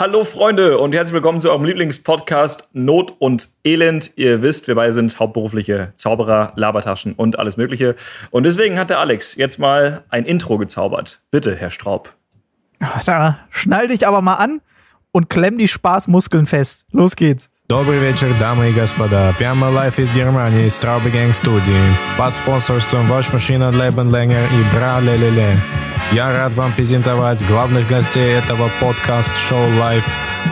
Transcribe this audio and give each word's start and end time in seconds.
Hallo 0.00 0.22
Freunde 0.22 0.78
und 0.78 0.94
herzlich 0.94 1.14
willkommen 1.14 1.40
zu 1.40 1.50
eurem 1.50 1.64
Lieblingspodcast 1.64 2.68
Not 2.72 3.16
und 3.18 3.48
Elend. 3.64 4.12
Ihr 4.14 4.42
wisst, 4.42 4.68
wir 4.68 4.76
beide 4.76 4.92
sind 4.92 5.18
hauptberufliche 5.18 5.92
Zauberer, 5.96 6.52
Labertaschen 6.54 7.14
und 7.14 7.36
alles 7.40 7.56
Mögliche. 7.56 7.96
Und 8.30 8.44
deswegen 8.44 8.78
hat 8.78 8.90
der 8.90 9.00
Alex 9.00 9.34
jetzt 9.34 9.58
mal 9.58 10.04
ein 10.08 10.24
Intro 10.24 10.56
gezaubert. 10.56 11.20
Bitte, 11.32 11.56
Herr 11.56 11.72
Straub. 11.72 12.14
Da 13.06 13.40
schnall 13.50 13.88
dich 13.88 14.06
aber 14.06 14.22
mal 14.22 14.36
an 14.36 14.60
und 15.10 15.28
klemm 15.28 15.58
die 15.58 15.66
Spaßmuskeln 15.66 16.46
fest. 16.46 16.86
Los 16.92 17.16
geht's. 17.16 17.50
Добрый 17.70 17.98
вечер, 17.98 18.34
дамы 18.40 18.70
и 18.70 18.72
господа. 18.72 19.34
Прямо 19.36 19.66
live 19.66 20.00
из 20.00 20.10
Германии, 20.14 20.68
Traubegang 20.68 21.34
Студии. 21.34 21.94
Под 22.16 22.34
спонсорством 22.34 23.12
Waschmaschine 23.12 23.70
Leben 23.70 24.10
länger 24.10 24.48
и 24.58 24.74
Бра 24.74 25.00
Лелеле. 25.00 25.62
Я 26.10 26.32
рад 26.32 26.54
вам 26.54 26.72
презентовать 26.72 27.46
главных 27.46 27.86
гостей 27.86 28.38
этого 28.38 28.70
подкаст-шоу 28.80 29.68
Live, 29.72 30.06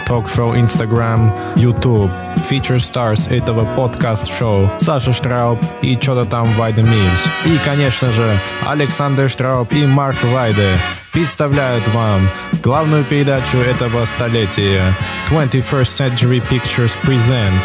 ток-шоу 0.07 0.55
Instagram, 0.55 1.33
YouTube, 1.57 2.11
feature 2.49 2.79
stars 2.79 3.31
этого 3.31 3.65
подкаст-шоу 3.77 4.71
Саша 4.79 5.13
Штрауб 5.13 5.59
и 5.83 5.99
что-то 6.01 6.25
там 6.25 6.53
Вайде 6.55 6.83
Мильс. 6.83 7.25
И, 7.45 7.59
конечно 7.65 8.13
же, 8.13 8.39
Александр 8.65 9.29
Штрауб 9.29 9.73
и 9.73 9.87
Марк 9.87 10.23
Вайде 10.25 10.79
представляют 11.13 11.87
вам 11.89 12.31
главную 12.63 13.05
передачу 13.05 13.59
этого 13.59 14.05
столетия. 14.05 14.95
21st 15.31 15.83
Century 15.83 16.49
Pictures 16.49 16.97
Present 17.03 17.63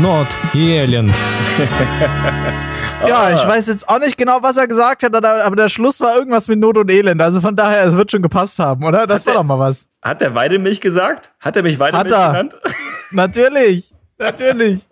Not 0.00 0.28
Elend. 0.54 1.14
Ja, 3.04 3.34
ich 3.34 3.44
weiß 3.44 3.66
jetzt 3.66 3.88
auch 3.88 3.98
nicht 3.98 4.16
genau, 4.16 4.38
was 4.42 4.56
er 4.56 4.68
gesagt 4.68 5.02
hat, 5.02 5.12
aber 5.24 5.56
der 5.56 5.68
Schluss 5.68 6.00
war 6.00 6.14
irgendwas 6.16 6.46
mit 6.46 6.60
Not 6.60 6.78
und 6.78 6.88
Elend. 6.88 7.20
Also 7.20 7.40
von 7.40 7.56
daher, 7.56 7.82
es 7.82 7.96
wird 7.96 8.12
schon 8.12 8.22
gepasst 8.22 8.60
haben, 8.60 8.84
oder? 8.84 9.08
Das 9.08 9.22
Hat 9.22 9.26
war 9.26 9.32
der- 9.34 9.42
doch 9.42 9.48
mal 9.48 9.58
was. 9.58 9.88
Hat 10.02 10.20
der 10.20 10.36
Weidemilch 10.36 10.80
gesagt? 10.80 11.32
Hat 11.40 11.56
er 11.56 11.64
mich 11.64 11.80
Weidemilch 11.80 12.12
Hat 12.12 12.20
er. 12.20 12.28
genannt? 12.28 12.56
Natürlich, 13.10 13.92
natürlich. 14.18 14.86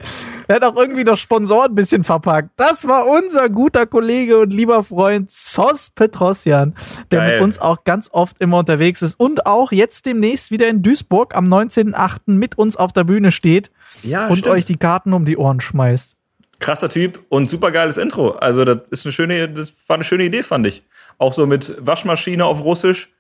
Er 0.49 0.57
hat 0.57 0.65
auch 0.65 0.75
irgendwie 0.77 1.05
noch 1.05 1.17
Sponsoren 1.17 1.71
ein 1.71 1.75
bisschen 1.77 2.03
verpackt. 2.03 2.51
Das 2.57 2.89
war 2.89 3.07
unser 3.07 3.49
guter 3.49 3.87
Kollege 3.87 4.39
und 4.41 4.53
lieber 4.53 4.83
Freund 4.83 5.31
Sos 5.31 5.91
Petrosjan, 5.95 6.75
der 7.13 7.21
Geil. 7.21 7.33
mit 7.35 7.43
uns 7.43 7.61
auch 7.61 7.85
ganz 7.85 8.09
oft 8.13 8.41
immer 8.41 8.59
unterwegs 8.59 9.03
ist 9.03 9.21
und 9.21 9.47
auch 9.47 9.71
jetzt 9.71 10.05
demnächst 10.07 10.51
wieder 10.51 10.67
in 10.67 10.83
Duisburg 10.83 11.37
am 11.37 11.45
19.08. 11.47 12.19
mit 12.33 12.59
uns 12.59 12.77
auf 12.77 12.93
der 12.93 13.05
Bühne 13.05 13.31
steht 13.31 13.71
ja, 14.03 14.29
und 14.29 14.39
stimmt. 14.39 14.55
euch 14.55 14.65
die 14.65 14.77
Karten 14.77 15.13
um 15.13 15.25
die 15.25 15.37
Ohren 15.37 15.61
schmeißt. 15.61 16.17
Krasser 16.59 16.91
Typ 16.91 17.25
und 17.29 17.49
supergeiles 17.49 17.97
Intro. 17.97 18.33
Also, 18.33 18.65
das 18.65 18.83
ist 18.91 19.07
eine 19.07 19.13
schöne, 19.13 19.49
das 19.49 19.73
war 19.89 19.95
eine 19.95 20.05
schöne 20.05 20.25
Idee, 20.25 20.43
fand 20.43 20.67
ich. 20.67 20.83
Auch 21.19 21.33
so 21.33 21.47
mit 21.47 21.75
Waschmaschine 21.81 22.45
auf 22.45 22.63
Russisch. 22.65 23.11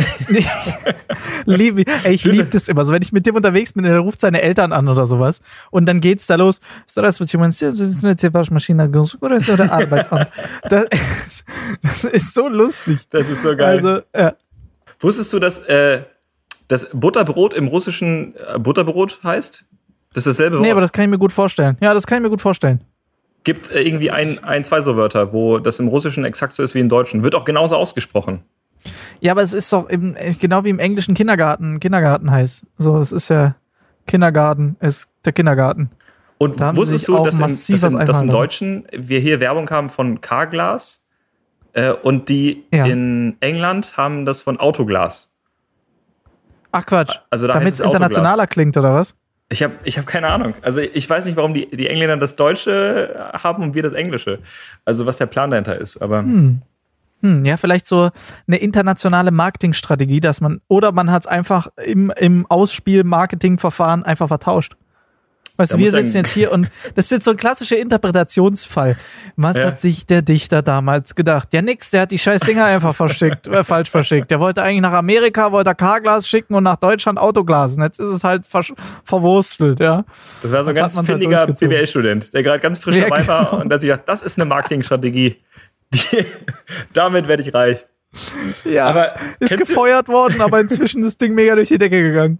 lieb, 1.44 1.88
ey, 2.04 2.14
ich 2.14 2.24
liebe 2.24 2.44
das 2.44 2.68
immer. 2.68 2.84
So, 2.84 2.92
wenn 2.92 3.02
ich 3.02 3.12
mit 3.12 3.26
dem 3.26 3.36
unterwegs 3.36 3.72
bin, 3.72 3.84
der 3.84 3.98
ruft 3.98 4.20
seine 4.20 4.40
Eltern 4.42 4.72
an 4.72 4.88
oder 4.88 5.06
sowas. 5.06 5.42
Und 5.70 5.86
dann 5.86 6.00
geht's 6.00 6.26
da 6.26 6.36
los. 6.36 6.60
Das 6.94 7.20
ist 7.20 8.04
eine 8.04 8.34
Waschmaschine 8.34 8.88
oder 8.88 9.72
Arbeitsamt. 9.72 10.30
Das, 11.82 12.04
ist 12.04 12.34
so 12.34 12.48
lustig. 12.48 13.08
Das 13.10 13.28
ist 13.28 13.42
so 13.42 13.56
geil. 13.56 13.76
Also, 13.76 14.02
ja. 14.16 14.34
Wusstest 15.00 15.32
du, 15.32 15.38
dass 15.38 15.58
äh, 15.58 16.02
das 16.68 16.90
Butterbrot 16.92 17.54
im 17.54 17.68
Russischen 17.68 18.34
äh, 18.36 18.58
Butterbrot 18.58 19.20
heißt? 19.22 19.64
Das 20.12 20.26
ist 20.26 20.38
dasselbe 20.38 20.56
Wort. 20.56 20.64
Nee, 20.64 20.72
aber 20.72 20.80
das 20.80 20.92
kann 20.92 21.04
ich 21.04 21.10
mir 21.10 21.18
gut 21.18 21.32
vorstellen. 21.32 21.76
Ja, 21.80 21.94
das 21.94 22.06
kann 22.06 22.18
ich 22.18 22.22
mir 22.22 22.30
gut 22.30 22.40
vorstellen. 22.40 22.82
gibt 23.44 23.70
äh, 23.70 23.80
irgendwie 23.82 24.10
ein, 24.10 24.42
ein, 24.44 24.64
zwei 24.64 24.80
so 24.80 24.96
Wörter, 24.96 25.32
wo 25.32 25.58
das 25.58 25.78
im 25.78 25.88
Russischen 25.88 26.24
exakt 26.24 26.52
so 26.52 26.62
ist 26.62 26.74
wie 26.74 26.80
im 26.80 26.88
Deutschen. 26.88 27.22
Wird 27.24 27.34
auch 27.34 27.44
genauso 27.44 27.76
ausgesprochen. 27.76 28.40
Ja, 29.20 29.32
aber 29.32 29.42
es 29.42 29.52
ist 29.52 29.72
doch 29.72 29.88
im, 29.88 30.16
genau 30.38 30.64
wie 30.64 30.70
im 30.70 30.78
englischen 30.78 31.14
Kindergarten, 31.14 31.80
Kindergarten 31.80 32.30
heißt. 32.30 32.64
So, 32.78 32.98
es 32.98 33.12
ist 33.12 33.28
ja 33.28 33.54
Kindergarten, 34.06 34.76
ist 34.80 35.08
der 35.24 35.32
Kindergarten. 35.32 35.90
Und 36.38 36.58
Da 36.60 36.74
wusstest 36.74 37.06
du, 37.06 37.22
dass, 37.22 37.34
im, 37.34 37.40
dass, 37.40 37.68
im, 37.92 37.98
dass 38.06 38.20
im. 38.20 38.30
Deutschen 38.30 38.86
wir 38.96 39.20
hier 39.20 39.40
Werbung 39.40 39.68
haben 39.70 39.90
von 39.90 40.22
Carglass 40.22 41.06
äh, 41.74 41.92
und 41.92 42.30
die 42.30 42.64
Ja. 42.72 42.86
in 42.86 43.36
England 43.40 43.96
haben 43.98 44.24
das 44.24 44.40
von 44.40 44.58
Autoglas. 44.58 45.30
Ach 46.72 46.86
Quatsch. 46.86 47.18
Also 47.28 47.46
da 47.46 47.54
Damit 47.54 47.74
es 47.74 47.80
es 47.80 47.86
internationaler 47.86 48.46
klingt, 48.46 48.76
oder 48.76 48.94
was? 48.94 49.14
Ich 49.52 49.62
habe 49.64 49.74
ich 49.82 49.98
hab 49.98 50.06
keine 50.06 50.28
Ahnung. 50.28 50.54
Also 50.62 50.80
ich 50.80 51.10
weiß 51.10 51.26
nicht, 51.26 51.36
warum 51.36 51.54
die, 51.54 51.68
die 51.70 51.88
Engländer 51.88 52.16
das 52.16 52.36
Deutsche 52.36 53.30
haben 53.32 53.62
und 53.64 53.74
wir 53.74 53.82
das 53.82 53.94
Englische. 53.94 54.38
Also 54.84 55.06
was 55.06 55.18
der 55.18 55.26
Plan 55.26 55.50
dahinter 55.50 55.76
ist. 55.78 56.00
Aber 56.00 56.22
Hm, 57.22 57.44
ja, 57.44 57.56
vielleicht 57.56 57.86
so 57.86 58.10
eine 58.46 58.56
internationale 58.56 59.30
Marketingstrategie, 59.30 60.20
dass 60.20 60.40
man, 60.40 60.60
oder 60.68 60.92
man 60.92 61.10
hat 61.10 61.24
es 61.24 61.26
einfach 61.26 61.68
im, 61.84 62.10
im 62.16 62.46
Ausspiel-Marketing-Verfahren 62.46 64.04
einfach 64.04 64.28
vertauscht. 64.28 64.76
Weißt 65.60 65.74
Da 65.74 65.76
du, 65.76 65.84
wir 65.84 65.90
sitzen 65.90 66.16
jetzt 66.16 66.32
hier 66.32 66.52
und 66.52 66.70
das 66.94 67.04
ist 67.06 67.10
jetzt 67.10 67.24
so 67.26 67.32
ein 67.32 67.36
klassischer 67.36 67.76
Interpretationsfall. 67.76 68.96
Was 69.36 69.58
Ja. 69.58 69.66
hat 69.66 69.78
sich 69.78 70.06
der 70.06 70.22
Dichter 70.22 70.62
damals 70.62 71.14
gedacht? 71.14 71.52
Ja, 71.52 71.60
nix, 71.60 71.90
der 71.90 72.00
hat 72.02 72.12
die 72.12 72.18
scheiß 72.18 72.40
Dinger 72.40 72.64
einfach 72.64 72.94
verschickt, 72.94 73.46
äh, 73.46 73.62
falsch 73.62 73.90
verschickt. 73.90 74.30
Der 74.30 74.40
wollte 74.40 74.62
eigentlich 74.62 74.80
nach 74.80 74.94
Amerika, 74.94 75.52
wollte 75.52 75.74
Carglas 75.74 76.26
schicken 76.26 76.54
und 76.54 76.64
nach 76.64 76.76
Deutschland 76.76 77.18
Autoglas. 77.18 77.76
Und 77.76 77.82
jetzt 77.82 78.00
ist 78.00 78.06
es 78.06 78.24
halt 78.24 78.44
verwurstelt, 79.04 79.80
ja. 79.80 80.04
das 80.42 80.50
war 80.50 80.64
so 80.64 80.70
ein 80.70 80.76
ganz 80.76 80.96
halt 80.96 81.06
findiger 81.06 81.46
durchgezogen. 81.46 81.68
BWL-Student, 81.68 82.32
der 82.32 82.42
gerade 82.42 82.60
ganz 82.60 82.78
frisch 82.78 82.96
Ja, 82.96 83.02
dabei 83.08 83.26
war 83.26 83.50
genau. 83.50 83.62
und 83.62 83.68
der 83.68 83.80
sich 83.80 83.90
dachte, 83.90 84.04
das 84.06 84.22
ist 84.22 84.38
eine 84.38 84.46
Marketingstrategie. 84.46 85.36
Die, 85.92 86.24
damit 86.94 87.28
werde 87.28 87.42
ich 87.42 87.52
reich. 87.52 87.84
Ja, 88.64 88.86
Aber 88.86 89.14
ist 89.40 89.56
gefeuert 89.56 90.08
worden, 90.08 90.40
aber 90.40 90.60
inzwischen 90.60 91.02
ist 91.02 91.12
das 91.12 91.16
Ding 91.18 91.34
mega 91.34 91.54
durch 91.54 91.68
die 91.68 91.78
Decke 91.78 92.00
gegangen. 92.02 92.38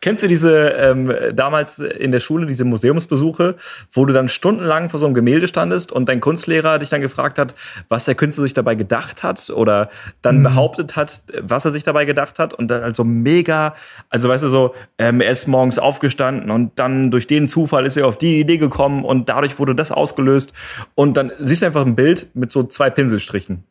Kennst 0.00 0.22
du 0.22 0.28
diese 0.28 0.68
ähm, 0.70 1.14
damals 1.34 1.78
in 1.78 2.12
der 2.12 2.20
Schule, 2.20 2.46
diese 2.46 2.64
Museumsbesuche, 2.64 3.56
wo 3.92 4.04
du 4.04 4.12
dann 4.12 4.28
stundenlang 4.28 4.90
vor 4.90 5.00
so 5.00 5.06
einem 5.06 5.14
Gemälde 5.14 5.48
standest 5.48 5.92
und 5.92 6.08
dein 6.08 6.20
Kunstlehrer 6.20 6.78
dich 6.78 6.90
dann 6.90 7.00
gefragt 7.00 7.38
hat, 7.38 7.54
was 7.88 8.04
der 8.04 8.14
Künstler 8.14 8.42
sich 8.42 8.54
dabei 8.54 8.74
gedacht 8.74 9.22
hat 9.22 9.50
oder 9.50 9.88
dann 10.20 10.38
Mhm. 10.38 10.42
behauptet 10.44 10.96
hat, 10.96 11.22
was 11.40 11.64
er 11.64 11.70
sich 11.70 11.82
dabei 11.82 12.04
gedacht 12.04 12.38
hat 12.38 12.54
und 12.54 12.68
dann 12.70 12.82
halt 12.82 12.96
so 12.96 13.04
mega, 13.04 13.74
also 14.10 14.28
weißt 14.28 14.44
du 14.44 14.48
so, 14.48 14.74
ähm, 14.98 15.20
er 15.20 15.30
ist 15.30 15.46
morgens 15.48 15.78
aufgestanden 15.78 16.50
und 16.50 16.78
dann 16.78 17.10
durch 17.10 17.26
den 17.26 17.48
Zufall 17.48 17.86
ist 17.86 17.96
er 17.96 18.06
auf 18.06 18.18
die 18.18 18.40
Idee 18.40 18.58
gekommen 18.58 19.04
und 19.04 19.28
dadurch 19.28 19.58
wurde 19.58 19.74
das 19.74 19.90
ausgelöst 19.92 20.52
und 20.94 21.16
dann 21.16 21.32
siehst 21.38 21.62
du 21.62 21.66
einfach 21.66 21.84
ein 21.86 21.94
Bild 21.96 22.28
mit 22.34 22.52
so 22.52 22.64
zwei 22.64 22.90
Pinselstrichen. 22.90 23.64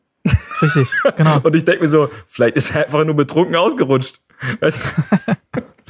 Richtig, 0.60 0.88
genau. 1.16 1.40
Und 1.42 1.56
ich 1.56 1.64
denke 1.64 1.82
mir 1.82 1.88
so, 1.88 2.08
vielleicht 2.28 2.54
ist 2.54 2.74
er 2.76 2.84
einfach 2.84 3.04
nur 3.04 3.16
betrunken 3.16 3.56
ausgerutscht. 3.56 4.20
Weißt 4.60 4.80
du? 4.80 5.60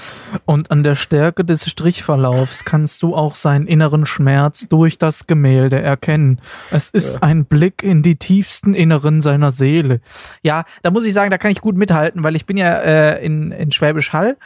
Und 0.44 0.70
an 0.70 0.82
der 0.82 0.94
Stärke 0.94 1.44
des 1.44 1.68
Strichverlaufs 1.68 2.64
kannst 2.64 3.02
du 3.02 3.14
auch 3.14 3.34
seinen 3.34 3.66
inneren 3.66 4.06
Schmerz 4.06 4.66
durch 4.68 4.98
das 4.98 5.26
Gemälde 5.26 5.80
erkennen. 5.80 6.40
Es 6.70 6.90
ist 6.90 7.22
ein 7.22 7.44
Blick 7.44 7.82
in 7.82 8.02
die 8.02 8.16
tiefsten 8.16 8.74
Inneren 8.74 9.20
seiner 9.20 9.52
Seele. 9.52 10.00
Ja, 10.42 10.64
da 10.82 10.90
muss 10.90 11.04
ich 11.04 11.12
sagen, 11.12 11.30
da 11.30 11.38
kann 11.38 11.50
ich 11.50 11.60
gut 11.60 11.76
mithalten, 11.76 12.22
weil 12.22 12.36
ich 12.36 12.46
bin 12.46 12.56
ja 12.56 12.78
äh, 12.78 13.24
in, 13.24 13.52
in 13.52 13.72
Schwäbisch 13.72 14.12
Hall. 14.12 14.36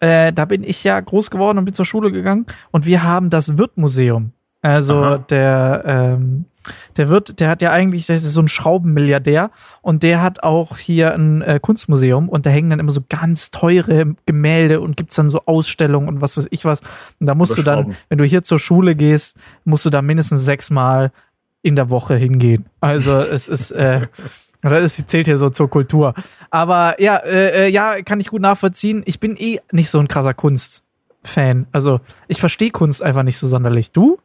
Äh, 0.00 0.32
da 0.32 0.46
bin 0.46 0.64
ich 0.64 0.82
ja 0.82 0.98
groß 0.98 1.30
geworden 1.30 1.58
und 1.58 1.66
bin 1.66 1.74
zur 1.74 1.84
Schule 1.84 2.10
gegangen. 2.10 2.46
Und 2.70 2.86
wir 2.86 3.02
haben 3.02 3.30
das 3.30 3.58
Wirtmuseum. 3.58 4.32
Also 4.62 4.96
Aha. 4.96 5.18
der, 5.18 5.82
ähm, 5.86 6.44
der 6.96 7.08
Wirt, 7.08 7.40
der 7.40 7.48
hat 7.48 7.62
ja 7.62 7.72
eigentlich, 7.72 8.06
das 8.06 8.22
ist 8.22 8.34
so 8.34 8.40
ein 8.40 8.48
Schraubenmilliardär 8.48 9.50
und 9.82 10.02
der 10.02 10.22
hat 10.22 10.42
auch 10.42 10.76
hier 10.76 11.14
ein 11.14 11.42
äh, 11.42 11.58
Kunstmuseum 11.60 12.28
und 12.28 12.46
da 12.46 12.50
hängen 12.50 12.70
dann 12.70 12.80
immer 12.80 12.92
so 12.92 13.00
ganz 13.08 13.50
teure 13.50 14.14
Gemälde 14.26 14.80
und 14.80 14.96
gibt's 14.96 15.16
dann 15.16 15.30
so 15.30 15.42
Ausstellungen 15.46 16.08
und 16.08 16.20
was 16.20 16.36
weiß 16.36 16.48
ich 16.50 16.64
was. 16.64 16.80
Und 17.18 17.26
da 17.26 17.34
musst 17.34 17.56
du 17.56 17.62
dann, 17.62 17.96
wenn 18.08 18.18
du 18.18 18.24
hier 18.24 18.42
zur 18.42 18.58
Schule 18.58 18.94
gehst, 18.94 19.36
musst 19.64 19.86
du 19.86 19.90
da 19.90 20.02
mindestens 20.02 20.44
sechsmal 20.44 21.12
in 21.62 21.76
der 21.76 21.90
Woche 21.90 22.16
hingehen. 22.16 22.66
Also 22.80 23.18
es 23.20 23.48
ist, 23.48 23.70
äh, 23.72 24.06
das 24.62 24.98
ist, 24.98 25.10
zählt 25.10 25.26
hier 25.26 25.38
so 25.38 25.50
zur 25.50 25.68
Kultur. 25.68 26.14
Aber 26.50 27.00
ja, 27.00 27.16
äh, 27.16 27.66
äh, 27.66 27.68
ja, 27.68 28.02
kann 28.02 28.20
ich 28.20 28.28
gut 28.28 28.42
nachvollziehen. 28.42 29.02
Ich 29.06 29.20
bin 29.20 29.36
eh 29.36 29.60
nicht 29.72 29.90
so 29.90 29.98
ein 29.98 30.08
krasser 30.08 30.34
Kunstfan. 30.34 31.66
Also 31.72 32.00
ich 32.28 32.40
verstehe 32.40 32.70
Kunst 32.70 33.02
einfach 33.02 33.22
nicht 33.22 33.38
so 33.38 33.46
sonderlich. 33.48 33.92
Du? 33.92 34.18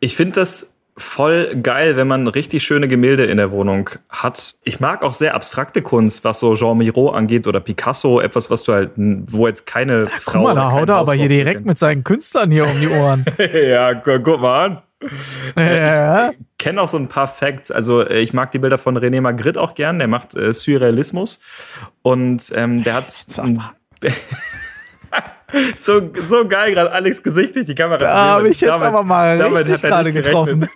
Ich 0.00 0.16
finde 0.16 0.40
das 0.40 0.71
voll 0.96 1.56
geil, 1.62 1.96
wenn 1.96 2.06
man 2.06 2.26
richtig 2.26 2.62
schöne 2.62 2.86
Gemälde 2.86 3.24
in 3.24 3.38
der 3.38 3.50
Wohnung 3.50 3.88
hat. 4.10 4.56
Ich 4.62 4.80
mag 4.80 5.02
auch 5.02 5.14
sehr 5.14 5.34
abstrakte 5.34 5.82
Kunst, 5.82 6.24
was 6.24 6.40
so 6.40 6.54
Jean 6.54 6.78
Miro 6.78 7.10
angeht 7.10 7.46
oder 7.46 7.60
Picasso, 7.60 8.20
etwas, 8.20 8.50
was 8.50 8.62
du 8.64 8.72
halt, 8.72 8.90
wo 8.96 9.46
jetzt 9.46 9.66
keine 9.66 10.04
Frau. 10.06 10.32
Guck 10.32 10.42
mal, 10.42 10.54
da 10.54 10.72
haut 10.72 10.88
er 10.88 10.96
aber 10.96 11.14
hier 11.14 11.28
direkt 11.28 11.58
kennen. 11.58 11.66
mit 11.66 11.78
seinen 11.78 12.04
Künstlern 12.04 12.50
hier 12.50 12.64
um 12.64 12.78
die 12.78 12.88
Ohren. 12.88 13.24
ja, 13.52 13.92
gu 13.94 14.18
guck 14.20 14.40
mal 14.40 14.66
an. 14.66 14.82
ja. 15.56 16.30
Ich 16.30 16.36
kenne 16.58 16.80
auch 16.80 16.88
so 16.88 16.98
ein 16.98 17.08
paar 17.08 17.26
Facts. 17.26 17.70
Also 17.70 18.06
äh, 18.06 18.20
ich 18.20 18.34
mag 18.34 18.52
die 18.52 18.58
Bilder 18.58 18.78
von 18.78 18.96
René 18.96 19.20
Magritte 19.20 19.60
auch 19.60 19.74
gern. 19.74 19.98
Der 19.98 20.08
macht 20.08 20.36
äh, 20.36 20.54
Surrealismus 20.54 21.42
und 22.02 22.52
ähm, 22.54 22.84
der 22.84 22.94
hat 22.94 23.10
so 25.74 26.10
so 26.20 26.46
geil 26.46 26.74
gerade 26.74 26.92
Alex 26.92 27.22
Gesicht 27.22 27.56
durch 27.56 27.66
die 27.66 27.74
Kamera. 27.74 27.98
Da 27.98 28.14
habe 28.14 28.48
ich 28.48 28.60
jetzt 28.60 28.70
Damit- 28.70 28.86
aber 28.86 29.02
mal 29.02 29.40
richtig 29.40 29.82
er 29.82 29.88
gerade 29.88 30.12
getroffen. 30.12 30.68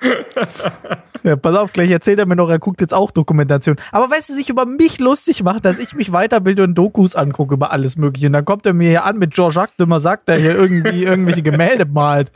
Ja, 1.22 1.36
pass 1.36 1.54
auf, 1.54 1.72
gleich 1.72 1.90
erzählt 1.90 2.18
er 2.18 2.26
mir 2.26 2.36
noch, 2.36 2.48
er 2.48 2.58
guckt 2.58 2.80
jetzt 2.80 2.94
auch 2.94 3.10
Dokumentation. 3.10 3.76
Aber 3.92 4.10
weißt 4.10 4.30
du, 4.30 4.34
sich 4.34 4.48
über 4.48 4.64
mich 4.64 4.98
lustig 5.00 5.42
macht, 5.42 5.66
dass 5.66 5.78
ich 5.78 5.94
mich 5.94 6.12
weiterbilde 6.12 6.64
und 6.64 6.74
Dokus 6.74 7.14
angucke 7.14 7.54
über 7.54 7.72
alles 7.72 7.98
Mögliche. 7.98 8.28
Und 8.28 8.32
dann 8.32 8.46
kommt 8.46 8.64
er 8.64 8.72
mir 8.72 8.88
hier 8.88 9.04
an 9.04 9.18
mit 9.18 9.36
der 9.36 9.68
immer 9.78 10.00
sagt, 10.00 10.28
der 10.28 10.38
hier 10.38 10.54
irgendwie 10.54 11.04
irgendwelche 11.04 11.42
Gemälde 11.42 11.84
malt. 11.84 12.32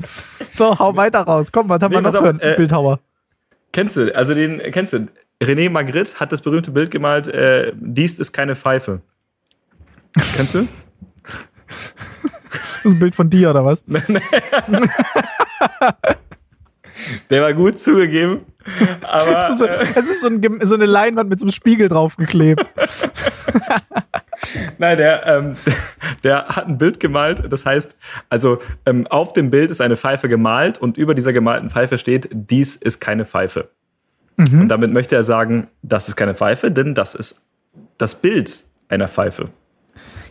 So, 0.52 0.78
hau 0.78 0.96
weiter 0.96 1.20
raus. 1.20 1.50
Komm, 1.50 1.68
was 1.70 1.80
haben 1.80 1.92
Nee, 1.92 1.98
wir 1.98 2.02
noch 2.02 2.12
für 2.12 2.28
einen 2.28 2.40
äh, 2.40 2.54
Bildhauer? 2.56 3.00
Kennst 3.72 3.96
du, 3.96 4.14
also 4.14 4.34
den, 4.34 4.60
kennst 4.70 4.92
du, 4.92 5.08
René 5.42 5.70
Magritte 5.70 6.20
hat 6.20 6.30
das 6.32 6.42
berühmte 6.42 6.70
Bild 6.70 6.90
gemalt, 6.90 7.26
äh, 7.26 7.72
dies 7.74 8.18
ist 8.18 8.32
keine 8.32 8.54
Pfeife. 8.54 9.00
Kennst 10.36 10.54
du? 10.54 10.68
Das 12.84 12.92
ist 12.92 12.96
ein 12.96 13.00
Bild 13.00 13.14
von 13.14 13.30
dir, 13.30 13.48
oder 13.48 13.64
was? 13.64 13.82
Der 17.30 17.42
war 17.42 17.52
gut 17.52 17.78
zugegeben. 17.78 18.46
Aber 19.02 19.36
Es 19.36 19.50
ist, 19.50 19.58
so, 19.58 19.66
es 19.66 20.10
ist 20.10 20.20
so, 20.22 20.28
ein, 20.28 20.60
so 20.62 20.74
eine 20.74 20.86
Leinwand 20.86 21.28
mit 21.28 21.40
so 21.40 21.44
einem 21.44 21.52
Spiegel 21.52 21.88
draufgeklebt. 21.88 22.70
Nein, 24.78 24.98
der, 24.98 25.26
ähm, 25.26 25.56
der 26.22 26.48
hat 26.48 26.66
ein 26.66 26.78
Bild 26.78 27.00
gemalt. 27.00 27.42
Das 27.50 27.66
heißt, 27.66 27.96
also 28.28 28.58
ähm, 28.86 29.06
auf 29.06 29.32
dem 29.32 29.50
Bild 29.50 29.70
ist 29.70 29.80
eine 29.80 29.96
Pfeife 29.96 30.28
gemalt 30.28 30.78
und 30.78 30.96
über 30.96 31.14
dieser 31.14 31.32
gemalten 31.32 31.70
Pfeife 31.70 31.98
steht, 31.98 32.28
dies 32.32 32.76
ist 32.76 33.00
keine 33.00 33.24
Pfeife. 33.24 33.70
Und 34.36 34.68
damit 34.68 34.92
möchte 34.92 35.14
er 35.14 35.22
sagen, 35.22 35.68
das 35.82 36.08
ist 36.08 36.16
keine 36.16 36.34
Pfeife, 36.34 36.72
denn 36.72 36.94
das 36.94 37.14
ist 37.14 37.46
das 37.98 38.16
Bild 38.16 38.64
einer 38.88 39.06
Pfeife. 39.06 39.50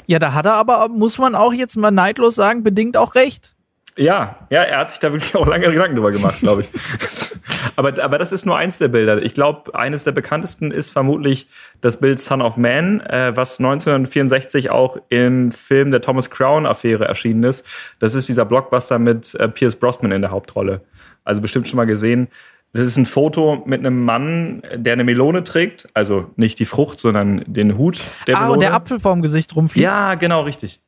Ja, 0.07 0.19
da 0.19 0.33
hat 0.33 0.45
er 0.45 0.55
aber, 0.55 0.89
muss 0.89 1.17
man 1.17 1.35
auch 1.35 1.53
jetzt 1.53 1.77
mal 1.77 1.91
neidlos 1.91 2.35
sagen, 2.35 2.63
bedingt 2.63 2.97
auch 2.97 3.15
recht. 3.15 3.52
Ja, 3.95 4.47
ja, 4.49 4.63
er 4.63 4.79
hat 4.79 4.89
sich 4.89 4.99
da 4.99 5.11
wirklich 5.11 5.35
auch 5.35 5.45
lange 5.45 5.69
Gedanken 5.69 5.95
drüber 5.95 6.11
gemacht, 6.11 6.39
glaube 6.39 6.61
ich. 6.61 6.69
aber, 7.75 8.03
aber 8.03 8.17
das 8.17 8.31
ist 8.31 8.45
nur 8.45 8.57
eins 8.57 8.79
der 8.79 8.87
Bilder. 8.87 9.21
Ich 9.21 9.35
glaube, 9.35 9.75
eines 9.75 10.03
der 10.03 10.11
bekanntesten 10.11 10.71
ist 10.71 10.89
vermutlich 10.89 11.47
das 11.81 11.99
Bild 11.99 12.19
Son 12.19 12.41
of 12.41 12.57
Man, 12.57 13.01
äh, 13.01 13.33
was 13.35 13.59
1964 13.59 14.71
auch 14.71 14.97
im 15.09 15.51
Film 15.51 15.91
der 15.91 16.01
Thomas 16.01 16.31
Crown-Affäre 16.31 17.05
erschienen 17.05 17.43
ist. 17.43 17.67
Das 17.99 18.15
ist 18.15 18.27
dieser 18.27 18.45
Blockbuster 18.45 18.97
mit 18.97 19.35
äh, 19.35 19.47
Pierce 19.47 19.75
Brosnan 19.75 20.11
in 20.11 20.21
der 20.21 20.31
Hauptrolle. 20.31 20.81
Also 21.23 21.41
bestimmt 21.41 21.67
schon 21.67 21.77
mal 21.77 21.85
gesehen. 21.85 22.29
Das 22.73 22.85
ist 22.85 22.97
ein 22.97 23.05
Foto 23.05 23.61
mit 23.67 23.81
einem 23.81 24.03
Mann, 24.03 24.63
der 24.73 24.93
eine 24.93 25.03
Melone 25.03 25.43
trägt. 25.43 25.87
Also 25.93 26.31
nicht 26.35 26.57
die 26.57 26.65
Frucht, 26.65 26.99
sondern 26.99 27.43
den 27.45 27.77
Hut 27.77 27.99
der 28.25 28.35
ah, 28.35 28.39
Melone. 28.39 28.53
und 28.53 28.63
der 28.63 28.73
Apfel 28.73 28.99
vorm 28.99 29.21
Gesicht 29.21 29.55
rumfliegt. 29.55 29.83
Ja, 29.83 30.15
genau, 30.15 30.41
richtig. 30.41 30.81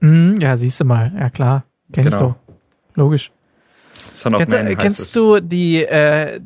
Mhm, 0.00 0.40
ja, 0.40 0.56
siehst 0.56 0.80
du 0.80 0.86
mal. 0.86 1.12
Ja, 1.18 1.28
klar. 1.28 1.64
Kenn 1.92 2.06
ich 2.06 2.12
Genau. 2.14 2.28
doch. 2.28 2.54
Logisch. 2.94 3.30
Son 4.12 4.34
of 4.34 4.40
Kennst, 4.40 4.54
Man 4.54 4.76
kennst 4.78 5.14
du 5.16 5.38
die, 5.40 5.84
äh, 5.84 6.40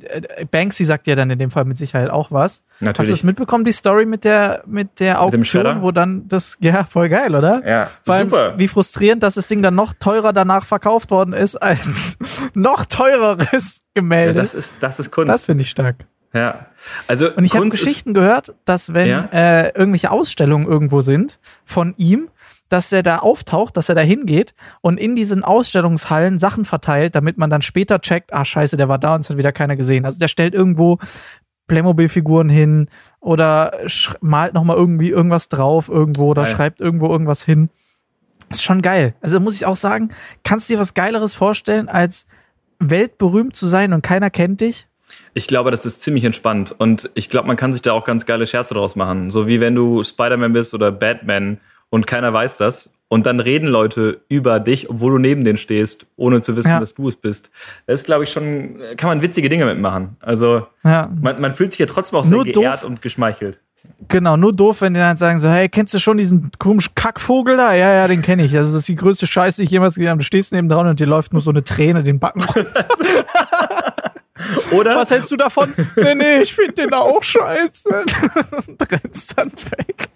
Banksy 0.51 0.85
sagt 0.85 1.07
ja 1.07 1.15
dann 1.15 1.31
in 1.31 1.39
dem 1.39 1.51
Fall 1.51 1.65
mit 1.65 1.77
Sicherheit 1.79 2.11
auch 2.11 2.31
was. 2.31 2.63
Hast 2.63 2.81
du 2.81 2.85
Natürlich. 2.87 3.11
das 3.13 3.25
mitbekommen, 3.25 3.65
die 3.65 3.73
Story 3.73 4.05
mit 4.07 4.25
der, 4.25 4.63
mit 4.67 5.01
der 5.01 5.21
Auktion, 5.23 5.45
Shredder? 5.45 5.83
wo 5.83 5.91
dann 5.91 6.27
das, 6.29 6.57
ja, 6.61 6.85
voll 6.85 7.09
geil, 7.09 7.35
oder? 7.35 7.63
Ja, 7.67 7.89
Vor 8.05 8.15
allem, 8.15 8.29
super. 8.31 8.55
wie 8.59 8.69
frustrierend, 8.69 9.23
dass 9.23 9.35
das 9.35 9.47
Ding 9.47 9.63
dann 9.63 9.75
noch 9.75 9.93
teurer 9.99 10.33
danach 10.33 10.67
verkauft 10.67 11.11
worden 11.11 11.33
ist 11.35 11.57
als 11.57 12.19
noch 12.55 12.85
teureres 12.87 13.79
Ja, 13.79 14.01
Gemälde. 14.01 14.35
das 14.35 14.55
ist, 14.55 14.75
das 14.81 14.99
ist 14.99 15.11
Kunst. 15.11 15.29
das 15.33 15.45
finde 15.47 15.63
ich 15.63 15.71
stark. 15.71 15.97
Ja. 16.35 16.67
Also 17.07 17.31
Und 17.31 17.45
ich 17.45 17.55
habe 17.55 17.69
Geschichten 17.69 18.15
gehört, 18.15 18.55
dass 18.65 18.95
wenn 18.95 19.09
Ja? 19.09 19.29
äh, 19.33 19.69
irgendwelche 19.77 20.11
Ausstellungen 20.11 20.67
irgendwo 20.67 21.03
sind 21.03 21.39
von 21.65 21.93
ihm, 21.99 22.29
dass 22.73 22.91
er 22.91 23.03
da 23.03 23.19
auftaucht, 23.19 23.77
dass 23.77 23.91
er 23.91 23.95
da 23.95 24.01
hingeht 24.01 24.55
und 24.81 24.99
in 24.99 25.15
diesen 25.15 25.45
Ausstellungshallen 25.45 26.39
Sachen 26.39 26.65
verteilt, 26.65 27.15
damit 27.15 27.37
man 27.37 27.51
dann 27.51 27.61
später 27.61 28.01
checkt, 28.01 28.33
ah 28.33 28.47
scheiße, 28.47 28.79
der 28.79 28.89
war 28.89 28.99
da 28.99 29.15
und 29.15 29.21
es 29.21 29.31
hat 29.31 29.37
wieder 29.37 29.53
keiner 29.53 29.77
gesehen. 29.77 30.07
Also 30.07 30.19
der 30.19 30.29
stellt 30.29 30.55
irgendwo 30.55 30.99
Playmobil-Figuren 31.67 32.49
hin 32.49 32.89
oder 33.21 33.73
malt 34.23 34.55
nochmal 34.55 34.77
irgendwie 34.77 35.11
irgendwas 35.11 35.49
drauf 35.49 35.91
irgendwo 35.91 36.31
oder 36.31 36.45
Geil. 36.45 36.53
schreibt 36.55 36.81
irgendwo 36.81 37.09
irgendwas 37.09 37.45
hin. 37.45 37.69
ist 38.51 38.63
schon 38.63 38.81
geil. 38.81 39.15
Also 39.21 39.39
muss 39.39 39.57
ich 39.57 39.67
auch 39.67 39.77
sagen, 39.77 40.09
kannst 40.43 40.69
du 40.71 40.75
dir 40.75 40.81
was 40.81 40.95
Geileres 40.95 41.35
vorstellen, 41.35 41.91
als 41.91 42.27
weltberühmt 42.79 43.55
zu 43.55 43.67
sein 43.67 43.93
und 43.93 44.03
keiner 44.03 44.31
kennt 44.31 44.63
dich? 44.63 44.89
Ich 45.35 45.47
glaube, 45.47 45.71
das 45.71 45.85
ist 45.85 46.01
ziemlich 46.01 46.25
entspannt. 46.25 46.75
Und 46.77 47.11
ich 47.15 47.29
glaube, 47.29 47.49
man 47.49 47.57
kann 47.59 47.73
sich 47.75 47.83
da 47.83 47.93
auch 47.93 48.05
ganz 48.05 48.25
geile 48.25 48.47
Scherze 48.47 48.73
draus 48.73 48.97
machen. 48.97 49.31
So 49.31 49.47
wie 49.47 49.61
wenn 49.61 49.75
du 49.75 50.03
Spider-Man 50.03 50.55
bist 50.55 50.73
oder 50.73 50.91
Batman 50.91 51.61
und 51.93 52.07
keiner 52.07 52.33
weiß 52.33 52.57
das. 52.57 52.93
Und 53.09 53.27
dann 53.27 53.41
reden 53.41 53.69
Leute 53.69 54.23
über 54.31 54.59
dich, 54.59 54.89
obwohl 54.89 55.13
du 55.13 55.19
neben 55.19 55.45
denen 55.45 55.59
stehst, 55.59 56.07
ohne 56.17 56.41
zu 56.41 56.57
wissen, 56.57 56.71
Ja. 56.71 56.81
dass 56.81 56.95
du 56.95 57.07
es 57.09 57.17
bist. 57.17 57.51
Das 57.87 58.01
ist, 58.01 58.07
glaube 58.07 58.25
ich, 58.25 58.31
schon, 58.33 58.79
kann 58.97 59.09
man 59.11 59.21
witzige 59.21 59.51
Dinge 59.51 59.67
mitmachen. 59.67 60.17
Also 60.21 60.67
Ja, 60.83 61.11
man, 61.21 61.39
man 61.39 61.53
fühlt 61.55 61.73
sich 61.73 61.79
ja 61.81 61.85
trotzdem 61.87 62.19
auch 62.19 62.25
sehr 62.25 62.37
Nur 62.39 62.45
geehrt 62.47 62.83
doof. 62.83 62.85
und 62.85 63.03
geschmeichelt. 63.03 63.61
Genau, 64.09 64.37
nur 64.39 64.53
doof, 64.53 64.81
wenn 64.81 64.95
die 64.95 65.01
dann 65.01 65.19
sagen 65.19 65.41
so, 65.41 65.49
hey, 65.51 65.69
kennst 65.69 65.93
du 65.93 65.99
schon 65.99 66.17
diesen 66.17 66.51
komischen 66.59 66.95
Kackvogel 66.95 67.57
da? 67.59 67.75
Ja, 67.75 67.93
ja, 67.93 68.09
den 68.09 68.23
kenne 68.23 68.45
ich. 68.45 68.53
Das 68.53 68.73
ist 68.73 68.89
die 68.89 68.95
größte 68.97 69.27
Scheiße, 69.27 69.61
die 69.61 69.65
ich 69.67 69.71
jemals 69.73 69.95
gesehen 69.97 70.09
habe. 70.09 70.19
Du 70.21 70.25
stehst 70.25 70.53
neben 70.53 70.69
dran 70.71 70.87
und 70.87 70.99
dir 70.99 71.07
läuft 71.07 71.33
nur 71.33 71.43
so 71.43 71.51
eine 71.51 71.63
Träne 71.65 72.03
den 72.03 72.19
Backen 72.19 72.43
runter. 72.45 72.87
Oder? 74.73 74.97
Was 74.97 75.11
hältst 75.11 75.31
du 75.31 75.37
davon? 75.37 75.75
nee, 75.97 76.15
nee, 76.15 76.39
ich 76.41 76.55
finde 76.55 76.73
den 76.73 76.95
auch 76.95 77.23
scheiße. 77.23 77.89
und 78.69 78.91
rennst 78.91 79.37
dann 79.39 79.53
weg. 79.53 80.09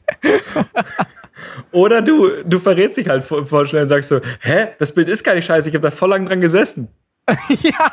Oder 1.73 2.03
du, 2.03 2.43
du 2.45 2.59
verrätst 2.59 2.97
dich 2.97 3.09
halt 3.09 3.25
voll, 3.25 3.67
schnell 3.67 3.83
und 3.83 3.89
sagst 3.89 4.09
so, 4.09 4.21
hä, 4.41 4.69
das 4.79 4.93
Bild 4.93 5.09
ist 5.09 5.25
gar 5.25 5.35
nicht 5.35 5.45
scheiße, 5.45 5.69
ich 5.69 5.75
habe 5.75 5.83
da 5.83 5.91
voll 5.91 6.11
lang 6.11 6.27
dran 6.27 6.41
gesessen. 6.41 6.89
ja, 7.49 7.93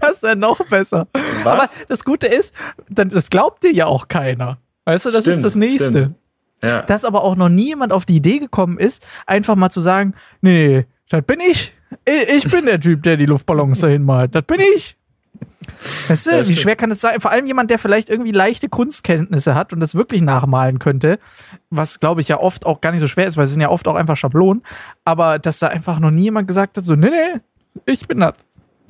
das 0.00 0.16
ist 0.16 0.22
ja 0.24 0.34
noch 0.34 0.60
besser. 0.68 1.06
Was? 1.44 1.46
Aber 1.46 1.68
das 1.88 2.04
Gute 2.04 2.26
ist, 2.26 2.52
das 2.88 3.30
glaubt 3.30 3.62
dir 3.62 3.72
ja 3.72 3.86
auch 3.86 4.08
keiner. 4.08 4.58
Weißt 4.84 5.06
du, 5.06 5.10
das 5.12 5.22
Stimmt, 5.22 5.36
ist 5.36 5.44
das 5.44 5.54
Nächste. 5.54 5.90
stimmt. 5.90 6.14
Ja. 6.62 6.82
Dass 6.82 7.04
aber 7.04 7.22
auch 7.22 7.36
noch 7.36 7.48
nie 7.48 7.68
jemand 7.68 7.92
auf 7.92 8.04
die 8.04 8.16
Idee 8.16 8.38
gekommen 8.38 8.78
ist, 8.78 9.06
einfach 9.26 9.54
mal 9.54 9.70
zu 9.70 9.80
sagen, 9.80 10.14
nee, 10.40 10.86
das 11.08 11.22
bin 11.22 11.40
ich. 11.40 11.72
Ich 12.04 12.44
ich 12.44 12.50
bin 12.50 12.66
der 12.66 12.80
Typ, 12.80 13.02
der 13.02 13.16
die 13.16 13.26
Luftballons 13.26 13.80
dahin 13.80 14.02
malt. 14.02 14.34
Das 14.34 14.42
bin 14.42 14.60
ich. 14.76 14.96
Weißt 16.08 16.26
du, 16.26 16.30
Ja, 16.30 16.48
wie 16.48 16.56
schwer 16.56 16.76
kann 16.76 16.90
es 16.90 17.00
sein? 17.00 17.20
Vor 17.20 17.30
allem 17.30 17.46
jemand, 17.46 17.70
der 17.70 17.78
vielleicht 17.78 18.10
irgendwie 18.10 18.32
leichte 18.32 18.68
Kunstkenntnisse 18.68 19.54
hat 19.54 19.72
und 19.72 19.80
das 19.80 19.94
wirklich 19.94 20.20
nachmalen 20.22 20.78
könnte, 20.78 21.18
was 21.70 22.00
glaube 22.00 22.20
ich 22.20 22.28
ja 22.28 22.38
oft 22.40 22.66
auch 22.66 22.80
gar 22.80 22.90
nicht 22.92 23.00
so 23.00 23.06
schwer 23.06 23.26
ist, 23.26 23.36
weil 23.36 23.44
es 23.44 23.50
sind 23.52 23.60
ja 23.60 23.70
oft 23.70 23.86
auch 23.88 23.94
einfach 23.94 24.16
Schablonen, 24.16 24.62
aber 25.04 25.38
dass 25.38 25.58
da 25.58 25.68
einfach 25.68 25.98
noch 26.00 26.10
nie 26.10 26.24
jemand 26.24 26.48
gesagt 26.48 26.76
hat, 26.76 26.84
so, 26.84 26.94
nee, 26.96 27.10
nee, 27.10 27.40
ich 27.86 28.06
bin 28.08 28.18
das. 28.20 28.34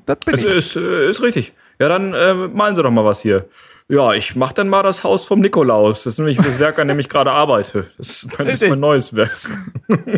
Das 0.07 0.19
bin 0.25 0.35
Es 0.35 0.43
ich. 0.45 0.51
ist, 0.57 0.77
äh, 0.77 1.09
ist 1.11 1.23
richtig. 1.23 1.53
Ja, 1.79 1.89
dann 1.89 2.13
äh, 2.15 2.35
malen 2.35 2.75
Sie 2.77 2.83
doch 2.83 2.91
mal 2.91 3.05
was 3.05 3.21
hier. 3.21 3.47
Ja, 3.89 4.13
ich 4.13 4.37
mach 4.37 4.53
dann 4.53 4.69
mal 4.69 4.83
das 4.85 5.03
Haus 5.03 5.27
vom 5.27 5.41
Nikolaus. 5.41 6.05
Das 6.05 6.15
ist 6.15 6.19
nämlich 6.19 6.37
das 6.37 6.59
Werk, 6.61 6.79
an 6.79 6.87
dem 6.89 6.99
ich 7.01 7.09
gerade 7.09 7.33
arbeite. 7.33 7.91
Das 7.99 8.23
ist 8.23 8.39
mein, 8.39 8.47
das 8.49 8.63
ist 8.63 8.69
mein 8.69 8.79
neues 8.79 9.17
Werk. 9.17 9.33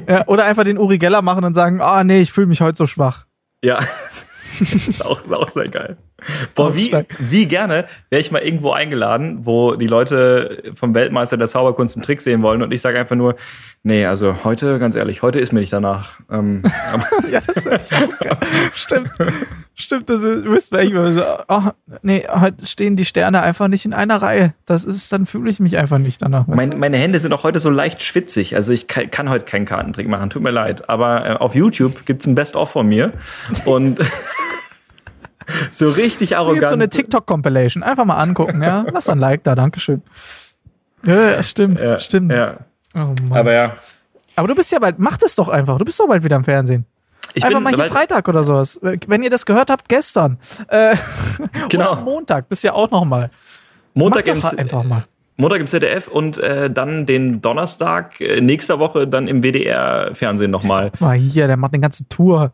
Ja, 0.07 0.27
oder 0.29 0.45
einfach 0.45 0.65
den 0.65 0.77
Uri 0.79 0.99
Geller 0.99 1.23
machen 1.23 1.45
und 1.45 1.55
sagen, 1.55 1.81
ah, 1.81 2.05
nee, 2.05 2.21
ich 2.21 2.33
fühle 2.33 2.49
mich 2.49 2.61
heute 2.61 2.77
so 2.77 2.85
schwach. 2.87 3.25
Ja, 3.65 3.79
das 4.59 4.73
ist 4.89 5.05
auch, 5.05 5.25
ist 5.25 5.33
auch 5.33 5.49
sehr 5.49 5.69
geil. 5.69 5.97
Boah, 6.55 6.77
wie, 6.77 6.95
wie 7.19 7.47
gerne 7.47 7.87
wäre 8.09 8.21
ich 8.21 8.31
mal 8.31 8.43
irgendwo 8.43 8.71
eingeladen, 8.71 9.41
wo 9.43 9.75
die 9.75 9.87
Leute 9.89 10.63
vom 10.75 10.95
Weltmeister 10.95 11.37
der 11.37 11.49
Zauberkunst 11.49 11.97
einen 11.97 12.05
Trick 12.05 12.21
sehen 12.21 12.43
wollen 12.43 12.63
und 12.63 12.73
ich 12.73 12.81
sage 12.81 12.99
einfach 12.99 13.17
nur, 13.17 13.35
nee, 13.83 14.07
also 14.07 14.45
heute, 14.45 14.79
ganz 14.79 14.95
ehrlich, 14.95 15.23
heute 15.23 15.41
ist 15.41 15.53
mir 15.53 15.61
nicht 15.61 15.73
danach. 15.73 16.21
Ähm, 16.31 16.63
Ja, 17.31 17.41
das 17.41 17.67
ist 17.67 17.95
auch 17.95 18.19
geil. 18.19 18.37
Stimmt. 18.75 19.11
Stimmt, 19.75 20.11
das 20.11 20.21
müsste 20.21 20.77
man 20.77 20.85
echt 20.85 20.95
mal 20.95 21.15
so, 21.15 21.23
ah, 21.23 21.73
nee, 22.03 22.25
heute 22.29 22.67
stehen 22.67 22.97
die 22.97 23.05
Sterne 23.05 23.41
einfach 23.41 23.69
nicht 23.69 23.85
in 23.85 23.95
einer 23.95 24.17
Reihe. 24.17 24.55
Das 24.67 24.85
ist, 24.85 25.13
dann 25.13 25.25
fühle 25.25 25.51
ich 25.51 25.61
mich 25.61 25.79
einfach 25.79 25.99
nicht 25.99 26.21
danach. 26.21 26.47
weißt 26.47 26.77
Meine, 26.77 26.99
Hände 26.99 27.19
sind 27.19 27.33
auch 27.33 27.43
heute 27.43 27.59
so 27.59 27.71
leicht 27.71 28.03
schwitzig. 28.03 28.55
Also 28.55 28.73
ich 28.73 28.87
kann, 28.87 29.11
kann 29.11 29.31
heute 29.31 29.45
keinen 29.45 29.65
Kartentrick 29.65 30.09
machen, 30.09 30.31
tut 30.31 30.43
mir 30.43 30.51
leid. 30.51 30.89
Aber 30.89 31.27
äh, 31.27 31.33
auf 31.35 31.55
YouTube 31.55 32.05
gibt's 32.05 32.27
ein 32.27 32.35
Best-of 32.35 32.71
von 32.71 32.87
mir. 32.87 33.13
Und 33.65 34.01
so 35.71 35.89
richtig 35.89 36.31
du? 36.31 36.35
Es 36.35 36.39
arrogant. 36.39 36.61
gibt 36.61 36.69
so 36.69 36.75
eine 36.75 36.89
TikTok-Compilation. 36.89 37.83
Einfach 37.83 38.05
mal 38.05 38.19
angucken, 38.19 38.63
ja. 38.63 38.85
Lass 38.93 39.09
ein 39.09 39.19
Like 39.19 39.45
da, 39.45 39.55
Dankeschön. 39.55 40.03
Ja, 41.05 41.43
stimmt, 41.43 41.81
ja, 41.81 41.99
stimmt. 41.99 42.33
Ja. 42.33 42.59
Oh. 42.95 43.15
Aber 43.31 43.41
Aber, 43.41 43.53
ja. 43.53 43.77
du 44.37 44.55
bist 44.55 44.71
ja 44.73 44.79
bald, 44.79 44.99
mach 44.99 45.17
das 45.17 45.35
doch 45.35 45.49
einfach. 45.49 45.79
Du 45.79 45.85
bist 45.85 45.99
doch 45.99 46.07
bald 46.07 46.23
wieder 46.23 46.37
im 46.37 46.45
Fernsehen. 46.45 46.87
Ich 47.35 47.45
einfach 47.45 47.61
mal 47.61 47.75
hier 47.75 47.87
Freitag 47.87 48.29
oder 48.29 48.45
sowas. 48.45 48.79
Wenn 48.83 49.23
ihr 49.23 49.31
das 49.31 49.47
gehört 49.47 49.71
habt, 49.71 49.89
gestern. 49.89 50.39
Äh, 50.69 50.97
Genau. 51.69 51.97
Montag, 51.97 52.49
bist 52.49 52.63
ja 52.65 52.73
auch 52.73 52.91
noch 52.91 53.05
mal. 53.05 53.31
Montag 53.95 54.27
Mach 54.27 54.51
doch 54.51 54.59
einfach 54.59 54.85
mal. 54.85 55.07
Montag 55.37 55.61
im 55.61 55.67
ZDF 55.67 56.09
und 56.09 56.39
äh, 56.39 56.71
dann 56.71 57.07
den 57.07 57.41
Donnerstag 57.41 58.21
äh, 58.21 58.41
nächster 58.41 58.79
Woche 58.79 59.09
dann 59.09 59.29
im 59.29 59.43
WDR-Fernsehen 59.43 60.51
nochmal. 60.51 60.93
Mal 61.01 61.17
hier, 61.17 61.47
der 61.47 61.57
macht 61.57 61.73
eine 61.73 61.81
ganze 61.81 62.07
Tour. 62.09 62.53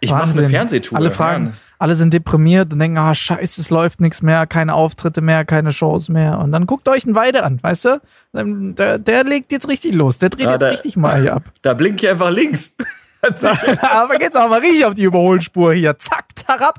Ich 0.00 0.10
mache 0.10 0.30
eine. 0.38 0.48
Fernsehtour. 0.48 0.96
Alle 0.98 1.10
fragen, 1.10 1.46
Ja. 1.48 1.52
alle 1.78 1.94
sind 1.94 2.12
deprimiert 2.14 2.72
und 2.72 2.78
denken, 2.78 2.96
ah, 2.98 3.14
scheiße, 3.14 3.60
es 3.60 3.70
läuft 3.70 4.00
nichts 4.00 4.22
mehr, 4.22 4.46
keine 4.46 4.74
Auftritte 4.74 5.20
mehr, 5.20 5.44
keine 5.44 5.72
Shows 5.72 6.08
mehr. 6.08 6.38
Und 6.38 6.52
dann 6.52 6.66
guckt 6.66 6.88
euch 6.88 7.04
einen 7.04 7.14
Weide 7.14 7.42
an, 7.44 7.58
weißt 7.62 7.84
du? 7.86 8.00
Der, 8.32 8.98
der 8.98 9.24
legt 9.24 9.52
jetzt 9.52 9.68
richtig 9.68 9.94
los, 9.94 10.18
der 10.18 10.30
dreht 10.30 10.46
Ja, 10.46 10.52
jetzt 10.52 10.62
der- 10.62 10.72
richtig 10.72 10.96
mal 10.96 11.20
hier 11.20 11.34
ab. 11.34 11.44
Da 11.62 11.74
blink 11.74 12.02
ich 12.02 12.08
einfach 12.08 12.30
links. 12.30 12.74
Aber 13.92 14.16
geht's 14.18 14.36
auch 14.36 14.48
mal 14.48 14.60
richtig 14.60 14.84
auf 14.86 14.94
die 14.94 15.02
Überholspur 15.04 15.74
hier. 15.74 15.98
Zack, 15.98 16.24
tarab. 16.46 16.78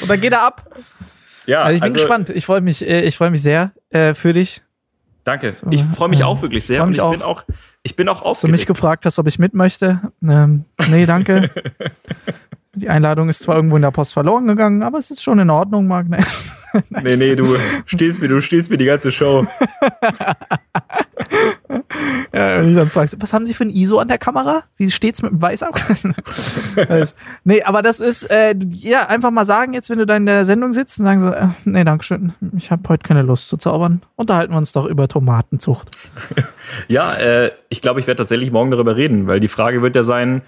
Und 0.00 0.08
dann 0.10 0.20
geht 0.20 0.32
er 0.32 0.42
ab. 0.42 0.68
Ja, 1.46 1.62
Also 1.62 1.74
ich 1.76 1.80
bin 1.82 1.92
gespannt. 1.92 2.30
Ich 2.30 2.46
freue 2.46 2.60
mich, 2.60 2.86
äh, 2.86 3.00
ich 3.02 3.16
freue 3.16 3.30
mich 3.30 3.42
sehr 3.42 3.72
äh, 3.90 4.14
für 4.14 4.32
dich. 4.32 4.62
Danke. 5.24 5.52
Ich 5.70 5.84
freue 5.84 6.08
mich 6.08 6.20
ja. 6.20 6.26
auch 6.26 6.42
wirklich 6.42 6.64
sehr. 6.64 6.84
Mich 6.86 6.96
ich 6.96 7.00
auch. 7.00 7.12
bin 7.12 7.22
auch, 7.22 7.44
ich 7.82 7.96
bin 7.96 8.08
auch 8.08 8.22
Dass 8.22 8.40
du 8.40 8.48
mich 8.48 8.66
gefragt 8.66 9.06
hast, 9.06 9.18
ob 9.18 9.28
ich 9.28 9.38
mit 9.38 9.54
möchte. 9.54 10.00
Ähm, 10.22 10.64
nee, 10.88 11.06
danke. 11.06 11.50
Die 12.74 12.88
Einladung 12.88 13.28
ist 13.28 13.42
zwar 13.42 13.56
irgendwo 13.56 13.76
in 13.76 13.82
der 13.82 13.90
Post 13.90 14.14
verloren 14.14 14.46
gegangen, 14.46 14.82
aber 14.82 14.98
es 14.98 15.10
ist 15.10 15.22
schon 15.22 15.38
in 15.38 15.50
Ordnung, 15.50 15.86
Marc. 15.86 16.08
Nee. 16.08 16.18
Nee, 16.88 17.16
nee, 17.16 17.36
du 17.36 17.54
stiehlst 17.84 18.22
mir, 18.22 18.28
du 18.28 18.40
stiehlst 18.40 18.70
mir 18.70 18.78
die 18.78 18.86
ganze 18.86 19.12
Show. 19.12 19.46
Ja, 22.32 22.58
und 22.60 22.70
ich 22.70 22.76
dann 22.76 22.88
fragst, 22.88 23.16
was 23.20 23.32
haben 23.32 23.44
Sie 23.46 23.54
für 23.54 23.64
ein 23.64 23.70
ISO 23.70 23.98
an 23.98 24.08
der 24.08 24.18
Kamera? 24.18 24.62
Wie 24.76 24.90
steht's 24.90 25.22
mit 25.22 25.32
dem 25.32 25.42
Weiß 25.42 25.62
ab? 25.62 25.78
Das- 26.76 27.14
nee, 27.44 27.62
aber 27.62 27.82
das 27.82 28.00
ist, 28.00 28.24
äh, 28.30 28.54
ja, 28.70 29.06
einfach 29.08 29.30
mal 29.30 29.44
sagen, 29.44 29.74
jetzt, 29.74 29.90
wenn 29.90 29.98
du 29.98 30.06
da 30.06 30.16
in 30.16 30.26
der 30.26 30.44
Sendung 30.44 30.72
sitzt 30.72 30.98
und 30.98 31.04
sagen 31.04 31.20
so, 31.20 31.28
äh, 31.28 31.48
nee, 31.64 31.84
Dankeschön, 31.84 32.32
ich 32.56 32.70
habe 32.70 32.88
heute 32.88 33.02
keine 33.06 33.22
Lust 33.22 33.48
zu 33.48 33.56
zaubern. 33.56 34.02
Unterhalten 34.16 34.52
wir 34.54 34.58
uns 34.58 34.72
doch 34.72 34.86
über 34.86 35.08
Tomatenzucht. 35.08 35.88
Ja, 36.88 37.12
äh, 37.14 37.50
ich 37.68 37.82
glaube, 37.82 38.00
ich 38.00 38.06
werde 38.06 38.18
tatsächlich 38.18 38.50
morgen 38.50 38.70
darüber 38.70 38.96
reden, 38.96 39.26
weil 39.26 39.40
die 39.40 39.48
Frage 39.48 39.82
wird 39.82 39.94
ja 39.96 40.02
sein, 40.02 40.40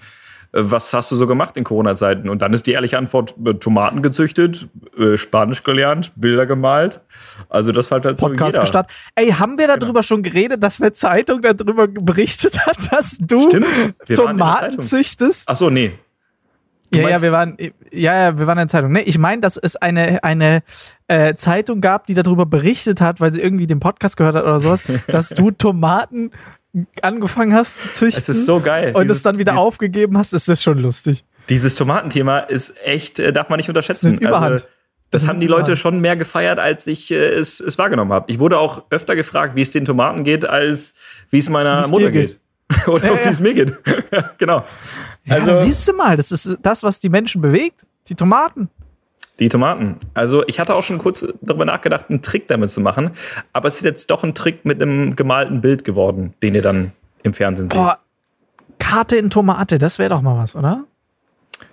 was 0.57 0.93
hast 0.93 1.11
du 1.11 1.17
so 1.17 1.27
gemacht 1.27 1.57
in 1.57 1.65
Corona-Zeiten? 1.65 2.29
Und 2.29 2.41
dann 2.41 2.53
ist 2.53 2.65
die 2.65 2.71
ehrliche 2.71 2.97
Antwort, 2.97 3.35
äh, 3.45 3.55
Tomaten 3.55 4.01
gezüchtet, 4.01 4.67
äh, 4.97 5.17
Spanisch 5.17 5.63
gelernt, 5.63 6.13
Bilder 6.15 6.45
gemalt. 6.45 7.01
Also 7.49 7.73
das 7.73 7.87
fällt 7.87 8.05
halt 8.05 8.17
so 8.17 8.27
Podcast 8.27 8.59
gestartet. 8.59 8.95
Ey, 9.15 9.31
haben 9.31 9.59
wir 9.59 9.67
darüber 9.67 10.01
schon 10.01 10.23
geredet, 10.23 10.63
dass 10.63 10.81
eine 10.81 10.93
Zeitung 10.93 11.41
darüber 11.41 11.87
berichtet 11.87 12.57
hat, 12.65 12.77
dass 12.91 13.17
du 13.19 13.49
Stimmt. 13.49 13.67
Tomaten 14.15 14.79
züchtest? 14.79 15.49
Ach 15.49 15.57
so, 15.57 15.69
nee. 15.69 15.91
Du 16.91 16.99
Ja, 16.99 17.09
ja, 17.09 17.21
wir 17.21 17.31
waren, 17.31 17.57
ja, 17.91 18.15
ja, 18.15 18.39
wir 18.39 18.47
waren 18.47 18.57
in 18.57 18.63
der 18.63 18.67
Zeitung. 18.69 18.91
Nee, 18.91 19.01
ich 19.01 19.17
meine, 19.17 19.41
dass 19.41 19.57
es 19.57 19.75
eine, 19.75 20.23
eine 20.23 20.61
äh, 21.07 21.33
Zeitung 21.35 21.81
gab, 21.81 22.07
die 22.07 22.13
darüber 22.13 22.45
berichtet 22.45 23.01
hat, 23.01 23.19
weil 23.19 23.33
sie 23.33 23.41
irgendwie 23.41 23.67
den 23.67 23.79
Podcast 23.79 24.15
gehört 24.15 24.35
hat 24.35 24.43
oder 24.43 24.59
sowas, 24.59 24.83
dass 25.07 25.29
du 25.29 25.51
Tomaten 25.51 26.31
angefangen 27.01 27.53
hast 27.53 27.81
zu 27.83 27.91
züchten 27.91 28.19
Es 28.19 28.29
ist 28.29 28.45
so 28.45 28.59
geil. 28.59 28.93
und 28.95 29.03
Dieses- 29.03 29.17
es 29.17 29.23
dann 29.23 29.37
wieder 29.37 29.53
dieses- 29.53 29.63
aufgegeben 29.65 30.17
hast, 30.17 30.33
ist 30.33 30.47
das 30.49 30.61
schon 30.63 30.77
lustig. 30.77 31.23
Dieses 31.49 31.75
Tomatenthema 31.75 32.39
ist 32.39 32.75
echt, 32.83 33.19
äh, 33.19 33.31
darf 33.31 33.49
man 33.49 33.57
nicht 33.57 33.69
unterschätzen. 33.69 34.11
Nimmt 34.11 34.23
Überhand. 34.23 34.51
Also, 34.53 34.65
das 35.11 35.27
haben 35.27 35.39
die 35.39 35.47
Leute 35.47 35.75
schon 35.75 36.01
mehr 36.01 36.15
gefeiert, 36.17 36.59
als 36.59 36.87
ich 36.87 37.11
äh, 37.11 37.15
es, 37.29 37.59
es 37.59 37.77
wahrgenommen 37.77 38.11
habe. 38.11 38.25
Ich 38.31 38.39
wurde 38.39 38.57
auch 38.59 38.83
öfter 38.89 39.15
gefragt, 39.15 39.55
wie 39.55 39.61
es 39.61 39.69
den 39.71 39.85
Tomaten 39.85 40.23
geht, 40.23 40.45
als 40.45 40.95
wie 41.29 41.37
es 41.37 41.47
meiner 41.49 41.77
Wie 41.77 41.81
es 41.85 41.91
Mutter 41.91 42.11
geht. 42.11 42.39
Oder 42.87 43.05
Ja, 43.05 43.13
wie 43.19 43.23
ja. 43.25 43.29
es 43.29 43.39
mir 43.39 43.53
geht. 43.53 43.75
genau. 44.39 44.65
Also 45.29 45.61
siehst 45.61 45.87
du 45.87 45.93
mal, 45.93 46.17
das 46.17 46.31
ist 46.31 46.57
das, 46.61 46.81
was 46.83 46.99
die 46.99 47.09
Menschen 47.09 47.41
bewegt. 47.41 47.81
Die 48.09 48.15
Tomaten. 48.15 48.69
Die 49.39 49.49
Tomaten. 49.49 49.97
Also 50.13 50.45
ich 50.47 50.59
hatte 50.59 50.73
auch 50.75 50.83
schon 50.83 50.97
kurz 50.97 51.25
darüber 51.41 51.65
nachgedacht, 51.65 52.05
einen 52.09 52.21
Trick 52.21 52.47
damit 52.47 52.71
zu 52.71 52.81
machen. 52.81 53.11
Aber 53.53 53.67
es 53.67 53.75
ist 53.75 53.83
jetzt 53.83 54.09
doch 54.11 54.23
ein 54.23 54.33
Trick 54.33 54.65
mit 54.65 54.81
einem 54.81 55.15
gemalten 55.15 55.61
Bild 55.61 55.83
geworden, 55.83 56.33
den 56.41 56.55
ihr 56.55 56.61
dann 56.61 56.91
im 57.23 57.33
Fernsehen 57.33 57.69
seht. 57.69 57.77
Boah, 57.77 57.99
Karte 58.79 59.17
in 59.17 59.29
Tomate, 59.29 59.77
das 59.77 59.99
wäre 59.99 60.09
doch 60.09 60.21
mal 60.21 60.37
was, 60.37 60.55
oder? 60.55 60.85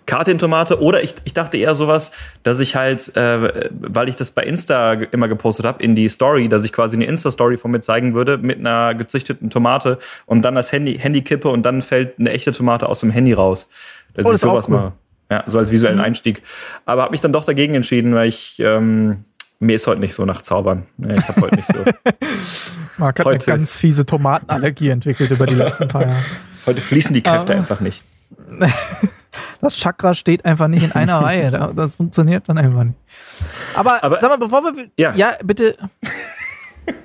Karte 0.06 0.30
in 0.30 0.38
Tomate 0.38 0.80
oder 0.80 1.02
ich, 1.02 1.14
ich 1.24 1.34
dachte 1.34 1.56
eher 1.58 1.74
sowas, 1.74 2.12
dass 2.42 2.60
ich 2.60 2.76
halt, 2.76 3.16
äh, 3.16 3.68
weil 3.70 4.08
ich 4.08 4.16
das 4.16 4.30
bei 4.30 4.42
Insta 4.42 4.92
immer 4.94 5.28
gepostet 5.28 5.66
habe, 5.66 5.82
in 5.82 5.94
die 5.94 6.08
Story, 6.08 6.48
dass 6.48 6.64
ich 6.64 6.72
quasi 6.72 6.96
eine 6.96 7.04
Insta-Story 7.06 7.56
von 7.56 7.70
mir 7.70 7.80
zeigen 7.80 8.14
würde 8.14 8.38
mit 8.38 8.58
einer 8.58 8.94
gezüchteten 8.94 9.50
Tomate 9.50 9.98
und 10.26 10.42
dann 10.42 10.54
das 10.54 10.72
Handy, 10.72 10.98
Handy 10.98 11.22
kippe 11.22 11.48
und 11.48 11.62
dann 11.62 11.82
fällt 11.82 12.18
eine 12.18 12.30
echte 12.30 12.52
Tomate 12.52 12.88
aus 12.88 13.00
dem 13.00 13.10
Handy 13.10 13.32
raus. 13.32 13.68
Dass 14.14 14.24
Oh, 14.24 14.28
ich 14.28 14.32
das 14.32 14.42
ist 14.42 14.44
auch 14.48 14.52
sowas 14.52 14.68
cool. 14.68 14.76
Mal, 14.76 14.92
ja, 15.32 15.44
so 15.46 15.58
als 15.58 15.72
visuellen 15.72 15.98
Einstieg. 16.00 16.42
Aber 16.84 17.02
habe 17.02 17.10
mich 17.12 17.20
dann 17.22 17.32
doch 17.32 17.44
dagegen 17.44 17.74
entschieden, 17.74 18.14
weil 18.14 18.28
ich, 18.28 18.58
ähm, 18.60 19.24
mir 19.60 19.76
ist 19.76 19.86
heute 19.86 20.00
nicht 20.00 20.14
so 20.14 20.24
nach 20.26 20.42
Zaubern. 20.42 20.86
Ich 20.98 21.26
habe 21.28 21.40
heute 21.40 21.56
nicht 21.56 21.68
so. 21.68 21.84
Marc 22.98 23.18
hat 23.18 23.26
Heute. 23.26 23.50
eine 23.50 23.58
ganz 23.58 23.74
fiese 23.76 24.04
Tomatenallergie 24.04 24.90
entwickelt 24.90 25.30
über 25.30 25.46
die 25.46 25.54
letzten 25.54 25.88
paar 25.88 26.02
Jahre. 26.02 26.22
Heute 26.66 26.80
fließen 26.80 27.14
die 27.14 27.22
Kräfte 27.22 27.52
Aber- 27.54 27.60
einfach 27.60 27.80
nicht. 27.80 28.02
Das 29.62 29.76
Chakra 29.78 30.12
steht 30.12 30.44
einfach 30.44 30.66
nicht 30.68 30.82
in 30.82 30.92
einer 30.92 31.18
Reihe. 31.22 31.50
Da- 31.50 31.72
Das 31.74 31.94
funktioniert 31.96 32.48
dann 32.48 32.58
einfach 32.58 32.84
nicht. 32.84 32.98
Aber, 33.74 34.02
Aber- 34.04 34.18
sag 34.20 34.28
mal, 34.28 34.36
bevor 34.36 34.62
wir. 34.64 34.88
Ja. 34.96 35.12
ja 35.14 35.32
bitte. 35.44 35.76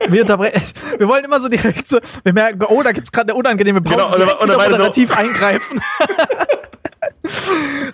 Wir, 0.09 0.21
unterbrechen. 0.21 0.59
wir 0.97 1.07
wollen 1.07 1.23
immer 1.23 1.39
so 1.39 1.49
direkt 1.49 1.87
so. 1.87 1.99
Wir 2.23 2.33
merken, 2.33 2.63
oh, 2.67 2.81
da 2.81 2.91
gibt 2.93 3.07
es 3.07 3.11
gerade 3.11 3.29
eine 3.31 3.35
unangenehme 3.39 3.79
Pause. 3.81 3.95
Genau, 3.95 4.09
und 4.39 4.43
wieder 4.49 4.57
dann 4.57 4.57
beide 4.57 4.75
so- 4.77 5.13
eingreifen. 5.15 5.79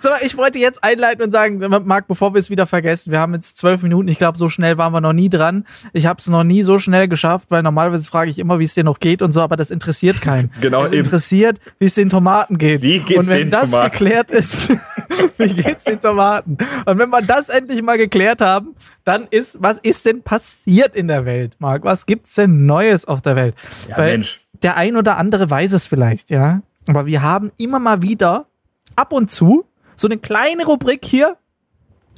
Mal, 0.02 0.18
ich 0.22 0.36
wollte 0.36 0.58
jetzt 0.58 0.84
einleiten 0.84 1.22
und 1.24 1.32
sagen, 1.32 1.58
Marc, 1.84 2.06
bevor 2.06 2.34
wir 2.34 2.38
es 2.38 2.50
wieder 2.50 2.66
vergessen, 2.66 3.10
wir 3.10 3.20
haben 3.20 3.34
jetzt 3.34 3.56
zwölf 3.56 3.82
Minuten. 3.82 4.08
Ich 4.08 4.18
glaube, 4.18 4.38
so 4.38 4.48
schnell 4.48 4.78
waren 4.78 4.92
wir 4.92 5.00
noch 5.00 5.12
nie 5.12 5.28
dran. 5.28 5.64
Ich 5.92 6.06
habe 6.06 6.20
es 6.20 6.26
noch 6.28 6.44
nie 6.44 6.62
so 6.62 6.78
schnell 6.78 7.08
geschafft, 7.08 7.50
weil 7.50 7.62
normalerweise 7.62 8.08
frage 8.08 8.30
ich 8.30 8.38
immer, 8.38 8.58
wie 8.58 8.64
es 8.64 8.74
dir 8.74 8.84
noch 8.84 9.00
geht 9.00 9.22
und 9.22 9.32
so, 9.32 9.40
aber 9.40 9.56
das 9.56 9.70
interessiert 9.70 10.20
keinen. 10.20 10.50
Genau, 10.64 10.82
es 10.84 10.92
eben. 10.92 11.04
interessiert, 11.04 11.58
wie 11.78 11.86
es 11.86 11.94
den 11.94 12.08
Tomaten 12.08 12.56
geht. 12.56 12.80
Wie 12.80 13.00
geht's 13.00 13.20
und 13.20 13.26
wenn 13.26 13.50
das 13.50 13.72
Tomaten? 13.72 13.90
geklärt 13.90 14.30
ist, 14.30 14.70
wie 15.36 15.52
geht's 15.52 15.84
den 15.84 16.00
Tomaten? 16.00 16.56
Und 16.86 16.98
wenn 16.98 17.10
wir 17.10 17.20
das 17.20 17.50
endlich 17.50 17.82
mal 17.82 17.98
geklärt 17.98 18.40
haben, 18.40 18.74
dann 19.04 19.26
ist, 19.30 19.56
was 19.60 19.78
ist 19.80 20.06
denn 20.06 20.22
passiert 20.22 20.96
in 20.96 21.08
der 21.08 21.26
Welt, 21.26 21.56
Marc? 21.58 21.84
Was 21.84 22.06
gibt's 22.06 22.34
denn 22.34 22.64
Neues 22.64 23.04
auf 23.04 23.20
der 23.20 23.36
Welt? 23.36 23.54
Ja, 23.90 23.98
Weil 23.98 24.12
Mensch. 24.12 24.40
Der 24.62 24.76
ein 24.76 24.96
oder 24.96 25.18
andere 25.18 25.50
weiß 25.50 25.72
es 25.72 25.84
vielleicht, 25.84 26.30
ja. 26.30 26.62
Aber 26.86 27.04
wir 27.04 27.22
haben 27.22 27.52
immer 27.58 27.78
mal 27.78 28.00
wieder 28.00 28.46
ab 28.96 29.12
und 29.12 29.30
zu 29.30 29.64
so 29.96 30.08
eine 30.08 30.18
kleine 30.18 30.64
Rubrik 30.64 31.04
hier, 31.04 31.36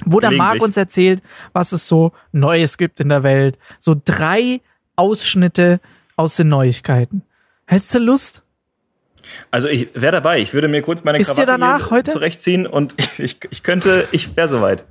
wo 0.05 0.19
der 0.19 0.31
Marc 0.31 0.61
uns 0.61 0.77
erzählt, 0.77 1.21
was 1.53 1.71
es 1.71 1.87
so 1.87 2.11
Neues 2.31 2.77
gibt 2.77 2.99
in 2.99 3.09
der 3.09 3.23
Welt. 3.23 3.57
So 3.79 3.95
drei 4.03 4.61
Ausschnitte 4.95 5.79
aus 6.15 6.35
den 6.35 6.49
Neuigkeiten. 6.49 7.23
Hättest 7.65 7.95
du 7.95 7.99
Lust? 7.99 8.43
Also 9.51 9.67
ich 9.67 9.89
wäre 9.93 10.13
dabei. 10.13 10.39
Ich 10.39 10.53
würde 10.53 10.67
mir 10.67 10.81
kurz 10.81 11.03
meine 11.03 11.17
Ist 11.19 11.31
dir 11.31 11.45
Krawatte 11.45 11.51
danach 11.51 11.87
hier 11.89 11.97
heute? 11.97 12.11
zurechtziehen 12.11 12.65
und 12.65 12.95
ich, 12.97 13.19
ich, 13.19 13.39
ich 13.49 13.63
könnte, 13.63 14.07
ich 14.11 14.35
wäre 14.35 14.47
soweit. 14.47 14.85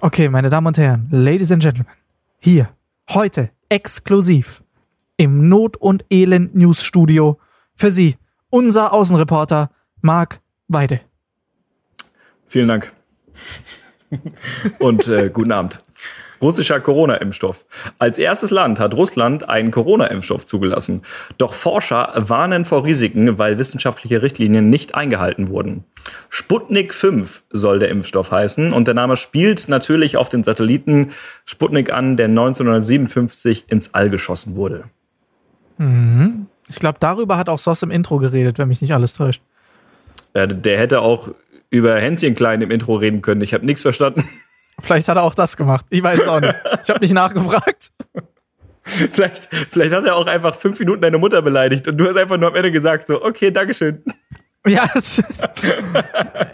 Okay, 0.00 0.28
meine 0.28 0.50
Damen 0.50 0.66
und 0.66 0.78
Herren, 0.78 1.08
Ladies 1.10 1.52
and 1.52 1.62
Gentlemen, 1.62 1.90
hier, 2.38 2.68
heute, 3.10 3.50
exklusiv, 3.68 4.62
im 5.16 5.48
Not- 5.48 5.76
und 5.76 6.04
Elend-News-Studio, 6.10 7.38
für 7.76 7.90
Sie, 7.90 8.16
unser 8.50 8.92
Außenreporter, 8.92 9.70
Marc 10.00 10.40
Weide. 10.68 11.00
Vielen 12.54 12.68
Dank. 12.68 12.92
Und 14.78 15.08
äh, 15.08 15.28
guten 15.28 15.50
Abend. 15.50 15.80
Russischer 16.40 16.78
Corona-Impfstoff. 16.78 17.66
Als 17.98 18.16
erstes 18.16 18.52
Land 18.52 18.78
hat 18.78 18.94
Russland 18.94 19.48
einen 19.48 19.72
Corona-Impfstoff 19.72 20.46
zugelassen. 20.46 21.02
Doch 21.36 21.52
Forscher 21.52 22.12
warnen 22.14 22.64
vor 22.64 22.84
Risiken, 22.84 23.40
weil 23.40 23.58
wissenschaftliche 23.58 24.22
Richtlinien 24.22 24.70
nicht 24.70 24.94
eingehalten 24.94 25.48
wurden. 25.48 25.82
Sputnik 26.30 26.94
5 26.94 27.42
soll 27.50 27.80
der 27.80 27.88
Impfstoff 27.88 28.30
heißen 28.30 28.72
und 28.72 28.86
der 28.86 28.94
Name 28.94 29.16
spielt 29.16 29.68
natürlich 29.68 30.16
auf 30.16 30.28
den 30.28 30.44
Satelliten 30.44 31.10
Sputnik 31.44 31.92
an, 31.92 32.16
der 32.16 32.26
1957 32.26 33.64
ins 33.66 33.94
All 33.94 34.10
geschossen 34.10 34.54
wurde. 34.54 34.84
Ich 36.68 36.78
glaube, 36.78 36.98
darüber 37.00 37.36
hat 37.36 37.48
auch 37.48 37.58
Sos 37.58 37.82
im 37.82 37.90
Intro 37.90 38.18
geredet, 38.18 38.60
wenn 38.60 38.68
mich 38.68 38.80
nicht 38.80 38.94
alles 38.94 39.14
täuscht. 39.14 39.42
Äh, 40.34 40.46
der 40.46 40.78
hätte 40.78 41.00
auch 41.00 41.30
über 41.70 41.98
Hänschen 42.00 42.34
Klein 42.34 42.62
im 42.62 42.70
Intro 42.70 42.96
reden 42.96 43.22
können. 43.22 43.40
Ich 43.40 43.54
habe 43.54 43.64
nichts 43.66 43.82
verstanden. 43.82 44.28
Vielleicht 44.80 45.08
hat 45.08 45.16
er 45.16 45.22
auch 45.22 45.34
das 45.34 45.56
gemacht. 45.56 45.86
Ich 45.90 46.02
weiß 46.02 46.20
es 46.20 46.28
auch 46.28 46.40
nicht. 46.40 46.54
Ich 46.82 46.90
habe 46.90 47.00
nicht 47.00 47.14
nachgefragt. 47.14 47.90
Vielleicht, 48.86 49.48
vielleicht 49.70 49.94
hat 49.94 50.04
er 50.04 50.14
auch 50.14 50.26
einfach 50.26 50.54
fünf 50.56 50.78
Minuten 50.78 51.00
deine 51.00 51.16
Mutter 51.16 51.40
beleidigt 51.40 51.88
und 51.88 51.96
du 51.96 52.06
hast 52.06 52.18
einfach 52.18 52.36
nur 52.36 52.50
am 52.50 52.54
Ende 52.54 52.70
gesagt, 52.70 53.06
so, 53.06 53.24
okay, 53.24 53.50
Dankeschön. 53.50 54.02
Ja, 54.66 54.86
es 54.94 55.18
ist, 55.18 55.42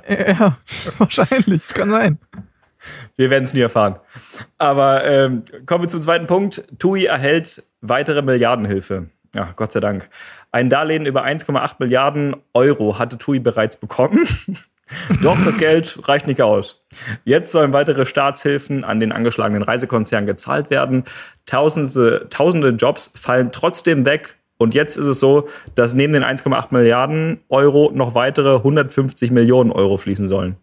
ja 0.08 0.56
wahrscheinlich. 0.98 1.62
Das 1.62 1.74
kann 1.74 1.90
sein. 1.90 2.18
Wir 3.16 3.30
werden 3.30 3.42
es 3.44 3.52
nie 3.52 3.60
erfahren. 3.60 3.96
Aber 4.58 5.04
ähm, 5.04 5.44
kommen 5.66 5.84
wir 5.84 5.88
zum 5.88 6.00
zweiten 6.00 6.28
Punkt. 6.28 6.64
TUI 6.78 7.06
erhält 7.06 7.64
weitere 7.80 8.22
Milliardenhilfe. 8.22 9.10
Ja, 9.34 9.52
Gott 9.56 9.72
sei 9.72 9.80
Dank. 9.80 10.08
Ein 10.50 10.68
Darlehen 10.70 11.06
über 11.06 11.24
1,8 11.24 11.76
Milliarden 11.78 12.36
Euro 12.54 12.98
hatte 12.98 13.18
TUI 13.18 13.38
bereits 13.38 13.76
bekommen. 13.76 14.26
Doch 15.22 15.42
das 15.44 15.56
Geld 15.56 15.98
reicht 16.08 16.26
nicht 16.26 16.42
aus. 16.42 16.84
Jetzt 17.24 17.52
sollen 17.52 17.72
weitere 17.72 18.06
Staatshilfen 18.06 18.84
an 18.84 19.00
den 19.00 19.12
angeschlagenen 19.12 19.62
Reisekonzern 19.62 20.26
gezahlt 20.26 20.70
werden. 20.70 21.04
Tausende, 21.46 22.26
tausende 22.30 22.70
Jobs 22.70 23.12
fallen 23.14 23.52
trotzdem 23.52 24.04
weg. 24.04 24.36
Und 24.58 24.74
jetzt 24.74 24.96
ist 24.96 25.06
es 25.06 25.20
so, 25.20 25.48
dass 25.74 25.94
neben 25.94 26.12
den 26.12 26.22
1,8 26.22 26.66
Milliarden 26.70 27.40
Euro 27.48 27.90
noch 27.94 28.14
weitere 28.14 28.56
150 28.56 29.30
Millionen 29.30 29.72
Euro 29.72 29.96
fließen 29.96 30.28
sollen. 30.28 30.56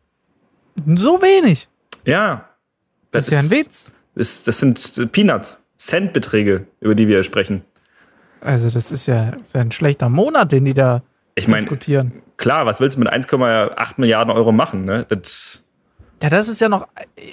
So 0.86 1.22
wenig. 1.22 1.68
Ja. 2.06 2.48
Das 3.12 3.28
ist 3.28 3.34
ja 3.34 3.40
ein 3.40 3.50
Witz. 3.50 3.94
ist, 4.16 4.48
das 4.48 4.60
sind 4.60 5.12
Peanuts, 5.12 5.64
Centbeträge, 5.78 6.68
über 6.80 6.94
die 6.94 7.08
wir 7.08 7.24
sprechen. 7.24 7.64
Also, 8.42 8.70
das 8.70 8.92
ist 8.92 9.08
ja, 9.08 9.32
das 9.32 9.48
ist 9.48 9.56
ja 9.56 9.62
ein 9.62 9.72
schlechter 9.72 10.10
Monat, 10.10 10.52
den 10.52 10.66
die 10.66 10.76
da 10.76 11.02
Ich 11.34 11.48
meine, 11.48 11.62
diskutieren. 11.62 12.22
Klar, 12.38 12.66
was 12.66 12.80
willst 12.80 12.98
du 12.98 13.02
mit 13.02 13.12
1,8 13.12 13.94
Milliarden 13.98 14.34
Euro 14.34 14.52
machen? 14.52 14.86
Ne? 14.86 15.06
Das, 15.10 15.64
Ja, 16.22 16.30
das 16.30 16.48
ist 16.48 16.62
ja 16.62 16.70
noch 16.70 16.88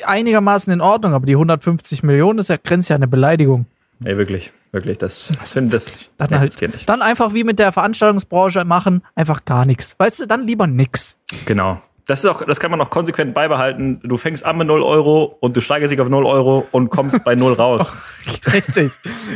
einigermaßen 0.06 0.72
in 0.72 0.80
Ordnung, 0.80 1.14
aber 1.14 1.26
die 1.26 1.34
150 1.34 2.02
Millionen 2.02 2.38
ist 2.38 2.48
ja 2.48 2.56
grenzt 2.62 2.88
ja 2.90 2.96
eine 2.96 3.08
Beleidigung. 3.08 3.66
Nee, 4.00 4.16
wirklich, 4.16 4.52
wirklich. 4.72 4.98
Das, 4.98 5.32
das 5.38 5.52
finde 5.52 5.70
das, 5.72 6.12
Dann 6.18 6.28
nee, 6.30 6.38
halt, 6.38 6.60
das 6.60 6.84
dann 6.86 7.00
einfach 7.00 7.32
wie 7.32 7.44
mit 7.44 7.58
der 7.58 7.70
Veranstaltungsbranche 7.72 8.64
machen, 8.64 9.02
einfach 9.14 9.44
gar 9.44 9.64
nichts. 9.64 9.94
Weißt 9.98 10.20
du, 10.20 10.26
dann 10.26 10.46
lieber 10.46 10.66
nix. 10.66 11.16
Genau. 11.46 11.80
Das, 12.06 12.22
ist 12.22 12.26
auch, 12.30 12.44
das 12.44 12.60
kann 12.60 12.70
man 12.70 12.80
auch 12.82 12.90
konsequent 12.90 13.32
beibehalten. 13.32 14.00
Du 14.04 14.18
fängst 14.18 14.44
an 14.44 14.58
mit 14.58 14.66
0 14.66 14.82
Euro 14.82 15.36
und 15.40 15.56
du 15.56 15.62
steigerst 15.62 15.90
dich 15.90 16.00
auf 16.00 16.08
0 16.10 16.26
Euro 16.26 16.66
und 16.70 16.90
kommst 16.90 17.24
bei 17.24 17.34
0 17.34 17.54
raus. 17.54 17.90
Richtig, 18.52 18.92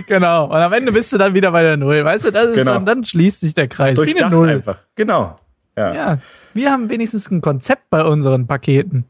genau. 0.07 0.47
Und 0.47 0.57
am 0.57 0.73
Ende 0.75 0.93
bist 0.93 1.11
du 1.15 1.17
dann 1.19 1.33
wieder 1.33 1.51
bei 1.51 1.63
der 1.63 1.79
Null. 1.79 2.05
Weißt 2.05 2.27
du, 2.27 2.31
das 2.31 2.49
ist 2.49 2.55
Genau. 2.57 2.75
dann, 2.75 2.85
dann 2.85 3.05
schließt 3.07 3.41
sich 3.41 3.55
der 3.55 3.69
Kreis. 3.69 3.97
Wie 3.97 4.03
eine 4.03 4.11
Durchdacht 4.11 4.33
Null. 4.33 4.51
einfach. 4.51 4.79
Genau. 4.97 5.39
Ja. 5.79 5.95
Ja, 5.95 6.19
wir 6.55 6.73
haben 6.73 6.89
wenigstens 6.89 7.31
ein 7.31 7.41
Konzept 7.41 7.89
bei 7.89 8.03
unseren 8.05 8.47
Paketen. 8.49 9.05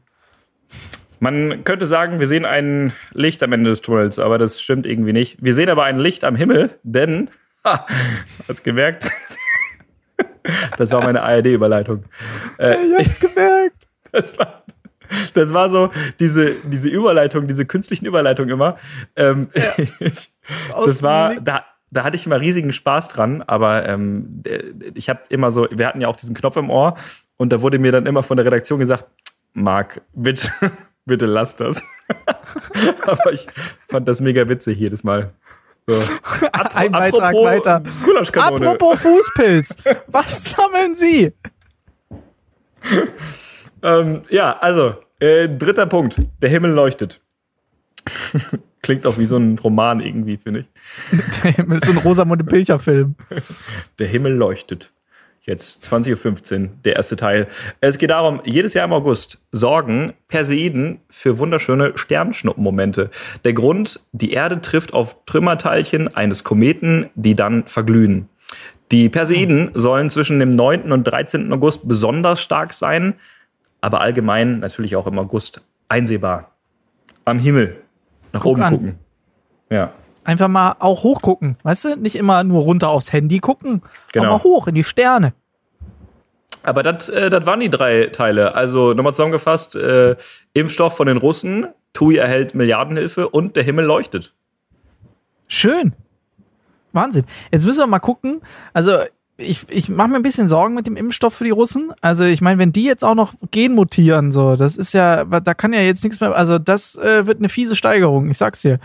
Man 1.19 1.63
könnte 1.63 1.85
sagen, 1.85 2.19
wir 2.19 2.27
sehen 2.27 2.45
ein 2.45 2.93
Licht 3.11 3.41
am 3.43 3.51
Ende 3.51 3.71
des 3.71 3.81
Tunnels, 3.81 4.19
aber 4.19 4.37
das 4.37 4.61
stimmt 4.61 4.85
irgendwie 4.85 5.11
nicht. 5.13 5.43
Wir 5.43 5.53
sehen 5.53 5.69
aber 5.69 5.83
ein 5.83 5.99
Licht 5.99 6.23
am 6.23 6.35
Himmel, 6.35 6.77
denn, 6.83 7.29
ha, 7.65 7.85
hast 8.47 8.63
gemerkt? 8.63 9.09
Das 10.77 10.91
war 10.91 11.03
meine 11.03 11.21
ARD-Überleitung. 11.21 12.05
Äh, 12.57 12.75
Ich 12.99 13.05
hab's 13.05 13.19
gemerkt. 13.19 13.87
Das 14.11 14.39
war, 14.39 14.63
das 15.35 15.53
war 15.53 15.69
so 15.69 15.91
diese, 16.19 16.55
diese 16.63 16.89
Überleitung, 16.89 17.45
diese 17.47 17.65
künstlichen 17.65 18.07
Überleitungen 18.07 18.49
immer. 18.49 18.77
Ähm, 19.15 19.49
Aus 20.73 20.85
das 20.85 21.03
war, 21.03 21.35
da, 21.35 21.63
da 21.91 22.03
hatte 22.03 22.15
ich 22.15 22.25
immer 22.25 22.39
riesigen 22.39 22.71
Spaß 22.71 23.07
dran, 23.09 23.41
aber 23.41 23.87
ähm, 23.87 24.43
ich 24.93 25.09
habe 25.09 25.21
immer 25.29 25.51
so, 25.51 25.67
wir 25.71 25.87
hatten 25.87 26.01
ja 26.01 26.07
auch 26.07 26.15
diesen 26.15 26.35
Knopf 26.35 26.57
im 26.57 26.69
Ohr 26.69 26.95
und 27.37 27.51
da 27.51 27.61
wurde 27.61 27.79
mir 27.79 27.91
dann 27.91 28.05
immer 28.05 28.23
von 28.23 28.37
der 28.37 28.45
Redaktion 28.45 28.79
gesagt, 28.79 29.05
Marc, 29.53 30.01
bitte, 30.13 30.51
bitte 31.05 31.25
lass 31.25 31.55
das. 31.55 31.83
aber 33.01 33.33
ich 33.33 33.47
fand 33.87 34.07
das 34.07 34.21
mega 34.21 34.47
witzig 34.47 34.77
jedes 34.79 35.03
Mal. 35.03 35.33
So. 35.87 35.93
Ein 36.75 36.91
Beitrag 36.91 37.33
weiter. 37.33 37.83
Apropos 38.37 39.01
Fußpilz. 39.01 39.75
Was 40.07 40.51
sammeln 40.51 40.95
Sie? 40.95 41.33
Ähm, 43.81 44.21
ja, 44.29 44.57
also, 44.59 44.95
äh, 45.19 45.49
dritter 45.49 45.87
Punkt. 45.87 46.21
Der 46.41 46.49
Himmel 46.49 46.71
leuchtet. 46.71 47.21
Klingt 48.81 49.05
auch 49.05 49.17
wie 49.17 49.25
so 49.25 49.37
ein 49.37 49.57
Roman 49.59 49.99
irgendwie, 49.99 50.37
finde 50.37 50.61
ich. 50.61 50.67
Der 51.43 51.51
Himmel 51.51 51.77
ist 51.77 51.85
so 51.85 51.91
ein 51.91 51.97
Rosamunde 51.97 52.43
Pilcher-Film. 52.43 53.15
Der 53.99 54.07
Himmel 54.07 54.33
leuchtet. 54.33 54.91
Jetzt 55.41 55.83
20.15 55.91 56.61
Uhr, 56.61 56.69
der 56.85 56.95
erste 56.95 57.15
Teil. 57.15 57.47
Es 57.81 57.97
geht 57.97 58.11
darum, 58.11 58.41
jedes 58.45 58.73
Jahr 58.73 58.85
im 58.85 58.93
August 58.93 59.43
sorgen 59.51 60.13
Perseiden 60.27 60.99
für 61.09 61.39
wunderschöne 61.39 61.93
Sternschnuppenmomente. 61.97 63.09
Der 63.45 63.53
Grund, 63.53 63.99
die 64.11 64.31
Erde 64.31 64.61
trifft 64.61 64.93
auf 64.93 65.15
Trümmerteilchen 65.25 66.13
eines 66.13 66.43
Kometen, 66.43 67.09
die 67.15 67.33
dann 67.33 67.65
verglühen. 67.67 68.29
Die 68.91 69.07
Perseiden 69.09 69.71
sollen 69.75 70.09
zwischen 70.09 70.39
dem 70.39 70.49
9. 70.49 70.91
und 70.91 71.05
13. 71.05 71.51
August 71.53 71.87
besonders 71.87 72.41
stark 72.41 72.73
sein, 72.73 73.13
aber 73.81 74.01
allgemein 74.01 74.59
natürlich 74.59 74.95
auch 74.95 75.07
im 75.07 75.17
August 75.19 75.65
einsehbar. 75.87 76.55
Am 77.25 77.39
Himmel. 77.39 77.77
Nach 78.33 78.41
Guck 78.41 78.53
oben 78.53 78.63
an. 78.63 78.73
gucken. 78.73 78.99
Ja. 79.69 79.91
Einfach 80.23 80.47
mal 80.47 80.75
auch 80.79 81.03
hochgucken. 81.03 81.57
Weißt 81.63 81.85
du, 81.85 81.95
nicht 81.95 82.15
immer 82.15 82.43
nur 82.43 82.61
runter 82.61 82.89
aufs 82.89 83.13
Handy 83.13 83.39
gucken. 83.39 83.81
Genau. 84.11 84.25
Auch 84.25 84.29
mal 84.31 84.43
hoch 84.43 84.67
in 84.67 84.75
die 84.75 84.83
Sterne. 84.83 85.33
Aber 86.63 86.83
das 86.83 87.09
äh, 87.09 87.45
waren 87.45 87.61
die 87.61 87.69
drei 87.69 88.07
Teile. 88.07 88.53
Also 88.53 88.93
nochmal 88.93 89.13
zusammengefasst: 89.13 89.75
äh, 89.75 90.15
Impfstoff 90.53 90.95
von 90.95 91.07
den 91.07 91.17
Russen, 91.17 91.67
TUI 91.93 92.17
erhält 92.17 92.53
Milliardenhilfe 92.53 93.29
und 93.29 93.55
der 93.55 93.63
Himmel 93.63 93.85
leuchtet. 93.85 94.33
Schön. 95.47 95.93
Wahnsinn. 96.91 97.25
Jetzt 97.51 97.65
müssen 97.65 97.79
wir 97.79 97.87
mal 97.87 97.99
gucken. 97.99 98.41
Also, 98.73 98.99
ich, 99.39 99.65
ich 99.69 99.89
mache 99.89 100.09
mir 100.09 100.17
ein 100.17 100.21
bisschen 100.21 100.47
Sorgen 100.47 100.75
mit 100.75 100.85
dem 100.85 100.97
Impfstoff 100.97 101.33
für 101.33 101.43
die 101.43 101.49
Russen. 101.49 101.91
Also, 102.01 102.25
ich 102.25 102.41
meine, 102.41 102.59
wenn 102.59 102.71
die 102.71 102.83
jetzt 102.83 103.03
auch 103.03 103.15
noch 103.15 103.33
genmutieren, 103.51 104.31
so, 104.31 104.55
das 104.55 104.77
ist 104.77 104.93
ja, 104.93 105.23
da 105.23 105.53
kann 105.53 105.73
ja 105.73 105.81
jetzt 105.81 106.03
nichts 106.03 106.19
mehr, 106.19 106.35
also 106.35 106.59
das 106.59 106.95
äh, 106.95 107.25
wird 107.25 107.39
eine 107.39 107.49
fiese 107.49 107.75
Steigerung, 107.75 108.29
ich 108.29 108.37
sag's 108.37 108.61
dir. 108.61 108.79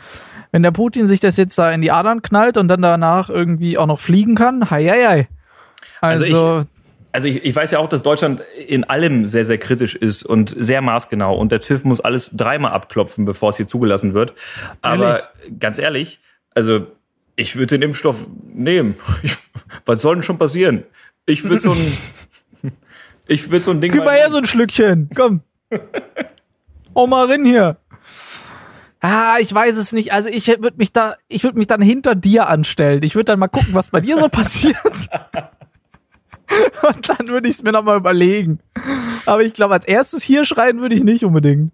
Wenn 0.52 0.62
der 0.62 0.70
Putin 0.70 1.08
sich 1.08 1.20
das 1.20 1.36
jetzt 1.36 1.58
da 1.58 1.72
in 1.72 1.82
die 1.82 1.90
Adern 1.90 2.22
knallt 2.22 2.56
und 2.56 2.68
dann 2.68 2.80
danach 2.80 3.28
irgendwie 3.28 3.76
auch 3.76 3.86
noch 3.86 3.98
fliegen 3.98 4.36
kann, 4.36 4.70
hei, 4.70 4.84
hei, 4.84 5.06
hei. 5.06 5.28
Also, 6.00 6.24
Also 6.24 6.60
Also 7.12 7.28
ich, 7.28 7.44
ich 7.44 7.54
weiß 7.54 7.70
ja 7.70 7.78
auch, 7.78 7.88
dass 7.88 8.02
Deutschland 8.02 8.42
in 8.66 8.84
allem 8.84 9.26
sehr, 9.26 9.44
sehr 9.44 9.58
kritisch 9.58 9.94
ist 9.94 10.24
und 10.24 10.54
sehr 10.58 10.82
maßgenau. 10.82 11.36
Und 11.36 11.52
der 11.52 11.60
TÜV 11.60 11.84
muss 11.84 12.00
alles 12.00 12.32
dreimal 12.36 12.72
abklopfen, 12.72 13.24
bevor 13.24 13.50
es 13.50 13.56
hier 13.56 13.68
zugelassen 13.68 14.14
wird. 14.14 14.34
Aber 14.82 15.20
ganz 15.60 15.78
ehrlich, 15.78 16.20
also 16.54 16.86
ich 17.36 17.56
würde 17.56 17.78
den 17.78 17.82
Impfstoff 17.82 18.26
nehmen. 18.52 18.96
Ich, 19.22 19.36
was 19.84 20.02
soll 20.02 20.16
denn 20.16 20.22
schon 20.22 20.38
passieren? 20.38 20.84
Ich 21.26 21.44
würde 21.44 21.60
so 21.60 21.72
ein, 21.72 21.98
ich 23.26 23.50
würde 23.50 23.64
so 23.64 23.70
ein 23.70 23.80
Ding. 23.80 23.92
gib 23.92 24.04
mal 24.04 24.16
her 24.16 24.30
so 24.30 24.38
ein 24.38 24.44
Schlückchen, 24.44 25.08
komm. 25.14 25.42
Hau 26.94 27.06
mal 27.06 27.26
rein 27.26 27.44
hier. 27.44 27.78
Ah, 29.00 29.36
ich 29.38 29.52
weiß 29.52 29.76
es 29.76 29.92
nicht. 29.92 30.12
Also 30.12 30.28
ich 30.28 30.46
würde 30.46 30.76
mich 30.76 30.92
da, 30.92 31.16
ich 31.28 31.42
würde 31.44 31.58
mich 31.58 31.66
dann 31.66 31.82
hinter 31.82 32.14
dir 32.14 32.48
anstellen. 32.48 33.02
Ich 33.02 33.14
würde 33.14 33.26
dann 33.26 33.38
mal 33.38 33.48
gucken, 33.48 33.74
was 33.74 33.90
bei 33.90 34.00
dir 34.00 34.18
so 34.18 34.28
passiert. 34.28 34.78
Und 36.88 37.08
dann 37.08 37.28
würde 37.28 37.48
ich 37.48 37.56
es 37.56 37.62
mir 37.62 37.72
nochmal 37.72 37.98
überlegen. 37.98 38.60
Aber 39.26 39.42
ich 39.42 39.52
glaube, 39.52 39.74
als 39.74 39.86
erstes 39.86 40.22
hier 40.22 40.44
schreien 40.44 40.80
würde 40.80 40.94
ich 40.94 41.04
nicht 41.04 41.24
unbedingt. 41.24 41.72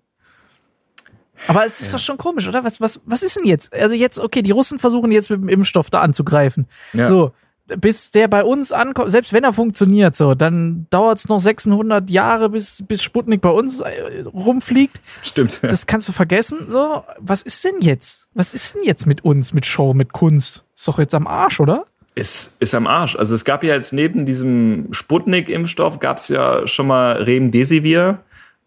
Aber 1.46 1.64
es 1.64 1.80
ist 1.80 1.94
doch 1.94 1.98
schon 1.98 2.18
komisch, 2.18 2.46
oder? 2.46 2.64
Was, 2.64 2.80
was, 2.80 3.00
was 3.04 3.22
ist 3.22 3.36
denn 3.36 3.46
jetzt? 3.46 3.72
Also 3.72 3.94
jetzt, 3.94 4.18
okay, 4.18 4.42
die 4.42 4.50
Russen 4.50 4.78
versuchen 4.78 5.10
jetzt 5.12 5.30
mit 5.30 5.40
dem 5.40 5.48
Impfstoff 5.48 5.90
da 5.90 6.00
anzugreifen. 6.00 6.66
Ja. 6.92 7.06
So, 7.06 7.32
bis 7.76 8.10
der 8.10 8.28
bei 8.28 8.44
uns 8.44 8.72
ankommt, 8.72 9.10
selbst 9.10 9.32
wenn 9.32 9.44
er 9.44 9.52
funktioniert, 9.52 10.16
so, 10.16 10.34
dann 10.34 10.86
dauert 10.90 11.18
es 11.18 11.28
noch 11.28 11.40
600 11.40 12.10
Jahre, 12.10 12.50
bis, 12.50 12.84
bis 12.86 13.02
Sputnik 13.02 13.40
bei 13.40 13.50
uns 13.50 13.80
äh, 13.80 14.24
rumfliegt. 14.26 15.00
Stimmt. 15.22 15.60
Das 15.62 15.86
kannst 15.86 16.08
du 16.08 16.12
vergessen. 16.12 16.66
So, 16.68 17.04
was 17.18 17.42
ist 17.42 17.64
denn 17.64 17.80
jetzt? 17.80 18.26
Was 18.34 18.54
ist 18.54 18.74
denn 18.74 18.82
jetzt 18.84 19.06
mit 19.06 19.24
uns, 19.24 19.52
mit 19.52 19.66
Show, 19.66 19.94
mit 19.94 20.12
Kunst? 20.12 20.64
Ist 20.74 20.88
doch 20.88 20.98
jetzt 20.98 21.14
am 21.14 21.26
Arsch, 21.26 21.60
oder? 21.60 21.86
Ist, 22.14 22.56
ist 22.60 22.74
am 22.74 22.86
Arsch. 22.86 23.16
Also 23.16 23.34
es 23.34 23.44
gab 23.44 23.62
ja 23.62 23.74
jetzt 23.74 23.92
neben 23.92 24.26
diesem 24.26 24.88
Sputnik-Impfstoff 24.90 26.00
gab 26.00 26.18
es 26.18 26.28
ja 26.28 26.66
schon 26.66 26.86
mal 26.86 27.22
Remdesivir. 27.22 28.20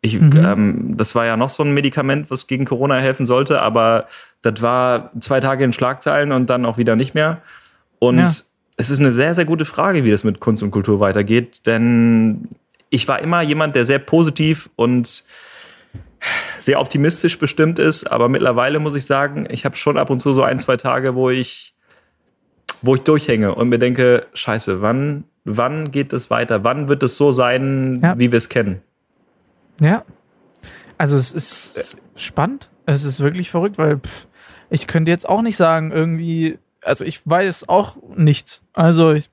Ich, 0.06 0.16
ähm, 0.16 0.96
das 0.98 1.16
war 1.16 1.26
ja 1.26 1.38
noch 1.38 1.50
so 1.50 1.64
ein 1.64 1.74
Medikament, 1.74 2.30
was 2.30 2.46
gegen 2.48 2.66
Corona 2.66 2.98
helfen 2.98 3.26
sollte, 3.26 3.62
aber 3.62 4.08
das 4.42 4.62
war 4.62 5.12
zwei 5.22 5.40
Tage 5.40 5.64
in 5.64 5.72
Schlagzeilen 5.72 6.34
und 6.34 6.50
dann 6.50 6.66
auch 6.66 6.78
wieder 6.78 6.98
nicht 6.98 7.16
mehr. 7.16 7.42
Und 8.00 8.18
Ja. 8.20 8.26
es 8.26 8.90
ist 8.90 9.00
eine 9.00 9.14
sehr, 9.14 9.34
sehr 9.34 9.46
gute 9.46 9.64
Frage, 9.64 10.04
wie 10.04 10.12
das 10.12 10.26
mit 10.26 10.42
Kunst 10.42 10.62
und 10.62 10.72
Kultur 10.72 11.00
weitergeht, 11.00 11.66
denn 11.68 12.50
ich 12.90 13.08
war 13.08 13.22
immer 13.22 13.42
jemand, 13.42 13.78
der 13.78 13.86
sehr 13.86 14.00
positiv 14.00 14.70
und 14.76 15.24
sehr 16.60 16.82
optimistisch 16.82 17.40
bestimmt 17.40 17.80
ist, 17.80 18.04
aber 18.06 18.28
mittlerweile 18.28 18.80
muss 18.80 18.96
ich 18.96 19.06
sagen, 19.06 19.48
ich 19.50 19.64
habe 19.64 19.78
schon 19.78 19.98
ab 19.98 20.10
und 20.10 20.20
zu 20.20 20.34
so 20.34 20.44
ein, 20.44 20.60
zwei 20.60 20.76
Tage, 20.76 21.16
wo 21.16 21.30
ich 21.30 21.74
wo 22.82 22.96
ich 22.96 23.02
durchhänge 23.02 23.56
und 23.56 23.70
mir 23.70 23.80
denke, 23.80 24.26
scheiße, 24.34 24.82
wann, 24.82 25.24
wann 25.46 25.92
geht 25.92 26.12
es 26.12 26.30
weiter? 26.30 26.66
Wann 26.66 26.90
wird 26.90 27.02
es 27.04 27.16
so 27.16 27.32
sein, 27.32 28.00
Ja. 28.04 28.20
wie 28.20 28.34
wir 28.34 28.38
es 28.38 28.50
kennen? 28.50 28.82
Ja. 29.80 30.04
Also 30.98 31.18
es 31.18 31.32
ist 31.32 31.78
äh, 31.78 32.20
spannend. 32.20 32.70
Es 32.86 33.04
ist 33.04 33.20
wirklich 33.20 33.50
verrückt, 33.50 33.78
weil 33.78 34.00
pff, 34.00 34.28
ich 34.70 34.88
könnte 34.88 35.12
jetzt 35.12 35.28
auch 35.28 35.42
nicht 35.42 35.58
sagen, 35.58 35.92
irgendwie, 35.92 36.58
also 36.82 37.06
ich 37.06 37.26
weiß 37.28 37.70
auch 37.70 37.98
nichts. 38.16 38.62
Also 38.74 39.14
ich, 39.14 39.30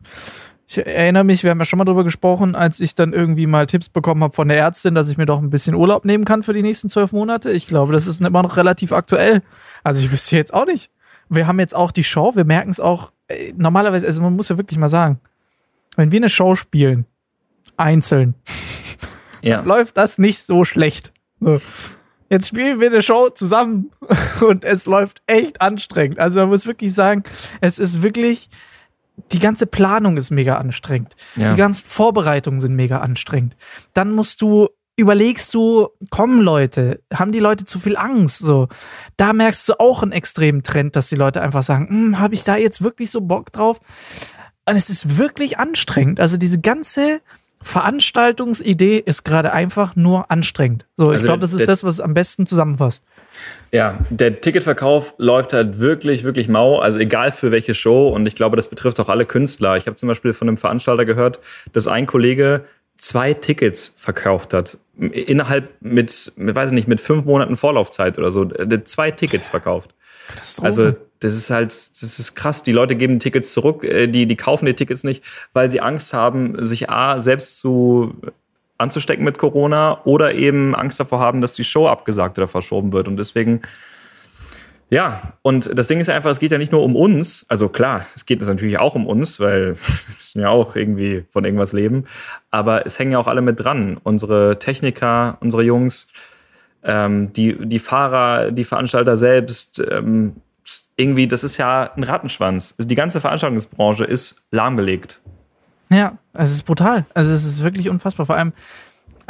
ich 0.68 0.79
erinnere 0.79 1.24
mich, 1.24 1.42
wir 1.42 1.50
haben 1.50 1.59
ja 1.59 1.64
schon 1.64 1.79
mal 1.79 1.85
drüber 1.85 2.05
gesprochen, 2.05 2.55
als 2.55 2.79
ich 2.81 2.94
dann 2.94 3.12
irgendwie 3.12 3.46
mal 3.46 3.66
Tipps 3.66 3.88
bekommen 3.88 4.22
habe 4.22 4.35
von 4.35 4.48
der 4.48 4.59
Ärztin, 4.59 4.94
dass 4.94 5.09
ich 5.09 5.16
mir 5.16 5.26
doch 5.26 5.40
ein 5.40 5.50
bisschen 5.50 5.74
Urlaub 5.74 6.05
nehmen 6.05 6.24
kann 6.24 6.42
für 6.42 6.53
die 6.53 6.62
nächsten 6.62 6.88
zwölf 6.88 7.12
Monate. 7.12 7.50
Ich 7.50 7.66
glaube, 7.66 7.92
das 7.92 8.07
ist 8.07 8.20
immer 8.20 8.42
noch 8.42 8.57
relativ 8.57 8.92
aktuell. 8.92 9.42
Also 9.83 10.00
ich 10.00 10.12
wüsste 10.12 10.37
jetzt 10.37 10.55
auch 10.55 10.66
nicht. 10.66 10.90
Wir 11.29 11.46
haben 11.46 11.59
jetzt 11.59 11.74
auch 11.74 11.92
die 11.92 12.05
Show, 12.05 12.35
wir 12.35 12.44
merken 12.44 12.70
es 12.70 12.81
auch, 12.81 13.12
äh, 13.29 13.53
normalerweise, 13.57 14.07
also 14.07 14.20
man 14.20 14.35
muss 14.35 14.48
ja 14.48 14.59
wirklich 14.59 14.79
mal 14.79 14.88
sagen, 14.88 15.20
wenn 15.96 16.12
wir 16.12 16.18
eine 16.18 16.29
Show 16.29 16.57
spielen, 16.57 17.07
einzeln, 17.76 18.35
Ja. 19.42 19.61
läuft 19.61 19.96
das 19.96 20.18
nicht 20.18 20.42
so 20.42 20.64
schlecht. 20.64 21.12
So. 21.40 21.61
Jetzt 22.31 22.46
spielen 22.46 22.79
wir 22.79 22.88
eine 22.88 23.03
Show 23.03 23.29
zusammen 23.31 23.90
und 24.40 24.64
es 24.64 24.87
läuft 24.87 25.20
echt 25.26 25.61
anstrengend. 25.61 26.20
Also 26.20 26.38
man 26.40 26.48
muss 26.48 26.66
wirklich 26.66 26.94
sagen, 26.94 27.24
es 27.61 27.81
ist 27.81 28.03
wirklich, 28.03 28.48
die 29.33 29.40
ganze 29.40 29.66
Planung 29.66 30.16
ist 30.16 30.31
mega 30.31 30.57
anstrengend. 30.57 31.16
Ja. 31.35 31.53
Die 31.53 31.59
ganzen 31.59 31.85
Vorbereitungen 31.85 32.61
sind 32.61 32.76
mega 32.76 33.00
anstrengend. 33.00 33.57
Dann 33.94 34.12
musst 34.12 34.42
du, 34.42 34.68
überlegst 34.96 35.53
du, 35.55 35.88
kommen 36.11 36.40
Leute, 36.40 37.03
haben 37.12 37.33
die 37.33 37.40
Leute 37.40 37.64
zu 37.64 37.81
viel 37.81 37.96
Angst? 37.96 38.38
So, 38.38 38.68
da 39.16 39.33
merkst 39.33 39.68
du 39.68 39.81
auch 39.81 40.05
einen 40.05 40.12
extremen 40.12 40.62
Trend, 40.62 40.94
dass 40.94 41.09
die 41.09 41.16
Leute 41.16 41.42
einfach 41.42 41.64
sagen, 41.64 41.88
hm, 41.88 42.20
habe 42.20 42.35
ich 42.35 42.44
da 42.44 42.57
jetzt 42.57 42.81
wirklich 42.81 43.11
so 43.11 43.22
Bock 43.22 43.50
drauf? 43.50 43.81
Und 44.68 44.76
es 44.76 44.88
ist 44.88 45.18
wirklich 45.18 45.59
anstrengend. 45.59 46.20
Also 46.20 46.37
diese 46.37 46.61
ganze 46.61 47.22
Veranstaltungsidee 47.62 48.98
ist 49.04 49.24
gerade 49.24 49.52
einfach 49.52 49.94
nur 49.96 50.30
anstrengend. 50.30 50.86
So, 50.96 51.10
ich 51.10 51.16
Also 51.16 51.26
glaube, 51.26 51.40
das 51.40 51.52
ist 51.52 51.60
der- 51.60 51.66
das, 51.66 51.84
was 51.84 52.00
am 52.00 52.14
besten 52.14 52.46
zusammenfasst. 52.46 53.04
Ja, 53.72 53.98
der 54.10 54.40
Ticketverkauf 54.40 55.14
läuft 55.18 55.52
halt 55.52 55.78
wirklich, 55.78 56.24
wirklich 56.24 56.48
mau. 56.48 56.78
Also 56.78 56.98
egal 56.98 57.30
für 57.32 57.50
welche 57.50 57.74
Show. 57.74 58.08
Und 58.08 58.26
ich 58.26 58.34
glaube, 58.34 58.56
das 58.56 58.68
betrifft 58.68 58.98
auch 59.00 59.08
alle 59.08 59.26
Künstler. 59.26 59.76
Ich 59.76 59.86
habe 59.86 59.96
zum 59.96 60.08
Beispiel 60.08 60.32
von 60.32 60.48
einem 60.48 60.56
Veranstalter 60.56 61.04
gehört, 61.04 61.38
dass 61.72 61.86
ein 61.86 62.06
Kollege 62.06 62.64
zwei 62.96 63.32
Tickets 63.34 63.94
verkauft 63.96 64.52
hat. 64.52 64.78
Innerhalb 64.98 65.70
mit, 65.80 66.32
weiß 66.36 66.68
ich 66.68 66.74
nicht, 66.74 66.88
mit 66.88 67.00
fünf 67.00 67.24
Monaten 67.24 67.56
Vorlaufzeit 67.56 68.18
oder 68.18 68.30
so. 68.32 68.46
Zwei 68.84 69.10
Tickets 69.10 69.48
verkauft. 69.48 69.94
Katastrophe. 70.28 70.66
Also 70.66 70.92
das 71.20 71.35
ist 71.35 71.50
halt, 71.50 71.70
das 71.70 72.18
ist 72.18 72.35
krass. 72.35 72.62
Die 72.62 72.72
Leute 72.72 72.96
geben 72.96 73.18
Tickets 73.18 73.52
zurück, 73.52 73.85
äh, 73.85 74.06
die, 74.06 74.26
die 74.26 74.37
kaufen 74.37 74.66
die 74.66 74.74
Tickets 74.74 75.04
nicht, 75.04 75.22
weil 75.52 75.68
sie 75.68 75.80
Angst 75.80 76.12
haben, 76.12 76.64
sich 76.64 76.90
A, 76.90 77.20
selbst 77.20 77.59
zu 77.59 78.14
anzustecken 78.78 79.24
mit 79.24 79.38
Corona 79.38 80.00
oder 80.04 80.35
eben 80.35 80.74
Angst 80.74 80.98
davor 80.98 81.20
haben, 81.20 81.40
dass 81.40 81.52
die 81.52 81.64
Show 81.64 81.87
abgesagt 81.87 82.38
oder 82.38 82.48
verschoben 82.48 82.92
wird. 82.92 83.09
Und 83.09 83.18
deswegen, 83.18 83.61
ja, 84.88 85.35
und 85.42 85.78
das 85.78 85.87
Ding 85.87 86.00
ist 86.00 86.09
einfach, 86.09 86.30
es 86.30 86.40
geht 86.40 86.50
ja 86.50 86.59
nicht 86.59 86.72
nur 86.72 86.83
um 86.83 86.96
uns. 86.96 87.44
Also 87.48 87.68
klar, 87.68 88.06
es 88.16 88.24
geht 88.24 88.40
natürlich 88.40 88.78
auch 88.78 88.94
um 88.94 89.06
uns, 89.06 89.38
weil 89.38 89.76
wir 89.76 89.94
müssen 90.16 90.40
ja 90.40 90.48
auch 90.48 90.74
irgendwie 90.74 91.24
von 91.30 91.44
irgendwas 91.44 91.74
leben. 91.74 92.06
Aber 92.50 92.87
es 92.87 92.98
hängen 92.98 93.12
ja 93.12 93.18
auch 93.18 93.26
alle 93.26 93.42
mit 93.42 93.61
dran. 93.61 93.98
Unsere 94.02 94.59
Techniker, 94.59 95.37
unsere 95.40 95.62
Jungs, 95.62 96.11
ähm, 96.83 97.35
die, 97.35 97.56
die 97.59 97.78
Fahrer, 97.78 98.50
die 98.50 98.64
Veranstalter 98.64 99.18
selbst, 99.18 99.83
ähm, 99.90 100.37
irgendwie, 101.00 101.26
das 101.26 101.44
ist 101.44 101.56
ja 101.56 101.90
ein 101.94 102.02
Rattenschwanz. 102.02 102.74
Also 102.78 102.88
die 102.88 102.94
ganze 102.94 103.20
Veranstaltungsbranche 103.20 104.04
ist 104.04 104.46
lahmgelegt. 104.50 105.20
Ja, 105.90 106.18
es 106.32 106.52
ist 106.52 106.62
brutal. 106.64 107.04
Also 107.14 107.32
es 107.32 107.44
ist 107.44 107.64
wirklich 107.64 107.88
unfassbar. 107.88 108.26
Vor 108.26 108.36
allem 108.36 108.52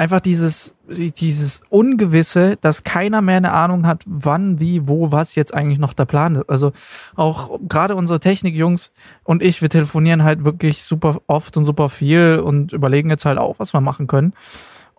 einfach 0.00 0.20
dieses, 0.20 0.74
dieses 0.88 1.60
Ungewisse, 1.68 2.56
dass 2.62 2.84
keiner 2.84 3.20
mehr 3.20 3.36
eine 3.36 3.52
Ahnung 3.52 3.86
hat, 3.86 4.02
wann, 4.06 4.58
wie, 4.58 4.88
wo, 4.88 5.12
was 5.12 5.34
jetzt 5.34 5.52
eigentlich 5.52 5.78
noch 5.78 5.92
der 5.92 6.06
Plan 6.06 6.36
ist. 6.36 6.48
Also 6.48 6.72
auch 7.16 7.58
gerade 7.68 7.94
unsere 7.94 8.18
Technikjungs 8.18 8.92
und 9.24 9.42
ich, 9.42 9.60
wir 9.60 9.68
telefonieren 9.68 10.24
halt 10.24 10.42
wirklich 10.42 10.82
super 10.84 11.20
oft 11.26 11.56
und 11.58 11.66
super 11.66 11.90
viel 11.90 12.40
und 12.42 12.72
überlegen 12.72 13.10
jetzt 13.10 13.26
halt 13.26 13.38
auch, 13.38 13.58
was 13.58 13.74
wir 13.74 13.82
machen 13.82 14.06
können. 14.06 14.32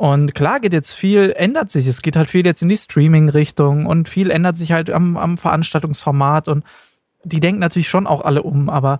Und 0.01 0.33
klar 0.33 0.59
geht 0.59 0.73
jetzt 0.73 0.93
viel, 0.93 1.31
ändert 1.37 1.69
sich. 1.69 1.85
Es 1.85 2.01
geht 2.01 2.15
halt 2.15 2.27
viel 2.27 2.43
jetzt 2.43 2.63
in 2.63 2.69
die 2.69 2.77
Streaming-Richtung 2.77 3.85
und 3.85 4.09
viel 4.09 4.31
ändert 4.31 4.57
sich 4.57 4.71
halt 4.71 4.89
am, 4.89 5.15
am 5.15 5.37
Veranstaltungsformat 5.37 6.47
und 6.47 6.63
die 7.23 7.39
denken 7.39 7.59
natürlich 7.59 7.87
schon 7.87 8.07
auch 8.07 8.21
alle 8.21 8.41
um, 8.41 8.67
aber 8.67 8.99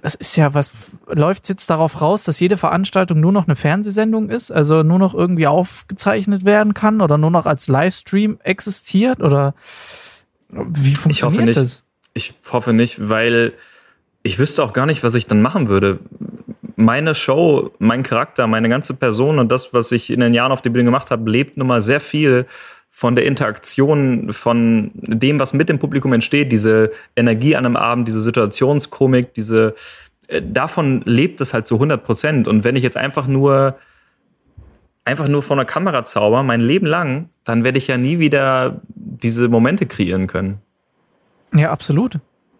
das 0.00 0.14
ist 0.14 0.36
ja, 0.36 0.54
was 0.54 0.70
läuft 1.08 1.48
jetzt 1.48 1.68
darauf 1.70 2.00
raus, 2.02 2.22
dass 2.22 2.38
jede 2.38 2.56
Veranstaltung 2.56 3.18
nur 3.18 3.32
noch 3.32 3.48
eine 3.48 3.56
Fernsehsendung 3.56 4.30
ist, 4.30 4.52
also 4.52 4.84
nur 4.84 5.00
noch 5.00 5.12
irgendwie 5.12 5.48
aufgezeichnet 5.48 6.44
werden 6.44 6.72
kann 6.72 7.00
oder 7.00 7.18
nur 7.18 7.32
noch 7.32 7.46
als 7.46 7.66
Livestream 7.66 8.38
existiert 8.44 9.20
oder 9.20 9.56
wie 10.50 10.94
funktioniert 10.94 11.46
nicht. 11.46 11.56
das? 11.56 11.84
Ich 12.14 12.34
hoffe 12.52 12.72
nicht, 12.72 13.08
weil 13.08 13.54
ich 14.22 14.38
wüsste 14.38 14.62
auch 14.62 14.72
gar 14.72 14.86
nicht, 14.86 15.02
was 15.02 15.14
ich 15.14 15.26
dann 15.26 15.42
machen 15.42 15.66
würde. 15.66 15.98
Meine 16.76 17.14
Show, 17.14 17.70
mein 17.78 18.02
Charakter, 18.02 18.46
meine 18.46 18.68
ganze 18.68 18.94
Person 18.94 19.38
und 19.38 19.50
das, 19.50 19.72
was 19.72 19.92
ich 19.92 20.10
in 20.10 20.20
den 20.20 20.34
Jahren 20.34 20.52
auf 20.52 20.62
der 20.62 20.70
Bühne 20.70 20.84
gemacht 20.84 21.10
habe, 21.10 21.30
lebt 21.30 21.56
nun 21.56 21.66
mal 21.68 21.80
sehr 21.80 22.00
viel 22.00 22.46
von 22.90 23.14
der 23.14 23.26
Interaktion, 23.26 24.32
von 24.32 24.90
dem, 24.94 25.38
was 25.38 25.52
mit 25.52 25.68
dem 25.68 25.78
Publikum 25.78 26.14
entsteht, 26.14 26.50
diese 26.50 26.92
Energie 27.14 27.54
an 27.54 27.66
einem 27.66 27.76
Abend, 27.76 28.08
diese 28.08 28.22
Situationskomik, 28.22 29.34
diese, 29.34 29.74
äh, 30.28 30.40
davon 30.42 31.02
lebt 31.04 31.42
es 31.42 31.52
halt 31.52 31.66
zu 31.66 31.74
100 31.74 32.02
Prozent. 32.02 32.48
Und 32.48 32.64
wenn 32.64 32.74
ich 32.74 32.82
jetzt 32.82 32.96
einfach 32.96 33.26
nur, 33.26 33.76
einfach 35.04 35.28
nur 35.28 35.42
vor 35.42 35.56
einer 35.56 35.66
Kamera 35.66 36.04
zauber, 36.04 36.42
mein 36.42 36.60
Leben 36.60 36.86
lang, 36.86 37.28
dann 37.44 37.64
werde 37.64 37.76
ich 37.76 37.86
ja 37.86 37.98
nie 37.98 38.18
wieder 38.18 38.80
diese 38.94 39.48
Momente 39.48 39.84
kreieren 39.84 40.26
können. 40.26 40.60
Ja, 41.54 41.70
absolut. 41.70 42.18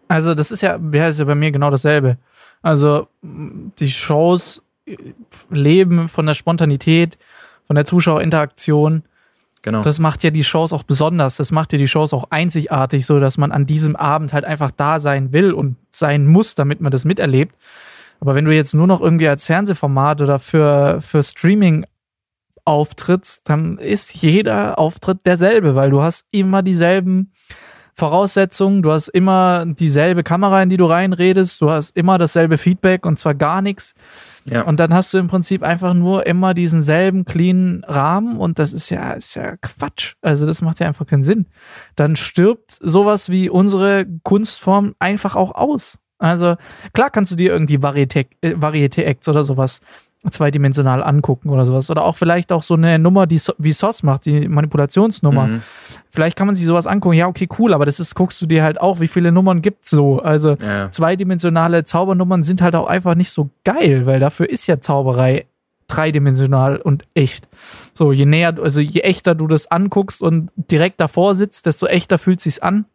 Also 0.09 0.35
das 0.35 0.51
ist 0.51 0.61
ja, 0.61 0.79
ja, 0.93 1.09
ist 1.09 1.19
ja 1.19 1.25
bei 1.25 1.35
mir 1.35 1.51
genau 1.51 1.71
dasselbe. 1.71 2.19
Also 2.67 3.07
die 3.23 3.91
Shows 3.93 4.61
leben 5.51 6.09
von 6.09 6.27
der 6.27 6.35
Spontanität, 6.35 7.17
von 7.65 7.77
der 7.77 7.85
Zuschauerinteraktion. 7.85 9.05
Genau. 9.63 9.83
Das 9.83 10.01
macht 10.01 10.25
ja 10.25 10.31
die 10.31 10.43
Shows 10.43 10.73
auch 10.73 10.83
besonders. 10.83 11.37
Das 11.37 11.53
macht 11.53 11.73
ja 11.73 11.79
die 11.79 11.87
Shows 11.87 12.13
auch 12.13 12.25
einzigartig, 12.31 13.07
so 13.07 13.21
dass 13.21 13.39
man 13.39 13.53
an 13.53 13.67
diesem 13.67 13.95
Abend 13.95 14.33
halt 14.33 14.45
einfach 14.45 14.73
da 14.73 14.99
sein 14.99 15.33
will 15.33 15.53
und 15.53 15.77
sein 15.93 16.27
muss, 16.27 16.57
damit 16.57 16.81
man 16.81 16.91
das 16.91 17.05
miterlebt. 17.05 17.55
Aber 18.19 18.35
wenn 18.35 18.45
du 18.45 18.53
jetzt 18.53 18.75
nur 18.75 18.89
noch 18.89 19.01
irgendwie 19.01 19.29
als 19.29 19.47
Fernsehformat 19.47 20.21
oder 20.21 20.41
für, 20.41 21.01
für 21.01 21.23
Streaming 21.23 21.87
auftrittst, 22.65 23.49
dann 23.49 23.79
ist 23.79 24.13
jeder 24.13 24.77
Auftritt 24.81 25.25
derselbe, 25.25 25.77
weil 25.77 25.91
du 25.91 26.03
hast 26.03 26.27
immer 26.33 26.63
dieselben 26.63 27.31
Voraussetzungen, 27.99 28.83
du 28.83 28.93
hast 28.93 29.09
immer 29.09 29.65
dieselbe 29.67 30.23
Kamera, 30.23 30.63
in 30.63 30.69
die 30.69 30.77
du 30.77 30.85
reinredest, 30.85 31.61
du 31.63 31.71
hast 31.71 31.97
immer 31.97 32.19
dasselbe 32.19 32.59
Feedback 32.59 33.07
und 33.07 33.19
zwar 33.19 33.35
gar 33.35 33.63
nichts. 33.63 33.95
ja. 34.45 34.63
Und 34.63 34.79
dann 34.79 34.93
hast 34.93 35.15
du 35.15 35.19
im 35.19 35.29
Prinzip 35.29 35.63
einfach 35.63 35.95
nur 35.95 36.27
immer 36.27 36.53
diesen 36.53 36.83
selben 36.83 37.25
cleanen 37.25 37.85
Rahmen 37.85 38.37
und 38.37 38.59
das 38.59 38.75
ist 38.75 38.91
ja, 38.91 39.13
ist 39.13 39.35
ja 39.35 39.57
Quatsch. 39.57 40.15
Also 40.21 40.45
das 40.45 40.61
macht 40.61 40.79
ja 40.81 40.87
einfach 40.87 41.07
keinen 41.07 41.23
Sinn. 41.23 41.47
Dann 41.95 42.17
stirbt 42.17 42.73
sowas 42.73 43.31
wie 43.31 43.49
unsere 43.49 44.05
Kunstform 44.23 44.95
einfach 44.99 45.35
auch 45.35 45.55
aus. 45.55 45.99
Also 46.19 46.57
klar 46.93 47.11
kannst 47.11 47.33
du 47.33 47.37
dir 47.37 47.51
irgendwie 47.53 47.79
Varieté- 47.79 48.29
äh, 48.41 48.55
Varieté-Acts 48.55 49.29
oder 49.29 49.45
sowas 49.45 49.81
zweidimensional 50.31 51.03
angucken 51.03 51.51
oder 51.51 51.65
sowas. 51.65 51.91
Oder 51.91 52.05
auch 52.05 52.17
vielleicht 52.17 52.53
auch 52.53 52.63
so 52.63 52.75
eine 52.75 52.99
Nummer, 52.99 53.27
die 53.27 53.39
so, 53.39 53.53
wie 53.59 53.73
SOS 53.73 54.03
macht, 54.03 54.27
die 54.27 54.49
Manipulationsnummer. 54.49 55.47
Mhm. 55.47 55.63
Vielleicht 56.11 56.37
kann 56.37 56.47
man 56.47 56.57
sich 56.57 56.65
sowas 56.65 56.87
angucken. 56.87 57.17
Ja, 57.17 57.27
okay, 57.27 57.49
cool, 57.59 57.75
aber 57.75 57.87
das 57.87 58.01
ist, 58.01 58.15
guckst 58.15 58.41
du 58.43 58.47
dir 58.47 58.63
halt 58.63 58.81
auch, 58.81 59.01
wie 59.01 59.09
viele 59.09 59.33
Nummern 59.33 59.63
gibt's 59.63 59.91
so. 59.91 60.21
Also 60.21 60.57
Ja. 60.61 60.91
zweidimensionale 60.91 61.85
Zaubernummern 61.85 62.43
sind 62.43 62.63
halt 62.63 62.75
auch 62.75 62.87
einfach 62.87 63.15
nicht 63.15 63.31
so 63.31 63.51
geil, 63.65 64.07
weil 64.07 64.21
dafür 64.21 64.49
ist 64.49 64.67
ja 64.67 64.81
Zauberei 64.81 65.47
dreidimensional 65.89 66.79
und 66.79 67.05
echt. 67.15 67.49
So, 67.95 68.13
je 68.13 68.27
näher, 68.27 68.55
also 68.61 68.81
je 68.81 69.01
echter 69.03 69.35
du 69.35 69.47
das 69.47 69.71
anguckst 69.71 70.21
und 70.23 70.51
direkt 70.57 71.01
davor 71.01 71.35
sitzt, 71.35 71.67
desto 71.67 71.87
echter 71.87 72.19
fühlt 72.19 72.41
sich's 72.41 72.59
an. 72.59 72.87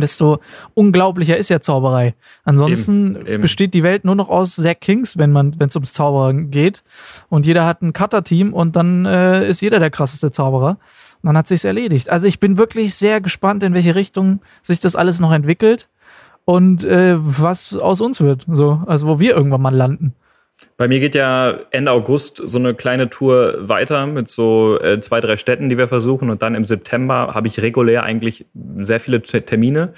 Desto 0.00 0.38
unglaublicher 0.74 1.36
ist 1.36 1.50
ja 1.50 1.60
Zauberei. 1.60 2.14
Ansonsten 2.44 3.16
Eben, 3.16 3.26
eben. 3.26 3.42
besteht 3.42 3.74
die 3.74 3.82
Welt 3.82 4.04
nur 4.04 4.14
noch 4.14 4.28
aus 4.28 4.56
Zack 4.56 4.80
Kings, 4.80 5.18
wenn 5.18 5.32
man, 5.32 5.58
wenn 5.58 5.68
es 5.68 5.76
ums 5.76 5.92
Zaubern 5.92 6.50
geht. 6.50 6.82
Und 7.28 7.46
jeder 7.46 7.66
hat 7.66 7.82
ein 7.82 7.92
Cutter-Team 7.92 8.52
und 8.52 8.76
dann 8.76 9.04
äh, 9.04 9.48
ist 9.48 9.60
jeder 9.60 9.80
der 9.80 9.90
krasseste 9.90 10.30
Zauberer. 10.30 10.78
Und 11.22 11.28
dann 11.28 11.38
hat 11.38 11.48
sich's 11.48 11.64
erledigt. 11.64 12.10
Also 12.10 12.26
ich 12.26 12.40
bin 12.40 12.58
wirklich 12.58 12.94
sehr 12.94 13.20
gespannt, 13.20 13.62
in 13.62 13.74
welche 13.74 13.94
Richtung 13.94 14.40
sich 14.62 14.80
das 14.80 14.96
alles 14.96 15.20
noch 15.20 15.32
entwickelt 15.32 15.88
und 16.44 16.84
äh, 16.84 17.16
was 17.18 17.74
aus 17.74 18.00
uns 18.00 18.20
wird. 18.20 18.44
So, 18.48 18.82
also 18.86 19.06
wo 19.06 19.18
wir 19.18 19.34
irgendwann 19.34 19.62
mal 19.62 19.74
landen. 19.74 20.14
Bei 20.76 20.88
mir 20.88 20.98
geht 20.98 21.14
ja 21.14 21.58
Ende 21.70 21.92
August 21.92 22.42
so 22.44 22.58
eine 22.58 22.74
kleine 22.74 23.08
Tour 23.08 23.56
weiter 23.60 24.06
mit 24.06 24.28
so 24.28 24.80
äh, 24.80 25.00
zwei, 25.00 25.20
drei 25.20 25.36
Städten, 25.36 25.68
die 25.68 25.78
wir 25.78 25.86
versuchen. 25.86 26.30
Und 26.30 26.42
dann 26.42 26.54
im 26.56 26.64
September 26.64 27.32
habe 27.34 27.46
ich 27.46 27.62
regulär 27.62 28.02
eigentlich 28.02 28.46
sehr 28.78 28.98
viele 28.98 29.22
Termine. 29.22 29.92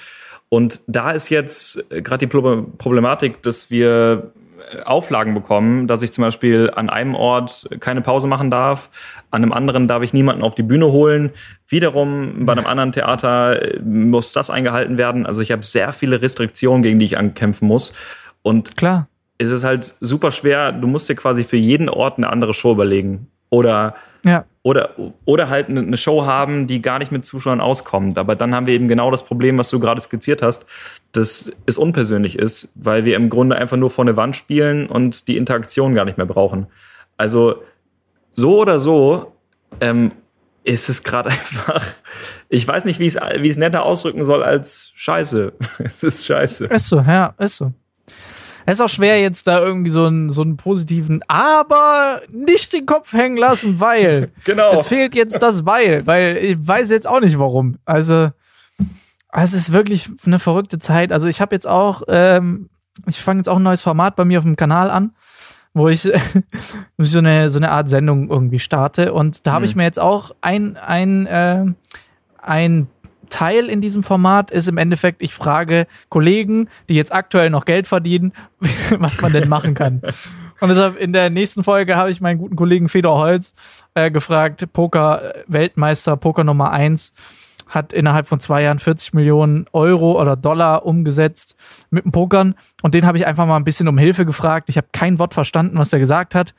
Und 0.49 0.81
da 0.87 1.11
ist 1.12 1.31
jetzt 1.31 1.89
gerade 1.91 2.19
die 2.19 2.27
Pro 2.27 2.62
Problematik, 2.79 3.43
dass 3.43 3.71
wir 3.71 4.33
äh, 4.71 4.83
Auflagen 4.83 5.33
bekommen, 5.33 5.89
dass 5.89 6.03
ich 6.03 6.12
zum 6.12 6.23
Beispiel 6.23 6.71
an 6.71 6.91
einem 6.91 7.15
Ort 7.15 7.69
keine 7.81 8.03
Pause 8.03 8.29
machen 8.29 8.51
darf, 8.51 8.91
an 9.31 9.43
einem 9.43 9.53
anderen 9.53 9.89
darf 9.89 10.03
ich 10.03 10.12
niemanden 10.12 10.43
auf 10.43 10.55
die 10.55 10.62
Bühne 10.62 10.93
holen. 10.93 11.31
Wiederum 11.69 12.45
bei 12.45 12.53
einem 12.53 12.67
anderen 12.67 12.93
Theater 12.93 13.62
äh, 13.62 13.81
muss 13.81 14.33
das 14.33 14.51
eingehalten 14.51 14.99
werden. 14.99 15.25
Also 15.25 15.41
ich 15.41 15.53
habe 15.53 15.65
sehr 15.65 15.95
viele 15.95 16.21
Restriktionen, 16.21 16.83
gegen 16.83 16.99
die 16.99 17.07
ich 17.07 17.19
ankämpfen 17.19 17.67
muss. 17.67 17.95
Und 18.43 18.77
Klar. 18.77 19.09
Es 19.38 19.51
ist 19.51 19.64
halt 19.64 19.94
super 20.01 20.33
schwer. 20.33 20.72
Du 20.72 20.87
musst 20.87 21.09
dir 21.09 21.14
quasi 21.14 21.44
für 21.44 21.57
jeden 21.57 21.88
Ort 21.88 22.18
eine 22.18 22.29
andere 22.31 22.55
Show 22.55 22.72
überlegen. 22.72 23.29
Oder, 23.51 23.94
Ja. 24.25 24.44
oder, 24.62 24.90
oder 25.25 25.49
halt 25.49 25.68
eine 25.68 25.96
Show 25.96 26.27
haben, 26.27 26.66
die 26.66 26.83
gar 26.83 26.99
nicht 26.99 27.12
mit 27.12 27.25
Zuschauern 27.25 27.61
auskommt. 27.61 28.18
Aber 28.18 28.35
dann 28.35 28.55
haben 28.55 28.66
wir 28.66 28.75
eben 28.75 28.88
genau 28.88 29.11
das 29.11 29.25
Problem, 29.25 29.57
was 29.59 29.70
du 29.70 29.79
gerade 29.79 30.01
skizziert 30.01 30.42
hast, 30.42 30.66
dass 31.12 31.53
es 31.66 31.79
unpersönlich 31.79 32.38
ist, 32.38 32.72
weil 32.75 33.05
wir 33.05 33.14
im 33.16 33.29
Grunde 33.31 33.57
einfach 33.57 33.77
nur 33.77 33.90
vor 33.90 34.05
eine 34.05 34.16
Wand 34.16 34.35
spielen 34.37 34.87
und 34.88 35.29
die 35.29 35.37
Interaktion 35.37 35.94
gar 35.94 36.05
nicht 36.05 36.16
mehr 36.18 36.27
brauchen. 36.27 36.66
Also 37.16 37.62
so 38.33 38.59
oder 38.61 38.79
so 38.81 39.33
ähm, 39.81 40.11
ist 40.64 40.88
es 40.88 41.05
gerade 41.05 41.31
einfach, 41.31 41.85
ich 42.49 42.66
weiß 42.66 42.85
nicht, 42.85 42.99
wie 42.99 43.07
ich 43.07 43.14
es 43.14 43.20
wie 43.40 43.44
ich 43.46 43.53
es 43.53 43.57
netter 43.57 43.85
ausdrücken 43.85 44.25
soll 44.25 44.42
als 44.42 44.92
Scheiße. 44.96 45.53
es 45.79 46.03
ist 46.03 46.27
Scheiße. 46.27 46.66
Ist 46.66 46.88
so, 46.88 46.99
ja, 47.01 47.33
ist 47.38 47.59
so. 47.59 47.72
Es 48.66 48.74
ist 48.74 48.81
auch 48.81 48.88
schwer, 48.88 49.20
jetzt 49.20 49.46
da 49.46 49.61
irgendwie 49.61 49.90
so 49.90 50.07
einen, 50.07 50.31
so 50.31 50.42
einen 50.42 50.57
positiven, 50.57 51.22
aber 51.29 52.20
nicht 52.31 52.72
den 52.72 52.85
Kopf 52.85 53.12
hängen 53.12 53.37
lassen, 53.37 53.79
weil. 53.81 54.33
Genau. 54.44 54.72
Es 54.72 54.87
fehlt 54.88 55.14
jetzt 55.14 55.40
das 55.40 55.64
Weil, 55.64 56.07
weil 56.07 56.37
ich 56.37 56.57
weiß 56.66 56.90
jetzt 56.90 57.07
auch 57.09 57.20
nicht 57.20 57.38
warum. 57.38 57.79
Also, 57.85 58.31
es 59.33 59.52
ist 59.52 59.72
wirklich 59.72 60.09
eine 60.26 60.38
verrückte 60.38 60.79
Zeit. 60.79 61.12
Also, 61.12 61.29
ich 61.29 61.40
habe 61.40 61.55
jetzt 61.55 61.66
auch, 61.68 62.02
ähm, 62.09 62.68
ich 63.07 63.20
fange 63.20 63.38
jetzt 63.40 63.48
auch 63.48 63.57
ein 63.57 63.62
neues 63.62 63.83
Format 63.83 64.16
bei 64.16 64.24
mir 64.24 64.38
auf 64.38 64.44
dem 64.44 64.57
Kanal 64.57 64.90
an, 64.90 65.12
wo 65.72 65.88
ich 65.88 66.02
so 66.98 67.18
eine, 67.18 67.50
so 67.50 67.59
eine 67.59 67.70
Art 67.70 67.88
Sendung 67.88 68.29
irgendwie 68.31 68.59
starte. 68.59 69.12
Und 69.12 69.46
da 69.46 69.52
habe 69.52 69.64
Mhm. 69.64 69.70
ich 69.70 69.76
mir 69.76 69.85
jetzt 69.85 70.00
auch 70.00 70.33
ein, 70.40 70.76
ein, 70.76 71.26
äh, 71.26 71.64
ein 72.42 72.88
Teil 73.29 73.67
in 73.67 73.81
diesem 73.81 74.03
Format 74.03 74.51
ist 74.51 74.69
im 74.69 74.79
Endeffekt, 74.79 75.23
ich 75.23 75.35
frage 75.35 75.87
Kollegen, 76.09 76.69
die 76.89 76.95
jetzt 76.95 77.12
aktuell 77.12 77.51
noch 77.51 77.65
Geld 77.65 77.87
verdienen, 77.87 78.33
was 78.99 79.21
man 79.21 79.33
denn 79.33 79.49
machen 79.49 79.75
kann. 79.75 80.03
Und 80.61 80.69
deshalb 80.69 80.99
in 80.99 81.12
der 81.12 81.31
nächsten 81.31 81.65
Folge 81.65 81.97
habe 81.97 82.11
ich 82.11 82.21
meinen 82.21 82.39
guten 82.39 82.57
Kollegen 82.57 82.89
Fedor 82.89 83.19
Holz 83.19 83.55
äh, 83.95 84.11
gefragt, 84.11 84.73
Poker-Weltmeister, 84.73 86.17
Poker 86.17 86.45
Nummer 86.45 86.71
eins 86.71 87.12
hat 87.69 87.93
innerhalb 87.93 88.29
von 88.29 88.41
zwei 88.41 88.62
Jahren 88.62 88.79
40 88.79 89.12
Millionen 89.15 89.67
Euro 89.73 90.21
oder 90.21 90.37
Dollar 90.37 90.87
umgesetzt 90.87 91.57
mit 91.91 92.05
dem 92.05 92.12
Pokern. 92.12 92.55
Und 92.83 92.95
den 92.95 93.07
habe 93.07 93.19
ich 93.19 93.27
einfach 93.27 93.47
mal 93.47 93.57
ein 93.57 93.65
bisschen 93.65 93.89
um 93.89 93.99
Hilfe 93.99 94.25
gefragt. 94.25 94.69
Ich 94.69 94.77
habe 94.77 94.89
kein 94.93 95.19
Wort 95.19 95.35
verstanden, 95.35 95.79
was 95.79 95.93
er 95.93 95.99
gesagt 95.99 96.35
hat. 96.35 96.55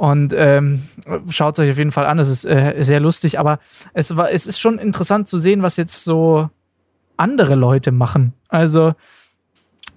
Und 0.00 0.32
ähm, 0.34 0.84
schaut 1.28 1.58
euch 1.58 1.70
auf 1.72 1.76
jeden 1.76 1.92
Fall 1.92 2.06
an. 2.06 2.18
Es 2.18 2.30
ist 2.30 2.46
äh, 2.46 2.74
sehr 2.80 3.00
lustig, 3.00 3.38
aber 3.38 3.58
es 3.92 4.16
war, 4.16 4.32
es 4.32 4.46
ist 4.46 4.58
schon 4.58 4.78
interessant 4.78 5.28
zu 5.28 5.36
sehen, 5.38 5.60
was 5.60 5.76
jetzt 5.76 6.04
so 6.04 6.48
andere 7.18 7.54
Leute 7.54 7.92
machen. 7.92 8.32
Also 8.48 8.94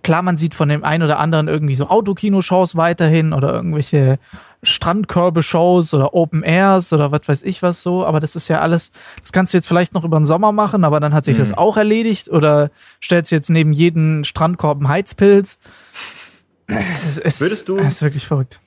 klar, 0.02 0.22
man 0.22 0.36
sieht 0.36 0.56
von 0.56 0.68
dem 0.68 0.84
einen 0.84 1.04
oder 1.04 1.20
anderen 1.20 1.48
irgendwie 1.48 1.76
so 1.76 1.88
Autokino-Shows 1.88 2.76
weiterhin 2.76 3.32
oder 3.32 3.54
irgendwelche 3.54 4.20
Strandkörbe-Shows 4.62 5.94
oder 5.94 6.14
Open 6.14 6.44
Airs 6.44 6.92
oder 6.92 7.14
was 7.14 7.22
weiß 7.26 7.44
ich 7.44 7.62
was 7.64 7.82
so, 7.82 8.06
aber 8.06 8.20
das 8.20 8.36
ist 8.36 8.50
ja 8.50 8.60
alles, 8.60 8.92
das 9.22 9.32
kannst 9.32 9.54
du 9.54 9.58
jetzt 9.58 9.68
vielleicht 9.68 9.94
noch 9.94 10.04
über 10.04 10.20
den 10.20 10.26
Sommer 10.26 10.52
machen, 10.52 10.84
aber 10.84 11.00
dann 11.00 11.14
hat 11.14 11.24
sich 11.24 11.38
das 11.38 11.54
auch 11.58 11.78
erledigt 11.78 12.28
oder 12.30 12.72
stellst 13.02 13.32
jetzt 13.32 13.50
neben 13.50 13.72
jeden 13.72 14.26
Strandkorb 14.26 14.80
einen 14.80 14.90
Heizpilz. 14.90 15.60
Es 16.68 17.06
ist, 17.06 17.18
es, 17.20 17.40
Würdest 17.42 17.70
du- 17.70 17.78
Es 17.78 17.96
ist 17.96 18.02
wirklich 18.02 18.28
verrückt. 18.28 18.60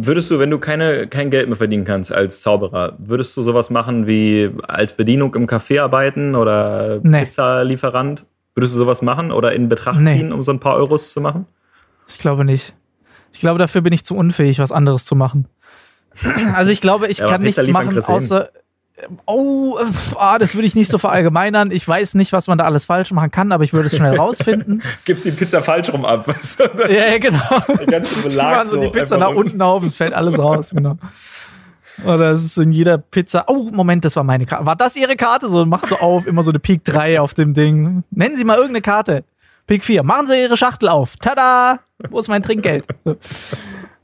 Würdest 0.00 0.30
du, 0.30 0.38
wenn 0.38 0.48
du 0.50 0.58
keine, 0.58 1.08
kein 1.08 1.28
Geld 1.28 1.48
mehr 1.48 1.56
verdienen 1.56 1.84
kannst 1.84 2.12
als 2.12 2.40
Zauberer, 2.40 2.94
würdest 2.98 3.36
du 3.36 3.42
sowas 3.42 3.68
machen 3.68 4.06
wie 4.06 4.48
als 4.68 4.92
Bedienung 4.92 5.34
im 5.34 5.46
Café 5.48 5.80
arbeiten 5.82 6.36
oder 6.36 7.00
Nee. 7.02 7.24
Pizzalieferant? 7.24 8.24
Würdest 8.54 8.74
du 8.74 8.78
sowas 8.78 9.02
machen 9.02 9.32
oder 9.32 9.52
in 9.52 9.68
Betracht 9.68 9.98
Nee. 10.00 10.12
ziehen, 10.12 10.32
um 10.32 10.42
so 10.44 10.52
ein 10.52 10.60
paar 10.60 10.76
Euros 10.76 11.12
zu 11.12 11.20
machen? 11.20 11.46
Ich 12.08 12.18
glaube 12.18 12.44
nicht. 12.44 12.74
Ich 13.32 13.40
glaube, 13.40 13.58
dafür 13.58 13.80
bin 13.80 13.92
ich 13.92 14.04
zu 14.04 14.14
unfähig, 14.16 14.60
was 14.60 14.70
anderes 14.70 15.04
zu 15.04 15.16
machen. 15.16 15.46
Also 16.54 16.70
ich 16.70 16.80
glaube, 16.80 17.08
ich 17.08 17.18
Ja, 17.18 17.26
kann 17.28 17.42
nichts 17.42 17.66
machen, 17.68 17.98
außer. 18.00 18.50
Oh, 19.26 19.78
pf, 19.78 20.16
ah, 20.18 20.38
das 20.38 20.54
würde 20.54 20.66
ich 20.66 20.74
nicht 20.74 20.90
so 20.90 20.98
verallgemeinern. 20.98 21.70
Ich 21.70 21.86
weiß 21.86 22.14
nicht, 22.14 22.32
was 22.32 22.48
man 22.48 22.58
da 22.58 22.64
alles 22.64 22.84
falsch 22.84 23.12
machen 23.12 23.30
kann, 23.30 23.52
aber 23.52 23.62
ich 23.64 23.72
würde 23.72 23.86
es 23.86 23.96
schnell 23.96 24.16
rausfinden. 24.18 24.82
Gibst 25.04 25.24
die 25.24 25.30
Pizza 25.30 25.62
falsch 25.62 25.92
rum 25.92 26.04
ab. 26.04 26.26
Weißt 26.26 26.60
du? 26.60 26.64
ja, 26.88 27.10
ja, 27.10 27.18
genau. 27.18 27.40
Der 27.78 27.86
ganze 27.86 28.22
Die 28.22 28.28
Belag 28.28 28.64
so 28.64 28.80
die 28.80 28.88
Pizza 28.88 29.16
nach 29.16 29.30
unten 29.30 29.60
auf 29.62 29.82
und 29.82 29.94
fällt 29.94 30.12
alles 30.12 30.38
raus, 30.38 30.70
genau. 30.74 30.98
Oder 32.04 32.30
es 32.30 32.44
ist 32.44 32.58
in 32.58 32.70
jeder 32.72 32.98
Pizza. 32.98 33.44
Oh, 33.48 33.70
Moment, 33.72 34.04
das 34.04 34.14
war 34.16 34.24
meine 34.24 34.46
Karte. 34.46 34.66
War 34.66 34.76
das 34.76 34.96
Ihre 34.96 35.16
Karte? 35.16 35.48
So, 35.48 35.64
machst 35.66 35.90
du 35.90 35.96
auf, 35.96 36.26
immer 36.26 36.42
so 36.42 36.50
eine 36.50 36.58
Pik 36.58 36.84
3 36.84 37.20
auf 37.20 37.34
dem 37.34 37.54
Ding. 37.54 38.04
Nennen 38.10 38.36
Sie 38.36 38.44
mal 38.44 38.54
irgendeine 38.54 38.82
Karte. 38.82 39.24
Pik 39.66 39.84
4. 39.84 40.02
Machen 40.02 40.26
Sie 40.26 40.40
Ihre 40.40 40.56
Schachtel 40.56 40.88
auf. 40.88 41.16
Tada! 41.16 41.80
Wo 42.10 42.18
ist 42.20 42.28
mein 42.28 42.42
Trinkgeld? 42.42 42.84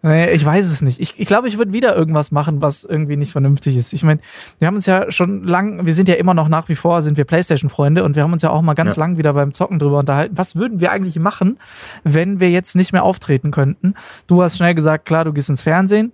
Nee, 0.07 0.33
ich 0.33 0.45
weiß 0.45 0.71
es 0.71 0.83
nicht. 0.83 1.01
Ich, 1.01 1.19
ich 1.19 1.27
glaube, 1.27 1.49
ich 1.49 1.57
würde 1.57 1.73
wieder 1.73 1.97
irgendwas 1.97 2.31
machen, 2.31 2.61
was 2.61 2.85
irgendwie 2.85 3.17
nicht 3.17 3.33
vernünftig 3.33 3.75
ist. 3.79 3.95
Ich 3.95 4.03
meine, 4.03 4.21
wir 4.59 4.69
haben 4.69 4.75
uns 4.75 4.85
ja 4.85 5.11
schon 5.11 5.45
lang, 5.45 5.87
wir 5.87 5.95
sind 5.95 6.11
ja 6.11 6.17
immer 6.17 6.35
noch 6.35 6.49
nach 6.49 6.69
wie 6.69 6.75
vor, 6.75 7.01
sind 7.01 7.17
wir 7.17 7.25
Playstation-Freunde 7.25 8.05
und 8.05 8.15
wir 8.15 8.23
haben 8.23 8.35
uns 8.35 8.43
ja 8.43 8.51
auch 8.51 8.61
mal 8.61 8.75
ganz 8.75 8.97
Ja. 8.97 9.01
lang 9.01 9.17
wieder 9.17 9.33
beim 9.33 9.55
Zocken 9.55 9.79
drüber 9.79 10.01
unterhalten. 10.01 10.37
Was 10.37 10.57
würden 10.57 10.81
wir 10.83 10.93
eigentlich 10.93 11.19
machen, 11.19 11.59
wenn 12.03 12.39
wir 12.39 12.51
jetzt 12.51 12.77
nicht 12.77 12.93
mehr 12.93 13.03
auftreten 13.03 13.51
könnten? 13.51 13.95
Du 14.27 14.43
hast 14.43 14.59
schnell 14.59 14.75
gesagt, 14.75 15.07
klar, 15.07 15.25
du 15.25 15.33
gehst 15.33 15.49
ins 15.49 15.63
Fernsehen, 15.63 16.13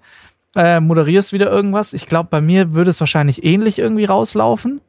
äh, 0.55 0.79
moderierst 0.79 1.33
wieder 1.33 1.51
irgendwas. 1.51 1.93
Ich 1.93 2.07
glaube, 2.07 2.29
bei 2.31 2.41
mir 2.41 2.75
würde 2.75 2.91
es 2.91 3.01
wahrscheinlich 3.01 3.43
ähnlich 3.45 3.81
irgendwie 3.81 4.05
rauslaufen. 4.05 4.81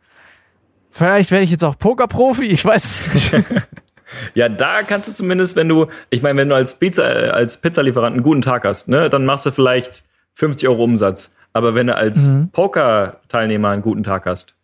Vielleicht 0.91 1.31
werde 1.31 1.43
ich 1.43 1.49
jetzt 1.49 1.63
auch 1.63 1.75
Pokerprofi, 1.79 2.43
ich 2.45 2.63
weiß 2.63 3.07
es 3.07 3.13
nicht. 3.33 3.45
Ja, 4.34 4.50
da 4.50 4.82
kannst 4.84 5.08
du 5.08 5.13
zumindest, 5.13 5.56
wenn 5.56 5.69
du, 5.69 5.88
ich 6.10 6.21
meine, 6.21 6.39
wenn 6.39 6.50
du 6.50 6.56
als 6.56 6.76
Pizza, 6.78 7.04
als 7.04 7.58
Pizzalieferant 7.58 8.13
einen 8.13 8.24
guten 8.24 8.41
Tag 8.41 8.63
hast, 8.65 8.88
ne, 8.88 9.10
dann 9.10 9.26
machst 9.26 9.45
du 9.45 9.52
vielleicht 9.52 10.04
50 10.34 10.67
Euro 10.67 10.84
Umsatz. 10.84 11.34
Aber 11.54 11.76
wenn 11.76 11.88
du 11.88 11.95
als 11.95 12.28
Mhm. 12.28 12.50
Poker-Teilnehmer 12.52 13.69
einen 13.69 13.82
guten 13.82 14.04
Tag 14.04 14.26
hast, 14.26 14.56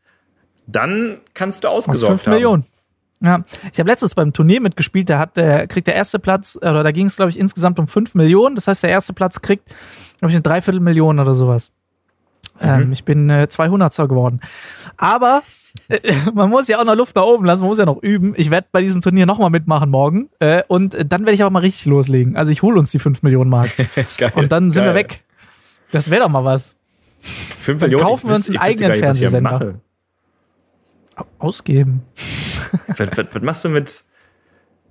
dann 0.68 1.18
kannst 1.34 1.64
du 1.64 1.68
Aus 1.68 1.88
ausgesorgt 1.88 2.20
5 2.22 2.26
haben. 2.28 2.34
Millionen. 2.34 2.64
Ja, 3.20 3.42
ich 3.74 3.80
habe 3.80 3.90
letztens 3.90 4.14
beim 4.14 4.32
Turnier 4.32 4.62
mitgespielt, 4.62 5.10
der 5.10 5.18
hat, 5.18 5.38
der 5.38 5.66
kriegt 5.66 5.88
der 5.88 5.96
erste 5.96 6.20
Platz, 6.20 6.56
oder 6.56 6.84
da 6.84 6.92
ging 6.92 7.08
es, 7.08 7.16
glaube 7.16 7.32
ich, 7.32 7.40
insgesamt 7.40 7.80
um 7.80 7.88
5 7.88 8.14
Millionen. 8.14 8.56
Das 8.56 8.68
heißt, 8.68 8.84
der 8.84 8.92
erste 8.92 9.14
Platz 9.14 9.42
kriegt, 9.42 9.66
glaube 10.20 10.30
ich, 10.30 10.36
eine 10.36 10.44
Dreiviertelmillion 10.44 11.20
oder 11.20 11.34
sowas. 11.34 11.72
Ähm, 12.62 12.92
ich 12.92 13.04
bin 13.04 13.30
äh, 13.30 13.48
200er 13.50 14.08
geworden. 14.08 14.42
Aber 14.98 15.44
äh, 15.90 16.00
man 16.34 16.50
muss 16.50 16.68
ja 16.68 16.80
auch 16.80 16.86
noch 16.86 16.96
Luft 16.96 17.16
nach 17.16 17.24
oben 17.24 17.46
lassen, 17.46 17.62
man 17.62 17.70
muss 17.70 17.78
ja 17.78 17.86
noch 17.86 18.02
üben. 18.02 18.34
Ich 18.38 18.52
werde 18.52 18.68
bei 18.72 18.82
diesem 18.82 19.02
Turnier 19.02 19.26
nochmal 19.26 19.50
mitmachen 19.50 19.90
morgen. 19.90 20.30
Äh, 20.40 20.64
und 20.68 20.94
dann 20.94 21.22
werde 21.22 21.34
ich 21.34 21.44
auch 21.44 21.50
mal 21.50 21.60
richtig 21.60 21.86
loslegen. 21.86 22.36
Also 22.36 22.52
ich 22.52 22.62
hole 22.62 22.80
uns 22.80 22.92
die 22.92 23.00
5 23.00 23.24
Millionen 23.24 23.50
Mark. 23.50 23.70
Geil, 24.18 24.32
Und 24.36 24.52
dann 24.52 24.72
sind 24.72 24.84
geil. 24.84 24.94
wir 24.94 25.00
weg. 25.00 25.24
Das 25.92 26.10
wäre 26.10 26.24
doch 26.24 26.30
mal 26.30 26.44
was. 26.44 26.76
5 27.20 27.80
Dann 27.80 27.90
Millionen. 27.90 28.04
kaufen 28.06 28.30
wir 28.30 28.36
uns 28.36 28.50
einen 28.50 28.58
eigenen 28.58 28.92
nicht, 28.92 29.00
Fernsehsender. 29.00 29.76
Ausgeben. 31.40 32.04
was, 32.88 33.00
was, 33.00 33.26
was 33.32 33.42
machst 33.42 33.66
du 33.66 33.70
mit. 33.70 34.04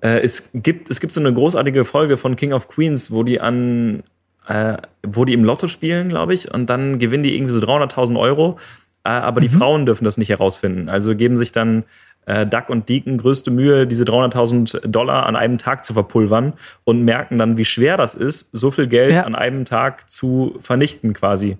Äh, 0.01 0.21
es, 0.21 0.51
gibt, 0.53 0.91
es 0.91 1.01
gibt 1.01 1.13
so 1.13 1.21
eine 1.21 1.33
großartige 1.33 1.85
Folge 1.85 2.17
von 2.17 2.37
King 2.37 2.53
of 2.53 2.69
Queens, 2.69 3.11
wo 3.11 3.23
die 3.23 3.41
an. 3.41 4.03
Äh, 4.49 4.77
wo 5.05 5.25
die 5.25 5.33
im 5.33 5.45
Lotto 5.45 5.67
spielen, 5.67 6.09
glaube 6.09 6.33
ich, 6.35 6.53
und 6.53 6.71
dann 6.71 6.99
gewinnen 6.99 7.23
die 7.25 7.35
irgendwie 7.37 7.53
so 7.53 7.59
300.000 7.61 8.19
Euro. 8.19 8.59
Äh, 9.05 9.09
aber 9.09 9.41
die 9.41 9.49
Frauen 9.49 9.87
dürfen 9.87 10.05
das 10.05 10.19
nicht 10.19 10.29
herausfinden. 10.31 10.89
Also 10.89 11.15
geben 11.17 11.37
sich 11.37 11.51
dann 11.53 11.85
äh, 12.27 12.47
Duck 12.47 12.69
und 12.71 12.89
Deacon 12.89 13.19
größte 13.19 13.51
Mühe, 13.51 13.87
diese 13.87 14.05
300.000 14.05 14.87
Dollar 14.89 15.27
an 15.27 15.37
einem 15.37 15.59
Tag 15.59 15.85
zu 15.85 15.95
verpulvern 15.95 16.53
und 16.85 17.03
merken 17.05 17.39
dann, 17.39 17.57
wie 17.57 17.65
schwer 17.65 17.97
das 17.97 18.15
ist, 18.15 18.51
so 18.53 18.71
viel 18.71 18.87
Geld 18.89 19.13
Ja. 19.13 19.23
an 19.25 19.35
einem 19.35 19.65
Tag 19.65 20.11
zu 20.11 20.55
vernichten 20.61 21.13
quasi. 21.13 21.57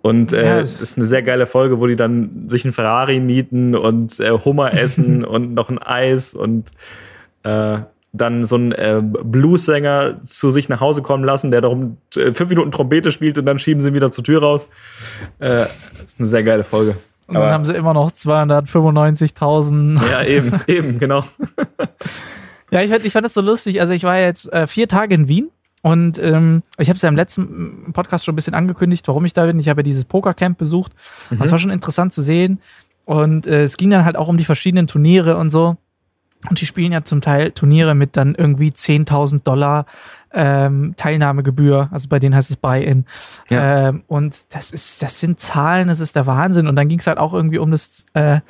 Und 0.00 0.32
äh, 0.32 0.60
es- 0.60 0.76
es 0.76 0.82
ist 0.82 0.98
eine 0.98 1.06
sehr 1.06 1.22
geile 1.22 1.46
Folge, 1.46 1.80
wo 1.80 1.86
die 1.88 1.96
dann 1.96 2.48
sich 2.48 2.64
einen 2.64 2.72
Ferrari 2.72 3.18
mieten 3.20 3.74
und 3.74 4.20
äh, 4.20 4.30
Hummer 4.30 4.72
essen 4.72 5.24
und 5.24 5.54
noch 5.54 5.68
ein 5.68 5.78
Eis 5.78 6.34
und 6.34 6.70
äh, 7.42 7.78
dann 8.12 8.44
so 8.44 8.56
einen 8.56 8.72
äh, 8.72 9.00
Blues-Sänger 9.02 10.22
zu 10.24 10.50
sich 10.50 10.68
nach 10.68 10.80
Hause 10.80 11.02
kommen 11.02 11.24
lassen, 11.24 11.50
der 11.50 11.60
darum 11.60 11.98
äh, 12.16 12.32
fünf 12.32 12.50
Minuten 12.50 12.72
Trompete 12.72 13.12
spielt 13.12 13.36
und 13.38 13.46
dann 13.46 13.58
schieben 13.58 13.80
sie 13.80 13.88
ihn 13.88 13.94
wieder 13.94 14.10
zur 14.10 14.24
Tür 14.24 14.40
raus. 14.42 14.68
Äh, 15.38 15.66
das 15.66 16.04
ist 16.06 16.20
eine 16.20 16.26
sehr 16.26 16.42
geile 16.42 16.64
Folge. 16.64 16.96
Und 17.26 17.34
dann 17.34 17.50
haben 17.50 17.64
sie 17.66 17.74
immer 17.74 17.92
noch 17.92 18.10
295.000 18.10 20.00
ja, 20.10 20.24
eben, 20.24 20.52
eben, 20.66 20.98
genau. 20.98 21.24
Ja, 22.70 22.80
ich 22.80 22.90
fand, 22.90 23.04
ich 23.04 23.12
fand 23.12 23.26
das 23.26 23.34
so 23.34 23.42
lustig. 23.42 23.82
Also 23.82 23.92
ich 23.92 24.02
war 24.02 24.18
jetzt 24.18 24.50
äh, 24.50 24.66
vier 24.66 24.88
Tage 24.88 25.14
in 25.14 25.28
Wien 25.28 25.50
und 25.82 26.18
ähm, 26.18 26.62
ich 26.78 26.88
habe 26.88 26.96
es 26.96 27.02
ja 27.02 27.08
im 27.10 27.16
letzten 27.16 27.92
Podcast 27.92 28.24
schon 28.24 28.32
ein 28.32 28.36
bisschen 28.36 28.54
angekündigt, 28.54 29.06
warum 29.08 29.26
ich 29.26 29.34
da 29.34 29.44
bin. 29.44 29.60
Ich 29.60 29.68
habe 29.68 29.80
ja 29.80 29.84
dieses 29.84 30.06
Pokercamp 30.06 30.56
besucht. 30.56 30.92
Das 31.38 31.52
war 31.52 31.58
schon 31.58 31.70
interessant 31.70 32.14
zu 32.14 32.22
sehen. 32.22 32.60
Und 33.04 33.46
äh, 33.46 33.62
es 33.62 33.76
ging 33.76 33.90
dann 33.90 34.04
halt 34.04 34.16
auch 34.16 34.28
um 34.28 34.38
die 34.38 34.44
verschiedenen 34.44 34.86
Turniere 34.86 35.36
und 35.36 35.50
so. 35.50 35.76
Und 36.48 36.60
die 36.60 36.66
spielen 36.66 36.92
ja 36.92 37.02
zum 37.02 37.20
Teil 37.20 37.50
Turniere 37.50 37.94
mit 37.94 38.16
dann 38.16 38.34
irgendwie 38.34 38.70
10.000 38.70 39.42
Dollar 39.42 39.86
ähm, 40.32 40.94
Teilnahmegebühr. 40.96 41.88
Also 41.90 42.08
bei 42.08 42.18
denen 42.18 42.34
heißt 42.34 42.50
es 42.50 42.56
Buy-in. 42.56 43.06
Ja. 43.48 43.88
Ähm, 43.88 44.04
und 44.06 44.54
das 44.54 44.70
ist, 44.70 45.02
das 45.02 45.18
sind 45.18 45.40
Zahlen, 45.40 45.88
das 45.88 46.00
ist 46.00 46.14
der 46.14 46.26
Wahnsinn. 46.26 46.68
Und 46.68 46.76
dann 46.76 46.88
ging 46.88 47.00
es 47.00 47.06
halt 47.06 47.18
auch 47.18 47.34
irgendwie 47.34 47.58
um 47.58 47.70
das, 47.70 48.06
äh, 48.14 48.40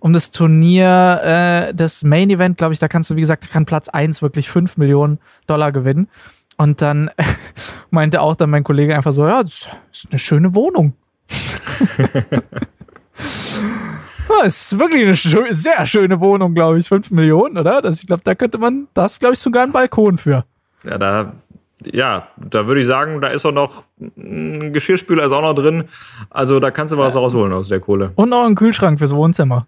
um 0.00 0.12
das 0.12 0.32
Turnier, 0.32 1.68
äh, 1.70 1.74
das 1.74 2.04
Main 2.04 2.30
Event, 2.30 2.58
glaube 2.58 2.74
ich, 2.74 2.78
da 2.78 2.88
kannst 2.88 3.10
du, 3.10 3.16
wie 3.16 3.20
gesagt, 3.20 3.44
da 3.44 3.48
kann 3.48 3.64
Platz 3.64 3.88
eins 3.88 4.20
wirklich 4.20 4.50
5 4.50 4.76
Millionen 4.76 5.18
Dollar 5.46 5.72
gewinnen. 5.72 6.08
Und 6.56 6.82
dann 6.82 7.10
meinte 7.90 8.20
auch 8.20 8.34
dann 8.34 8.50
mein 8.50 8.64
Kollege 8.64 8.94
einfach 8.94 9.12
so, 9.12 9.26
ja, 9.26 9.42
das 9.42 9.68
ist 9.92 10.08
eine 10.10 10.18
schöne 10.18 10.54
Wohnung. 10.54 10.92
Ja, 14.30 14.44
ist 14.44 14.78
wirklich 14.78 15.02
eine 15.02 15.16
schö 15.16 15.44
sehr 15.50 15.84
schöne 15.86 16.20
Wohnung, 16.20 16.54
glaube 16.54 16.78
ich. 16.78 16.88
5 16.88 17.10
Millionen, 17.10 17.58
oder? 17.58 17.82
Das, 17.82 18.00
ich 18.00 18.06
glaube, 18.06 18.22
da 18.24 18.34
könnte 18.34 18.58
man, 18.58 18.88
da 18.94 19.06
ist, 19.06 19.18
glaube 19.20 19.34
ich, 19.34 19.40
sogar 19.40 19.64
ein 19.64 19.72
Balkon 19.72 20.18
für. 20.18 20.44
Ja, 20.84 20.98
da, 20.98 21.32
ja, 21.84 22.28
da 22.36 22.66
würde 22.66 22.80
ich 22.80 22.86
sagen, 22.86 23.20
da 23.20 23.28
ist 23.28 23.44
auch 23.44 23.52
noch 23.52 23.84
ein 23.98 24.72
Geschirrspüler 24.72 25.24
ist 25.24 25.32
auch 25.32 25.42
noch 25.42 25.54
drin. 25.54 25.84
Also 26.30 26.60
da 26.60 26.70
kannst 26.70 26.92
du 26.92 26.98
was 26.98 27.16
rausholen 27.16 27.52
aus 27.52 27.68
der 27.68 27.80
Kohle. 27.80 28.12
Und 28.14 28.28
noch 28.28 28.44
ein 28.46 28.54
Kühlschrank 28.54 28.98
fürs 28.98 29.14
Wohnzimmer. 29.14 29.66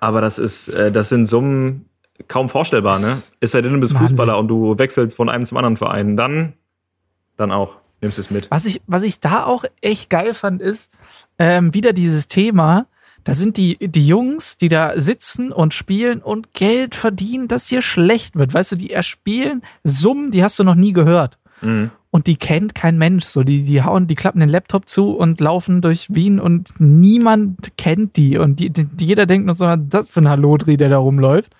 Aber 0.00 0.20
das 0.20 0.38
ist, 0.38 0.68
äh, 0.68 0.92
das 0.92 1.08
sind 1.08 1.26
Summen 1.26 1.86
kaum 2.28 2.48
vorstellbar, 2.48 2.98
ne? 3.00 3.18
Ist 3.40 3.54
ja 3.54 3.62
denn 3.62 3.72
du 3.72 3.80
bist 3.80 3.94
Wahnsinn. 3.94 4.08
Fußballer 4.08 4.38
und 4.38 4.48
du 4.48 4.78
wechselst 4.78 5.16
von 5.16 5.28
einem 5.28 5.46
zum 5.46 5.58
anderen 5.58 5.76
Verein, 5.76 6.16
dann, 6.16 6.54
dann 7.36 7.52
auch. 7.52 7.76
Nimmst 8.00 8.18
es 8.20 8.30
mit. 8.30 8.48
Was 8.50 8.64
ich, 8.64 8.80
was 8.86 9.02
ich 9.02 9.18
da 9.18 9.44
auch 9.44 9.64
echt 9.80 10.08
geil 10.08 10.32
fand, 10.32 10.62
ist 10.62 10.92
ähm, 11.38 11.74
wieder 11.74 11.92
dieses 11.92 12.28
Thema. 12.28 12.86
Da 13.28 13.34
sind 13.34 13.58
die, 13.58 13.76
die 13.78 14.06
Jungs, 14.06 14.56
die 14.56 14.70
da 14.70 14.98
sitzen 14.98 15.52
und 15.52 15.74
spielen 15.74 16.22
und 16.22 16.54
Geld 16.54 16.94
verdienen, 16.94 17.46
das 17.46 17.68
hier 17.68 17.82
schlecht 17.82 18.36
wird. 18.36 18.54
Weißt 18.54 18.72
du, 18.72 18.76
die 18.76 18.90
erspielen 18.90 19.60
Summen, 19.84 20.30
die 20.30 20.42
hast 20.42 20.58
du 20.58 20.64
noch 20.64 20.74
nie 20.74 20.94
gehört. 20.94 21.38
Mhm. 21.60 21.90
Und 22.10 22.26
die 22.26 22.36
kennt 22.36 22.74
kein 22.74 22.96
Mensch. 22.96 23.26
So, 23.26 23.42
die, 23.42 23.64
die 23.64 23.82
hauen, 23.82 24.06
die 24.06 24.14
klappen 24.14 24.40
den 24.40 24.48
Laptop 24.48 24.88
zu 24.88 25.10
und 25.10 25.40
laufen 25.40 25.82
durch 25.82 26.06
Wien 26.08 26.40
und 26.40 26.70
niemand 26.78 27.76
kennt 27.76 28.16
die. 28.16 28.38
Und 28.38 28.60
die, 28.60 28.70
die, 28.70 28.86
jeder 28.98 29.26
denkt 29.26 29.44
nur 29.44 29.54
so, 29.54 29.66
was 29.66 29.78
ist 29.78 29.92
das 29.92 30.08
für 30.08 30.22
ein 30.22 30.30
Hallodri, 30.30 30.78
der 30.78 30.88
da 30.88 30.96
rumläuft. 30.96 31.52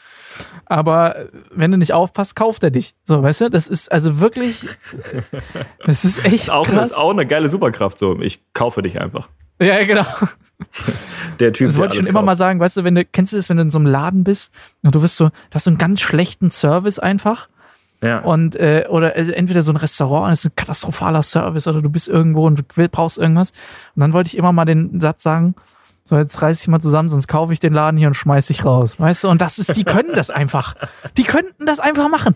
Aber 0.65 1.27
wenn 1.55 1.71
du 1.71 1.77
nicht 1.77 1.93
aufpasst, 1.93 2.35
kauft 2.35 2.65
er 2.65 2.71
dich. 2.71 2.95
So, 3.05 3.23
weißt 3.23 3.43
du, 3.43 3.51
das 3.51 3.69
ist 3.69 3.93
also 3.93 4.21
wirklich, 4.21 4.65
das 5.85 6.07
ist 6.07 6.25
echt 6.25 6.35
Ist 6.35 6.51
auch, 6.51 6.67
krass. 6.67 6.93
ist 6.93 6.97
auch 6.97 7.11
eine 7.11 7.27
geile 7.27 7.51
Superkraft. 7.51 7.99
So, 7.99 8.19
ich 8.21 8.41
kaufe 8.55 8.81
dich 8.81 8.99
einfach. 8.99 9.29
Ja, 9.61 9.85
genau. 9.85 10.05
Der 11.41 11.53
Typ, 11.53 11.69
Das 11.69 11.79
wollte 11.79 11.95
ich 11.95 11.99
schon 12.01 12.07
immer 12.09 12.21
kauft. 12.21 12.27
mal 12.27 12.37
sagen, 12.37 12.59
weißt 12.61 12.79
du, 12.79 12.85
wenn 12.85 12.95
du, 12.97 13.05
kennst 13.05 13.33
du 13.33 13.37
das, 13.37 13.49
wenn 13.49 13.57
du 13.59 13.63
in 13.63 13.71
so 13.71 13.79
einem 13.79 13.87
Laden 13.87 14.25
bist 14.25 14.53
und 14.83 14.95
du 14.95 15.03
wirst 15.03 15.17
so, 15.17 15.27
das 15.51 15.57
hast 15.61 15.65
so 15.65 15.71
einen 15.71 15.79
ganz 15.79 16.01
schlechten 16.01 16.51
Service 16.51 16.99
einfach 16.99 17.49
Ja. 18.03 18.19
und, 18.21 18.57
äh, 18.57 18.87
oder 18.89 19.15
also 19.15 19.31
entweder 19.33 19.63
so 19.63 19.73
ein 19.73 19.77
Restaurant, 19.77 20.33
das 20.33 20.45
ist 20.45 20.51
ein 20.51 20.57
katastrophaler 20.57 21.23
Service 21.23 21.67
oder 21.69 21.81
du 21.81 21.91
bist 21.91 22.09
irgendwo 22.09 22.47
und 22.47 22.59
du 22.77 22.89
brauchst 22.89 23.19
irgendwas 23.19 23.53
und 23.95 24.01
dann 24.01 24.13
wollte 24.13 24.29
ich 24.29 24.37
immer 24.37 24.53
mal 24.53 24.65
den 24.65 25.01
Satz 25.01 25.23
sagen, 25.23 25.55
so 26.05 26.17
jetzt 26.17 26.41
reiß 26.43 26.61
ich 26.61 26.69
mal 26.69 26.81
zusammen, 26.81 27.09
sonst 27.11 27.29
kaufe 27.29 27.53
ich 27.53 27.61
den 27.61 27.73
Laden 27.73 27.97
hier 27.97 28.09
und 28.09 28.15
schmeiß 28.15 28.49
dich 28.49 28.65
raus, 28.65 28.99
weißt 28.99 29.25
du, 29.25 29.29
und 29.29 29.41
das 29.41 29.59
ist, 29.61 29.77
die 29.77 29.85
können 29.85 30.15
das 30.15 30.31
einfach, 30.31 30.75
die 31.17 31.25
könnten 31.25 31.67
das 31.67 31.79
einfach 31.81 32.09
machen. 32.09 32.35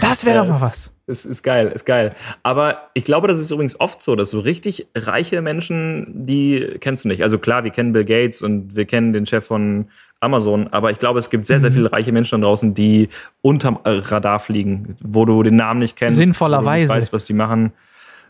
Das 0.00 0.24
wäre 0.24 0.36
Ja, 0.36 0.44
doch 0.44 0.50
mal 0.52 0.60
was. 0.60 0.92
Es 1.06 1.26
ist 1.26 1.42
geil, 1.42 1.70
ist 1.74 1.84
geil. 1.84 2.14
Aber 2.42 2.88
ich 2.94 3.04
glaube, 3.04 3.28
das 3.28 3.38
ist 3.38 3.50
übrigens 3.50 3.78
oft 3.78 4.02
so, 4.02 4.16
dass 4.16 4.30
so 4.30 4.40
richtig 4.40 4.86
reiche 4.96 5.42
Menschen, 5.42 6.26
die 6.26 6.76
kennst 6.80 7.04
du 7.04 7.08
nicht. 7.08 7.22
Also 7.22 7.38
klar, 7.38 7.62
wir 7.64 7.70
kennen 7.70 7.92
Bill 7.92 8.06
Gates 8.06 8.40
und 8.40 8.74
wir 8.74 8.86
kennen 8.86 9.12
den 9.12 9.26
Chef 9.26 9.44
von 9.44 9.86
Amazon, 10.20 10.68
aber 10.68 10.90
ich 10.90 10.98
glaube, 10.98 11.18
es 11.18 11.28
gibt 11.28 11.44
sehr, 11.44 11.60
sehr 11.60 11.68
Mhm. 11.70 11.74
viele 11.74 11.92
reiche 11.92 12.10
Menschen 12.12 12.40
da 12.40 12.46
draußen, 12.46 12.72
die 12.72 13.10
unterm 13.42 13.78
Radar 13.84 14.38
fliegen, 14.40 14.96
wo 15.02 15.26
du 15.26 15.42
den 15.42 15.56
Namen 15.56 15.80
nicht 15.80 15.96
kennst. 15.96 16.16
Sinnvollerweise. 16.16 16.86
Du 16.88 16.94
nicht 16.94 17.02
weißt, 17.02 17.12
was 17.12 17.26
die 17.26 17.34
machen. 17.34 17.72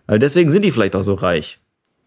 Deswegen 0.09 0.51
sind 0.51 0.63
die 0.63 0.73
vielleicht 0.73 0.97
auch 0.97 1.05
so 1.05 1.15
reich. 1.15 1.61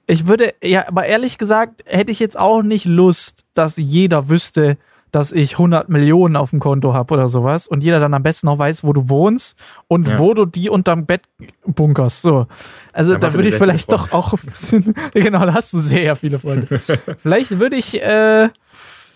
Ich 0.06 0.28
würde, 0.28 0.54
ja, 0.62 0.88
aber 0.88 1.06
ehrlich 1.06 1.38
gesagt, 1.38 1.84
hätte 1.86 2.12
ich 2.12 2.20
jetzt 2.20 2.38
auch 2.38 2.62
nicht 2.62 2.86
Lust, 2.86 3.46
dass 3.54 3.78
jeder 3.78 4.28
wüsste, 4.30 4.78
dass 5.12 5.32
ich 5.32 5.54
100 5.54 5.90
Millionen 5.90 6.36
auf 6.36 6.50
dem 6.50 6.60
Konto 6.60 6.94
habe 6.94 7.14
oder 7.14 7.28
sowas 7.28 7.68
und 7.68 7.84
jeder 7.84 8.00
dann 8.00 8.14
am 8.14 8.24
besten 8.24 8.48
noch 8.48 8.60
weiß, 8.60 8.84
wo 8.84 8.94
du 8.94 9.10
wohnst 9.10 9.58
und 9.88 10.08
Ja. 10.08 10.20
wo 10.20 10.34
du 10.34 10.46
die 10.46 10.70
unterm 10.70 11.06
Bett 11.06 11.22
bunkerst. 11.66 12.22
So. 12.22 12.48
Also 12.94 13.16
da 13.16 13.34
würde 13.34 13.50
ich 13.50 13.56
vielleicht 13.56 13.92
doch 13.92 14.12
auch 14.12 14.34
ein 14.34 14.40
bisschen, 14.46 14.94
genau, 15.14 15.46
da 15.46 15.54
hast 15.54 15.74
du 15.74 15.78
sehr 15.80 16.16
viele 16.16 16.40
Freunde. 16.40 16.80
vielleicht 17.20 17.58
würde 17.60 17.76
ich 17.78 18.02
äh, 18.02 18.50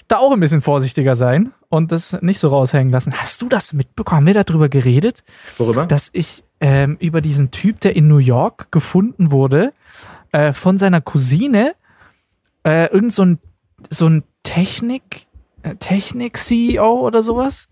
da 0.08 0.18
auch 0.18 0.32
ein 0.32 0.40
bisschen 0.40 0.62
vorsichtiger 0.62 1.16
sein 1.16 1.52
und 1.70 1.92
das 1.92 2.22
nicht 2.22 2.40
so 2.40 2.48
raushängen 2.50 2.92
lassen. 2.92 3.14
Hast 3.14 3.42
du 3.42 3.48
das 3.50 3.74
mitbekommen? 3.74 4.28
Haben 4.28 4.28
wir 4.36 4.44
darüber 4.44 4.70
geredet? 4.70 5.24
Worüber? 5.58 5.86
dass 5.86 6.10
ich 6.14 6.44
ähm, 6.60 6.98
über 7.00 7.22
diesen 7.22 7.52
Typ, 7.52 7.80
der 7.80 7.96
in 7.96 8.08
New 8.08 8.18
York 8.18 8.72
gefunden 8.72 9.32
wurde, 9.32 9.74
äh, 10.32 10.54
von 10.54 10.78
seiner 10.78 11.02
Cousine, 11.02 11.74
äh, 12.66 12.86
irgend 12.94 13.14
so 13.14 13.24
ein, 13.26 13.40
so 13.90 14.08
ein 14.08 14.24
Technik, 14.44 15.26
Technik-CEO 15.80 17.06
oder 17.06 17.22
sowas, 17.24 17.68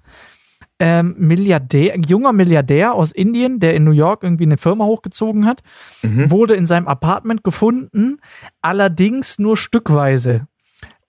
ähm, 0.80 1.16
Milliardär, 1.18 1.94
ein 1.94 2.04
junger 2.04 2.32
Milliardär 2.32 2.94
aus 2.94 3.12
Indien, 3.12 3.60
der 3.60 3.76
in 3.76 3.84
New 3.84 3.92
York 3.92 4.24
irgendwie 4.24 4.46
eine 4.46 4.58
Firma 4.58 4.86
hochgezogen 4.86 5.46
hat, 5.46 5.62
Mhm. 6.04 6.32
wurde 6.32 6.54
in 6.56 6.66
seinem 6.66 6.88
Apartment 6.88 7.44
gefunden, 7.44 8.20
allerdings 8.62 9.40
nur 9.40 9.58
stückweise. 9.58 10.48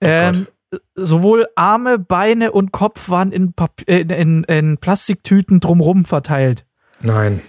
ähm, 0.03 0.47
sowohl 0.95 1.45
Arme, 1.55 1.99
Beine 1.99 2.51
und 2.53 2.71
Kopf 2.71 3.09
waren 3.09 3.31
in, 3.31 3.53
äh, 3.85 3.99
in, 4.01 4.43
in 4.45 4.77
Plastiktüten 4.77 5.59
drumrum 5.59 6.05
verteilt. 6.05 6.65
Nein. 7.01 7.41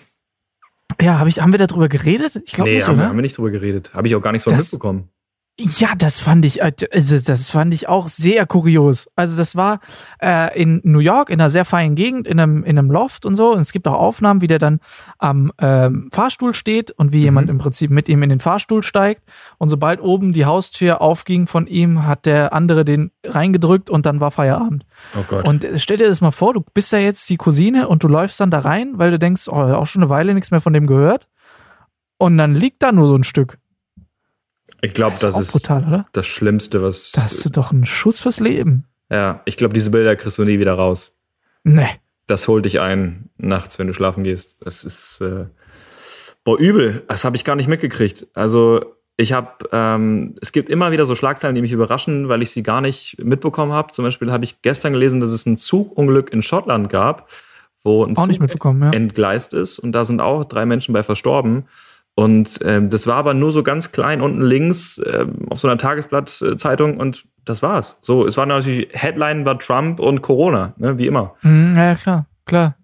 Ja, 1.00 1.18
hab 1.18 1.26
ich, 1.28 1.40
haben 1.40 1.50
wir 1.52 1.58
darüber 1.58 1.88
geredet? 1.88 2.38
Ich 2.44 2.52
glaube 2.52 2.68
Nee, 2.70 2.76
nicht, 2.76 2.86
haben, 2.88 2.98
oder? 2.98 3.08
haben 3.08 3.16
wir 3.16 3.22
nicht 3.22 3.38
drüber 3.38 3.50
geredet. 3.50 3.92
Habe 3.94 4.06
ich 4.06 4.14
auch 4.16 4.20
gar 4.20 4.32
nicht 4.32 4.42
so 4.42 4.50
Das- 4.50 4.64
mitbekommen. 4.70 5.08
Ja, 5.60 5.90
das 5.96 6.18
fand 6.18 6.46
ich, 6.46 6.62
äh, 6.62 6.72
also 6.92 7.18
das 7.18 7.50
fand 7.50 7.74
ich 7.74 7.86
auch 7.86 8.08
sehr 8.08 8.46
kurios. 8.46 9.06
Also 9.16 9.36
das 9.36 9.54
war 9.54 9.80
äh, 10.20 10.58
in 10.60 10.80
New 10.82 10.98
York 10.98 11.28
in 11.28 11.40
einer 11.40 11.50
sehr 11.50 11.66
feinen 11.66 11.94
Gegend, 11.94 12.26
in 12.26 12.40
einem, 12.40 12.64
in 12.64 12.78
einem 12.78 12.90
Loft 12.90 13.26
und 13.26 13.36
so. 13.36 13.52
Und 13.52 13.60
es 13.60 13.70
gibt 13.70 13.86
auch 13.86 13.98
Aufnahmen, 13.98 14.40
wie 14.40 14.46
der 14.46 14.58
dann 14.58 14.80
am 15.18 15.52
ähm, 15.58 16.08
Fahrstuhl 16.10 16.54
steht 16.54 16.90
und 16.92 17.12
wie 17.12 17.20
jemand 17.20 17.50
im 17.50 17.58
Prinzip 17.58 17.90
mit 17.90 18.08
ihm 18.08 18.22
in 18.22 18.30
den 18.30 18.40
Fahrstuhl 18.40 18.82
steigt. 18.82 19.24
Und 19.58 19.68
sobald 19.68 20.00
oben 20.00 20.32
die 20.32 20.46
Haustür 20.46 21.02
aufging 21.02 21.46
von 21.46 21.66
ihm, 21.66 22.06
hat 22.06 22.24
der 22.24 22.54
andere 22.54 22.86
den 22.86 23.10
reingedrückt 23.22 23.90
und 23.90 24.06
dann 24.06 24.20
war 24.20 24.30
Feierabend. 24.30 24.86
Oh 25.14 25.24
Gott. 25.28 25.46
Und 25.46 25.64
äh, 25.64 25.78
stell 25.78 25.98
dir 25.98 26.08
das 26.08 26.22
mal 26.22 26.30
vor, 26.30 26.54
du 26.54 26.64
bist 26.72 26.92
ja 26.92 26.98
jetzt 26.98 27.28
die 27.28 27.36
Cousine 27.36 27.88
und 27.88 28.02
du 28.02 28.08
läufst 28.08 28.40
dann 28.40 28.50
da 28.50 28.60
rein, 28.60 28.94
weil 28.94 29.10
du 29.10 29.18
denkst, 29.18 29.48
oh, 29.48 29.52
auch 29.52 29.86
schon 29.86 30.02
eine 30.02 30.08
Weile 30.08 30.32
nichts 30.32 30.50
mehr 30.50 30.62
von 30.62 30.72
dem 30.72 30.86
gehört. 30.86 31.28
Und 32.16 32.38
dann 32.38 32.54
liegt 32.54 32.82
da 32.82 32.90
nur 32.90 33.06
so 33.06 33.16
ein 33.16 33.24
Stück. 33.24 33.58
Ich 34.82 34.92
glaube, 34.92 35.16
das 35.18 35.34
auch 35.34 35.40
ist 35.40 35.52
brutal, 35.52 35.84
oder? 35.86 36.06
das 36.12 36.26
Schlimmste, 36.26 36.82
was. 36.82 37.12
Da 37.12 37.22
hast 37.22 37.44
du 37.44 37.48
doch 37.48 37.72
einen 37.72 37.86
Schuss 37.86 38.20
fürs 38.20 38.40
Leben. 38.40 38.84
ja, 39.10 39.40
ich 39.46 39.56
glaube, 39.56 39.72
diese 39.72 39.90
Bilder 39.90 40.14
kriegst 40.16 40.36
du 40.36 40.44
nie 40.44 40.58
wieder 40.58 40.74
raus. 40.74 41.16
Nee. 41.64 41.88
das 42.26 42.48
holt 42.48 42.64
dich 42.64 42.80
ein 42.80 43.30
nachts, 43.36 43.78
wenn 43.78 43.86
du 43.86 43.94
schlafen 43.94 44.24
gehst. 44.24 44.56
Das 44.60 44.84
ist 44.84 45.20
äh, 45.20 45.46
boah 46.44 46.58
übel. 46.58 47.02
Das 47.08 47.24
habe 47.24 47.36
ich 47.36 47.44
gar 47.44 47.56
nicht 47.56 47.68
mitgekriegt. 47.68 48.26
Also 48.34 48.84
ich 49.16 49.32
habe, 49.32 49.68
ähm, 49.70 50.34
es 50.40 50.52
gibt 50.52 50.68
immer 50.68 50.90
wieder 50.90 51.04
so 51.04 51.14
Schlagzeilen, 51.14 51.54
die 51.54 51.62
mich 51.62 51.72
überraschen, 51.72 52.28
weil 52.28 52.42
ich 52.42 52.50
sie 52.50 52.62
gar 52.62 52.80
nicht 52.80 53.16
mitbekommen 53.22 53.72
habe. 53.72 53.92
Zum 53.92 54.04
Beispiel 54.04 54.32
habe 54.32 54.44
ich 54.44 54.62
gestern 54.62 54.92
gelesen, 54.92 55.20
dass 55.20 55.30
es 55.30 55.46
ein 55.46 55.56
Zugunglück 55.56 56.32
in 56.32 56.42
Schottland 56.42 56.88
gab, 56.88 57.30
wo 57.84 58.04
ein 58.04 58.16
Auch 58.16 58.26
nicht 58.26 58.36
Zug 58.36 58.42
mitbekommen, 58.42 58.82
ja. 58.82 58.90
entgleist 58.90 59.54
ist 59.54 59.78
und 59.78 59.92
da 59.92 60.04
sind 60.04 60.20
auch 60.20 60.44
drei 60.44 60.66
Menschen 60.66 60.92
bei 60.92 61.02
verstorben. 61.02 61.66
Und 62.14 62.58
ähm, 62.64 62.90
das 62.90 63.06
war 63.06 63.16
aber 63.16 63.32
nur 63.34 63.52
so 63.52 63.62
ganz 63.62 63.90
klein 63.92 64.20
unten 64.20 64.42
links 64.42 65.00
ähm, 65.06 65.46
auf 65.48 65.60
so 65.60 65.68
einer 65.68 65.78
Tagesblattzeitung 65.78 66.98
und 66.98 67.24
das 67.44 67.62
war's. 67.62 67.98
So, 68.02 68.26
es 68.26 68.36
war 68.36 68.46
natürlich, 68.46 68.88
Headline 68.92 69.44
war 69.46 69.58
Trump 69.58 69.98
und 69.98 70.20
Corona, 70.22 70.74
ne, 70.76 70.98
wie 70.98 71.06
immer. 71.06 71.34
Mhm, 71.42 71.74
ja, 71.76 71.94
klar, 71.94 72.26
klar. 72.44 72.76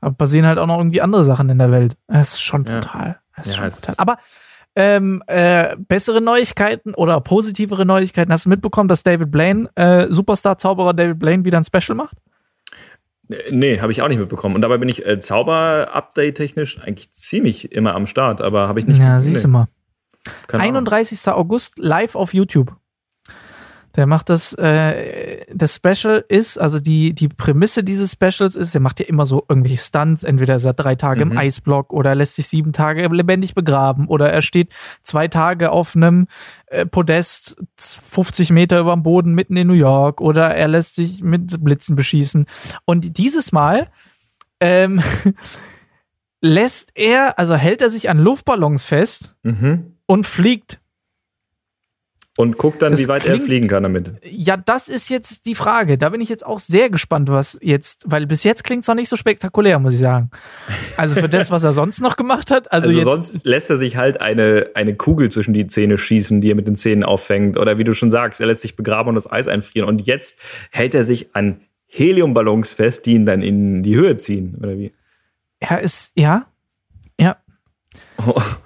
Aber 0.00 0.14
passieren 0.14 0.46
halt 0.46 0.58
auch 0.58 0.66
noch 0.66 0.78
irgendwie 0.78 1.02
andere 1.02 1.24
Sachen 1.24 1.48
in 1.50 1.58
der 1.58 1.70
Welt. 1.70 1.96
Das 2.08 2.34
ist 2.34 2.42
schon 2.42 2.64
brutal. 2.64 3.18
Das 3.36 3.46
ist 3.46 3.56
Ja, 3.56 3.62
schon 3.62 3.70
brutal. 3.70 3.92
ist- 3.92 4.00
Aber 4.00 4.18
ähm, 4.76 5.22
äh, 5.28 5.76
bessere 5.78 6.20
Neuigkeiten 6.20 6.94
oder 6.94 7.20
positivere 7.20 7.86
Neuigkeiten. 7.86 8.32
Hast 8.32 8.46
du 8.46 8.50
mitbekommen, 8.50 8.88
dass 8.88 9.02
David 9.04 9.30
Blaine, 9.30 9.68
äh, 9.76 10.06
Superstar-Zauberer 10.10 10.94
David 10.94 11.18
Blaine, 11.18 11.44
wieder 11.44 11.58
ein 11.58 11.64
Special 11.64 11.94
macht? 11.96 12.16
Nee, 13.50 13.80
habe 13.80 13.90
ich 13.92 14.02
auch 14.02 14.08
nicht 14.08 14.18
mitbekommen. 14.18 14.54
Und 14.54 14.60
dabei 14.60 14.76
bin 14.76 14.88
ich 14.88 15.06
äh, 15.06 15.18
Zauber-Update-technisch 15.18 16.80
eigentlich 16.80 17.12
ziemlich 17.12 17.72
immer 17.72 17.94
am 17.94 18.06
Start, 18.06 18.40
aber 18.40 18.68
habe 18.68 18.80
ich 18.80 18.86
nicht. 18.86 18.98
ja, 18.98 19.20
siehst 19.20 19.44
du 19.44 19.48
mal. 19.48 19.66
keine 20.46 20.62
Ahnung. 20.62 20.86
31. 20.88 21.28
August 21.28 21.78
live 21.78 22.16
auf 22.16 22.34
YouTube. 22.34 22.76
Der 23.96 24.06
macht 24.06 24.28
das, 24.28 24.52
äh, 24.54 25.44
das 25.54 25.76
Special 25.76 26.24
ist, 26.28 26.58
also 26.58 26.80
die, 26.80 27.14
die 27.14 27.28
Prämisse 27.28 27.84
dieses 27.84 28.12
Specials 28.12 28.56
ist, 28.56 28.74
er 28.74 28.80
macht 28.80 28.98
ja 29.00 29.06
immer 29.06 29.24
so 29.24 29.44
irgendwelche 29.48 29.78
Stunts, 29.78 30.24
entweder 30.24 30.56
ist 30.56 30.64
er 30.64 30.72
drei 30.74 30.96
Tage 30.96 31.24
Mhm. 31.24 31.32
im 31.32 31.38
Eisblock 31.38 31.92
oder 31.92 32.10
er 32.10 32.16
lässt 32.16 32.34
sich 32.36 32.48
sieben 32.48 32.72
Tage 32.72 33.06
lebendig 33.06 33.54
begraben 33.54 34.08
oder 34.08 34.32
er 34.32 34.42
steht 34.42 34.72
zwei 35.02 35.28
Tage 35.28 35.70
auf 35.70 35.94
einem 35.94 36.26
äh, 36.66 36.86
Podest 36.86 37.56
50 37.76 38.50
Meter 38.50 38.80
über 38.80 38.94
dem 38.94 39.02
Boden 39.04 39.32
mitten 39.34 39.56
in 39.56 39.68
New 39.68 39.74
York 39.74 40.20
oder 40.20 40.54
er 40.54 40.66
lässt 40.68 40.96
sich 40.96 41.22
mit 41.22 41.62
Blitzen 41.62 41.94
beschießen. 41.94 42.46
Und 42.84 43.16
dieses 43.18 43.52
Mal 43.52 43.86
ähm, 44.60 45.00
lässt 46.40 46.90
er, 46.94 47.38
also 47.38 47.54
hält 47.54 47.80
er 47.80 47.90
sich 47.90 48.10
an 48.10 48.18
Luftballons 48.18 48.84
fest 48.84 49.34
Mhm. 49.42 49.94
und 50.06 50.26
fliegt 50.26 50.80
Und 52.36 52.58
guck 52.58 52.80
dann, 52.80 52.90
Das 52.92 53.00
wie 53.00 53.06
weit 53.06 53.24
er 53.24 53.34
klingt- 53.34 53.44
fliegen 53.46 53.68
kann 53.68 53.84
damit. 53.84 54.10
Ja, 54.24 54.56
das 54.56 54.88
ist 54.88 55.08
jetzt 55.08 55.46
die 55.46 55.54
Frage. 55.54 55.96
Da 55.98 56.08
bin 56.10 56.20
ich 56.20 56.28
jetzt 56.28 56.44
auch 56.44 56.58
sehr 56.58 56.90
gespannt, 56.90 57.28
was 57.30 57.58
jetzt, 57.62 58.02
weil 58.10 58.26
bis 58.26 58.42
jetzt 58.42 58.64
klingt 58.64 58.82
es 58.82 58.88
noch 58.88 58.96
nicht 58.96 59.08
so 59.08 59.16
spektakulär, 59.16 59.78
muss 59.78 59.94
ich 59.94 60.00
sagen. 60.00 60.30
Also 60.96 61.14
für 61.14 61.28
das, 61.28 61.52
was 61.52 61.62
er 61.62 61.72
sonst 61.72 62.00
noch 62.00 62.16
gemacht 62.16 62.50
hat. 62.50 62.72
Also, 62.72 62.88
Also, 62.88 63.02
sonst 63.08 63.44
lässt 63.46 63.70
er 63.70 63.76
sich 63.76 63.96
halt 63.96 64.20
eine, 64.20 64.70
eine 64.74 64.96
Kugel 64.96 65.30
zwischen 65.30 65.54
die 65.54 65.68
Zähne 65.68 65.96
schießen, 65.96 66.40
die 66.40 66.50
er 66.50 66.56
mit 66.56 66.66
den 66.66 66.74
Zähnen 66.74 67.04
auffängt. 67.04 67.56
Oder 67.56 67.78
wie 67.78 67.84
du 67.84 67.94
schon 67.94 68.10
sagst, 68.10 68.40
er 68.40 68.48
lässt 68.48 68.62
sich 68.62 68.74
begraben 68.74 69.10
und 69.10 69.14
das 69.14 69.30
Eis 69.30 69.46
einfrieren. 69.46 69.88
Und 69.88 70.04
jetzt 70.04 70.36
hält 70.72 70.94
er 70.96 71.04
sich 71.04 71.36
an 71.36 71.60
Heliumballons 71.86 72.72
fest, 72.72 73.06
die 73.06 73.12
ihn 73.14 73.26
dann 73.26 73.42
in 73.42 73.84
die 73.84 73.94
Höhe 73.94 74.16
ziehen. 74.16 74.56
Oder 74.60 74.76
wie? 74.76 74.92
er 75.60 75.80
ist, 75.80 76.10
ja, 76.16 76.46
ja, 77.20 77.36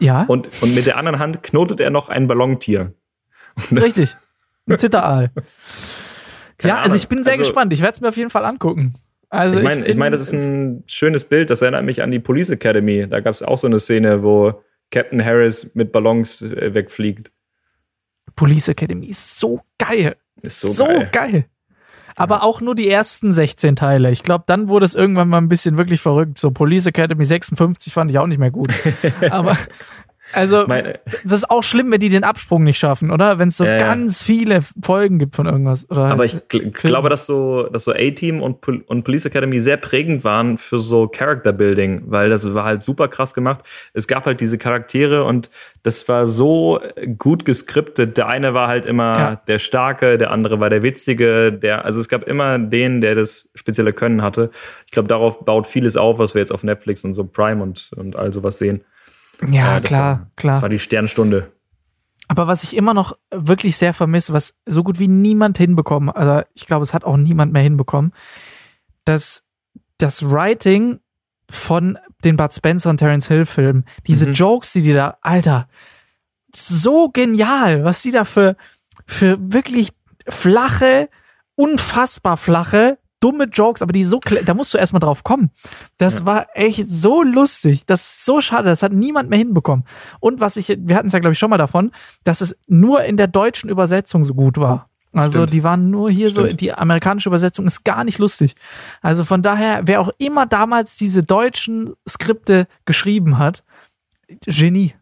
ja, 0.01 0.23
Und, 0.25 0.49
und 0.63 0.75
mit 0.75 0.87
der 0.87 0.97
anderen 0.97 1.19
Hand 1.19 1.43
knotet 1.43 1.81
er 1.81 1.91
noch 1.91 2.09
ein 2.09 2.27
Ballontier. 2.27 2.95
Richtig. 3.73 4.17
Ein 4.69 4.79
Zitteraal. 4.79 5.31
Keine 6.59 6.69
Ja, 6.73 6.77
also 6.79 6.85
Ahnung. 6.87 6.97
ich 6.97 7.09
bin 7.09 7.25
sehr 7.25 7.35
Also- 7.35 7.45
gespannt. 7.45 7.73
Ich 7.73 7.81
werde 7.83 7.95
es 7.95 8.01
mir 8.01 8.09
auf 8.09 8.17
jeden 8.17 8.31
Fall 8.31 8.45
angucken. 8.45 8.95
Also 9.31 9.59
Ich 9.59 9.63
meine, 9.65 9.83
ich 9.83 9.87
bin- 9.89 9.99
mein, 9.99 10.13
das 10.13 10.21
ist 10.21 10.33
ein 10.33 10.83
schönes 10.87 11.25
Bild. 11.25 11.51
Das 11.51 11.63
erinnert 11.63 11.85
mich 11.85 12.03
an 12.03 12.11
die 12.11 12.19
Police 12.19 12.51
Academy. 12.51 13.07
Da 13.09 13.21
gab 13.21 13.35
es 13.35 13.43
auch 13.43 13.59
so 13.59 13.67
eine 13.67 13.79
Szene, 13.79 14.23
wo 14.23 14.63
Captain 14.91 15.25
Harris 15.25 15.71
mit 15.75 15.93
Ballons 15.93 16.41
äh, 16.43 16.73
wegfliegt. 16.75 17.31
Police 18.37 18.69
Academy 18.69 19.07
ist 19.07 19.39
so 19.39 19.61
geil. 19.79 20.17
Ist 20.43 20.61
so, 20.61 20.73
So, 20.73 20.87
geil. 20.87 21.09
geil. 21.13 21.45
Aber 22.17 22.43
auch 22.43 22.61
nur 22.61 22.75
die 22.75 22.89
ersten 22.89 23.33
16 23.33 23.77
Teile. 23.77 24.11
Ich 24.11 24.23
glaube, 24.25 24.45
dann 24.47 24.69
wurde 24.69 24.85
es 24.87 24.95
irgendwann 24.97 25.29
mal 25.29 25.39
ein 25.39 25.49
bisschen 25.49 25.77
wirklich 25.77 26.01
verrückt. 26.01 26.39
So 26.39 26.51
Police 26.51 26.87
Academy 26.87 27.25
56 27.25 27.93
fand 27.93 28.11
ich 28.11 28.19
auch 28.19 28.27
nicht 28.27 28.39
mehr 28.39 28.51
gut. 28.51 28.71
Aber 29.31 29.57
also, 30.33 30.67
Meine, 30.67 31.01
das 31.25 31.41
ist 31.41 31.51
auch 31.51 31.63
schlimm, 31.63 31.91
wenn 31.91 32.01
die 32.01 32.09
den 32.09 32.25
Absprung 32.25 32.65
nicht 32.65 32.79
schaffen, 32.79 33.11
oder? 33.11 33.39
Wenn 33.39 33.49
es 33.49 33.57
so 33.57 33.65
äh, 33.65 33.79
ganz 33.79 34.23
viele 34.23 34.61
Folgen 34.83 35.19
gibt 35.19 35.35
von 35.35 35.47
irgendwas. 35.47 35.89
Oder 35.91 36.07
aber 36.07 36.25
halt 36.25 36.45
ich 36.53 36.73
glaube, 36.73 37.09
dass 37.09 37.27
so, 37.27 37.65
dass 37.65 37.85
so 37.85 37.93
A-Team 37.93 38.43
und, 38.43 38.61
Pol 38.61 38.83
und 38.87 39.05
Police 39.05 39.27
Academy 39.27 39.61
sehr 39.61 39.77
prägend 39.77 40.25
waren 40.25 40.59
für 40.59 40.79
so 40.79 41.09
Character 41.09 41.53
Building, 41.53 42.03
weil 42.07 42.29
das 42.29 42.53
war 42.55 42.65
halt 42.65 42.83
super 42.83 43.09
krass 43.09 43.35
gemacht. 43.35 43.61
Es 43.93 44.07
gab 44.07 44.27
halt 44.27 44.41
diese 44.41 44.59
Charaktere 44.59 45.25
und 45.25 45.51
das 45.83 46.09
war 46.09 46.27
so 46.27 46.81
gut 47.17 47.45
geskriptet. 47.45 48.17
Der 48.17 48.29
eine 48.29 48.55
war 48.55 48.69
halt 48.69 48.85
immer 48.85 49.19
ja. 49.19 49.37
der 49.37 49.59
Starke, 49.59 50.19
der 50.19 50.31
andere 50.31 50.61
war 50.61 50.71
der 50.71 50.83
Witzige, 50.83 51.53
der, 51.53 51.85
also 51.85 52.01
es 52.01 52.09
gab 52.09 52.25
immer 52.25 52.59
den, 52.59 53.01
der 53.01 53.15
das 53.15 53.49
spezielle 53.55 53.93
Können 53.93 54.23
hatte. 54.23 54.51
Ich 54.87 54.93
glaube, 54.93 55.09
darauf 55.09 55.45
baut 55.45 55.67
vieles 55.67 55.97
auf, 55.97 56.19
was 56.19 56.35
wir 56.35 56.41
jetzt 56.41 56.53
auf 56.53 56.65
Netflix 56.65 57.05
und 57.05 57.15
so 57.15 57.25
Prime 57.25 57.63
und, 57.63 57.91
und 57.97 58.17
all 58.17 58.33
sowas 58.33 58.59
sehen. 58.59 58.83
Ja, 59.47 59.79
äh, 59.79 59.81
klar, 59.81 60.19
war, 60.19 60.31
klar. 60.37 60.55
Das 60.57 60.63
war 60.63 60.69
die 60.69 60.79
Sternstunde. 60.79 61.53
Aber 62.29 62.47
was 62.47 62.63
ich 62.63 62.77
immer 62.77 62.93
noch 62.93 63.17
wirklich 63.31 63.77
sehr 63.77 63.95
vermisse, 63.95 64.33
was 64.33 64.59
so 64.67 64.85
gut 64.85 64.99
wie 64.99 65.09
niemand 65.09 65.57
hinbekommen, 65.57 66.11
also 66.11 66.47
ich 66.55 66.67
glaube, 66.67 66.83
es 66.83 66.93
hat 66.93 67.05
auch 67.05 67.17
niemand 67.17 67.53
mehr 67.53 67.63
hinbekommen, 67.63 68.13
dass 69.05 69.47
das 69.97 70.31
Writing 70.31 71.01
von 71.51 71.99
den 72.25 72.37
Bud 72.37 72.53
Spencer 72.53 72.91
und 72.91 72.99
Terence 72.99 73.29
Hill 73.29 73.47
Filmen, 73.47 73.85
diese 74.07 74.27
mhm. 74.27 74.33
Jokes, 74.35 74.73
die 74.75 74.83
die 74.83 74.93
da, 74.93 75.17
Alter, 75.23 75.69
so 76.55 77.09
genial, 77.09 77.85
was 77.85 78.03
die 78.03 78.11
da 78.11 78.25
für, 78.25 78.57
für 79.07 79.39
wirklich 79.41 79.91
flache, 80.29 81.09
unfassbar 81.55 82.37
flache 82.37 82.99
dumme 83.21 83.45
Jokes, 83.45 83.83
aber 83.83 83.93
die 83.93 84.05
so, 84.05 84.21
da 84.45 84.55
musst 84.55 84.75
du 84.75 84.79
erstmal 84.79 85.01
drauf 85.01 85.25
kommen. 85.25 85.51
Das 85.97 86.21
ja. 86.21 86.27
war 86.27 86.47
echt 86.55 86.89
so 86.89 87.23
lustig. 87.23 87.87
Das 87.87 88.01
ist 88.01 88.25
so 88.25 88.41
schade. 88.41 88.69
Das 88.69 88.83
hat 88.83 88.93
niemand 88.93 89.31
mehr 89.31 89.39
hinbekommen. 89.39 89.85
Und 90.21 90.41
was 90.41 90.57
ich, 90.57 90.69
wir 90.81 90.97
hatten 90.97 91.09
es 91.09 91.13
ja, 91.13 91.19
glaube 91.19 91.33
ich, 91.33 91.39
schon 91.39 91.51
mal 91.51 91.59
davon, 91.59 91.91
dass 92.25 92.41
es 92.41 92.57
nur 92.67 93.05
in 93.05 93.17
der 93.17 93.27
deutschen 93.27 93.71
Übersetzung 93.71 94.25
so 94.25 94.35
gut 94.35 94.59
war. 94.59 94.89
Also 95.13 95.41
Stimmt. 95.41 95.53
die 95.53 95.65
waren 95.65 95.91
nur 95.91 96.11
hier 96.11 96.31
Stimmt. 96.31 96.51
so, 96.51 96.57
die 96.57 96.73
amerikanische 96.73 97.29
Übersetzung 97.29 97.67
ist 97.67 97.85
gar 97.85 98.05
nicht 98.05 98.19
lustig. 98.19 98.55
Also 99.01 99.25
von 99.25 99.43
daher, 99.43 99.83
wer 99.85 100.01
auch 100.01 100.11
immer 100.19 100.47
damals 100.47 100.97
diese 100.97 101.23
deutschen 101.23 101.95
Skripte 102.09 102.67
geschrieben 102.85 103.39
hat, 103.39 103.65
Genie. 104.45 104.95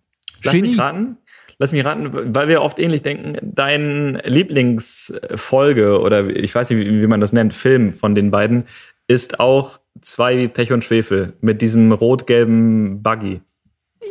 Lass 0.43 0.55
Genie. 0.55 0.71
mich 0.71 0.79
raten, 0.79 1.19
lass 1.59 1.73
mich 1.73 1.85
raten, 1.85 2.35
weil 2.35 2.49
wir 2.49 2.63
oft 2.63 2.79
ähnlich 2.79 3.03
denken, 3.03 3.39
dein 3.43 4.21
Lieblingsfolge 4.25 6.01
oder 6.01 6.27
ich 6.27 6.55
weiß 6.55 6.71
nicht, 6.71 6.79
wie, 6.79 7.03
wie 7.03 7.07
man 7.07 7.21
das 7.21 7.33
nennt, 7.33 7.55
Film 7.55 7.93
von 7.93 8.15
den 8.15 8.31
beiden 8.31 8.65
ist 9.09 9.41
auch 9.41 9.79
zwei 10.03 10.49
Pech 10.49 10.73
und 10.73 10.85
Schwefel 10.85 11.35
mit 11.41 11.63
diesem 11.63 11.93
rot-gelben 11.93 13.03
Buggy. 13.03 13.41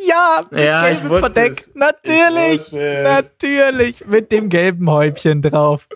Ja, 0.08 0.44
mit 0.50 0.64
ja, 0.64 0.90
gelbem 0.90 1.20
Verdeck. 1.20 1.52
Es. 1.52 1.76
Natürlich, 1.76 2.72
natürlich, 2.72 4.06
mit 4.06 4.32
dem 4.32 4.50
gelben 4.50 4.90
Häubchen 4.90 5.42
drauf. 5.42 5.88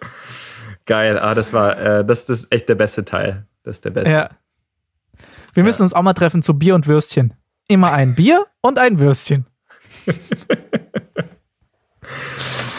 Geil, 0.86 1.18
ah, 1.20 1.34
das 1.34 1.54
war, 1.54 1.78
äh, 1.80 2.06
das, 2.06 2.26
das 2.26 2.44
ist 2.44 2.52
echt 2.52 2.70
der 2.70 2.76
beste 2.76 3.06
Teil. 3.06 3.46
Das 3.64 3.78
ist 3.78 3.86
der 3.86 3.92
beste. 3.92 4.12
Ja. 4.12 4.30
Wir 5.54 5.64
müssen 5.64 5.82
ja. 5.82 5.86
uns 5.86 5.94
auch 5.94 6.02
mal 6.02 6.14
treffen 6.14 6.42
zu 6.44 6.54
Bier 6.54 6.76
und 6.76 6.88
Würstchen. 6.88 7.34
Immer 7.68 7.92
ein 7.92 8.16
Bier 8.16 8.46
und 8.62 8.80
ein 8.80 9.00
Würstchen. 9.00 9.46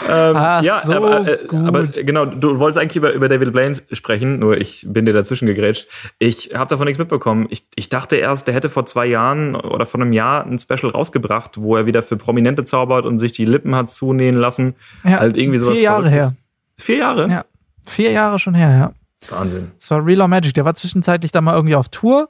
Ähm, 0.09 0.35
ah, 0.35 0.61
ja, 0.61 0.81
so 0.83 0.93
aber, 0.93 1.27
äh, 1.27 1.55
aber, 1.55 1.87
genau, 1.87 2.25
du 2.25 2.59
wolltest 2.59 2.79
eigentlich 2.79 2.95
über, 2.95 3.13
über 3.13 3.29
David 3.29 3.51
Blaine 3.51 3.77
sprechen, 3.91 4.39
nur 4.39 4.57
ich 4.57 4.85
bin 4.87 5.05
dir 5.05 5.13
dazwischen 5.13 5.45
gegrätscht. 5.45 5.87
Ich 6.19 6.51
habe 6.55 6.69
davon 6.69 6.85
nichts 6.85 6.99
mitbekommen. 6.99 7.47
Ich, 7.49 7.67
ich 7.75 7.89
dachte 7.89 8.15
erst, 8.15 8.47
der 8.47 8.53
hätte 8.53 8.69
vor 8.69 8.85
zwei 8.85 9.05
Jahren 9.05 9.55
oder 9.55 9.85
vor 9.85 10.01
einem 10.01 10.13
Jahr 10.13 10.45
ein 10.45 10.59
Special 10.59 10.91
rausgebracht, 10.91 11.61
wo 11.61 11.75
er 11.75 11.85
wieder 11.85 12.01
für 12.01 12.17
Prominente 12.17 12.65
zaubert 12.65 13.05
und 13.05 13.19
sich 13.19 13.31
die 13.31 13.45
Lippen 13.45 13.75
hat 13.75 13.89
zunähen 13.89 14.35
lassen. 14.35 14.75
Ja, 15.03 15.19
halt 15.19 15.37
irgendwie 15.37 15.59
sowas 15.59 15.75
vier 15.75 15.83
Jahre 15.83 16.09
her. 16.09 16.33
Vier 16.77 16.97
Jahre? 16.97 17.29
Ja, 17.29 17.45
vier 17.85 18.11
Jahre 18.11 18.39
schon 18.39 18.55
her, 18.55 18.71
ja. 18.71 18.91
Wahnsinn. 19.29 19.71
Das 19.79 19.91
war 19.91 20.05
Real 20.05 20.21
or 20.21 20.27
Magic. 20.27 20.53
Der 20.55 20.65
war 20.65 20.73
zwischenzeitlich 20.73 21.31
da 21.31 21.41
mal 21.41 21.53
irgendwie 21.53 21.75
auf 21.75 21.89
Tour, 21.89 22.29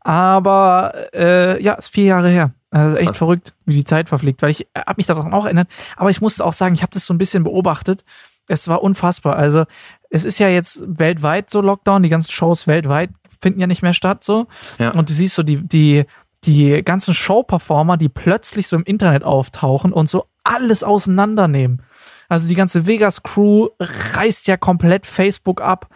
aber 0.00 0.92
äh, 1.14 1.62
ja, 1.62 1.72
ist 1.74 1.88
vier 1.88 2.04
Jahre 2.04 2.28
her. 2.28 2.52
Also 2.76 2.96
echt 2.96 3.10
Was? 3.10 3.18
verrückt, 3.18 3.54
wie 3.64 3.74
die 3.74 3.84
Zeit 3.84 4.08
verfliegt, 4.08 4.42
weil 4.42 4.50
ich 4.50 4.66
äh, 4.74 4.80
habe 4.80 4.94
mich 4.98 5.06
daran 5.06 5.32
auch 5.32 5.46
erinnert. 5.46 5.68
Aber 5.96 6.10
ich 6.10 6.20
muss 6.20 6.40
auch 6.40 6.52
sagen, 6.52 6.74
ich 6.74 6.82
habe 6.82 6.92
das 6.92 7.06
so 7.06 7.14
ein 7.14 7.18
bisschen 7.18 7.42
beobachtet. 7.42 8.04
Es 8.48 8.68
war 8.68 8.82
unfassbar. 8.82 9.36
Also 9.36 9.64
es 10.10 10.24
ist 10.24 10.38
ja 10.38 10.48
jetzt 10.48 10.82
weltweit 10.86 11.50
so 11.50 11.60
Lockdown, 11.60 12.02
die 12.02 12.08
ganzen 12.08 12.30
Shows 12.30 12.66
weltweit 12.66 13.10
finden 13.40 13.60
ja 13.60 13.66
nicht 13.66 13.82
mehr 13.82 13.94
statt 13.94 14.24
so. 14.24 14.46
Ja. 14.78 14.90
Und 14.90 15.08
du 15.08 15.14
siehst 15.14 15.34
so 15.34 15.42
die, 15.42 15.66
die, 15.66 16.04
die 16.44 16.82
ganzen 16.84 17.14
Show-Performer, 17.14 17.96
die 17.96 18.08
plötzlich 18.08 18.68
so 18.68 18.76
im 18.76 18.84
Internet 18.84 19.24
auftauchen 19.24 19.92
und 19.92 20.08
so 20.08 20.26
alles 20.44 20.84
auseinandernehmen. 20.84 21.82
Also 22.28 22.46
die 22.46 22.54
ganze 22.54 22.86
Vegas-Crew 22.86 23.68
reißt 23.80 24.46
ja 24.48 24.56
komplett 24.56 25.06
Facebook 25.06 25.60
ab. 25.60 25.88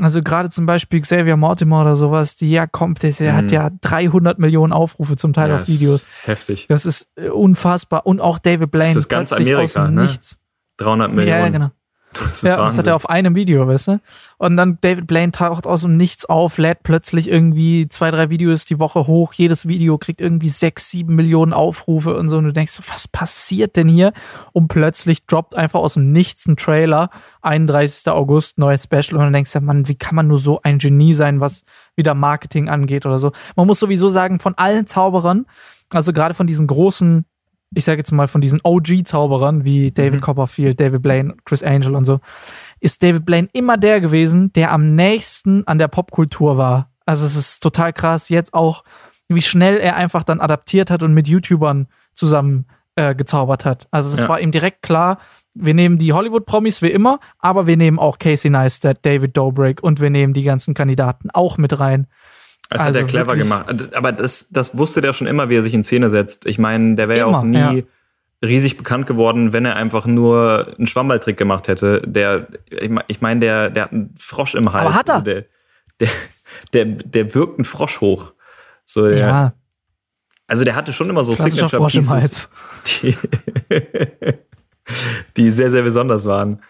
Also 0.00 0.22
gerade 0.22 0.50
zum 0.50 0.66
Beispiel 0.66 1.00
Xavier 1.00 1.36
Mortimer 1.36 1.82
oder 1.82 1.94
sowas, 1.94 2.34
die 2.34 2.50
ja 2.50 2.66
kommt, 2.66 3.02
der 3.02 3.12
mhm. 3.12 3.36
hat 3.36 3.50
ja 3.52 3.70
300 3.80 4.38
Millionen 4.38 4.72
Aufrufe 4.72 5.16
zum 5.16 5.32
Teil 5.32 5.50
ja, 5.50 5.56
auf 5.56 5.68
Videos. 5.68 6.04
Heftig. 6.24 6.66
Das 6.68 6.84
ist 6.84 7.08
äh, 7.14 7.28
unfassbar. 7.28 8.06
Und 8.06 8.20
auch 8.20 8.38
David 8.38 8.70
Blaine. 8.70 8.94
Das 8.94 9.04
ist 9.04 9.08
ganz 9.08 9.32
Amerika, 9.32 9.88
ne? 9.88 10.02
Nichts. 10.02 10.38
300 10.78 11.10
Millionen. 11.10 11.28
Ja, 11.28 11.38
ja, 11.38 11.48
genau. 11.48 11.70
Das 12.14 12.42
ja, 12.42 12.58
Wahnsinn. 12.58 12.64
das 12.64 12.78
hat 12.78 12.86
er 12.86 12.96
auf 12.96 13.08
einem 13.08 13.34
Video, 13.34 13.66
weißt 13.66 13.88
du? 13.88 14.00
Und 14.38 14.56
dann 14.56 14.78
David 14.80 15.06
Blaine 15.06 15.32
taucht 15.32 15.66
aus 15.66 15.82
dem 15.82 15.96
Nichts 15.96 16.24
auf, 16.24 16.58
lädt 16.58 16.82
plötzlich 16.82 17.28
irgendwie 17.28 17.88
zwei, 17.88 18.10
drei 18.10 18.30
Videos 18.30 18.64
die 18.64 18.78
Woche 18.78 19.06
hoch. 19.06 19.32
Jedes 19.32 19.68
Video 19.68 19.98
kriegt 19.98 20.20
irgendwie 20.20 20.48
sechs, 20.48 20.90
sieben 20.90 21.14
Millionen 21.14 21.52
Aufrufe 21.52 22.16
und 22.16 22.28
so. 22.28 22.38
Und 22.38 22.44
du 22.44 22.52
denkst, 22.52 22.78
was 22.88 23.08
passiert 23.08 23.76
denn 23.76 23.88
hier? 23.88 24.12
Und 24.52 24.68
plötzlich 24.68 25.26
droppt 25.26 25.54
einfach 25.54 25.80
aus 25.80 25.94
dem 25.94 26.12
Nichts 26.12 26.46
ein 26.46 26.56
Trailer. 26.56 27.10
31. 27.42 28.10
August, 28.12 28.58
neues 28.58 28.84
Special. 28.84 29.14
Und 29.14 29.24
dann 29.24 29.32
denkst 29.32 29.52
du, 29.52 29.60
Mann, 29.60 29.88
wie 29.88 29.96
kann 29.96 30.14
man 30.14 30.26
nur 30.26 30.38
so 30.38 30.60
ein 30.62 30.78
Genie 30.78 31.14
sein, 31.14 31.40
was 31.40 31.64
wieder 31.96 32.14
Marketing 32.14 32.68
angeht 32.68 33.06
oder 33.06 33.18
so? 33.18 33.32
Man 33.56 33.66
muss 33.66 33.80
sowieso 33.80 34.08
sagen, 34.08 34.40
von 34.40 34.54
allen 34.56 34.86
Zauberern, 34.86 35.46
also 35.90 36.12
gerade 36.12 36.34
von 36.34 36.46
diesen 36.46 36.66
großen 36.66 37.24
ich 37.74 37.84
sage 37.84 37.98
jetzt 37.98 38.12
mal 38.12 38.28
von 38.28 38.40
diesen 38.40 38.60
OG-Zauberern 38.62 39.64
wie 39.64 39.90
David 39.90 40.20
mhm. 40.20 40.20
Copperfield, 40.20 40.80
David 40.80 41.02
Blaine, 41.02 41.34
Chris 41.44 41.62
Angel 41.62 41.94
und 41.94 42.04
so, 42.04 42.20
ist 42.80 43.02
David 43.02 43.24
Blaine 43.24 43.48
immer 43.52 43.76
der 43.76 44.00
gewesen, 44.00 44.52
der 44.52 44.72
am 44.72 44.94
nächsten 44.94 45.66
an 45.66 45.78
der 45.78 45.88
Popkultur 45.88 46.56
war. 46.58 46.90
Also 47.06 47.26
es 47.26 47.36
ist 47.36 47.60
total 47.62 47.92
krass, 47.92 48.28
jetzt 48.28 48.54
auch, 48.54 48.84
wie 49.28 49.42
schnell 49.42 49.78
er 49.78 49.96
einfach 49.96 50.22
dann 50.22 50.40
adaptiert 50.40 50.90
hat 50.90 51.02
und 51.02 51.14
mit 51.14 51.28
YouTubern 51.28 51.88
zusammen 52.14 52.66
äh, 52.96 53.14
gezaubert 53.14 53.64
hat. 53.64 53.88
Also 53.90 54.14
es 54.14 54.20
ja. 54.20 54.28
war 54.28 54.40
ihm 54.40 54.52
direkt 54.52 54.82
klar, 54.82 55.18
wir 55.54 55.74
nehmen 55.74 55.98
die 55.98 56.12
Hollywood-Promis 56.12 56.82
wie 56.82 56.90
immer, 56.90 57.20
aber 57.38 57.66
wir 57.66 57.76
nehmen 57.76 57.98
auch 57.98 58.18
Casey 58.18 58.50
Neistat, 58.50 59.04
David 59.04 59.36
Dobrik 59.36 59.82
und 59.82 60.00
wir 60.00 60.10
nehmen 60.10 60.32
die 60.32 60.42
ganzen 60.42 60.74
Kandidaten 60.74 61.30
auch 61.32 61.58
mit 61.58 61.78
rein. 61.78 62.06
Das 62.74 62.82
also 62.82 62.98
hat 62.98 63.04
er 63.04 63.08
clever 63.08 63.36
gemacht. 63.36 63.94
Aber 63.94 64.10
das, 64.10 64.48
das 64.50 64.76
wusste 64.76 65.00
der 65.00 65.12
schon 65.12 65.28
immer, 65.28 65.48
wie 65.48 65.54
er 65.54 65.62
sich 65.62 65.74
in 65.74 65.84
Szene 65.84 66.10
setzt. 66.10 66.44
Ich 66.44 66.58
meine, 66.58 66.96
der 66.96 67.08
wäre 67.08 67.20
ja 67.20 67.26
auch 67.26 67.44
nie 67.44 67.56
ja. 67.56 67.82
riesig 68.44 68.76
bekannt 68.76 69.06
geworden, 69.06 69.52
wenn 69.52 69.64
er 69.64 69.76
einfach 69.76 70.06
nur 70.06 70.74
einen 70.76 70.88
Schwammballtrick 70.88 71.36
gemacht 71.36 71.68
hätte. 71.68 72.02
Der, 72.04 72.48
ich 73.06 73.20
meine, 73.20 73.38
der, 73.38 73.70
der 73.70 73.84
hat 73.84 73.92
einen 73.92 74.12
Frosch 74.18 74.56
im 74.56 74.72
Hals. 74.72 74.86
Aber 74.86 74.94
hat 74.96 75.08
er? 75.08 75.14
Also 75.14 75.24
der, 75.24 75.44
der, 76.00 76.08
der, 76.72 76.84
der 76.84 77.34
wirkt 77.36 77.60
einen 77.60 77.64
Frosch 77.64 78.00
hoch. 78.00 78.32
So, 78.84 79.06
der, 79.06 79.18
ja. 79.18 79.52
Also 80.48 80.64
der 80.64 80.74
hatte 80.74 80.92
schon 80.92 81.08
immer 81.08 81.22
so 81.22 81.36
Signature 81.36 81.68
Frosch 81.68 81.94
Pieces, 81.94 82.10
im 82.10 82.16
Hals. 82.16 82.48
Die, 83.02 83.16
die 85.36 85.50
sehr, 85.52 85.70
sehr 85.70 85.82
besonders 85.82 86.26
waren. 86.26 86.60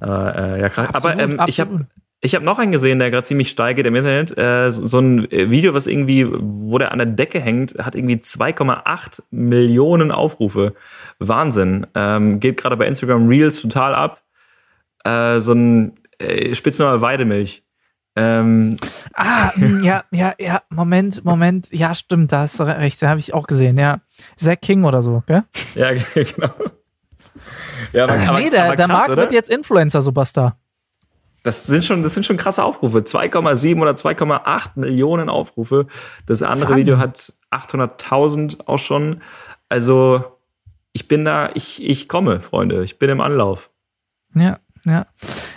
Äh, 0.00 0.06
äh 0.06 0.60
ja, 0.62 0.66
absolut, 0.66 0.94
aber 0.96 1.18
ähm, 1.20 1.40
ich 1.46 1.60
habe 1.60 1.86
ich 2.24 2.34
habe 2.34 2.44
noch 2.44 2.58
einen 2.58 2.72
gesehen, 2.72 2.98
der 2.98 3.10
gerade 3.10 3.26
ziemlich 3.26 3.50
steigt 3.50 3.78
im 3.78 3.94
Internet. 3.94 4.36
Äh, 4.38 4.72
so, 4.72 4.86
so, 4.86 4.98
ein 4.98 5.30
Video, 5.30 5.74
was 5.74 5.86
irgendwie, 5.86 6.26
wo 6.26 6.78
der 6.78 6.90
an 6.90 6.98
der 6.98 7.06
Decke 7.06 7.38
hängt, 7.38 7.76
hat 7.78 7.94
irgendwie 7.94 8.16
2,8 8.16 9.20
Millionen 9.30 10.10
Aufrufe. 10.10 10.74
Wahnsinn. 11.18 11.86
Ähm, 11.94 12.40
geht 12.40 12.56
gerade 12.56 12.78
bei 12.78 12.86
Instagram 12.86 13.28
Reels 13.28 13.60
total 13.60 13.94
ab. 13.94 14.22
Äh, 15.04 15.40
so 15.40 15.52
ein 15.52 15.92
äh, 16.18 16.54
Spitzname 16.54 17.02
Weidemilch. 17.02 17.62
Ähm, 18.16 18.76
ah, 19.14 19.50
ja, 19.82 20.04
ja, 20.10 20.34
ja, 20.38 20.62
Moment, 20.70 21.24
Moment. 21.24 21.68
Ja, 21.72 21.94
stimmt, 21.94 22.32
da 22.32 22.40
hast 22.40 22.60
du 22.60 22.62
recht, 22.62 23.02
den 23.02 23.08
habe 23.08 23.20
ich 23.20 23.34
auch 23.34 23.46
gesehen, 23.46 23.76
ja. 23.76 24.00
Zack 24.36 24.62
King 24.62 24.84
oder 24.84 25.02
so, 25.02 25.22
gell? 25.26 25.42
Ja, 25.74 25.90
genau. 26.14 26.54
Ja, 27.92 28.04
aber, 28.04 28.14
aber, 28.14 28.40
nee, 28.40 28.50
der, 28.50 28.66
aber 28.66 28.76
krass, 28.76 28.86
der 28.86 28.88
Marc 28.88 29.16
wird 29.16 29.32
jetzt 29.32 29.50
Influencer-Superstar. 29.50 30.56
Das 31.44 31.64
sind 31.66 31.84
schon, 31.84 32.02
das 32.02 32.14
sind 32.14 32.26
schon 32.26 32.36
krasse 32.36 32.64
Aufrufe. 32.64 32.98
2,7 33.00 33.80
oder 33.80 33.92
2,8 33.92 34.70
Millionen 34.74 35.28
Aufrufe. 35.28 35.86
Das 36.26 36.42
andere 36.42 36.70
Wahnsinn. 36.70 36.76
Video 36.84 36.98
hat 36.98 37.32
800.000 37.52 38.66
auch 38.66 38.78
schon. 38.78 39.20
Also, 39.68 40.24
ich 40.92 41.06
bin 41.06 41.24
da, 41.24 41.50
ich, 41.54 41.82
ich 41.82 42.08
komme, 42.08 42.40
Freunde. 42.40 42.82
Ich 42.82 42.98
bin 42.98 43.10
im 43.10 43.20
Anlauf. 43.20 43.70
Ja. 44.34 44.58
Ja. 44.86 45.06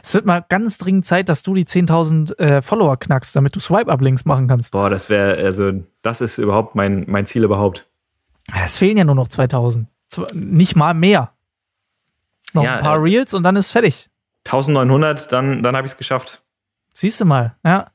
Es 0.03 0.13
wird 0.13 0.25
mal 0.25 0.45
ganz 0.47 0.77
dringend 0.77 1.05
Zeit, 1.05 1.27
dass 1.29 1.43
du 1.43 1.53
die 1.53 1.65
10.000 1.65 2.37
äh, 2.39 2.61
Follower 2.61 2.97
knackst, 2.97 3.35
damit 3.35 3.55
du 3.55 3.59
Swipe-Up-Links 3.59 4.23
machen 4.25 4.47
kannst. 4.47 4.71
Boah, 4.71 4.89
das 4.89 5.09
wäre, 5.09 5.35
also, 5.43 5.71
das 6.01 6.21
ist 6.21 6.37
überhaupt 6.37 6.75
mein, 6.75 7.05
mein 7.09 7.25
Ziel 7.25 7.43
überhaupt. 7.43 7.87
Es 8.63 8.77
fehlen 8.77 8.95
ja 8.97 9.03
nur 9.03 9.15
noch 9.15 9.27
2000. 9.27 9.87
Zw- 10.09 10.33
Nicht 10.33 10.75
mal 10.77 10.93
mehr. 10.93 11.31
Noch 12.53 12.63
Ja, 12.63 12.75
ein 12.77 12.83
paar 12.83 12.95
äh, 12.95 12.99
Reels 13.01 13.33
und 13.33 13.43
dann 13.43 13.57
ist 13.57 13.71
fertig. 13.71 14.09
1900, 14.47 15.31
dann, 15.31 15.63
dann 15.63 15.75
habe 15.75 15.85
ich 15.85 15.93
es 15.93 15.97
geschafft. 15.97 16.41
Siehst 16.93 17.21
du 17.21 17.25
mal, 17.25 17.55
ja. 17.65 17.91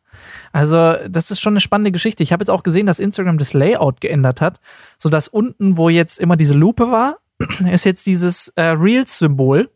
Also, 0.53 0.95
das 1.09 1.31
ist 1.31 1.41
schon 1.41 1.55
eine 1.55 1.61
spannende 1.61 1.93
Geschichte. 1.93 2.23
Ich 2.23 2.33
habe 2.33 2.43
jetzt 2.43 2.51
auch 2.51 2.63
gesehen, 2.63 2.87
dass 2.87 2.99
Instagram 2.99 3.39
das 3.39 3.55
Layout 3.55 4.01
geändert 4.01 4.41
hat, 4.41 4.61
sodass 4.99 5.29
unten, 5.29 5.77
wo 5.77 5.89
jetzt 5.89 6.19
immer 6.21 6.37
diese 6.37 6.55
Lupe 6.55 6.91
war, 6.91 7.17
ist 7.71 7.85
jetzt 7.85 8.07
dieses 8.07 8.49
äh, 8.57 8.63
Reels-Symbol. 8.63 9.71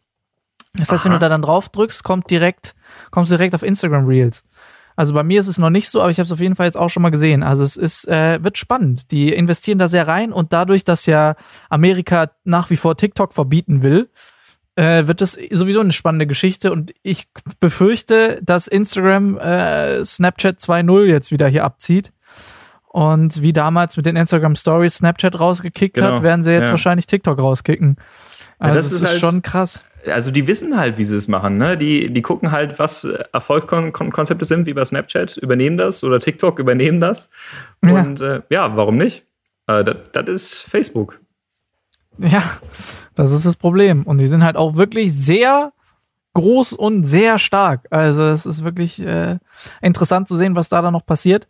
Das 0.75 0.93
heißt, 0.93 1.07
wenn 1.07 1.13
Aha. 1.13 1.19
du 1.19 1.25
da 1.25 1.29
dann 1.31 1.43
drauf 1.43 1.71
drückst, 1.71 2.05
kommt 2.05 2.31
direkt, 2.31 2.75
kommst 3.11 3.33
du 3.33 3.37
direkt 3.37 3.55
auf 3.55 3.63
Instagram 3.63 4.07
Reels. 4.07 4.43
Also 4.97 5.13
bei 5.13 5.23
mir 5.23 5.41
ist 5.41 5.47
es 5.47 5.59
noch 5.59 5.71
nicht 5.71 5.91
so, 5.91 6.01
aber 6.01 6.11
ich 6.11 6.19
habe 6.19 6.25
es 6.25 6.33
auf 6.33 6.41
jeden 6.41 6.57
Fall 6.57 6.67
jetzt 6.67 6.77
auch 6.77 6.89
schon 6.89 7.03
mal 7.03 7.11
gesehen. 7.11 7.43
Also 7.43 7.65
es 7.65 7.77
ist, 7.77 8.09
äh, 8.09 8.43
wird 8.43 8.57
spannend. 8.57 9.11
Die 9.11 9.33
investieren 9.33 9.79
da 9.79 9.89
sehr 9.89 10.09
rein 10.09 10.33
und 10.33 10.53
dadurch, 10.55 10.85
dass 10.85 11.07
ja 11.07 11.37
Amerika 11.69 12.31
nach 12.45 12.71
wie 12.71 12.77
vor 12.77 12.97
TikTok 12.97 13.35
verbieten 13.35 13.83
will, 13.83 14.11
äh, 14.77 15.07
wird 15.07 15.21
das 15.21 15.39
sowieso 15.51 15.81
eine 15.81 15.93
spannende 15.93 16.27
Geschichte 16.27 16.71
und 16.71 16.93
ich 17.03 17.27
befürchte, 17.61 18.39
dass 18.43 18.67
Instagram 18.69 19.39
äh, 19.39 20.05
Snapchat 20.05 20.59
2.0 20.61 21.05
jetzt 21.05 21.31
wieder 21.33 21.49
hier 21.49 21.65
abzieht. 21.65 22.13
Und 22.89 23.43
wie 23.43 23.53
damals 23.53 23.97
mit 23.99 24.07
den 24.07 24.17
Instagram 24.17 24.57
Stories 24.57 24.95
Snapchat 24.97 25.39
rausgekickt 25.39 25.97
Genau, 25.97 26.13
hat, 26.13 26.23
werden 26.23 26.43
sie 26.43 26.53
jetzt 26.53 26.67
ja. 26.67 26.71
wahrscheinlich 26.71 27.07
TikTok 27.07 27.39
rauskicken. 27.39 27.97
Also 28.59 28.75
das 28.75 28.85
das 28.87 28.93
ist 28.95 29.03
ist, 29.03 29.09
halt- 29.09 29.21
schon 29.21 29.43
krass. 29.43 29.85
Also 30.11 30.31
die 30.31 30.47
wissen 30.47 30.79
halt, 30.79 30.99
wie 30.99 31.05
sie 31.05 31.17
es 31.17 31.27
machen. 31.27 31.59
Ne? 31.59 31.77
Die, 31.77 32.13
die 32.13 32.23
gucken 32.23 32.53
halt, 32.53 32.79
was 32.79 33.05
Erfolgskonzepte 33.33 34.45
sind, 34.45 34.67
wie 34.67 34.73
bei 34.73 34.85
Snapchat, 34.85 35.37
übernehmen 35.37 35.77
das 35.77 36.05
oder 36.05 36.21
TikTok 36.21 36.59
übernehmen 36.61 37.01
das. 37.01 37.31
Ja. 37.85 38.03
Und 38.03 38.21
äh, 38.21 38.43
ja, 38.49 38.77
warum 38.77 38.99
nicht? 38.99 39.25
Äh, 39.67 39.83
das, 39.85 39.97
das 40.13 40.29
ist 40.29 40.63
Facebook. 40.63 41.21
Ja, 42.29 42.43
das 43.15 43.33
ist 43.33 43.47
das 43.47 43.57
Problem. 43.57 44.03
Und 44.05 44.19
die 44.19 44.27
sind 44.27 44.43
halt 44.43 44.57
auch 44.57 44.77
wirklich 44.77 45.15
sehr 45.15 45.73
groß 46.35 46.75
und 46.75 47.05
sehr 47.05 47.39
stark. 47.39 47.87
Also 47.91 48.23
es 48.25 48.45
ist 48.45 48.63
wirklich 48.63 49.01
äh, 49.01 49.39
interessant 49.81 50.29
zu 50.29 50.37
sehen, 50.37 50.55
was 50.55 50.69
da 50.69 50.83
dann 50.83 50.93
noch 50.93 51.07
passiert. 51.07 51.49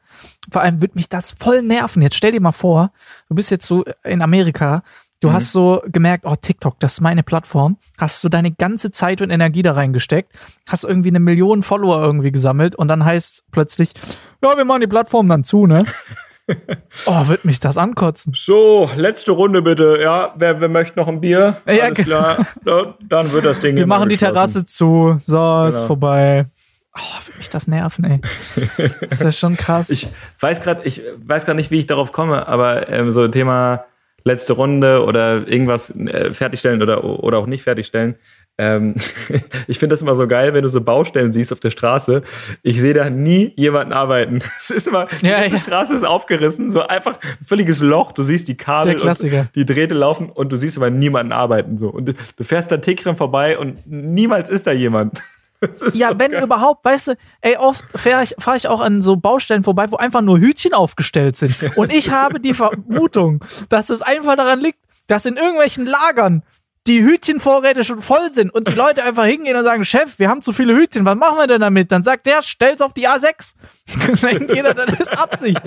Vor 0.51 0.63
allem 0.63 0.81
wird 0.81 0.95
mich 0.95 1.09
das 1.09 1.33
voll 1.33 1.63
nerven. 1.63 2.03
Jetzt 2.03 2.15
stell 2.15 2.31
dir 2.31 2.41
mal 2.41 2.53
vor, 2.53 2.93
du 3.29 3.35
bist 3.35 3.51
jetzt 3.51 3.67
so 3.67 3.85
in 4.05 4.23
Amerika, 4.23 4.85
du 5.19 5.33
hast 5.33 5.51
so 5.51 5.83
gemerkt, 5.87 6.25
oh 6.25 6.37
TikTok, 6.41 6.79
das 6.79 6.95
ist 6.95 7.01
meine 7.01 7.25
Plattform, 7.25 7.79
hast 7.99 8.23
du 8.23 8.29
deine 8.29 8.53
ganze 8.53 8.93
Zeit 8.93 9.21
und 9.23 9.31
Energie 9.31 9.63
da 9.63 9.73
reingesteckt, 9.73 10.33
hast 10.69 10.85
irgendwie 10.85 11.09
eine 11.09 11.21
Million 11.21 11.65
Follower 11.65 12.01
irgendwie 12.01 12.31
gesammelt 12.31 12.77
und 12.77 12.87
dann 12.87 13.05
heißt 13.05 13.45
plötzlich, 13.51 13.93
ja, 14.41 14.57
wir 14.57 14.65
machen 14.65 14.83
die 14.83 14.87
Plattform 14.87 15.29
dann 15.29 15.43
zu, 15.43 15.67
ne? 15.67 15.85
oh, 17.07 17.29
wird 17.29 17.45
mich 17.45 17.59
das 17.61 17.77
ankotzen. 17.77 18.33
So, 18.37 18.89
letzte 18.97 19.33
Runde 19.33 19.63
bitte. 19.63 19.99
Ja, 20.01 20.33
wer, 20.37 20.61
wer 20.61 20.69
möchte 20.69 20.99
noch 20.99 21.09
ein 21.09 21.21
Bier? 21.21 21.57
Ja, 21.67 21.85
Alles 21.85 21.99
klar. 22.07 22.47
Ja, 22.65 22.95
dann 23.09 23.33
wird 23.33 23.45
das 23.45 23.61
Ding 23.61 23.77
Wir 23.77 23.87
machen 23.87 24.09
die. 24.09 24.17
Terrasse 24.17 24.65
zu. 24.67 25.17
So, 25.19 25.67
ist 25.67 25.75
Genau. 25.77 25.87
vorbei. 25.87 26.47
Oh, 26.99 27.27
wird 27.27 27.37
mich 27.37 27.49
das 27.51 27.67
nerven, 27.67 28.05
ey. 28.05 28.21
Das 29.03 29.13
ist 29.13 29.23
ja 29.23 29.33
schon 29.33 29.57
krass. 29.57 29.91
Ich 29.91 30.09
weiß 30.41 30.63
gerade, 30.63 30.83
ich 30.85 31.03
weiß 31.19 31.45
gerade 31.45 31.57
nicht, 31.57 31.71
wie 31.71 31.79
ich 31.79 31.87
darauf 31.87 32.11
komme, 32.13 32.49
aber 32.49 32.89
ähm, 32.89 33.13
so 33.13 33.27
Thema 33.29 33.85
letzte 34.25 34.55
Runde 34.55 35.05
oder 35.05 35.47
irgendwas 35.47 35.91
äh, 35.95 36.33
fertigstellen 36.33 36.83
oder, 36.83 37.05
oder 37.05 37.39
auch 37.39 37.47
nicht 37.47 37.63
fertigstellen. 37.65 38.17
Ähm, 38.59 38.95
ich 39.67 39.79
finde 39.79 39.93
das 39.93 40.03
immer 40.03 40.15
so 40.15 40.27
geil, 40.27 40.55
wenn 40.55 40.63
du 40.63 40.69
so 40.69 40.81
Baustellen 40.81 41.33
siehst 41.33 41.53
auf 41.53 41.61
der 41.61 41.71
Straße. 41.71 42.23
Ich 42.63 42.81
sehe 42.81 42.95
da 42.95 43.11
nie 43.11 43.53
jemanden 43.57 43.93
arbeiten. 43.93 44.41
Es 44.59 44.71
ist 44.71 44.89
immer, 44.89 45.07
die 45.21 45.27
Ja. 45.27 45.59
Straße 45.59 45.95
ist 45.95 46.05
aufgerissen, 46.05 46.71
so 46.71 46.81
einfach 46.83 47.19
ein 47.21 47.45
völliges 47.45 47.81
Loch. 47.81 48.13
Du 48.13 48.25
siehst 48.25 48.49
die 48.49 48.57
Kabel, 48.57 48.97
die 49.55 49.65
Drähte 49.65 49.95
laufen 49.95 50.31
und 50.31 50.51
du 50.53 50.57
siehst 50.57 50.77
aber 50.77 50.91
niemanden 50.91 51.33
arbeiten. 51.33 51.79
So. 51.79 51.89
Und 51.89 52.09
du 52.37 52.45
fährst 52.45 52.73
da 52.73 52.79
Tick 52.79 53.03
dran 53.03 53.17
vorbei 53.17 53.59
und 53.59 53.87
niemals 53.87 54.49
ist 54.49 54.67
da 54.67 54.73
jemand. 54.73 55.23
Ja, 55.95 56.11
so 56.11 56.19
wenn 56.19 56.33
geil. 56.33 56.45
überhaupt, 56.45 56.85
weißt 56.85 57.09
du, 57.09 57.13
ey, 57.41 57.57
oft 57.57 57.83
fahre 57.95 58.25
ich, 58.25 58.35
fahr 58.39 58.57
ich 58.57 58.69
auch 58.69 58.83
an 58.83 59.01
so 59.01 59.17
Baustellen 59.17 59.65
vorbei, 59.65 59.87
wo 59.91 59.97
einfach 59.97 60.21
nur 60.21 60.39
Hütchen 60.39 60.75
aufgestellt 60.75 61.35
sind. 61.35 61.55
Und 61.77 61.95
ich 61.95 62.11
habe 62.11 62.41
die 62.41 62.53
Vermutung, 62.53 63.43
dass 63.71 63.89
es 63.89 64.03
einfach 64.03 64.37
daran 64.37 64.61
liegt, 64.61 64.79
dass 65.07 65.25
in 65.25 65.37
irgendwelchen 65.37 65.87
Lagern 65.87 66.43
die 66.87 67.03
Hütchenvorräte 67.03 67.83
schon 67.85 68.01
voll 68.01 68.31
sind 68.31 68.53
und 68.55 68.69
die 68.69 68.73
Leute 68.73 69.03
einfach 69.03 69.25
hingehen 69.25 69.57
und 69.57 69.65
sagen, 69.65 69.85
Chef, 69.85 70.19
wir 70.19 70.29
haben 70.29 70.43
zu 70.43 70.53
viele 70.53 70.77
Hütchen, 70.77 71.05
was 71.05 71.17
machen 71.17 71.37
wir 71.39 71.47
denn 71.47 71.61
damit? 71.61 71.91
Dann 71.91 72.03
sagt 72.03 72.27
der, 72.27 72.43
stell's 72.43 72.81
auf 72.83 72.93
die 72.93 73.09
A6. 73.09 73.55
Dann 74.23 74.39
denkt 74.39 74.55
jeder, 74.55 74.75
das 74.75 74.99
ist 75.01 75.17
Absicht. 75.19 75.61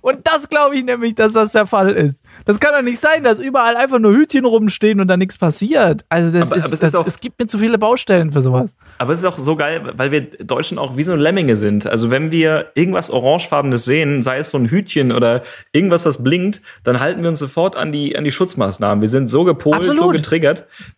Und 0.00 0.26
das 0.26 0.48
glaube 0.48 0.76
ich 0.76 0.84
nämlich, 0.84 1.14
dass 1.14 1.32
das 1.32 1.52
der 1.52 1.66
Fall 1.66 1.90
ist. 1.90 2.22
Das 2.44 2.58
kann 2.60 2.72
doch 2.74 2.82
nicht 2.82 2.98
sein, 3.00 3.22
dass 3.24 3.38
überall 3.38 3.76
einfach 3.76 3.98
nur 3.98 4.12
Hütchen 4.14 4.44
rumstehen 4.44 5.00
und 5.00 5.08
da 5.08 5.16
nichts 5.16 5.38
passiert. 5.38 6.04
Also 6.08 6.30
das 6.32 6.48
Aber- 6.48 6.56
ist, 6.56 6.64
aber 6.64 6.74
es 6.74 6.80
das, 6.80 6.88
ist 6.90 6.94
auch- 6.96 7.06
es 7.06 7.20
gibt 7.20 7.38
mir 7.38 7.46
zu 7.46 7.58
viele 7.58 7.78
Baustellen 7.78 8.32
für 8.32 8.42
sowas. 8.42 8.74
Aber 8.98 9.12
es 9.12 9.20
ist 9.20 9.24
auch 9.24 9.38
so 9.38 9.56
geil, 9.56 9.92
weil 9.96 10.10
wir 10.10 10.22
Deutschen 10.22 10.78
auch 10.78 10.96
wie 10.96 11.02
so 11.04 11.14
Lemminge 11.14 11.56
sind. 11.56 11.86
Also 11.86 12.10
wenn 12.10 12.30
wir 12.32 12.72
irgendwas 12.74 13.10
Orangefarbenes 13.10 13.84
sehen, 13.84 14.22
sei 14.22 14.38
es 14.38 14.50
so 14.50 14.58
ein 14.58 14.66
Hütchen 14.70 15.12
oder 15.12 15.42
irgendwas, 15.72 16.04
was 16.04 16.22
blinkt, 16.22 16.62
dann 16.82 17.00
halten 17.00 17.22
wir 17.22 17.28
uns 17.30 17.38
sofort 17.38 17.76
an 17.76 17.92
die, 17.92 18.16
an 18.16 18.24
die 18.24 18.32
Schutzmaßnahmen. 18.32 19.00
Wir 19.02 19.08
sind 19.08 19.28
so 19.28 19.44
gepolt, 19.44 19.84
so 19.84 19.92
Absolut. 19.92 20.14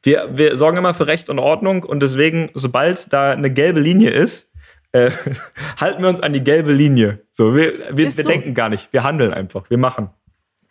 Wir, 0.03 0.31
wir 0.33 0.57
sorgen 0.57 0.77
immer 0.77 0.95
für 0.95 1.07
Recht 1.07 1.31
und 1.31 1.39
Ordnung 1.39 1.83
und 1.83 2.01
deswegen, 2.01 2.51
sobald 2.55 3.13
da 3.13 3.31
eine 3.31 3.51
gelbe 3.51 3.81
Linie 3.81 4.11
ist, 4.11 4.53
äh, 4.93 5.11
halten 5.81 6.03
wir 6.03 6.09
uns 6.09 6.21
an 6.21 6.33
die 6.33 6.43
gelbe 6.43 6.73
Linie. 6.73 7.21
So, 7.33 7.55
wir, 7.55 7.79
wir, 7.91 7.97
wir 7.97 8.11
so. 8.11 8.29
denken 8.29 8.55
gar 8.55 8.69
nicht. 8.69 8.93
Wir 8.93 9.03
handeln 9.03 9.33
einfach. 9.33 9.69
Wir 9.69 9.79
machen. 9.79 10.11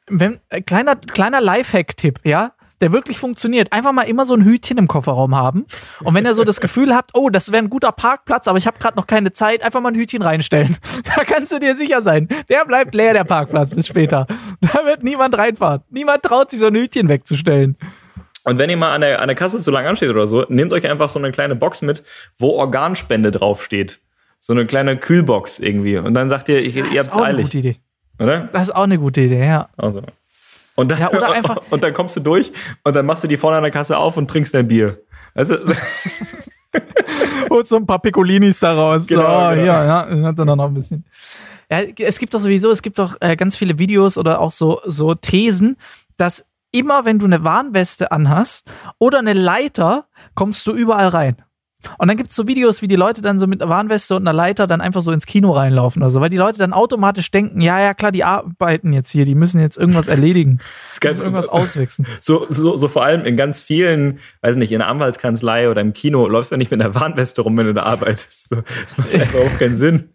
wenn, 0.07 0.39
äh, 0.49 0.61
kleiner, 0.61 0.95
kleiner 0.95 1.41
Lifehack-Tipp, 1.41 2.19
ja, 2.23 2.53
der 2.83 2.91
wirklich 2.91 3.17
funktioniert. 3.17 3.71
Einfach 3.71 3.93
mal 3.93 4.03
immer 4.03 4.25
so 4.25 4.33
ein 4.33 4.43
Hütchen 4.43 4.77
im 4.77 4.87
Kofferraum 4.87 5.35
haben. 5.35 5.65
Und 6.03 6.13
wenn 6.15 6.25
ihr 6.25 6.33
so 6.33 6.43
das 6.43 6.59
Gefühl 6.59 6.93
habt, 6.93 7.11
oh, 7.13 7.29
das 7.29 7.51
wäre 7.51 7.63
ein 7.63 7.69
guter 7.69 7.93
Parkplatz, 7.93 8.47
aber 8.49 8.57
ich 8.57 8.67
habe 8.67 8.77
gerade 8.77 8.97
noch 8.97 9.07
keine 9.07 9.31
Zeit, 9.31 9.63
einfach 9.63 9.79
mal 9.79 9.93
ein 9.93 9.95
Hütchen 9.95 10.21
reinstellen. 10.21 10.75
Da 11.15 11.23
kannst 11.23 11.51
du 11.51 11.59
dir 11.59 11.75
sicher 11.75 12.01
sein. 12.01 12.27
Der 12.49 12.65
bleibt 12.65 12.95
leer, 12.95 13.13
der 13.13 13.23
Parkplatz, 13.23 13.73
bis 13.73 13.87
später. 13.87 14.27
Da 14.61 14.85
wird 14.85 15.03
niemand 15.03 15.37
reinfahren. 15.37 15.81
Niemand 15.89 16.23
traut 16.23 16.51
sich 16.51 16.59
so 16.59 16.67
ein 16.67 16.75
Hütchen 16.75 17.07
wegzustellen. 17.07 17.77
Und 18.45 18.57
wenn 18.57 18.69
ihr 18.69 18.77
mal 18.77 18.93
an 18.93 19.01
der, 19.01 19.21
an 19.21 19.27
der 19.27 19.35
Kasse 19.35 19.61
zu 19.61 19.71
lang 19.71 19.85
ansteht 19.85 20.09
oder 20.09 20.27
so, 20.27 20.45
nehmt 20.49 20.73
euch 20.73 20.85
einfach 20.89 21.09
so 21.09 21.17
eine 21.19 21.31
kleine 21.31 21.55
Box 21.55 21.81
mit, 21.81 22.03
wo 22.37 22.49
Organspende 22.57 23.31
draufsteht. 23.31 24.01
So 24.41 24.51
eine 24.53 24.65
kleine 24.65 24.97
Kühlbox 24.97 25.59
irgendwie. 25.59 25.97
Und 25.97 26.13
dann 26.13 26.27
sagt 26.29 26.49
ihr, 26.49 26.61
ich, 26.61 26.75
ihr 26.75 26.83
Das 26.83 26.91
habt's 26.91 27.07
ist 27.07 27.13
auch 27.13 27.21
eine 27.21 27.35
eilig. 27.37 27.45
gute 27.45 27.57
Idee. 27.59 27.75
Oder? 28.19 28.49
Das 28.51 28.63
ist 28.63 28.75
auch 28.75 28.83
eine 28.83 28.97
gute 28.99 29.21
Idee, 29.21 29.45
ja. 29.45 29.69
Also. 29.77 30.01
Und 30.75 30.91
dann, 30.91 30.99
Ja, 30.99 31.11
oder 31.11 31.31
einfach- 31.31 31.61
und 31.69 31.83
dann 31.83 31.93
kommst 31.93 32.17
du 32.17 32.19
durch 32.19 32.51
und 32.83 32.95
dann 32.95 33.05
machst 33.05 33.23
du 33.23 33.27
die 33.29 33.37
vorne 33.37 33.57
an 33.57 33.63
der 33.63 33.71
Kasse 33.71 33.97
auf 33.97 34.17
und 34.17 34.29
trinkst 34.29 34.53
dein 34.53 34.67
Bier. 34.67 34.99
Also, 35.33 35.55
Holst 37.49 37.69
so 37.69 37.75
ein 37.77 37.85
paar 37.85 37.99
Piccolinis 37.99 38.59
daraus. 38.59 39.07
Genau, 39.07 39.21
so, 39.21 39.27
genau. 39.27 39.51
hier, 39.53 39.65
ja, 39.65 40.07
hat 40.23 40.39
er 40.39 40.45
dann 40.45 40.57
noch 40.57 40.65
ein 40.67 40.73
bisschen. 40.73 41.05
Ja, 41.69 41.81
es 41.99 42.19
gibt 42.19 42.33
doch 42.33 42.39
sowieso, 42.39 42.71
es 42.71 42.81
gibt 42.81 42.99
doch 42.99 43.15
äh, 43.19 43.35
ganz 43.35 43.55
viele 43.55 43.77
Videos 43.79 44.17
oder 44.17 44.39
auch 44.41 44.51
so, 44.51 44.81
so 44.85 45.13
Thesen, 45.13 45.77
dass 46.17 46.47
immer, 46.73 47.05
wenn 47.05 47.19
du 47.19 47.25
eine 47.25 47.43
Warnweste 47.43 48.11
anhast 48.11 48.69
oder 48.99 49.19
eine 49.19 49.33
Leiter, 49.33 50.07
kommst 50.35 50.67
du 50.67 50.73
überall 50.73 51.07
rein. 51.07 51.37
Und 51.97 52.07
dann 52.07 52.17
gibt's 52.17 52.35
so 52.35 52.47
Videos, 52.47 52.81
wie 52.81 52.87
die 52.87 52.95
Leute 52.95 53.21
dann 53.21 53.39
so 53.39 53.47
mit 53.47 53.61
einer 53.61 53.69
Warnweste 53.69 54.15
und 54.15 54.23
einer 54.23 54.35
Leiter 54.35 54.67
dann 54.67 54.81
einfach 54.81 55.01
so 55.01 55.11
ins 55.11 55.25
Kino 55.25 55.51
reinlaufen 55.51 56.01
oder 56.01 56.09
so, 56.09 56.21
weil 56.21 56.29
die 56.29 56.37
Leute 56.37 56.57
dann 56.57 56.73
automatisch 56.73 57.29
denken, 57.31 57.61
ja, 57.61 57.79
ja, 57.79 57.93
klar, 57.93 58.11
die 58.11 58.23
arbeiten 58.23 58.93
jetzt 58.93 59.09
hier, 59.09 59.25
die 59.25 59.35
müssen 59.35 59.59
jetzt 59.59 59.77
irgendwas 59.77 60.07
erledigen, 60.07 60.59
müssen 61.03 61.21
irgendwas 61.21 61.47
auswechseln. 61.49 62.07
So, 62.19 62.45
so, 62.49 62.77
so 62.77 62.87
vor 62.87 63.03
allem 63.03 63.25
in 63.25 63.37
ganz 63.37 63.59
vielen, 63.59 64.19
weiß 64.41 64.55
nicht, 64.55 64.71
in 64.71 64.79
der 64.79 64.87
Anwaltskanzlei 64.87 65.69
oder 65.69 65.81
im 65.81 65.93
Kino 65.93 66.27
läufst 66.27 66.51
du 66.51 66.55
ja 66.55 66.57
nicht 66.57 66.71
mit 66.71 66.81
einer 66.81 66.95
Warnweste 66.95 67.41
rum, 67.41 67.57
wenn 67.57 67.67
du 67.67 67.73
da 67.73 67.83
arbeitest. 67.83 68.49
So, 68.49 68.63
das 68.83 68.97
macht 68.97 69.13
einfach 69.13 69.39
auch 69.39 69.59
keinen 69.59 69.75
Sinn. 69.75 70.12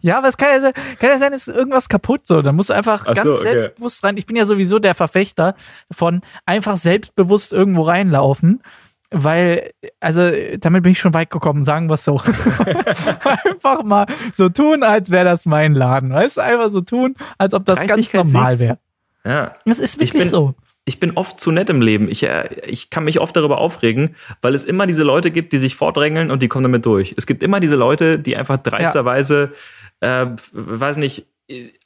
Ja, 0.00 0.18
aber 0.18 0.28
es 0.28 0.36
kann 0.36 0.48
ja, 0.52 0.60
sein- 0.60 0.72
kann 0.98 1.10
ja 1.10 1.18
sein, 1.18 1.32
es 1.32 1.48
ist 1.48 1.56
irgendwas 1.56 1.88
kaputt 1.88 2.26
so. 2.26 2.42
Da 2.42 2.52
musst 2.52 2.70
du 2.70 2.74
einfach 2.74 3.02
Ach 3.06 3.14
ganz 3.14 3.22
so, 3.22 3.30
okay. 3.32 3.42
selbstbewusst 3.42 4.04
rein. 4.04 4.16
Ich 4.16 4.26
bin 4.26 4.36
ja 4.36 4.44
sowieso 4.44 4.78
der 4.78 4.94
Verfechter 4.94 5.54
von 5.90 6.20
einfach 6.46 6.76
selbstbewusst 6.76 7.52
irgendwo 7.52 7.82
reinlaufen. 7.82 8.62
Weil, 9.10 9.70
also, 10.00 10.30
damit 10.58 10.82
bin 10.82 10.92
ich 10.92 10.98
schon 10.98 11.14
weit 11.14 11.30
gekommen, 11.30 11.64
sagen 11.64 11.88
wir 11.88 11.94
es 11.94 12.04
so. 12.04 12.20
einfach 13.44 13.82
mal 13.82 14.06
so 14.34 14.50
tun, 14.50 14.82
als 14.82 15.10
wäre 15.10 15.24
das 15.24 15.46
mein 15.46 15.74
Laden. 15.74 16.12
Weißt 16.12 16.36
du, 16.36 16.42
einfach 16.42 16.70
so 16.70 16.82
tun, 16.82 17.14
als 17.38 17.54
ob 17.54 17.64
das 17.64 17.78
ganz 17.86 18.12
normal 18.12 18.58
wäre. 18.58 18.78
Ja. 19.24 19.52
Das 19.64 19.78
ist 19.78 19.98
wirklich 19.98 20.22
bin- 20.24 20.28
so. 20.30 20.54
Ich 20.88 20.98
bin 21.00 21.12
oft 21.16 21.38
zu 21.38 21.52
nett 21.52 21.68
im 21.68 21.82
Leben. 21.82 22.08
Ich, 22.08 22.22
äh, 22.22 22.48
ich 22.66 22.88
kann 22.88 23.04
mich 23.04 23.20
oft 23.20 23.36
darüber 23.36 23.58
aufregen, 23.58 24.16
weil 24.40 24.54
es 24.54 24.64
immer 24.64 24.86
diese 24.86 25.04
Leute 25.04 25.30
gibt, 25.30 25.52
die 25.52 25.58
sich 25.58 25.76
vordrängeln 25.76 26.30
und 26.30 26.42
die 26.42 26.48
kommen 26.48 26.62
damit 26.62 26.86
durch. 26.86 27.14
Es 27.16 27.26
gibt 27.26 27.42
immer 27.42 27.60
diese 27.60 27.76
Leute, 27.76 28.18
die 28.18 28.36
einfach 28.36 28.56
dreisterweise, 28.56 29.52
äh, 30.00 30.26
weiß 30.52 30.96
nicht, 30.96 31.26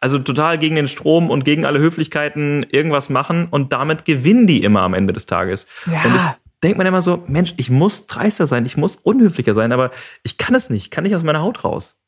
also 0.00 0.18
total 0.20 0.58
gegen 0.58 0.76
den 0.76 0.88
Strom 0.88 1.30
und 1.30 1.44
gegen 1.44 1.64
alle 1.64 1.80
Höflichkeiten 1.80 2.64
irgendwas 2.70 3.10
machen 3.10 3.48
und 3.50 3.72
damit 3.72 4.04
gewinnen 4.04 4.46
die 4.46 4.62
immer 4.62 4.82
am 4.82 4.94
Ende 4.94 5.12
des 5.12 5.26
Tages. 5.26 5.66
Ja. 5.86 6.02
Und 6.04 6.16
ich, 6.16 6.22
denkt 6.62 6.78
man 6.78 6.86
immer 6.86 7.02
so, 7.02 7.24
Mensch, 7.26 7.54
ich 7.56 7.70
muss 7.70 8.06
dreister 8.06 8.46
sein, 8.46 8.66
ich 8.66 8.76
muss 8.76 8.96
unhöflicher 8.96 9.54
sein, 9.54 9.72
aber 9.72 9.90
ich 10.22 10.38
kann 10.38 10.54
es 10.54 10.70
nicht, 10.70 10.90
kann 10.90 11.04
nicht 11.04 11.14
aus 11.14 11.24
meiner 11.24 11.42
Haut 11.42 11.64
raus. 11.64 12.01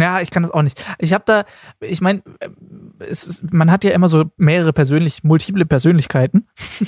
Ja, 0.00 0.20
ich 0.20 0.30
kann 0.30 0.42
das 0.42 0.52
auch 0.52 0.62
nicht. 0.62 0.84
Ich 0.98 1.12
habe 1.12 1.24
da, 1.26 1.44
ich 1.80 2.00
meine, 2.00 2.22
man 3.50 3.70
hat 3.70 3.84
ja 3.84 3.90
immer 3.90 4.08
so 4.08 4.24
mehrere 4.36 4.72
persönlich, 4.72 5.24
multiple 5.24 5.66
Persönlichkeiten. 5.66 6.46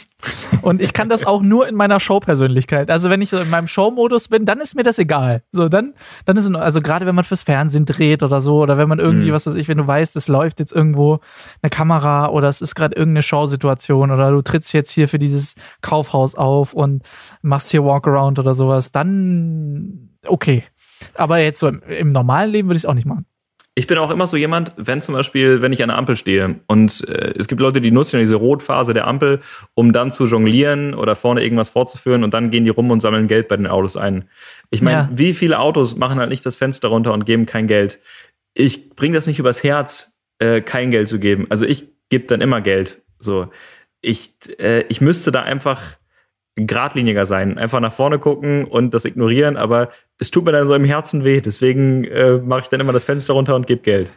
Und 0.62 0.82
ich 0.82 0.92
kann 0.92 1.08
das 1.08 1.24
auch 1.24 1.42
nur 1.42 1.66
in 1.66 1.74
meiner 1.74 1.98
Show-Persönlichkeit. 1.98 2.90
Also 2.90 3.08
wenn 3.10 3.22
ich 3.22 3.30
so 3.30 3.38
in 3.38 3.48
meinem 3.50 3.68
Show-Modus 3.68 4.28
bin, 4.28 4.44
dann 4.44 4.60
ist 4.60 4.74
mir 4.74 4.82
das 4.82 4.98
egal. 4.98 5.42
So, 5.52 5.68
dann, 5.68 5.94
dann 6.24 6.36
ist 6.36 6.46
es, 6.46 6.54
also 6.54 6.82
gerade 6.82 7.06
wenn 7.06 7.14
man 7.14 7.24
fürs 7.24 7.42
Fernsehen 7.42 7.86
dreht 7.86 8.22
oder 8.22 8.40
so, 8.40 8.60
oder 8.60 8.76
wenn 8.76 8.88
man 8.88 8.98
irgendwie, 8.98 9.30
mhm. 9.30 9.34
was 9.34 9.46
weiß 9.46 9.54
ich, 9.54 9.68
wenn 9.68 9.78
du 9.78 9.86
weißt, 9.86 10.16
es 10.16 10.28
läuft 10.28 10.60
jetzt 10.60 10.72
irgendwo 10.72 11.20
eine 11.62 11.70
Kamera 11.70 12.28
oder 12.28 12.48
es 12.48 12.60
ist 12.60 12.74
gerade 12.74 12.96
irgendeine 12.96 13.22
Show-Situation 13.22 14.10
oder 14.10 14.30
du 14.30 14.42
trittst 14.42 14.72
jetzt 14.72 14.90
hier 14.90 15.08
für 15.08 15.18
dieses 15.18 15.54
Kaufhaus 15.80 16.34
auf 16.34 16.74
und 16.74 17.02
machst 17.42 17.70
hier 17.70 17.84
Walkaround 17.84 18.38
oder 18.38 18.54
sowas, 18.54 18.92
dann 18.92 20.10
okay. 20.26 20.64
Aber 21.14 21.38
jetzt 21.38 21.60
so 21.60 21.68
im, 21.68 21.82
im 21.82 22.12
normalen 22.12 22.50
Leben 22.50 22.68
würde 22.68 22.76
ich 22.76 22.84
es 22.84 22.86
auch 22.86 22.94
nicht 22.94 23.06
machen. 23.06 23.26
Ich 23.76 23.86
bin 23.86 23.98
auch 23.98 24.10
immer 24.10 24.26
so 24.26 24.36
jemand, 24.36 24.72
wenn 24.76 25.00
zum 25.00 25.14
Beispiel, 25.14 25.62
wenn 25.62 25.72
ich 25.72 25.82
an 25.82 25.88
der 25.88 25.96
Ampel 25.96 26.16
stehe 26.16 26.60
und 26.66 27.08
äh, 27.08 27.32
es 27.38 27.46
gibt 27.46 27.60
Leute, 27.60 27.80
die 27.80 27.92
nutzen 27.92 28.16
ja 28.16 28.20
diese 28.20 28.34
Rotphase 28.34 28.94
der 28.94 29.06
Ampel, 29.06 29.40
um 29.74 29.92
dann 29.92 30.10
zu 30.10 30.26
jonglieren 30.26 30.92
oder 30.92 31.14
vorne 31.14 31.42
irgendwas 31.42 31.70
fortzuführen 31.70 32.24
und 32.24 32.34
dann 32.34 32.50
gehen 32.50 32.64
die 32.64 32.70
rum 32.70 32.90
und 32.90 33.00
sammeln 33.00 33.28
Geld 33.28 33.46
bei 33.46 33.56
den 33.56 33.68
Autos 33.68 33.96
ein. 33.96 34.24
Ich 34.70 34.82
meine, 34.82 34.98
ja. 34.98 35.10
wie 35.12 35.32
viele 35.34 35.60
Autos 35.60 35.96
machen 35.96 36.18
halt 36.18 36.30
nicht 36.30 36.44
das 36.44 36.56
Fenster 36.56 36.88
runter 36.88 37.12
und 37.12 37.26
geben 37.26 37.46
kein 37.46 37.68
Geld? 37.68 38.00
Ich 38.54 38.90
bringe 38.90 39.14
das 39.14 39.28
nicht 39.28 39.38
übers 39.38 39.62
Herz, 39.62 40.18
äh, 40.40 40.60
kein 40.60 40.90
Geld 40.90 41.08
zu 41.08 41.20
geben. 41.20 41.46
Also 41.48 41.64
ich 41.64 41.86
gebe 42.08 42.26
dann 42.26 42.40
immer 42.40 42.60
Geld. 42.60 43.00
So, 43.20 43.50
ich, 44.02 44.34
äh, 44.58 44.82
ich 44.88 45.00
müsste 45.00 45.30
da 45.30 45.42
einfach 45.42 45.99
geradliniger 46.66 47.26
sein, 47.26 47.58
einfach 47.58 47.80
nach 47.80 47.92
vorne 47.92 48.18
gucken 48.18 48.64
und 48.64 48.94
das 48.94 49.04
ignorieren, 49.04 49.56
aber 49.56 49.90
es 50.18 50.30
tut 50.30 50.44
mir 50.44 50.52
dann 50.52 50.66
so 50.66 50.74
im 50.74 50.84
Herzen 50.84 51.24
weh, 51.24 51.40
deswegen 51.40 52.04
äh, 52.04 52.38
mache 52.38 52.62
ich 52.62 52.68
dann 52.68 52.80
immer 52.80 52.92
das 52.92 53.04
Fenster 53.04 53.34
runter 53.34 53.54
und 53.54 53.66
gebe 53.66 53.82
Geld. 53.82 54.10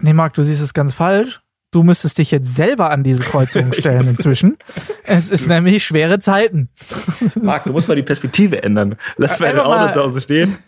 Nee, 0.00 0.12
Marc, 0.12 0.34
du 0.34 0.42
siehst 0.42 0.62
es 0.62 0.74
ganz 0.74 0.94
falsch. 0.94 1.40
Du 1.70 1.82
müsstest 1.82 2.18
dich 2.18 2.30
jetzt 2.30 2.54
selber 2.54 2.90
an 2.90 3.02
diese 3.02 3.22
Kreuzung 3.22 3.72
stellen 3.74 4.06
inzwischen. 4.06 4.56
es 5.02 5.30
ist 5.30 5.48
nämlich 5.48 5.84
schwere 5.84 6.20
Zeiten. 6.20 6.68
Marc, 7.42 7.64
du 7.64 7.72
musst 7.72 7.88
mal 7.88 7.96
die 7.96 8.02
Perspektive 8.02 8.62
ändern. 8.62 8.96
Lass 9.16 9.40
mal 9.40 9.50
dein 9.50 9.60
Auto 9.60 9.92
zu 9.92 10.00
Hause 10.00 10.20
stehen, 10.20 10.58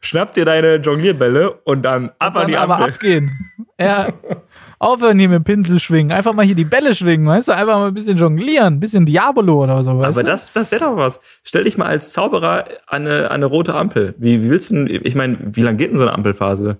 schnapp 0.00 0.34
dir 0.34 0.44
deine 0.44 0.76
Jonglierbälle 0.76 1.52
und 1.64 1.82
dann 1.82 2.10
ab 2.18 2.34
und 2.34 2.42
an 2.42 2.48
die 2.48 2.56
Ampel. 2.56 2.74
Aber 2.74 2.84
abgehen. 2.84 3.50
Ja. 3.78 4.12
Aufhören 4.80 5.18
hier 5.18 5.28
mit 5.28 5.36
dem 5.36 5.44
Pinsel 5.44 5.78
schwingen. 5.78 6.10
Einfach 6.10 6.32
mal 6.32 6.44
hier 6.44 6.54
die 6.54 6.64
Bälle 6.64 6.94
schwingen, 6.94 7.26
weißt 7.26 7.48
du? 7.48 7.52
Einfach 7.52 7.78
mal 7.78 7.88
ein 7.88 7.94
bisschen 7.94 8.16
jonglieren, 8.16 8.74
ein 8.74 8.80
bisschen 8.80 9.04
Diabolo 9.04 9.62
oder 9.62 9.82
so, 9.84 9.90
Aber 9.90 10.24
das, 10.24 10.50
das 10.54 10.72
wäre 10.72 10.86
doch 10.86 10.96
was. 10.96 11.20
Stell 11.44 11.64
dich 11.64 11.76
mal 11.76 11.84
als 11.84 12.14
Zauberer 12.14 12.64
an 12.86 13.06
eine, 13.06 13.26
an 13.26 13.34
eine 13.36 13.44
rote 13.44 13.74
Ampel. 13.74 14.14
Wie, 14.16 14.42
wie 14.42 14.48
willst 14.48 14.70
du, 14.70 14.86
ich 14.86 15.14
meine, 15.14 15.36
wie 15.54 15.60
lange 15.60 15.76
geht 15.76 15.90
denn 15.90 15.98
so 15.98 16.04
eine 16.04 16.14
Ampelphase? 16.14 16.78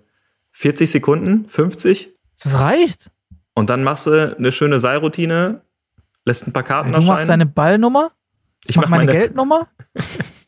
40 0.53 0.91
Sekunden? 0.91 1.47
50? 1.47 2.11
Das 2.43 2.59
reicht. 2.59 3.11
Und 3.53 3.69
dann 3.69 3.85
machst 3.85 4.07
du 4.07 4.35
eine 4.35 4.51
schöne 4.51 4.81
Seilroutine, 4.81 5.61
lässt 6.25 6.47
ein 6.47 6.55
paar 6.55 6.63
Karten 6.63 6.93
du 6.93 6.95
erscheinen. 6.95 7.07
Du 7.07 7.13
machst 7.13 7.29
deine 7.29 7.45
Ballnummer? 7.45 8.13
Ich, 8.65 8.71
ich 8.71 8.77
mach, 8.77 8.85
mach 8.85 8.91
meine, 8.93 9.05
meine 9.05 9.19
Geldnummer? 9.19 9.69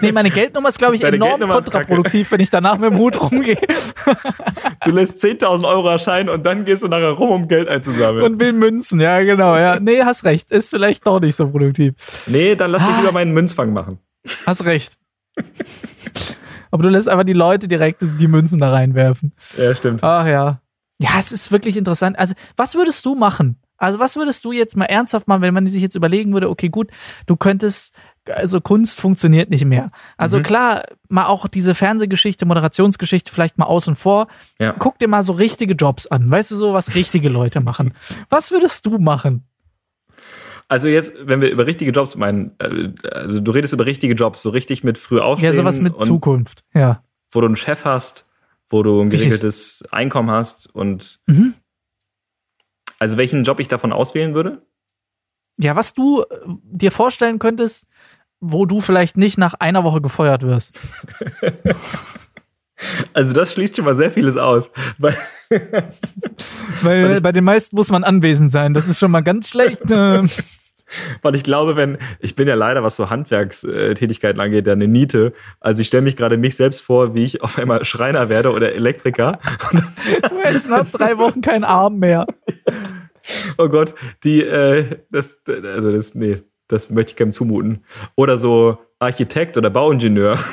nee, 0.00 0.12
meine 0.12 0.30
Geldnummer 0.30 0.68
ist, 0.68 0.78
glaube 0.78 0.94
ich, 0.94 1.00
Deine 1.00 1.16
enorm 1.16 1.40
kontraproduktiv, 1.40 2.30
wenn 2.32 2.40
ich 2.40 2.50
danach 2.50 2.78
mit 2.78 2.90
dem 2.90 2.98
Hut 2.98 3.20
rumgehe. 3.20 3.58
du 4.84 4.90
lässt 4.90 5.22
10.000 5.22 5.66
Euro 5.66 5.88
erscheinen 5.88 6.28
und 6.28 6.44
dann 6.44 6.64
gehst 6.64 6.82
du 6.82 6.88
nachher 6.88 7.10
rum, 7.10 7.30
um 7.30 7.48
Geld 7.48 7.68
einzusammeln. 7.68 8.24
Und 8.24 8.40
will 8.40 8.52
Münzen, 8.52 9.00
ja, 9.00 9.20
genau. 9.22 9.56
Ja. 9.56 9.80
Nee, 9.80 10.02
hast 10.02 10.24
recht. 10.24 10.50
Ist 10.50 10.70
vielleicht 10.70 11.06
doch 11.06 11.20
nicht 11.20 11.36
so 11.36 11.48
produktiv. 11.48 11.94
Nee, 12.26 12.54
dann 12.54 12.70
lass 12.70 12.82
mich 12.82 12.94
ah. 12.94 13.00
lieber 13.00 13.12
meinen 13.12 13.32
Münzfang 13.32 13.72
machen. 13.72 13.98
Hast 14.46 14.64
recht. 14.64 14.94
Aber 16.70 16.82
du 16.82 16.88
lässt 16.88 17.08
einfach 17.08 17.24
die 17.24 17.32
Leute 17.32 17.68
direkt 17.68 18.02
die 18.02 18.28
Münzen 18.28 18.58
da 18.58 18.68
reinwerfen. 18.68 19.32
Ja, 19.56 19.74
stimmt. 19.74 20.02
Ach 20.04 20.26
ja. 20.26 20.60
Ja, 20.98 21.10
es 21.18 21.32
ist 21.32 21.50
wirklich 21.50 21.76
interessant. 21.76 22.18
Also, 22.18 22.34
was 22.56 22.74
würdest 22.74 23.04
du 23.06 23.14
machen? 23.14 23.56
Also, 23.78 23.98
was 23.98 24.16
würdest 24.16 24.44
du 24.44 24.52
jetzt 24.52 24.76
mal 24.76 24.84
ernsthaft 24.84 25.26
machen, 25.26 25.40
wenn 25.40 25.54
man 25.54 25.66
sich 25.66 25.82
jetzt 25.82 25.94
überlegen 25.94 26.34
würde, 26.34 26.50
okay, 26.50 26.68
gut, 26.68 26.90
du 27.26 27.36
könntest 27.36 27.94
also 28.28 28.60
Kunst 28.60 29.00
funktioniert 29.00 29.50
nicht 29.50 29.64
mehr. 29.64 29.90
Also 30.16 30.38
mhm. 30.38 30.42
klar, 30.42 30.82
mal 31.08 31.26
auch 31.26 31.48
diese 31.48 31.74
Fernsehgeschichte, 31.74 32.46
Moderationsgeschichte 32.46 33.32
vielleicht 33.32 33.58
mal 33.58 33.66
außen 33.66 33.96
vor. 33.96 34.26
Ja. 34.58 34.74
Guck 34.78 34.98
dir 34.98 35.08
mal 35.08 35.22
so 35.22 35.32
richtige 35.32 35.74
Jobs 35.74 36.06
an. 36.06 36.30
Weißt 36.30 36.50
du 36.50 36.56
so, 36.56 36.74
was 36.74 36.94
richtige 36.94 37.28
Leute 37.28 37.60
machen? 37.60 37.94
Was 38.28 38.50
würdest 38.50 38.86
du 38.86 38.98
machen? 38.98 39.44
Also 40.68 40.86
jetzt, 40.86 41.14
wenn 41.22 41.40
wir 41.40 41.50
über 41.50 41.66
richtige 41.66 41.90
Jobs 41.90 42.14
meinen, 42.14 42.52
äh, 42.58 42.92
also 43.10 43.40
du 43.40 43.50
redest 43.50 43.72
über 43.72 43.86
richtige 43.86 44.14
Jobs, 44.14 44.42
so 44.42 44.50
richtig 44.50 44.84
mit 44.84 44.98
früh 44.98 45.18
aufstehen. 45.18 45.52
Ja, 45.52 45.56
sowas 45.56 45.80
mit 45.80 46.00
Zukunft, 46.00 46.62
ja. 46.72 47.02
Wo 47.32 47.40
du 47.40 47.46
einen 47.46 47.56
Chef 47.56 47.84
hast, 47.84 48.24
wo 48.68 48.84
du 48.84 49.00
ein 49.00 49.10
geregeltes. 49.10 49.84
Einkommen 49.90 50.30
hast 50.30 50.72
und 50.72 51.18
mhm. 51.26 51.54
also 53.00 53.16
welchen 53.16 53.42
Job 53.42 53.58
ich 53.58 53.66
davon 53.66 53.92
auswählen 53.92 54.34
würde? 54.34 54.62
Ja, 55.58 55.74
was 55.74 55.92
du 55.92 56.22
äh, 56.22 56.24
dir 56.46 56.92
vorstellen 56.92 57.40
könntest, 57.40 57.86
wo 58.40 58.66
du 58.66 58.80
vielleicht 58.80 59.16
nicht 59.16 59.38
nach 59.38 59.54
einer 59.54 59.84
Woche 59.84 60.00
gefeuert 60.00 60.42
wirst. 60.42 60.80
Also 63.12 63.32
das 63.32 63.52
schließt 63.52 63.76
schon 63.76 63.84
mal 63.84 63.94
sehr 63.94 64.10
vieles 64.10 64.36
aus. 64.36 64.70
Weil, 64.98 65.16
Weil 66.82 67.20
bei 67.20 67.32
den 67.32 67.44
meisten 67.44 67.76
muss 67.76 67.90
man 67.90 68.04
anwesend 68.04 68.50
sein. 68.50 68.74
Das 68.74 68.88
ist 68.88 68.98
schon 68.98 69.10
mal 69.10 69.22
ganz 69.22 69.50
schlecht. 69.50 69.82
Weil 71.22 71.34
ich 71.36 71.44
glaube, 71.44 71.76
wenn, 71.76 71.98
ich 72.18 72.34
bin 72.34 72.48
ja 72.48 72.56
leider, 72.56 72.82
was 72.82 72.96
so 72.96 73.10
Handwerkstätigkeiten 73.10 74.40
angeht, 74.40 74.66
ja 74.66 74.72
eine 74.72 74.88
Niete. 74.88 75.32
Also 75.60 75.82
ich 75.82 75.86
stelle 75.86 76.02
mich 76.02 76.16
gerade 76.16 76.36
mich 76.36 76.56
selbst 76.56 76.80
vor, 76.80 77.14
wie 77.14 77.22
ich 77.22 77.42
auf 77.42 77.58
einmal 77.58 77.84
Schreiner 77.84 78.28
werde 78.28 78.50
oder 78.50 78.72
Elektriker. 78.72 79.38
du 79.70 80.40
hättest 80.42 80.68
nach 80.68 80.90
drei 80.90 81.16
Wochen 81.16 81.42
keinen 81.42 81.64
Arm 81.64 82.00
mehr. 82.00 82.26
Oh 83.56 83.68
Gott, 83.68 83.94
die, 84.24 84.42
äh, 84.42 84.98
das, 85.10 85.38
also 85.46 85.92
das, 85.92 86.16
nee, 86.16 86.38
das 86.72 86.90
möchte 86.90 87.10
ich 87.10 87.16
keinem 87.16 87.32
zumuten. 87.32 87.84
Oder 88.14 88.36
so 88.36 88.78
Architekt 88.98 89.56
oder 89.56 89.70
Bauingenieur. 89.70 90.38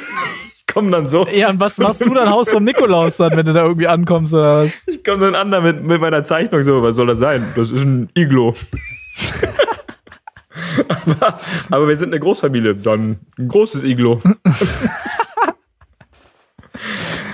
komme 0.77 0.91
dann 0.91 1.09
so. 1.09 1.25
Ja, 1.27 1.49
und 1.49 1.59
was 1.59 1.79
machst 1.79 2.05
du 2.05 2.13
dann 2.13 2.29
Haus 2.29 2.51
vom 2.51 2.63
Nikolaus 2.63 3.17
dann, 3.17 3.35
wenn 3.35 3.47
du 3.47 3.53
da 3.53 3.63
irgendwie 3.63 3.87
ankommst 3.87 4.31
oder 4.31 4.59
was? 4.59 4.71
Ich 4.85 5.03
komme 5.03 5.31
dann 5.31 5.33
an 5.33 5.63
mit, 5.63 5.83
mit 5.83 5.99
meiner 5.99 6.23
Zeichnung 6.23 6.61
so, 6.61 6.83
was 6.83 6.95
soll 6.95 7.07
das 7.07 7.17
sein? 7.17 7.43
Das 7.55 7.71
ist 7.71 7.83
ein 7.83 8.11
Iglo. 8.15 8.53
aber, 10.87 11.39
aber 11.71 11.87
wir 11.87 11.95
sind 11.95 12.09
eine 12.09 12.19
Großfamilie, 12.19 12.75
dann 12.75 13.17
ein 13.39 13.47
großes 13.47 13.83
Iglo. 13.83 14.21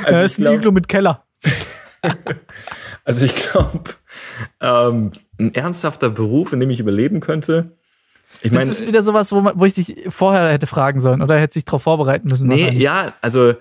also 0.05 0.19
ja, 0.19 0.21
ist 0.21 0.39
ein 0.39 0.43
glaub, 0.43 0.55
Iglo 0.55 0.71
mit 0.71 0.87
Keller. 0.87 1.25
also 3.03 3.25
ich 3.25 3.35
glaube, 3.35 3.81
ähm, 4.61 5.11
ein 5.37 5.53
ernsthafter 5.53 6.09
Beruf, 6.09 6.53
in 6.53 6.61
dem 6.61 6.69
ich 6.69 6.79
überleben 6.79 7.19
könnte, 7.19 7.75
ich 8.43 8.51
mein, 8.51 8.67
das 8.67 8.79
ist 8.79 8.87
wieder 8.87 9.03
sowas, 9.03 9.31
wo, 9.31 9.41
man, 9.41 9.53
wo 9.57 9.65
ich 9.65 9.73
dich 9.73 10.05
vorher 10.09 10.49
hätte 10.49 10.67
fragen 10.67 10.99
sollen 10.99 11.21
oder 11.21 11.39
hätte 11.39 11.53
sich 11.53 11.65
darauf 11.65 11.83
vorbereiten 11.83 12.27
müssen. 12.27 12.47
Nee, 12.47 12.71
ja, 12.71 13.13
also 13.21 13.53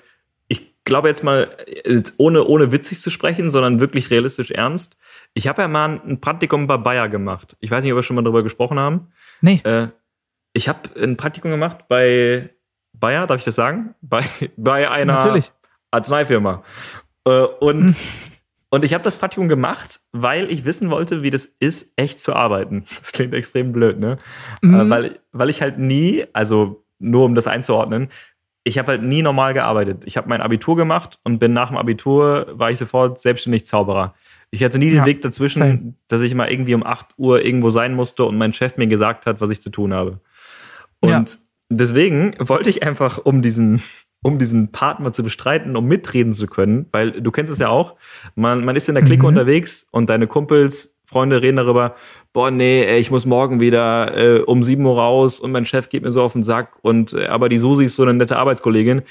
ich 0.48 0.84
glaube 0.84 1.08
jetzt 1.08 1.22
mal, 1.22 1.56
jetzt 1.84 2.14
ohne, 2.18 2.44
ohne 2.44 2.72
witzig 2.72 3.00
zu 3.00 3.10
sprechen, 3.10 3.50
sondern 3.50 3.80
wirklich 3.80 4.10
realistisch 4.10 4.50
ernst. 4.50 4.96
Ich 5.34 5.46
habe 5.46 5.62
ja 5.62 5.68
mal 5.68 6.00
ein 6.04 6.20
Praktikum 6.20 6.66
bei 6.66 6.76
Bayer 6.76 7.08
gemacht. 7.08 7.56
Ich 7.60 7.70
weiß 7.70 7.84
nicht, 7.84 7.92
ob 7.92 7.98
wir 7.98 8.02
schon 8.02 8.16
mal 8.16 8.22
darüber 8.22 8.42
gesprochen 8.42 8.80
haben. 8.80 9.12
Nee. 9.40 9.60
Äh, 9.64 9.88
ich 10.52 10.68
habe 10.68 10.80
ein 11.00 11.16
Praktikum 11.16 11.50
gemacht 11.50 11.86
bei 11.88 12.50
Bayer, 12.92 13.26
darf 13.26 13.38
ich 13.38 13.44
das 13.44 13.54
sagen? 13.54 13.94
Bei, 14.00 14.24
bei 14.56 14.90
einer 14.90 15.14
Natürlich. 15.14 15.52
Arzneifirma. 15.92 16.64
Äh, 17.24 17.30
und 17.30 17.88
hm. 17.88 17.94
Und 18.72 18.86
ich 18.86 18.94
habe 18.94 19.04
das 19.04 19.16
Praktikum 19.16 19.50
gemacht, 19.50 20.00
weil 20.12 20.50
ich 20.50 20.64
wissen 20.64 20.88
wollte, 20.88 21.22
wie 21.22 21.28
das 21.28 21.44
ist, 21.44 21.92
echt 21.96 22.18
zu 22.18 22.34
arbeiten. 22.34 22.86
Das 22.98 23.12
klingt 23.12 23.34
extrem 23.34 23.70
blöd, 23.70 24.00
ne? 24.00 24.16
Mhm. 24.62 24.74
Äh, 24.74 24.90
weil, 24.90 25.20
weil 25.30 25.50
ich 25.50 25.60
halt 25.60 25.78
nie, 25.78 26.24
also 26.32 26.82
nur 26.98 27.26
um 27.26 27.34
das 27.34 27.46
einzuordnen, 27.46 28.08
ich 28.64 28.78
habe 28.78 28.92
halt 28.92 29.02
nie 29.02 29.20
normal 29.20 29.52
gearbeitet. 29.52 30.04
Ich 30.06 30.16
habe 30.16 30.26
mein 30.30 30.40
Abitur 30.40 30.74
gemacht 30.74 31.18
und 31.22 31.38
bin 31.38 31.52
nach 31.52 31.68
dem 31.68 31.76
Abitur, 31.76 32.46
war 32.52 32.70
ich 32.70 32.78
sofort 32.78 33.20
selbstständig 33.20 33.66
Zauberer. 33.66 34.14
Ich 34.50 34.64
hatte 34.64 34.78
nie 34.78 34.88
den 34.88 34.98
ja, 34.98 35.06
Weg 35.06 35.20
dazwischen, 35.20 35.58
same. 35.58 35.94
dass 36.08 36.22
ich 36.22 36.34
mal 36.34 36.50
irgendwie 36.50 36.74
um 36.74 36.82
8 36.82 37.08
Uhr 37.18 37.44
irgendwo 37.44 37.68
sein 37.68 37.94
musste 37.94 38.24
und 38.24 38.38
mein 38.38 38.54
Chef 38.54 38.78
mir 38.78 38.86
gesagt 38.86 39.26
hat, 39.26 39.42
was 39.42 39.50
ich 39.50 39.60
zu 39.60 39.68
tun 39.68 39.92
habe. 39.92 40.20
Und 41.00 41.10
ja. 41.10 41.38
deswegen 41.68 42.36
wollte 42.38 42.70
ich 42.70 42.82
einfach 42.82 43.18
um 43.18 43.42
diesen 43.42 43.82
um 44.22 44.38
diesen 44.38 44.70
Part 44.70 45.00
mal 45.00 45.12
zu 45.12 45.22
bestreiten, 45.22 45.76
um 45.76 45.86
mitreden 45.86 46.32
zu 46.32 46.46
können, 46.46 46.86
weil 46.92 47.20
du 47.20 47.30
kennst 47.30 47.52
es 47.52 47.58
ja 47.58 47.68
auch, 47.68 47.96
man, 48.34 48.64
man 48.64 48.76
ist 48.76 48.88
in 48.88 48.94
der 48.94 49.04
Clique 49.04 49.22
mhm. 49.22 49.28
unterwegs 49.28 49.86
und 49.90 50.08
deine 50.08 50.26
Kumpels, 50.26 50.96
Freunde 51.04 51.42
reden 51.42 51.56
darüber, 51.56 51.94
boah, 52.32 52.50
nee, 52.50 52.84
ey, 52.84 52.98
ich 52.98 53.10
muss 53.10 53.26
morgen 53.26 53.60
wieder 53.60 54.16
äh, 54.16 54.40
um 54.40 54.62
sieben 54.62 54.86
Uhr 54.86 54.96
raus 54.96 55.40
und 55.40 55.52
mein 55.52 55.66
Chef 55.66 55.88
geht 55.88 56.02
mir 56.02 56.12
so 56.12 56.22
auf 56.22 56.32
den 56.32 56.44
Sack 56.44 56.78
und 56.80 57.12
äh, 57.12 57.26
aber 57.26 57.48
die 57.48 57.58
Susi 57.58 57.84
ist 57.84 57.96
so 57.96 58.02
eine 58.02 58.14
nette 58.14 58.38
Arbeitskollegin. 58.38 59.02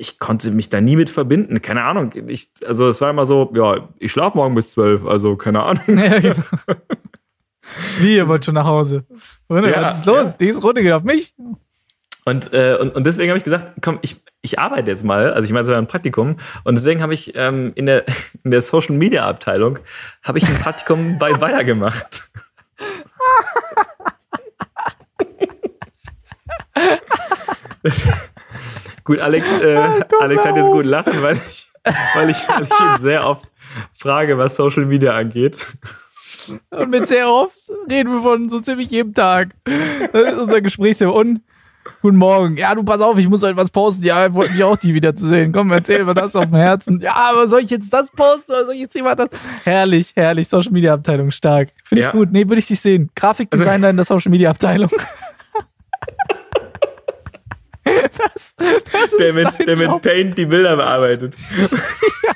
Ich 0.00 0.20
konnte 0.20 0.52
mich 0.52 0.68
da 0.68 0.80
nie 0.80 0.94
mit 0.94 1.10
verbinden. 1.10 1.60
Keine 1.60 1.82
Ahnung. 1.82 2.12
Ich, 2.28 2.50
also 2.64 2.88
es 2.88 3.00
war 3.00 3.10
immer 3.10 3.26
so, 3.26 3.50
ja, 3.56 3.88
ich 3.98 4.12
schlafe 4.12 4.38
morgen 4.38 4.54
bis 4.54 4.70
zwölf, 4.70 5.04
also 5.04 5.34
keine 5.34 5.64
Ahnung. 5.64 5.82
Genau. 5.88 6.36
Wie, 7.98 8.16
ihr 8.16 8.28
wollt 8.28 8.44
schon 8.44 8.54
nach 8.54 8.66
Hause? 8.66 9.04
Ja, 9.50 9.82
was 9.82 9.98
ist 9.98 10.06
los? 10.06 10.30
Ja. 10.30 10.36
Die 10.40 10.46
ist 10.46 10.62
Runde 10.62 10.82
geht 10.82 10.92
auf 10.92 11.02
mich. 11.02 11.34
Und, 12.28 12.52
äh, 12.52 12.76
und, 12.78 12.94
und 12.94 13.04
deswegen 13.06 13.30
habe 13.30 13.38
ich 13.38 13.44
gesagt, 13.44 13.72
komm, 13.80 13.98
ich, 14.02 14.16
ich 14.42 14.58
arbeite 14.58 14.90
jetzt 14.90 15.02
mal, 15.02 15.32
also 15.32 15.46
ich 15.46 15.52
meine, 15.52 15.62
es 15.62 15.68
war 15.70 15.78
ein 15.78 15.86
Praktikum. 15.86 16.36
Und 16.64 16.74
deswegen 16.76 17.00
habe 17.00 17.14
ich 17.14 17.34
ähm, 17.36 17.72
in, 17.74 17.86
der, 17.86 18.04
in 18.44 18.50
der 18.50 18.60
Social 18.60 18.94
Media 18.94 19.26
Abteilung 19.26 19.78
habe 20.22 20.36
ich 20.36 20.46
ein 20.46 20.54
Praktikum 20.56 21.18
bei 21.20 21.32
Bayer 21.32 21.64
gemacht. 21.64 22.28
gut, 29.04 29.20
Alex, 29.20 29.50
äh, 29.50 30.02
oh, 30.12 30.18
Alex 30.20 30.44
hat 30.44 30.54
jetzt 30.56 30.70
gut 30.70 30.84
lachen, 30.84 31.22
weil 31.22 31.36
ich, 31.36 31.70
weil, 32.14 32.28
ich, 32.28 32.46
weil 32.46 32.64
ich 32.64 32.70
ihn 32.80 32.98
sehr 32.98 33.26
oft 33.26 33.46
frage, 33.94 34.36
was 34.36 34.54
Social 34.56 34.84
Media 34.84 35.14
angeht. 35.14 35.66
Und 36.68 36.90
mit 36.90 37.08
sehr 37.08 37.30
oft 37.30 37.56
reden 37.90 38.12
wir 38.12 38.20
von 38.20 38.50
so 38.50 38.60
ziemlich 38.60 38.90
jedem 38.90 39.14
Tag. 39.14 39.54
Das 39.64 40.22
ist 40.22 40.38
unser 40.38 40.60
Gesprächsthema. 40.60 41.12
Und 41.12 41.40
Guten 42.02 42.16
Morgen. 42.16 42.56
Ja, 42.56 42.74
du 42.74 42.82
pass 42.84 43.00
auf, 43.00 43.18
ich 43.18 43.28
muss 43.28 43.42
etwas 43.42 43.70
posten. 43.70 44.04
Ja, 44.04 44.26
ich 44.26 44.34
wollte 44.34 44.52
mich 44.52 44.62
auch 44.64 44.76
die 44.76 44.94
wieder 44.94 45.14
zu 45.14 45.28
sehen. 45.28 45.52
Komm, 45.52 45.70
erzähl 45.72 46.04
mir 46.04 46.14
das 46.14 46.36
auf 46.36 46.46
dem 46.46 46.54
Herzen. 46.54 47.00
Ja, 47.00 47.14
aber 47.14 47.48
soll 47.48 47.60
ich 47.60 47.70
jetzt 47.70 47.92
das 47.92 48.10
posten 48.10 48.52
oder 48.52 48.64
soll 48.66 48.74
ich 48.74 48.80
jetzt 48.82 48.94
jemand 48.94 49.18
das? 49.18 49.28
Herrlich, 49.64 50.12
herrlich. 50.14 50.48
Social 50.48 50.72
Media 50.72 50.94
Abteilung, 50.94 51.30
stark. 51.30 51.70
Finde 51.84 52.00
ich 52.00 52.06
ja. 52.06 52.12
gut. 52.12 52.30
Nee, 52.30 52.48
würde 52.48 52.58
ich 52.58 52.66
dich 52.66 52.80
sehen. 52.80 53.10
Grafikdesigner 53.14 53.72
also, 53.72 53.86
in 53.88 53.96
der 53.96 54.04
Social 54.04 54.30
Media 54.30 54.50
Abteilung. 54.50 54.90
das, 57.84 58.54
das 58.56 59.16
der, 59.18 59.32
mit, 59.32 59.66
der 59.66 59.76
mit 59.76 60.02
Paint 60.02 60.38
die 60.38 60.46
Bilder 60.46 60.76
bearbeitet. 60.76 61.36
ja. 61.58 62.32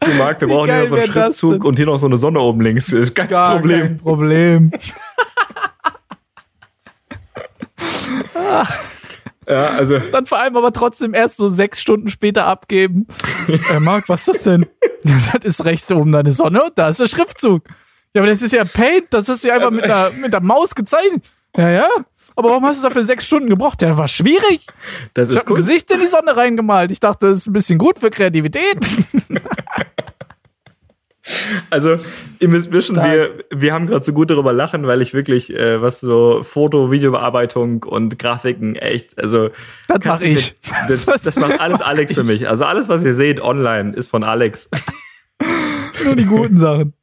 Du 0.00 0.10
Marc, 0.14 0.40
wir 0.40 0.48
brauchen 0.48 0.70
hier 0.70 0.86
so 0.86 0.96
einen 0.96 1.06
Schriftzug 1.06 1.64
und 1.64 1.76
hier 1.76 1.86
noch 1.86 1.98
so 1.98 2.06
eine 2.06 2.16
Sonne 2.16 2.40
oben 2.40 2.60
links. 2.62 2.92
Ist 2.92 3.14
kein 3.14 3.28
Gar 3.28 3.56
Problem. 3.56 3.80
Kein 3.80 3.98
Problem. 3.98 4.70
Ja, 9.48 9.70
also. 9.70 9.98
Dann 9.98 10.26
vor 10.26 10.38
allem 10.38 10.56
aber 10.56 10.72
trotzdem 10.72 11.12
erst 11.12 11.36
so 11.36 11.48
sechs 11.48 11.80
Stunden 11.80 12.08
später 12.08 12.46
abgeben. 12.46 13.06
äh, 13.48 13.80
Marc, 13.80 14.08
was 14.08 14.20
ist 14.20 14.28
das 14.28 14.42
denn? 14.44 14.66
das 15.02 15.44
ist 15.44 15.64
rechts 15.64 15.90
oben 15.90 16.12
deine 16.12 16.30
Sonne 16.30 16.62
und 16.62 16.78
da 16.78 16.88
ist 16.88 17.00
der 17.00 17.06
Schriftzug. 17.06 17.64
Ja, 18.14 18.22
aber 18.22 18.30
das 18.30 18.42
ist 18.42 18.52
ja 18.52 18.64
Paint, 18.64 19.06
das 19.10 19.28
ist 19.28 19.44
ja 19.44 19.54
einfach 19.54 19.66
also, 19.66 19.76
mit, 19.76 19.84
einer, 19.84 20.10
mit 20.10 20.32
der 20.32 20.40
Maus 20.40 20.74
gezeichnet. 20.74 21.24
Ja, 21.56 21.70
ja. 21.70 21.88
Aber 22.36 22.50
warum 22.50 22.64
hast 22.64 22.82
du 22.82 22.86
dafür 22.86 23.04
sechs 23.04 23.26
Stunden 23.26 23.48
gebraucht? 23.48 23.82
Ja, 23.82 23.96
war 23.96 24.08
schwierig. 24.08 24.66
Das 25.14 25.28
ist 25.28 25.34
ich 25.34 25.40
habe 25.40 25.52
ein 25.52 25.56
Gesicht 25.56 25.90
in 25.90 26.00
die 26.00 26.06
Sonne 26.06 26.36
reingemalt. 26.36 26.90
Ich 26.90 27.00
dachte, 27.00 27.28
das 27.28 27.38
ist 27.38 27.46
ein 27.48 27.52
bisschen 27.52 27.78
gut 27.78 27.98
für 27.98 28.10
Kreativität. 28.10 28.78
Also, 31.68 31.98
ihr 32.38 32.48
müsst 32.48 32.72
wissen, 32.72 32.96
wir, 32.96 33.44
wir 33.50 33.74
haben 33.74 33.86
gerade 33.86 34.04
so 34.04 34.12
gut 34.12 34.30
darüber 34.30 34.52
lachen, 34.52 34.86
weil 34.86 35.02
ich 35.02 35.12
wirklich, 35.12 35.54
äh, 35.54 35.80
was 35.82 36.00
so 36.00 36.42
Foto, 36.42 36.90
Videobearbeitung 36.90 37.82
und 37.82 38.18
Grafiken 38.18 38.74
echt, 38.76 39.18
also. 39.18 39.50
Das 39.86 40.04
mache 40.04 40.24
ich. 40.24 40.54
Das, 40.88 41.06
das 41.06 41.36
macht 41.38 41.60
alles 41.60 41.82
Alex 41.82 42.14
für 42.14 42.24
mich. 42.24 42.48
Also, 42.48 42.64
alles, 42.64 42.88
was 42.88 43.04
ihr 43.04 43.14
seht 43.14 43.40
online, 43.40 43.94
ist 43.94 44.08
von 44.08 44.24
Alex. 44.24 44.70
Nur 46.04 46.16
die 46.16 46.24
guten 46.24 46.58
Sachen. 46.58 46.94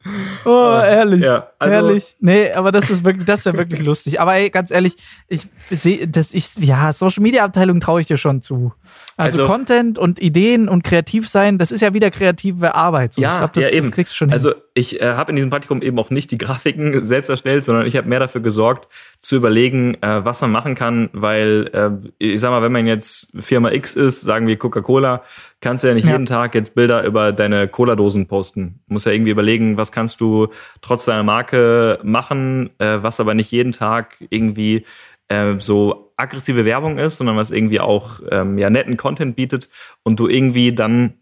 Oh, 0.46 0.80
ehrlich. 0.82 1.22
Ja, 1.22 1.50
also 1.60 1.76
ehrlich. 1.76 2.16
Nee, 2.20 2.52
aber 2.52 2.72
das 2.72 2.90
ist 2.90 3.04
wirklich, 3.04 3.26
das 3.26 3.46
wäre 3.46 3.58
wirklich 3.58 3.82
lustig. 3.82 4.20
Aber 4.22 4.36
ey, 4.36 4.50
ganz 4.50 4.72
ehrlich, 4.72 4.96
ich 5.28 5.48
sehe, 5.70 6.08
das 6.08 6.32
ist, 6.32 6.60
ja, 6.60 6.94
Social 6.94 7.22
Media 7.24 7.44
Abteilung 7.44 7.80
traue 7.80 8.02
ich 8.02 8.08
dir 8.08 8.18
schon 8.18 8.42
zu. 8.42 8.74
Also, 9.18 9.42
also, 9.42 9.52
Content 9.52 10.00
und 10.00 10.22
Ideen 10.22 10.70
und 10.70 10.84
kreativ 10.84 11.28
sein, 11.28 11.58
das 11.58 11.72
ist 11.72 11.82
ja 11.82 11.94
wieder 11.94 12.12
kreative 12.12 12.76
Arbeit. 12.76 13.14
So. 13.14 13.22
Ja, 13.22 13.34
ich 13.34 13.38
glaub, 13.40 13.54
das, 13.54 13.64
ja, 13.64 13.70
eben. 13.72 13.88
das 13.88 13.96
kriegst 13.96 14.14
du 14.14 14.16
schon 14.18 14.32
Also 14.32 14.50
hin. 14.50 14.58
ich 14.76 15.02
äh, 15.02 15.14
habe 15.14 15.32
in 15.32 15.36
diesem 15.36 15.50
Praktikum 15.50 15.82
eben 15.82 15.98
auch 16.00 16.10
nicht 16.10 16.32
die 16.32 16.38
Grafiken 16.38 17.04
selbst 17.04 17.30
erstellt, 17.30 17.66
sondern 17.66 17.86
ich 17.86 17.98
habe 17.98 18.08
mehr 18.08 18.20
dafür 18.20 18.42
gesorgt, 18.42 18.88
zu 19.20 19.36
überlegen, 19.36 19.96
äh, 20.02 20.24
was 20.24 20.42
man 20.42 20.52
machen 20.52 20.76
kann, 20.76 21.10
weil 21.14 21.70
äh, 21.74 22.10
ich 22.20 22.40
sag 22.40 22.52
mal, 22.52 22.62
wenn 22.62 22.72
man 22.72 22.86
jetzt 22.86 23.36
Firma 23.40 23.72
X 23.72 23.96
ist, 23.96 24.22
sagen 24.22 24.48
wir 24.48 24.58
Coca-Cola, 24.58 25.24
kannst 25.62 25.84
du 25.84 25.88
ja 25.88 25.94
nicht 25.94 26.06
ja. 26.06 26.14
jeden 26.14 26.26
Tag 26.26 26.56
jetzt 26.56 26.76
Bilder 26.76 27.04
über 27.04 27.32
deine 27.32 27.68
Cola-Dosen 27.68 28.28
posten. 28.28 28.82
Du 28.88 28.94
musst 28.94 29.06
ja 29.06 29.12
irgendwie 29.12 29.32
überlegen, 29.32 29.78
was 29.78 29.92
kannst 29.92 30.22
du 30.22 30.48
trotz 30.82 31.06
deiner 31.06 31.24
Marke 31.24 32.00
machen, 32.04 32.70
äh, 32.80 33.02
was 33.02 33.20
aber 33.20 33.34
nicht 33.34 33.52
jeden 33.52 33.72
Tag 33.72 34.18
irgendwie 34.30 34.86
äh, 35.30 35.56
so 35.58 36.14
aggressive 36.18 36.66
Werbung 36.66 36.98
ist, 36.98 37.18
sondern 37.18 37.38
was 37.38 37.52
irgendwie 37.52 37.80
auch 37.80 38.22
ähm, 38.30 38.58
ja, 38.58 38.70
netten 38.70 38.98
Content 38.98 39.36
bietet 39.36 39.70
und 40.04 40.20
du 40.20 40.28
irgendwie 40.28 40.74
dann 40.74 41.14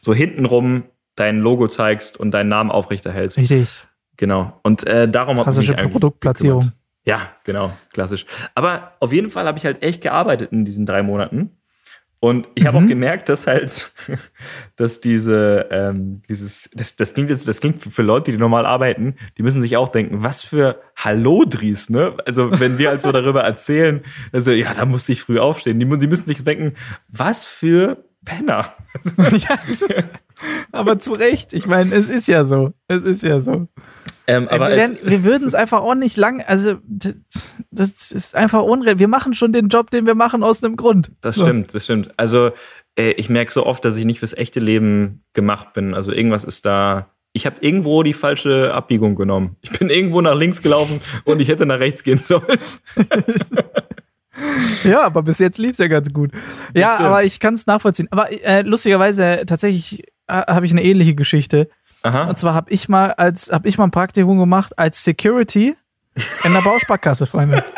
so 0.00 0.14
hintenrum 0.14 0.84
dein 1.14 1.40
Logo 1.40 1.66
zeigst 1.68 2.18
und 2.18 2.32
deinen 2.32 2.48
Namen 2.48 2.70
aufrechterhältst. 2.70 3.38
Richtig. 3.38 3.84
Genau. 4.16 4.58
Und 4.62 4.86
äh, 4.86 5.08
darum 5.08 5.38
habe 5.38 5.50
ich 5.50 5.68
mich 5.68 5.90
Produktplatzierung. 5.90 6.60
Gekümmert. 6.60 6.78
Ja, 7.04 7.30
genau, 7.44 7.72
klassisch. 7.92 8.26
Aber 8.54 8.92
auf 9.00 9.12
jeden 9.12 9.30
Fall 9.30 9.46
habe 9.46 9.56
ich 9.56 9.64
halt 9.64 9.82
echt 9.82 10.02
gearbeitet 10.02 10.52
in 10.52 10.64
diesen 10.64 10.84
drei 10.84 11.02
Monaten. 11.02 11.57
Und 12.20 12.48
ich 12.54 12.66
habe 12.66 12.78
mhm. 12.78 12.84
auch 12.84 12.88
gemerkt, 12.88 13.28
dass 13.28 13.46
halt, 13.46 13.92
dass 14.76 15.00
diese, 15.00 15.68
ähm, 15.70 16.22
dieses, 16.28 16.68
das, 16.74 16.96
das 16.96 17.14
klingt 17.14 17.30
jetzt, 17.30 17.46
das 17.46 17.60
klingt 17.60 17.82
für 17.82 18.02
Leute, 18.02 18.32
die 18.32 18.38
normal 18.38 18.66
arbeiten, 18.66 19.14
die 19.36 19.42
müssen 19.42 19.62
sich 19.62 19.76
auch 19.76 19.88
denken, 19.88 20.22
was 20.22 20.42
für 20.42 20.80
Hallodris, 20.96 21.90
ne? 21.90 22.16
Also 22.26 22.50
wenn 22.58 22.78
wir 22.78 22.88
halt 22.88 23.02
so 23.02 23.12
darüber 23.12 23.42
erzählen, 23.42 24.04
also 24.32 24.50
ja, 24.50 24.74
da 24.74 24.84
musste 24.84 25.12
ich 25.12 25.22
früh 25.22 25.38
aufstehen. 25.38 25.78
Die, 25.78 25.98
die 25.98 26.06
müssen 26.08 26.26
sich 26.26 26.42
denken, 26.42 26.74
was 27.08 27.44
für 27.44 28.04
Penner. 28.24 28.72
ja, 29.16 29.56
aber 30.72 30.98
zu 30.98 31.12
Recht. 31.12 31.52
Ich 31.52 31.66
meine, 31.66 31.94
es 31.94 32.08
ist 32.08 32.28
ja 32.28 32.44
so. 32.44 32.72
Es 32.88 33.02
ist 33.02 33.22
ja 33.22 33.40
so. 33.40 33.68
Ähm, 34.28 34.46
aber 34.48 34.70
wir, 34.70 34.98
wir 35.02 35.24
würden 35.24 35.48
es 35.48 35.54
einfach 35.54 35.80
auch 35.80 35.94
nicht 35.94 36.18
lang, 36.18 36.42
also 36.42 36.74
das 37.70 38.12
ist 38.12 38.34
einfach 38.34 38.62
unreal. 38.62 38.98
Wir 38.98 39.08
machen 39.08 39.32
schon 39.32 39.54
den 39.54 39.68
Job, 39.68 39.90
den 39.90 40.04
wir 40.04 40.14
machen, 40.14 40.42
aus 40.42 40.62
einem 40.62 40.76
Grund. 40.76 41.10
Das 41.22 41.36
so. 41.36 41.44
stimmt, 41.44 41.74
das 41.74 41.84
stimmt. 41.84 42.10
Also 42.18 42.50
äh, 42.98 43.12
ich 43.12 43.30
merke 43.30 43.50
so 43.50 43.64
oft, 43.64 43.82
dass 43.86 43.96
ich 43.96 44.04
nicht 44.04 44.18
fürs 44.18 44.34
echte 44.34 44.60
Leben 44.60 45.24
gemacht 45.32 45.72
bin. 45.72 45.94
Also 45.94 46.12
irgendwas 46.12 46.44
ist 46.44 46.66
da. 46.66 47.08
Ich 47.32 47.46
habe 47.46 47.56
irgendwo 47.60 48.02
die 48.02 48.12
falsche 48.12 48.74
Abbiegung 48.74 49.14
genommen. 49.14 49.56
Ich 49.62 49.70
bin 49.70 49.88
irgendwo 49.88 50.20
nach 50.20 50.34
links 50.34 50.60
gelaufen 50.60 51.00
und 51.24 51.40
ich 51.40 51.48
hätte 51.48 51.64
nach 51.64 51.78
rechts 51.78 52.02
gehen 52.02 52.18
sollen. 52.18 52.58
ja, 54.84 55.04
aber 55.04 55.22
bis 55.22 55.38
jetzt 55.38 55.56
lief 55.56 55.70
es 55.70 55.78
ja 55.78 55.88
ganz 55.88 56.12
gut. 56.12 56.32
Ja, 56.74 56.98
aber 56.98 57.24
ich 57.24 57.40
kann 57.40 57.54
es 57.54 57.66
nachvollziehen. 57.66 58.08
Aber 58.10 58.30
äh, 58.44 58.60
lustigerweise, 58.60 59.44
tatsächlich 59.46 60.04
habe 60.28 60.66
ich 60.66 60.72
eine 60.72 60.82
ähnliche 60.82 61.14
Geschichte. 61.14 61.68
Aha. 62.02 62.28
Und 62.28 62.38
zwar 62.38 62.54
habe 62.54 62.70
ich 62.70 62.88
mal 62.88 63.12
als 63.12 63.50
habe 63.50 63.68
ich 63.68 63.78
mal 63.78 63.84
ein 63.84 63.90
Praktikum 63.90 64.38
gemacht 64.38 64.78
als 64.78 65.02
Security 65.02 65.76
in 66.44 66.52
der 66.52 66.60
Bausparkasse, 66.60 67.26
Freunde. 67.26 67.64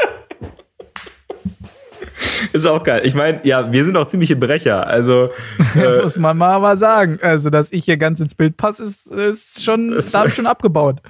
Ist 2.53 2.67
auch 2.67 2.83
geil. 2.85 3.03
Ich 3.05 3.15
meine, 3.15 3.41
ja, 3.45 3.71
wir 3.73 3.85
sind 3.85 3.97
auch 3.97 4.07
ziemliche 4.07 4.37
Brecher. 4.37 4.87
Also 4.87 5.31
äh, 5.75 6.03
muss 6.03 6.17
man 6.17 6.37
mal 6.37 6.51
aber 6.51 6.77
sagen. 6.77 7.19
Also, 7.23 7.51
dass 7.51 7.73
ich 7.73 7.85
hier 7.85 7.97
ganz 7.97 8.21
ins 8.21 8.35
Bild 8.35 8.57
passe, 8.57 8.85
ist, 8.85 9.07
ist 9.07 9.63
schon, 9.63 9.91
da 9.91 10.19
habe 10.19 10.29
ich 10.29 10.35
schon 10.35 10.47
abgebaut. 10.47 11.01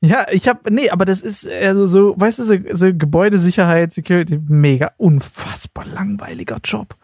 Ja, 0.00 0.26
ich 0.30 0.46
habe, 0.46 0.72
nee, 0.72 0.90
aber 0.90 1.04
das 1.04 1.22
ist 1.22 1.48
also 1.48 1.86
so, 1.86 2.14
weißt 2.18 2.38
du, 2.38 2.44
so, 2.44 2.56
so 2.72 2.94
Gebäudesicherheit, 2.94 3.92
Security, 3.92 4.38
mega 4.46 4.92
unfassbar 4.98 5.86
langweiliger 5.86 6.58
Job. 6.62 6.94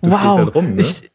Du 0.00 0.10
wow. 0.10 0.38
Halt 0.38 0.54
rum, 0.54 0.74
ne? 0.74 0.82
ich, 0.82 1.10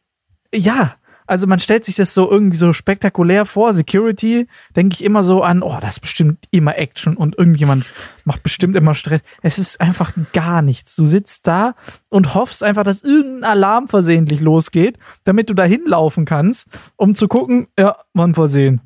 ja, 0.54 0.94
also 1.32 1.46
man 1.46 1.60
stellt 1.60 1.86
sich 1.86 1.96
das 1.96 2.12
so 2.12 2.30
irgendwie 2.30 2.58
so 2.58 2.74
spektakulär 2.74 3.46
vor. 3.46 3.72
Security, 3.72 4.46
denke 4.76 4.96
ich 4.96 5.02
immer 5.02 5.24
so 5.24 5.42
an, 5.42 5.62
oh, 5.62 5.78
das 5.80 5.94
ist 5.94 6.00
bestimmt 6.00 6.44
immer 6.50 6.76
Action 6.76 7.16
und 7.16 7.38
irgendjemand 7.38 7.86
macht 8.24 8.42
bestimmt 8.42 8.76
immer 8.76 8.94
Stress. 8.94 9.22
Es 9.40 9.58
ist 9.58 9.80
einfach 9.80 10.12
gar 10.34 10.60
nichts. 10.60 10.94
Du 10.94 11.06
sitzt 11.06 11.46
da 11.46 11.74
und 12.10 12.34
hoffst 12.34 12.62
einfach, 12.62 12.82
dass 12.82 13.02
irgendein 13.02 13.50
Alarm 13.50 13.88
versehentlich 13.88 14.40
losgeht, 14.40 14.98
damit 15.24 15.48
du 15.48 15.54
da 15.54 15.64
hinlaufen 15.64 16.26
kannst, 16.26 16.68
um 16.96 17.14
zu 17.14 17.28
gucken, 17.28 17.66
ja, 17.78 17.96
wann 18.12 18.34
versehen. 18.34 18.82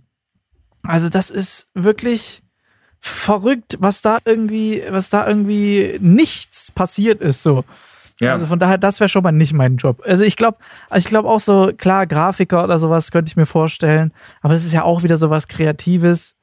Also 0.84 1.08
das 1.08 1.30
ist 1.30 1.66
wirklich 1.74 2.44
verrückt, 3.00 3.76
was 3.80 4.02
da 4.02 4.18
irgendwie, 4.24 4.84
was 4.88 5.08
da 5.08 5.26
irgendwie 5.26 5.98
nichts 6.00 6.70
passiert 6.70 7.20
ist, 7.20 7.42
so. 7.42 7.64
Ja. 8.20 8.32
Also 8.32 8.46
von 8.46 8.58
daher, 8.58 8.78
das 8.78 9.00
wäre 9.00 9.08
schon 9.08 9.22
mal 9.22 9.32
nicht 9.32 9.52
mein 9.52 9.76
Job. 9.76 10.02
Also 10.06 10.24
ich 10.24 10.36
glaube, 10.36 10.58
ich 10.94 11.04
glaube 11.04 11.28
auch 11.28 11.40
so, 11.40 11.72
klar, 11.76 12.06
Grafiker 12.06 12.64
oder 12.64 12.78
sowas 12.78 13.10
könnte 13.10 13.28
ich 13.28 13.36
mir 13.36 13.46
vorstellen, 13.46 14.12
aber 14.40 14.54
das 14.54 14.64
ist 14.64 14.72
ja 14.72 14.84
auch 14.84 15.02
wieder 15.02 15.18
sowas 15.18 15.48
Kreatives. 15.48 16.34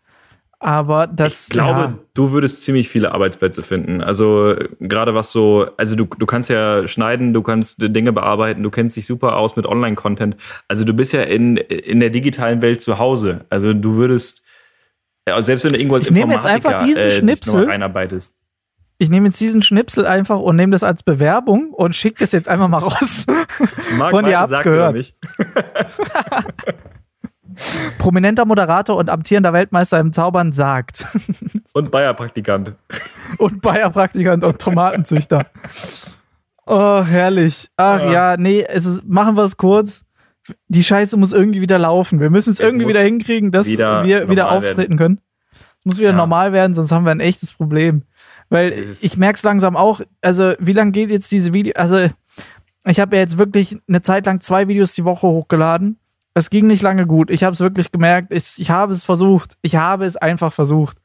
Aber 0.60 1.08
das. 1.08 1.48
Ich 1.48 1.50
glaube, 1.50 1.80
ja. 1.80 1.94
du 2.14 2.32
würdest 2.32 2.64
ziemlich 2.64 2.88
viele 2.88 3.12
Arbeitsplätze 3.12 3.64
finden. 3.64 4.02
Also 4.02 4.56
gerade 4.80 5.14
was 5.14 5.30
so, 5.30 5.68
also 5.76 5.98
du, 5.98 6.06
du 6.06 6.26
kannst 6.26 6.50
ja 6.50 6.88
schneiden, 6.88 7.34
du 7.34 7.42
kannst 7.42 7.80
Dinge 7.82 8.14
bearbeiten, 8.14 8.64
du 8.64 8.70
kennst 8.70 8.96
dich 8.96 9.06
super 9.06 9.36
aus 9.36 9.58
mit 9.58 9.66
Online-Content. 9.66 10.38
Also 10.70 10.86
du 10.86 10.94
bist 10.94 11.12
ja 11.12 11.24
in, 11.24 11.58
in 11.58 12.00
der 12.00 12.12
digitalen 12.12 12.62
Welt 12.62 12.80
zu 12.80 12.98
Hause. 12.98 13.44
Also 13.50 13.74
du 13.74 13.96
würdest, 13.96 14.46
selbst 15.40 15.66
wenn 15.66 15.74
du 15.74 15.80
irgendwo 15.80 15.96
als 15.96 16.06
ich 16.06 16.12
nehme 16.12 16.34
jetzt 16.34 16.46
einfach 16.46 16.82
diesen 16.86 17.08
äh, 17.08 17.12
Schnipsel 17.12 17.68
einarbeitest 17.68 18.34
ich 19.04 19.10
nehme 19.10 19.28
jetzt 19.28 19.40
diesen 19.42 19.62
Schnipsel 19.62 20.06
einfach 20.08 20.40
und 20.40 20.56
nehme 20.56 20.72
das 20.72 20.82
als 20.84 21.04
Bewerbung 21.04 21.72
und 21.72 21.94
schicke 21.96 22.20
das 22.24 22.32
jetzt 22.32 22.48
einfach 22.48 22.70
mal 22.70 22.78
raus. 22.80 23.26
Marc 23.98 24.12
Von 24.12 24.26
dir 24.26 24.40
habt 24.40 24.64
gehört. 24.64 24.96
Prominenter 28.00 28.46
Moderator 28.46 28.96
und 28.98 29.10
amtierender 29.10 29.54
Weltmeister 29.54 30.00
im 30.00 30.12
Zaubern 30.14 30.52
sagt. 30.52 31.06
Und 31.74 31.92
Bayer-Praktikant. 31.92 32.74
und 33.40 33.62
Bayer-Praktikant 33.62 34.44
und 34.44 34.60
Tomatenzüchter. 34.60 35.48
Oh, 36.66 37.04
herrlich. 37.04 37.70
Ach 37.78 38.00
ja, 38.00 38.12
Ja. 38.12 38.38
nee, 38.38 38.64
es 38.68 38.86
ist, 38.86 39.06
machen 39.08 39.36
wir 39.36 39.44
es 39.44 39.58
kurz. 39.58 40.04
Die 40.68 40.84
Scheiße 40.84 41.18
muss 41.18 41.34
irgendwie 41.34 41.62
wieder 41.62 41.80
laufen. 41.80 42.20
Wir 42.20 42.30
müssen 42.30 42.54
es 42.54 42.60
irgendwie 42.60 42.88
wieder 42.88 43.02
hinkriegen, 43.02 43.52
dass 43.52 43.68
wieder 43.68 44.04
wir 44.04 44.30
wieder 44.30 44.52
auftreten 44.52 44.98
können. 44.98 45.20
Es 45.80 45.86
muss 45.86 45.98
wieder 46.00 46.12
Ja. 46.12 46.16
normal 46.16 46.54
werden, 46.54 46.74
sonst 46.76 46.92
haben 46.92 47.06
wir 47.06 47.12
ein 47.12 47.20
echtes 47.20 47.54
Problem. 47.54 48.04
Weil 48.54 48.86
ich 49.02 49.18
merke 49.18 49.38
es 49.38 49.42
langsam 49.42 49.76
auch, 49.76 50.00
also 50.22 50.54
wie 50.60 50.74
lange 50.74 50.92
geht 50.92 51.10
jetzt 51.10 51.32
diese 51.32 51.54
Video? 51.54 51.74
Also 51.76 52.06
ich 52.86 53.00
habe 53.00 53.16
ja 53.16 53.24
jetzt 53.24 53.40
wirklich 53.40 53.78
eine 53.88 54.04
Zeit 54.04 54.28
lang 54.28 54.42
zwei 54.42 54.68
Videos 54.68 54.94
die 54.94 55.06
Woche 55.06 55.26
hochgeladen. 55.26 55.98
Es 56.36 56.52
ging 56.52 56.68
nicht 56.68 56.84
lange 56.84 57.08
gut. 57.08 57.32
Ich 57.32 57.44
habe 57.44 57.56
es 57.56 57.62
wirklich 57.62 57.92
gemerkt. 57.92 58.32
Ich, 58.32 58.60
ich 58.60 58.70
habe 58.70 58.94
es 58.94 59.04
versucht. 59.04 59.58
Ich 59.64 59.76
habe 59.78 60.06
es 60.06 60.18
einfach 60.18 60.54
versucht. 60.54 60.98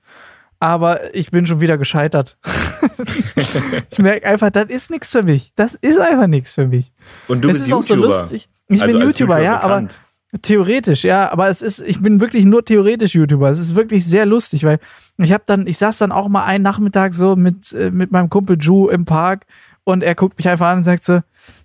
Aber 0.61 1.15
ich 1.15 1.31
bin 1.31 1.47
schon 1.47 1.63
wieder 1.63 1.79
gescheitert. 1.79 2.37
ich 3.91 3.99
merke 3.99 4.27
einfach, 4.27 4.51
das 4.51 4.67
ist 4.67 4.91
nichts 4.91 5.11
für 5.11 5.23
mich. 5.23 5.53
Das 5.57 5.73
ist 5.73 5.99
einfach 5.99 6.27
nichts 6.27 6.53
für 6.53 6.67
mich. 6.67 6.93
Und 7.29 7.41
du 7.41 7.49
es 7.49 7.57
bist 7.57 7.69
ist 7.69 7.73
auch 7.73 7.83
so 7.83 7.95
YouTuber. 7.95 8.21
lustig. 8.21 8.51
Ich 8.67 8.83
Also 8.83 8.93
bin 8.93 9.03
als 9.03 9.19
YouTuber, 9.19 9.41
ja, 9.41 9.61
aber 9.61 9.77
bekannt. 9.77 10.01
Theoretisch, 10.43 11.05
ja, 11.05 11.33
aber 11.33 11.49
es 11.49 11.63
ist, 11.63 11.81
ich 11.81 12.03
bin 12.03 12.21
wirklich 12.21 12.45
nur 12.45 12.63
theoretisch 12.63 13.15
YouTuber. 13.15 13.49
Es 13.49 13.59
ist 13.59 13.75
wirklich 13.75 14.05
sehr 14.05 14.27
lustig, 14.27 14.63
weil 14.65 14.79
ich 15.17 15.33
habe 15.33 15.45
dann, 15.47 15.67
ich 15.67 15.79
saß 15.79 15.97
dann 15.99 16.13
auch 16.13 16.29
mal 16.29 16.45
einen 16.45 16.63
Nachmittag 16.63 17.15
so 17.15 17.35
mit, 17.35 17.73
äh, 17.73 17.91
mit 17.91 18.13
meinem 18.13 18.29
Kumpel 18.29 18.59
Ju 18.61 18.89
im 18.91 19.07
Park 19.07 19.47
und 19.85 20.03
er 20.03 20.15
guckt 20.15 20.37
mich 20.37 20.47
einfach 20.49 20.67
an 20.69 20.79
und 20.79 20.85
sagt 20.85 21.03
so, 21.03 21.21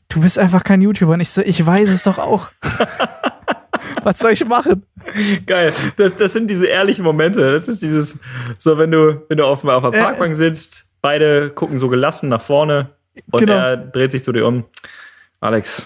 du 0.08 0.22
bist 0.22 0.40
einfach 0.40 0.64
kein 0.64 0.82
YouTuber. 0.82 1.14
Und 1.14 1.20
ich 1.20 1.30
so, 1.30 1.42
ich 1.42 1.66
weiß 1.66 1.90
es 1.90 2.04
doch 2.04 2.20
auch. 2.20 2.52
Was 4.04 4.20
soll 4.20 4.32
ich 4.32 4.46
machen? 4.46 4.86
Geil. 5.46 5.74
Das, 5.98 6.16
das 6.16 6.32
sind 6.34 6.48
diese 6.50 6.66
ehrlichen 6.66 7.04
Momente. 7.04 7.52
Das 7.52 7.68
ist 7.68 7.82
dieses, 7.82 8.22
so 8.58 8.78
wenn 8.78 8.92
du, 8.92 9.24
wenn 9.28 9.38
du 9.38 9.46
auf, 9.46 9.66
auf 9.66 9.90
der 9.92 10.00
Äh, 10.00 10.04
Parkbank 10.04 10.36
sitzt, 10.38 10.86
beide 11.02 11.50
gucken 11.50 11.80
so 11.80 11.90
gelassen 11.90 12.30
nach 12.30 12.42
vorne 12.42 12.92
und 13.32 13.42
Genau. 13.42 13.54
er 13.54 13.78
dreht 13.78 14.14
sich 14.14 14.24
zu 14.24 14.32
dir 14.32 14.48
um. 14.48 14.64
Alex, 15.42 15.86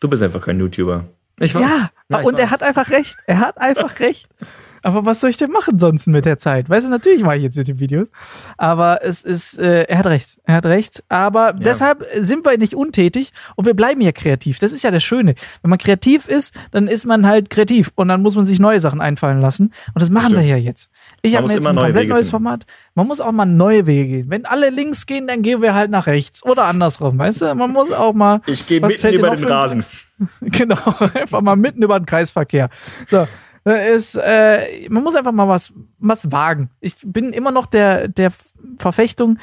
du 0.00 0.08
bist 0.08 0.22
einfach 0.22 0.40
kein 0.40 0.58
YouTuber. 0.58 1.04
Ich 1.38 1.54
weiß. 1.54 1.62
Ja, 1.62 1.90
Ja, 2.08 2.20
ich 2.20 2.26
und 2.26 2.38
er 2.38 2.50
hat 2.50 2.62
einfach 2.62 2.88
recht. 2.90 3.18
Er 3.26 3.40
hat 3.40 3.58
einfach 3.58 4.00
recht. 4.00 4.28
Aber 4.82 5.04
was 5.04 5.20
soll 5.20 5.30
ich 5.30 5.36
denn 5.36 5.50
machen 5.50 5.78
sonst 5.78 6.06
mit 6.06 6.24
der 6.24 6.38
Zeit? 6.38 6.68
Weißt 6.68 6.86
du, 6.86 6.90
natürlich 6.90 7.22
mache 7.22 7.36
ich 7.36 7.42
jetzt 7.42 7.56
YouTube-Videos. 7.56 8.08
Aber 8.56 9.00
es 9.02 9.22
ist, 9.22 9.58
äh, 9.58 9.84
er 9.84 9.98
hat 9.98 10.06
recht. 10.06 10.38
Er 10.44 10.54
hat 10.56 10.66
recht. 10.66 11.02
Aber 11.08 11.52
deshalb 11.52 12.04
sind 12.14 12.44
wir 12.44 12.56
nicht 12.58 12.74
untätig 12.74 13.32
und 13.56 13.66
wir 13.66 13.74
bleiben 13.74 14.00
ja 14.00 14.12
kreativ. 14.12 14.58
Das 14.58 14.72
ist 14.72 14.82
ja 14.82 14.90
das 14.90 15.02
Schöne. 15.02 15.34
Wenn 15.62 15.70
man 15.70 15.78
kreativ 15.78 16.28
ist, 16.28 16.54
dann 16.70 16.86
ist 16.88 17.04
man 17.04 17.26
halt 17.26 17.50
kreativ 17.50 17.90
und 17.94 18.08
dann 18.08 18.22
muss 18.22 18.36
man 18.36 18.46
sich 18.46 18.58
neue 18.58 18.80
Sachen 18.80 19.00
einfallen 19.00 19.40
lassen. 19.40 19.72
Und 19.94 20.02
das 20.02 20.10
machen 20.10 20.34
wir 20.34 20.42
ja 20.42 20.56
jetzt. 20.56 20.90
Ich 21.22 21.36
habe 21.36 21.50
jetzt 21.52 21.66
ein 21.66 21.74
komplett 21.74 21.94
Wege 21.94 22.08
neues 22.08 22.26
finden. 22.26 22.30
Format. 22.30 22.66
Man 22.94 23.06
muss 23.06 23.20
auch 23.20 23.32
mal 23.32 23.46
neue 23.46 23.86
Wege 23.86 24.06
gehen. 24.06 24.30
Wenn 24.30 24.46
alle 24.46 24.70
links 24.70 25.06
gehen, 25.06 25.26
dann 25.26 25.42
gehen 25.42 25.62
wir 25.62 25.74
halt 25.74 25.90
nach 25.90 26.06
rechts. 26.06 26.42
Oder 26.44 26.64
andersrum. 26.64 27.18
Weißt 27.18 27.42
du, 27.42 27.54
man 27.54 27.72
muss 27.72 27.92
auch 27.92 28.12
mal. 28.12 28.40
Ich 28.46 28.66
gehe 28.66 28.80
mitten 28.80 29.14
über 29.14 29.36
den 29.36 29.44
Rasen. 29.44 29.84
Genau, 30.40 30.76
einfach 31.14 31.40
mal 31.42 31.54
mitten 31.54 31.80
über 31.82 32.00
den 32.00 32.06
Kreisverkehr. 32.06 32.70
So, 33.08 33.28
ist, 33.64 34.14
äh, 34.14 34.88
man 34.88 35.02
muss 35.02 35.14
einfach 35.14 35.32
mal 35.32 35.48
was, 35.48 35.72
was 35.98 36.30
wagen. 36.32 36.70
Ich 36.80 36.94
bin 37.04 37.32
immer 37.32 37.50
noch 37.52 37.66
der, 37.66 38.08
der 38.08 38.30
Verfechtung, 38.78 39.38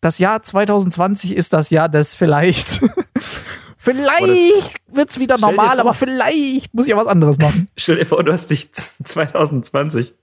das 0.00 0.18
Jahr 0.18 0.42
2020 0.42 1.36
ist 1.36 1.52
das 1.52 1.70
Jahr 1.70 1.88
des 1.88 2.14
vielleicht. 2.14 2.80
vielleicht 3.76 4.76
wird's 4.88 5.18
wieder 5.18 5.36
Stell 5.38 5.50
dir 5.50 5.56
normal, 5.56 5.72
vor- 5.76 5.80
aber 5.80 5.94
vielleicht 5.94 6.74
muss 6.74 6.86
ich 6.86 6.90
ja 6.90 6.96
was 6.96 7.06
anderes 7.06 7.38
machen. 7.38 7.68
Stell 7.76 7.96
dir 7.96 8.06
vor, 8.06 8.22
du 8.24 8.32
hast 8.32 8.50
dich 8.50 8.72
2020 8.72 10.14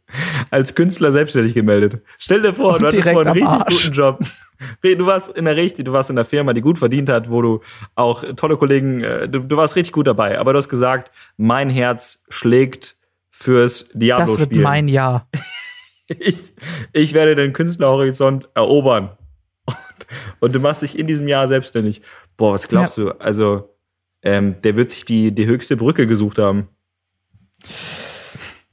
als 0.51 0.73
Künstler 0.75 1.11
selbstständig 1.11 1.53
gemeldet. 1.53 2.01
Stell 2.17 2.41
dir 2.41 2.53
vor, 2.53 2.79
du 2.79 2.85
hattest 2.87 3.03
vorhin 3.03 3.27
einen 3.27 3.31
richtig 3.33 3.47
Arsch. 3.49 3.83
guten 3.83 3.93
Job. 3.95 4.19
Du 4.81 5.05
warst 5.05 5.29
in 5.37 5.45
der 5.45 5.55
richtig, 5.55 5.85
du 5.85 5.91
warst 5.93 6.09
in 6.09 6.15
der 6.15 6.25
Firma, 6.25 6.53
die 6.53 6.61
gut 6.61 6.79
verdient 6.79 7.09
hat, 7.09 7.29
wo 7.29 7.41
du 7.41 7.61
auch 7.95 8.23
tolle 8.35 8.57
Kollegen, 8.57 9.03
äh, 9.03 9.29
du, 9.29 9.39
du 9.41 9.57
warst 9.57 9.75
richtig 9.75 9.91
gut 9.93 10.07
dabei. 10.07 10.39
Aber 10.39 10.53
du 10.53 10.57
hast 10.57 10.69
gesagt, 10.69 11.11
mein 11.37 11.69
Herz 11.69 12.23
schlägt 12.29 12.96
fürs 13.37 13.89
Das 13.89 13.93
wird 13.93 14.01
Diablo-Spiel. 14.01 14.61
mein 14.61 14.87
Jahr. 14.87 15.29
Ich, 16.19 16.53
ich 16.93 17.13
werde 17.13 17.35
den 17.35 17.51
Künstlerhorizont 17.51 18.47
erobern. 18.55 19.17
Und, 19.65 19.75
und 20.39 20.55
du 20.55 20.61
machst 20.61 20.81
dich 20.81 20.97
in 20.97 21.05
diesem 21.05 21.27
Jahr 21.27 21.49
selbstständig. 21.49 22.01
Boah, 22.37 22.53
was 22.53 22.69
glaubst 22.69 22.97
du? 22.97 23.11
Also, 23.19 23.75
ähm, 24.21 24.55
der 24.61 24.77
wird 24.77 24.89
sich 24.89 25.03
die, 25.03 25.35
die 25.35 25.47
höchste 25.47 25.75
Brücke 25.75 26.07
gesucht 26.07 26.39
haben. 26.39 26.69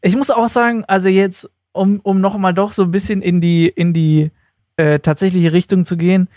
Ich 0.01 0.15
muss 0.15 0.31
auch 0.31 0.49
sagen, 0.49 0.85
also 0.87 1.09
jetzt, 1.09 1.51
um, 1.73 1.99
um 2.05 2.21
noch 2.21 2.39
mal 2.39 2.55
doch 2.55 2.71
so 2.71 2.85
ein 2.85 2.93
bisschen 2.93 3.21
in 3.21 3.41
die, 3.41 3.67
in 3.67 3.93
die 3.93 4.31
äh, 4.77 5.01
tatsächliche 5.01 5.53
Richtung 5.53 5.85
zu 5.85 5.97
gehen. 5.97 6.29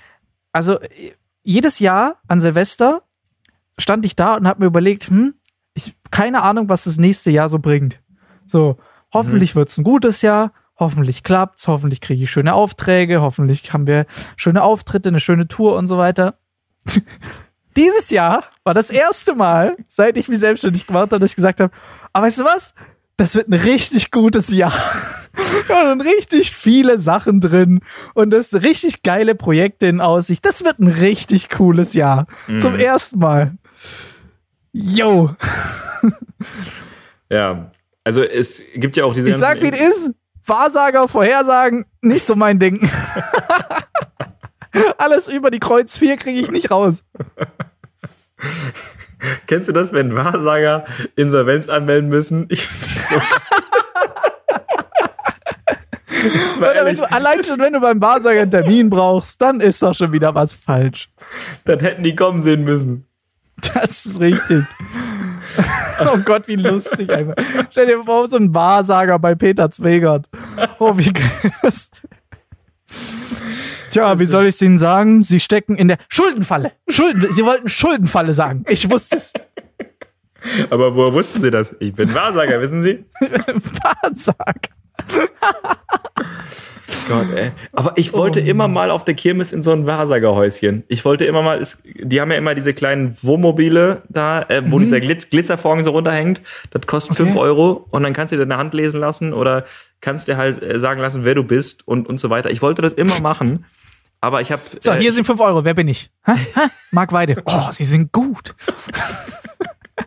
Also 0.51 0.79
jedes 1.43 1.77
Jahr 1.77 2.19
an 2.27 2.41
Silvester 2.41 3.03
stand 3.77 4.03
ich 4.03 4.15
da 4.15 4.33
und 4.33 4.47
habe 4.47 4.61
mir 4.61 4.65
überlegt, 4.65 5.09
hm, 5.11 5.35
ich 5.75 5.93
keine 6.09 6.41
Ahnung, 6.41 6.69
was 6.69 6.85
das 6.85 6.97
nächste 6.97 7.29
Jahr 7.29 7.49
so 7.49 7.59
bringt. 7.59 8.01
So, 8.47 8.77
hoffentlich 9.13 9.55
wird's 9.55 9.77
ein 9.77 9.83
gutes 9.83 10.21
Jahr, 10.21 10.51
hoffentlich 10.77 11.23
klappt's, 11.23 11.67
hoffentlich 11.67 12.01
kriege 12.01 12.23
ich 12.23 12.31
schöne 12.31 12.53
Aufträge, 12.53 13.21
hoffentlich 13.21 13.73
haben 13.73 13.87
wir 13.87 14.05
schöne 14.35 14.63
Auftritte, 14.63 15.09
eine 15.09 15.19
schöne 15.19 15.47
Tour 15.47 15.75
und 15.75 15.87
so 15.87 15.97
weiter. 15.97 16.35
Dieses 17.75 18.09
Jahr 18.09 18.43
war 18.63 18.73
das 18.73 18.89
erste 18.89 19.35
Mal, 19.35 19.77
seit 19.87 20.17
ich 20.17 20.27
mich 20.27 20.39
selbstständig 20.39 20.87
gemacht 20.87 21.11
habe, 21.11 21.19
dass 21.19 21.31
ich 21.31 21.35
gesagt 21.35 21.59
habe, 21.59 21.71
aber 22.11 22.25
weißt 22.25 22.39
du 22.39 22.45
was? 22.45 22.73
Das 23.17 23.35
wird 23.35 23.49
ein 23.49 23.53
richtig 23.53 24.11
gutes 24.11 24.49
Jahr. 24.49 24.73
Ja, 25.69 25.91
und 25.91 26.01
richtig 26.01 26.51
viele 26.51 26.99
Sachen 26.99 27.41
drin 27.41 27.81
und 28.15 28.31
das 28.31 28.55
richtig 28.55 29.03
geile 29.03 29.35
Projekte 29.35 29.85
in 29.85 30.01
Aussicht. 30.01 30.43
Das 30.43 30.63
wird 30.63 30.79
ein 30.79 30.87
richtig 30.87 31.49
cooles 31.49 31.93
Jahr. 31.93 32.25
Zum 32.59 32.73
ersten 32.73 33.19
Mal. 33.19 33.55
Yo. 34.71 35.35
Ja, 37.29 37.71
also 38.07 38.23
es 38.23 38.63
gibt 38.75 38.95
ja 38.95 39.03
auch 39.03 39.13
diese 39.13 39.27
Ich 39.27 39.35
sag, 39.35 39.61
wie 39.61 39.67
es 39.67 39.75
ist. 39.75 40.11
Wahrsager, 40.45 41.09
Vorhersagen, 41.09 41.83
nicht 42.01 42.25
so 42.25 42.37
mein 42.37 42.57
Ding. 42.57 42.89
Alles 44.97 45.27
über 45.27 45.51
die 45.51 45.59
Kreuz 45.59 45.97
4 45.97 46.15
kriege 46.15 46.39
ich 46.39 46.49
nicht 46.49 46.71
raus. 46.71 47.03
Kennst 49.45 49.67
du 49.67 49.73
das, 49.73 49.91
wenn 49.91 50.15
Wahrsager 50.15 50.85
Insolvenz 51.17 51.67
anmelden 51.67 52.09
müssen? 52.09 52.45
Ich 52.47 52.65
finde 52.65 52.95
das 52.95 53.09
so. 53.09 53.21
Du, 56.57 56.65
allein 57.11 57.43
schon, 57.43 57.59
wenn 57.59 57.73
du 57.73 57.79
beim 57.79 58.01
Wahrsager 58.01 58.41
einen 58.41 58.51
Termin 58.51 58.89
brauchst, 58.89 59.39
dann 59.41 59.61
ist 59.61 59.81
doch 59.83 59.93
schon 59.93 60.11
wieder 60.11 60.33
was 60.33 60.53
falsch. 60.53 61.09
das 61.63 61.81
hätten 61.81 62.03
die 62.03 62.15
kommen 62.15 62.41
sehen 62.41 62.63
müssen. 62.63 63.05
Das 63.73 64.05
ist 64.05 64.19
richtig. 64.19 64.65
oh 66.13 66.17
Gott, 66.23 66.47
wie 66.47 66.55
lustig 66.55 67.09
einfach. 67.11 67.35
Stell 67.71 67.87
dir 67.87 68.03
vor, 68.03 68.29
so 68.29 68.37
ein 68.37 68.53
Wahrsager 68.53 69.19
bei 69.19 69.35
Peter 69.35 69.69
Zwegert. 69.71 70.27
Oh, 70.79 70.97
wie 70.97 71.11
geil. 71.13 71.51
das- 71.61 71.89
Tja, 73.89 74.19
wie 74.19 74.25
soll 74.25 74.43
ich 74.47 74.55
es 74.55 74.61
Ihnen 74.61 74.77
sagen? 74.77 75.23
Sie 75.23 75.39
stecken 75.39 75.75
in 75.75 75.87
der 75.87 75.97
Schuldenfalle. 76.09 76.71
Schulden, 76.89 77.25
Sie 77.31 77.43
wollten 77.45 77.67
Schuldenfalle 77.69 78.33
sagen. 78.33 78.63
Ich 78.67 78.89
wusste 78.89 79.17
es. 79.17 79.33
Aber 80.69 80.93
woher 80.95 81.13
wussten 81.13 81.41
sie 81.41 81.51
das? 81.51 81.75
Ich 81.79 81.93
bin 81.93 82.13
Wahrsager, 82.13 82.61
wissen 82.61 82.83
Sie? 82.83 83.05
Wahrsager. 83.21 84.69
Gott, 87.07 87.27
ey. 87.35 87.51
Aber 87.73 87.93
ich 87.95 88.13
wollte 88.13 88.39
immer 88.39 88.67
mal 88.67 88.91
auf 88.91 89.03
der 89.03 89.13
Kirmes 89.13 89.51
in 89.51 89.61
so 89.61 89.71
ein 89.71 89.85
Wahrsagerhäuschen. 89.85 90.83
Ich 90.87 91.03
wollte 91.03 91.25
immer 91.25 91.41
mal, 91.41 91.59
es, 91.59 91.81
die 91.83 92.21
haben 92.21 92.31
ja 92.31 92.37
immer 92.37 92.55
diese 92.55 92.73
kleinen 92.73 93.15
Wohnmobile 93.21 94.03
da, 94.09 94.43
äh, 94.43 94.63
wo 94.67 94.79
dieser 94.79 94.99
Glitz, 95.01 95.29
Glitzervorhang 95.29 95.83
so 95.83 95.91
runterhängt. 95.91 96.41
Das 96.71 96.81
kostet 96.87 97.11
Okay. 97.19 97.23
5 97.25 97.35
Euro 97.37 97.87
und 97.89 98.03
dann 98.03 98.13
kannst 98.13 98.31
du 98.31 98.37
dir 98.37 98.45
deine 98.45 98.57
Hand 98.57 98.73
lesen 98.73 98.99
lassen 98.99 99.33
oder 99.33 99.65
kannst 100.01 100.27
dir 100.27 100.37
halt 100.37 100.61
äh, 100.61 100.79
sagen 100.79 101.01
lassen, 101.01 101.25
wer 101.25 101.35
du 101.35 101.43
bist 101.43 101.87
und, 101.87 102.07
und 102.07 102.19
so 102.19 102.29
weiter. 102.29 102.49
Ich 102.51 102.61
wollte 102.61 102.81
das 102.81 102.93
immer 102.93 103.19
machen, 103.21 103.65
aber 104.21 104.41
ich 104.41 104.51
habe. 104.51 104.61
So, 104.79 104.93
hier 104.93 105.11
sind 105.13 105.25
5 105.25 105.39
Euro. 105.41 105.65
Wer 105.65 105.73
bin 105.73 105.87
ich? 105.87 106.09
Hä? 106.25 106.33
Hä? 106.53 106.67
Marc 106.91 107.11
Weide. 107.11 107.41
Oh, 107.45 107.67
Sie 107.71 107.83
sind 107.83 108.11
gut. 108.11 108.55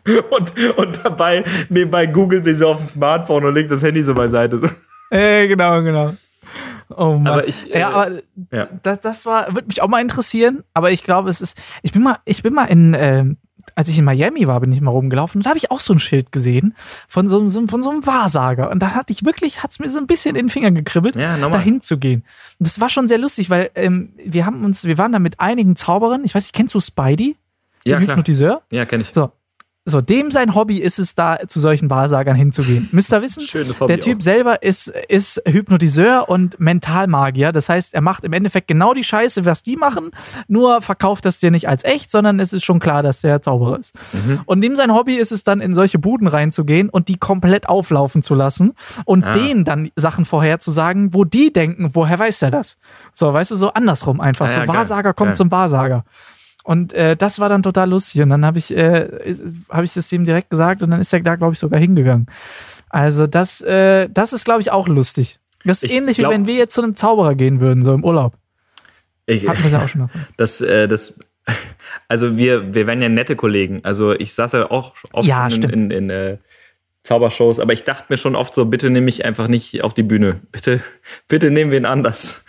und, 0.30 0.52
und 0.78 1.00
dabei, 1.04 1.44
nebenbei 1.68 2.06
googelt 2.06 2.44
sie 2.44 2.54
so 2.54 2.68
auf 2.68 2.78
dem 2.78 2.86
Smartphone 2.86 3.44
und 3.44 3.54
legt 3.54 3.70
das 3.70 3.82
Handy 3.82 4.02
so 4.02 4.14
beiseite. 4.14 4.60
Äh, 5.10 5.48
genau, 5.48 5.82
genau. 5.82 6.14
Oh 6.96 7.14
Mann. 7.16 7.26
Aber 7.28 7.46
ich, 7.48 7.72
äh, 7.74 7.80
ja, 7.80 7.90
aber 7.90 8.20
ja. 8.52 8.68
das, 8.82 9.00
das 9.00 9.26
war, 9.26 9.54
würde 9.54 9.68
mich 9.68 9.82
auch 9.82 9.88
mal 9.88 10.00
interessieren, 10.00 10.64
aber 10.74 10.90
ich 10.90 11.04
glaube, 11.04 11.30
es 11.30 11.40
ist, 11.40 11.56
ich 11.82 11.92
bin 11.92 12.02
mal, 12.02 12.18
ich 12.24 12.42
bin 12.42 12.52
mal 12.54 12.64
in, 12.64 12.94
ähm, 12.98 13.36
als 13.76 13.88
ich 13.88 13.98
in 13.98 14.04
Miami 14.04 14.46
war, 14.46 14.58
bin 14.60 14.72
ich 14.72 14.80
mal 14.80 14.90
rumgelaufen 14.90 15.38
und 15.38 15.44
da 15.46 15.50
habe 15.50 15.58
ich 15.58 15.70
auch 15.70 15.80
so 15.80 15.92
ein 15.92 16.00
Schild 16.00 16.32
gesehen 16.32 16.74
von 17.08 17.28
so, 17.28 17.38
einem- 17.38 17.50
so, 17.50 17.64
von 17.68 17.82
so 17.82 17.90
einem 17.90 18.04
Wahrsager. 18.06 18.70
Und 18.70 18.80
da 18.80 18.92
hatte 18.94 19.12
ich 19.12 19.24
wirklich, 19.24 19.62
hat 19.62 19.70
es 19.70 19.78
mir 19.78 19.88
so 19.88 19.98
ein 19.98 20.06
bisschen 20.06 20.34
in 20.34 20.46
den 20.46 20.48
Finger 20.48 20.70
gekribbelt, 20.72 21.14
Ja, 21.16 21.36
dahin 21.36 21.80
zu 21.80 21.98
gehen. 21.98 22.24
Und 22.58 22.66
das 22.66 22.80
war 22.80 22.88
schon 22.88 23.06
sehr 23.06 23.18
lustig, 23.18 23.48
weil 23.50 23.70
ähm, 23.76 24.12
wir 24.16 24.44
haben 24.46 24.64
uns, 24.64 24.84
wir 24.84 24.98
waren 24.98 25.12
da 25.12 25.18
mit 25.18 25.38
einigen 25.40 25.76
Zauberern, 25.76 26.24
ich 26.24 26.34
weiß 26.34 26.44
nicht, 26.44 26.54
kennst 26.54 26.74
du 26.74 26.80
Spidey? 26.80 27.36
Ja, 27.84 27.96
den 27.96 28.04
klar. 28.04 28.16
Hypnotiseur? 28.16 28.62
Ja, 28.70 28.84
kenne 28.86 29.04
ich. 29.04 29.12
So. 29.14 29.30
So, 29.90 30.00
dem 30.00 30.30
sein 30.30 30.54
Hobby 30.54 30.78
ist 30.78 30.98
es 30.98 31.14
da, 31.14 31.38
zu 31.46 31.60
solchen 31.60 31.90
Wahrsagern 31.90 32.36
hinzugehen. 32.36 32.88
Müsst 32.92 33.12
ihr 33.12 33.20
wissen, 33.22 33.42
Schönes 33.46 33.80
Hobby 33.80 33.92
der 33.92 34.00
Typ 34.00 34.18
auch. 34.18 34.22
selber 34.22 34.62
ist, 34.62 34.88
ist 35.08 35.42
Hypnotiseur 35.46 36.28
und 36.28 36.58
Mentalmagier. 36.60 37.52
Das 37.52 37.68
heißt, 37.68 37.94
er 37.94 38.00
macht 38.00 38.24
im 38.24 38.32
Endeffekt 38.32 38.68
genau 38.68 38.94
die 38.94 39.04
Scheiße, 39.04 39.44
was 39.44 39.62
die 39.62 39.76
machen, 39.76 40.10
nur 40.48 40.80
verkauft 40.82 41.24
das 41.24 41.38
dir 41.38 41.50
nicht 41.50 41.68
als 41.68 41.84
echt, 41.84 42.10
sondern 42.10 42.40
es 42.40 42.52
ist 42.52 42.64
schon 42.64 42.78
klar, 42.80 43.02
dass 43.02 43.20
der 43.20 43.42
Zauberer 43.42 43.78
ist. 43.78 43.94
Mhm. 44.12 44.40
Und 44.46 44.60
dem 44.62 44.76
sein 44.76 44.94
Hobby 44.94 45.16
ist 45.16 45.32
es 45.32 45.44
dann, 45.44 45.60
in 45.60 45.74
solche 45.74 45.98
Buden 45.98 46.26
reinzugehen 46.28 46.88
und 46.88 47.08
die 47.08 47.16
komplett 47.18 47.68
auflaufen 47.68 48.22
zu 48.22 48.34
lassen 48.34 48.72
und 49.04 49.24
Ah. 49.24 49.32
denen 49.32 49.64
dann 49.64 49.90
Sachen 49.96 50.24
vorherzusagen, 50.24 51.12
wo 51.14 51.24
die 51.24 51.52
denken, 51.52 51.90
woher 51.94 52.18
weiß 52.18 52.42
er 52.42 52.50
das? 52.50 52.76
So, 53.12 53.32
weißt 53.32 53.50
du, 53.50 53.56
so 53.56 53.72
andersrum 53.72 54.20
einfach. 54.20 54.46
Ah 54.46 54.48
ja, 54.48 54.54
so 54.54 54.60
geil. 54.66 54.68
Wahrsager 54.68 55.12
kommt 55.14 55.28
Geil. 55.30 55.36
zum 55.36 55.50
Wahrsager. 55.50 56.04
Und 56.64 56.92
äh, 56.92 57.16
das 57.16 57.40
war 57.40 57.48
dann 57.48 57.62
total 57.62 57.90
lustig. 57.90 58.20
Und 58.22 58.30
dann 58.30 58.44
habe 58.44 58.58
ich, 58.58 58.76
äh, 58.76 59.08
hab 59.68 59.84
ich 59.84 59.94
das 59.94 60.12
ihm 60.12 60.24
direkt 60.24 60.50
gesagt 60.50 60.82
und 60.82 60.90
dann 60.90 61.00
ist 61.00 61.12
er 61.12 61.20
da, 61.20 61.36
glaube 61.36 61.54
ich, 61.54 61.58
sogar 61.58 61.80
hingegangen. 61.80 62.26
Also 62.88 63.26
das, 63.26 63.60
äh, 63.62 64.08
das 64.10 64.32
ist, 64.32 64.44
glaube 64.44 64.60
ich, 64.60 64.70
auch 64.70 64.88
lustig. 64.88 65.38
Das 65.64 65.82
ist 65.82 65.90
Ich 65.90 65.96
ähnlich, 65.96 66.18
glaub- 66.18 66.30
wie 66.30 66.34
wenn 66.34 66.46
wir 66.46 66.54
jetzt 66.54 66.74
zu 66.74 66.82
einem 66.82 66.94
Zauberer 66.94 67.34
gehen 67.34 67.60
würden, 67.60 67.82
so 67.82 67.94
im 67.94 68.04
Urlaub. 68.04 68.34
Ich, 69.26 69.48
Hatten 69.48 69.62
wir 69.62 69.70
ja 69.70 69.82
auch 69.84 69.88
schon 69.88 70.02
davon. 70.02 70.26
das, 70.36 70.60
äh, 70.60 70.88
das, 70.88 71.20
also 72.08 72.36
wir, 72.36 72.74
wir 72.74 72.86
wären 72.86 73.00
ja 73.00 73.08
nette 73.08 73.36
Kollegen. 73.36 73.80
Also 73.84 74.12
ich 74.12 74.34
saß 74.34 74.52
ja 74.52 74.70
auch 74.70 74.94
oft 75.12 75.28
Ja, 75.28 75.46
in, 75.48 75.62
in, 75.62 75.90
in 75.90 76.10
äh, 76.10 76.38
Zaubershows, 77.02 77.58
aber 77.60 77.72
ich 77.72 77.84
dachte 77.84 78.06
mir 78.08 78.16
schon 78.18 78.36
oft 78.36 78.52
so, 78.54 78.66
bitte 78.66 78.90
nimm 78.90 79.04
mich 79.04 79.24
einfach 79.24 79.48
nicht 79.48 79.82
auf 79.82 79.94
die 79.94 80.02
Bühne. 80.02 80.40
Bitte, 80.52 80.80
bitte 81.28 81.50
nehmen 81.50 81.70
wir 81.70 81.78
ihn 81.78 81.86
anders. 81.86 82.44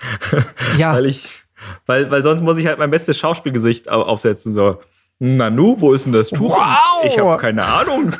Ja. 0.78 0.94
weil 0.96 1.06
ich, 1.06 1.41
weil, 1.86 2.10
weil 2.12 2.24
sonst 2.24 2.42
muss 2.42 2.58
ich 2.58 2.66
halt 2.68 2.80
mein 2.80 2.92
bestes 2.92 3.18
Schauspielgesicht 3.18 3.90
au- 3.90 4.04
aufsetzen. 4.04 4.54
So, 4.54 4.80
Nanu, 5.20 5.76
wo 5.80 5.94
ist 5.94 6.06
denn 6.06 6.14
das 6.14 6.30
Tuch? 6.30 6.58
Wow. 6.58 7.06
Ich 7.06 7.18
habe 7.20 7.38
keine 7.42 7.64
Ahnung. 7.66 8.14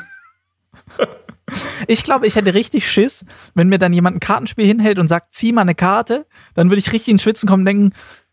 Ich 1.86 2.04
glaube, 2.04 2.26
ich 2.26 2.36
hätte 2.36 2.54
richtig 2.54 2.90
Schiss, 2.90 3.26
wenn 3.54 3.68
mir 3.68 3.78
dann 3.78 3.92
jemand 3.92 4.16
ein 4.16 4.20
Kartenspiel 4.20 4.64
hinhält 4.66 4.98
und 4.98 5.08
sagt, 5.08 5.34
zieh 5.34 5.52
mal 5.52 5.62
eine 5.62 5.74
Karte, 5.74 6.26
dann 6.54 6.70
würde 6.70 6.78
ich 6.80 6.92
richtig 6.92 7.12
ins 7.12 7.22
Schwitzen 7.22 7.48
kommen 7.48 7.62
und 7.62 7.66
denken, 7.66 7.90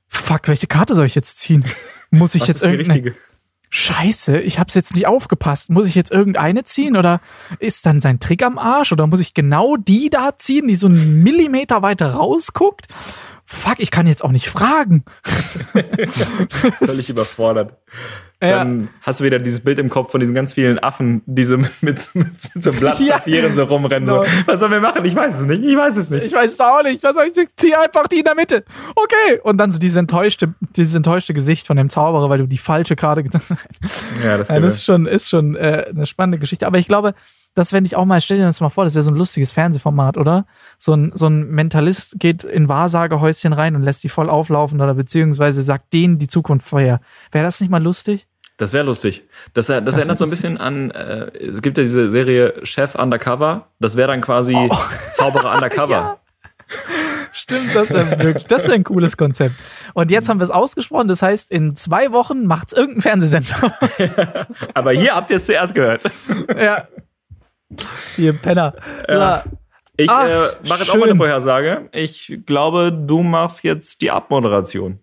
fuck, 0.07 0.41
welche 0.47 0.67
Karte 0.67 0.95
soll 0.95 1.05
ich 1.05 1.15
jetzt 1.15 1.39
ziehen? 1.39 1.65
Muss 2.11 2.35
ich 2.35 2.41
Was 2.43 2.47
jetzt 2.49 2.63
irgendeine? 2.63 3.15
Scheiße, 3.71 4.39
ich 4.39 4.57
hab's 4.57 4.73
jetzt 4.73 4.95
nicht 4.95 5.05
aufgepasst. 5.05 5.69
Muss 5.69 5.87
ich 5.87 5.93
jetzt 5.95 6.11
irgendeine 6.11 6.63
ziehen 6.63 6.95
oder 6.97 7.19
ist 7.59 7.85
dann 7.85 8.01
sein 8.01 8.19
Trick 8.19 8.43
am 8.43 8.57
Arsch 8.57 8.91
oder 8.91 9.05
muss 9.05 9.19
ich 9.19 9.33
genau 9.35 9.75
die 9.77 10.09
da 10.09 10.35
ziehen, 10.37 10.67
die 10.67 10.75
so 10.75 10.87
einen 10.87 11.21
Millimeter 11.21 11.81
weiter 11.83 12.13
rausguckt? 12.13 12.87
Fuck, 13.51 13.79
ich 13.79 13.89
kann 13.89 14.05
jetzt 14.05 14.23
auch 14.23 14.31
nicht 14.31 14.47
fragen. 14.47 15.03
Völlig 16.77 17.09
überfordert. 17.09 17.73
Ja. 18.41 18.59
Dann 18.59 18.89
hast 19.01 19.19
du 19.19 19.23
wieder 19.23 19.39
dieses 19.39 19.61
Bild 19.61 19.79
im 19.79 19.89
Kopf 19.89 20.11
von 20.11 20.19
diesen 20.19 20.35
ganz 20.35 20.53
vielen 20.53 20.77
Affen, 20.77 21.23
die 21.25 21.43
so 21.43 21.57
mit, 21.81 21.81
mit, 21.81 22.13
mit 22.13 22.39
so 22.63 22.71
Blatt 22.71 22.99
Ja, 22.99 23.17
Papieren 23.17 23.55
so 23.55 23.63
rumrennen. 23.63 24.07
genau. 24.07 24.23
So. 24.23 24.31
Was 24.45 24.59
sollen 24.59 24.73
wir 24.73 24.79
machen? 24.79 25.03
Ich 25.03 25.15
weiß 25.15 25.39
es 25.41 25.47
nicht. 25.47 25.63
Ich 25.63 25.75
weiß 25.75 25.97
es 25.97 26.11
nicht. 26.11 26.25
Ich 26.25 26.33
weiß 26.33 26.53
es 26.53 26.59
auch 26.59 26.83
nicht. 26.83 27.01
Was 27.01 27.15
soll 27.15 27.25
ich? 27.25 27.47
Zieh 27.57 27.73
einfach 27.73 28.07
die 28.07 28.19
in 28.19 28.23
der 28.25 28.35
Mitte. 28.35 28.63
Okay. 28.95 29.39
Und 29.41 29.57
dann 29.57 29.71
so 29.71 29.79
dieses 29.79 29.97
enttäuschte, 29.97 30.53
dieses 30.75 30.93
enttäuschte 30.93 31.33
Gesicht 31.33 31.65
von 31.65 31.75
dem 31.75 31.89
Zauberer, 31.89 32.29
weil 32.29 32.37
du 32.37 32.47
die 32.47 32.59
falsche 32.59 32.95
Karte 32.95 33.23
gezogen 33.23 33.57
hast. 33.81 34.05
Ja, 34.23 34.37
das, 34.37 34.49
ja, 34.49 34.59
das 34.59 34.73
ist 34.73 34.85
schon, 34.85 35.07
ist 35.07 35.27
schon 35.27 35.55
äh, 35.55 35.87
eine 35.89 36.05
spannende 36.05 36.37
Geschichte. 36.37 36.67
Aber 36.67 36.77
ich 36.77 36.87
glaube, 36.87 37.15
das 37.55 37.71
fände 37.71 37.87
ich 37.87 37.95
auch 37.95 38.05
mal, 38.05 38.21
stell 38.21 38.37
dir 38.37 38.45
das 38.45 38.61
mal 38.61 38.69
vor, 38.69 38.85
das 38.85 38.93
wäre 38.95 39.03
so 39.03 39.11
ein 39.11 39.15
lustiges 39.17 39.51
Fernsehformat, 39.51 40.17
oder? 40.17 40.45
So 40.77 40.93
ein, 40.93 41.11
so 41.15 41.27
ein 41.27 41.49
Mentalist 41.49 42.19
geht 42.19 42.43
in 42.43 42.69
Wahrsagehäuschen 42.69 43.53
rein 43.53 43.75
und 43.75 43.83
lässt 43.83 44.03
die 44.03 44.09
voll 44.09 44.29
auflaufen 44.29 44.79
oder 44.79 44.93
beziehungsweise 44.93 45.61
sagt 45.63 45.91
denen 45.93 46.19
die 46.19 46.27
Zukunft 46.27 46.67
vorher. 46.67 47.01
Wäre 47.31 47.45
das 47.45 47.59
nicht 47.61 47.69
mal 47.69 47.81
lustig? 47.83 48.27
das 48.57 48.73
wäre 48.73 48.83
lustig. 48.83 49.23
Das, 49.53 49.67
das, 49.67 49.83
Das 49.85 49.95
erinnert 49.95 50.19
so 50.19 50.25
ein 50.25 50.29
bisschen 50.29 50.57
an, 50.57 50.91
äh, 50.91 51.31
es 51.37 51.61
gibt 51.61 51.77
ja 51.77 51.83
diese 51.83 52.09
Serie 52.09 52.55
Chef 52.63 52.95
Undercover. 52.95 53.67
Das 53.79 53.95
wäre 53.95 54.09
dann 54.09 54.19
quasi 54.19 54.53
Oh. 54.53 54.69
Zauberer 55.13 55.53
Undercover. 55.53 56.19
Stimmt, 57.31 57.73
das 57.73 57.89
wäre 57.91 58.19
wirklich, 58.19 58.47
das 58.47 58.63
wäre 58.65 58.73
ein 58.75 58.83
cooles 58.83 59.15
Konzept. 59.15 59.55
Und 59.93 60.11
jetzt 60.11 60.27
haben 60.27 60.39
wir 60.39 60.43
es 60.43 60.49
ausgesprochen, 60.49 61.07
das 61.07 61.21
heißt, 61.21 61.51
in 61.51 61.75
zwei 61.77 62.11
Wochen 62.11 62.45
macht's 62.47 62.73
irgendein 62.73 63.01
Fernsehsender. 63.01 63.77
Aber 64.73 64.91
hier 64.91 65.15
habt 65.15 65.29
ihr 65.29 65.37
es 65.37 65.45
zuerst 65.45 65.73
gehört. 65.73 66.01
ja. 66.59 66.87
Ihr 68.17 68.33
Penner. 68.33 68.73
Ja. 69.07 69.43
Ich 69.97 70.09
Ach, 70.09 70.25
äh, 70.27 70.67
mache 70.67 70.79
jetzt 70.79 70.91
auch 70.91 70.95
mal 70.95 71.09
eine 71.09 71.15
Vorhersage. 71.17 71.89
Ich 71.91 72.39
glaube, 72.45 72.91
du 72.93 73.21
machst 73.21 73.63
jetzt 73.63 74.01
die 74.01 74.11
Abmoderation. 74.11 74.99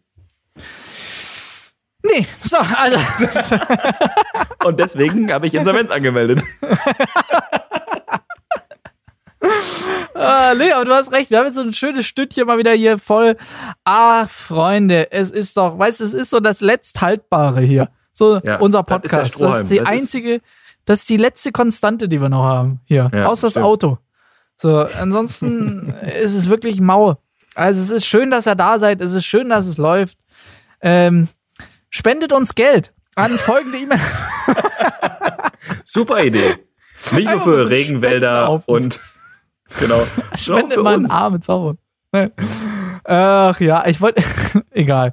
Nee, 2.02 2.26
so, 2.42 2.56
also. 2.56 2.98
Und 4.64 4.80
deswegen 4.80 5.30
habe 5.32 5.46
ich 5.48 5.54
Insolvenz 5.54 5.90
angemeldet. 5.90 6.42
Ah, 10.14 10.54
nee, 10.56 10.72
aber 10.72 10.84
du 10.86 10.92
hast 10.94 11.12
recht. 11.12 11.30
Wir 11.30 11.38
haben 11.38 11.46
jetzt 11.46 11.56
so 11.56 11.60
ein 11.60 11.74
schönes 11.74 12.06
Stündchen 12.06 12.46
mal 12.46 12.56
wieder 12.58 12.72
hier 12.72 12.98
voll. 12.98 13.36
Ah, 13.84 14.26
Freunde, 14.26 15.12
es 15.12 15.30
ist 15.30 15.56
doch, 15.58 15.78
weißt 15.78 16.00
du, 16.00 16.04
es 16.04 16.14
ist 16.14 16.30
so 16.30 16.40
das 16.40 16.60
Letzthaltbare 16.62 17.60
hier. 17.60 17.90
So 18.14 18.40
Ja, 18.42 18.56
unser 18.56 18.82
das 18.82 18.96
ist 18.96 19.10
Podcast. 19.12 19.40
Das 19.40 19.60
ist, 19.60 19.70
die. 19.70 19.76
Das 19.76 19.84
ist- 19.84 19.90
einzige, 19.92 20.40
das 20.86 21.00
ist 21.00 21.08
die 21.10 21.16
letzte 21.18 21.52
Konstante, 21.52 22.08
die 22.08 22.20
wir 22.20 22.28
noch 22.30 22.44
haben 22.44 22.80
hier. 22.84 23.10
Ja, 23.12 23.26
Außer 23.26 23.48
das 23.48 23.52
stimmt. 23.54 23.66
Auto. 23.66 23.98
So, 24.56 24.78
ansonsten 24.98 25.90
ist 26.22 26.34
es 26.34 26.48
wirklich 26.48 26.80
mau. 26.80 27.18
Also 27.54 27.80
es 27.82 27.90
ist 27.90 28.06
schön, 28.06 28.30
dass 28.30 28.46
ihr 28.46 28.54
da 28.54 28.78
seid. 28.78 29.00
Es 29.00 29.12
ist 29.12 29.26
schön, 29.26 29.48
dass 29.50 29.66
es 29.66 29.76
läuft. 29.78 30.18
Ähm, 30.80 31.28
spendet 31.90 32.32
uns 32.32 32.54
Geld 32.54 32.92
an 33.14 33.38
folgende 33.38 33.78
E-Mail. 33.78 34.00
Super 35.84 36.22
Idee. 36.24 36.56
Nicht 37.12 37.30
nur 37.30 37.40
für 37.40 37.68
Regenwälder 37.70 38.62
und 38.66 39.00
genau. 39.80 40.02
Spende 40.36 40.74
für 40.76 40.82
mal 40.82 40.94
einen 40.94 41.04
uns. 41.04 41.12
arme 41.12 41.40
Zauber. 41.40 41.76
Ach 43.04 43.60
ja, 43.60 43.86
ich 43.86 44.00
wollte. 44.00 44.22
Egal. 44.70 45.12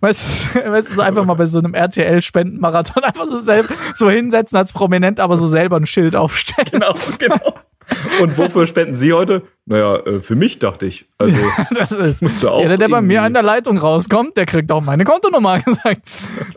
Weißt 0.00 0.54
du, 0.54 0.60
weißt 0.70 0.90
du, 0.90 0.94
so 0.94 1.02
einfach 1.02 1.24
mal 1.24 1.34
bei 1.34 1.46
so 1.46 1.58
einem 1.58 1.74
RTL-Spendenmarathon 1.74 3.04
einfach 3.04 3.26
so 3.26 3.38
selber 3.38 3.74
so 3.94 4.10
hinsetzen 4.10 4.56
als 4.56 4.72
Prominent, 4.72 5.20
aber 5.20 5.36
so 5.36 5.46
selber 5.46 5.76
ein 5.76 5.86
Schild 5.86 6.16
aufstellen. 6.16 6.68
Genau, 6.72 6.94
genau. 7.18 7.54
Und 8.20 8.38
wofür 8.38 8.66
spenden 8.66 8.94
Sie 8.94 9.12
heute? 9.12 9.42
Naja, 9.70 9.98
äh, 9.98 10.20
für 10.20 10.34
mich 10.34 10.58
dachte 10.58 10.84
ich. 10.86 11.06
Also, 11.16 11.36
Das 11.74 11.92
ist. 11.92 12.22
Musst 12.22 12.42
du 12.42 12.48
auch 12.50 12.60
Jeder, 12.60 12.76
der 12.76 12.88
bei 12.88 13.00
mir 13.00 13.22
an 13.22 13.32
der 13.34 13.44
Leitung 13.44 13.78
rauskommt, 13.78 14.36
der 14.36 14.44
kriegt 14.44 14.72
auch 14.72 14.80
meine 14.80 15.04
Kontonummer 15.04 15.60
gesagt. 15.64 16.02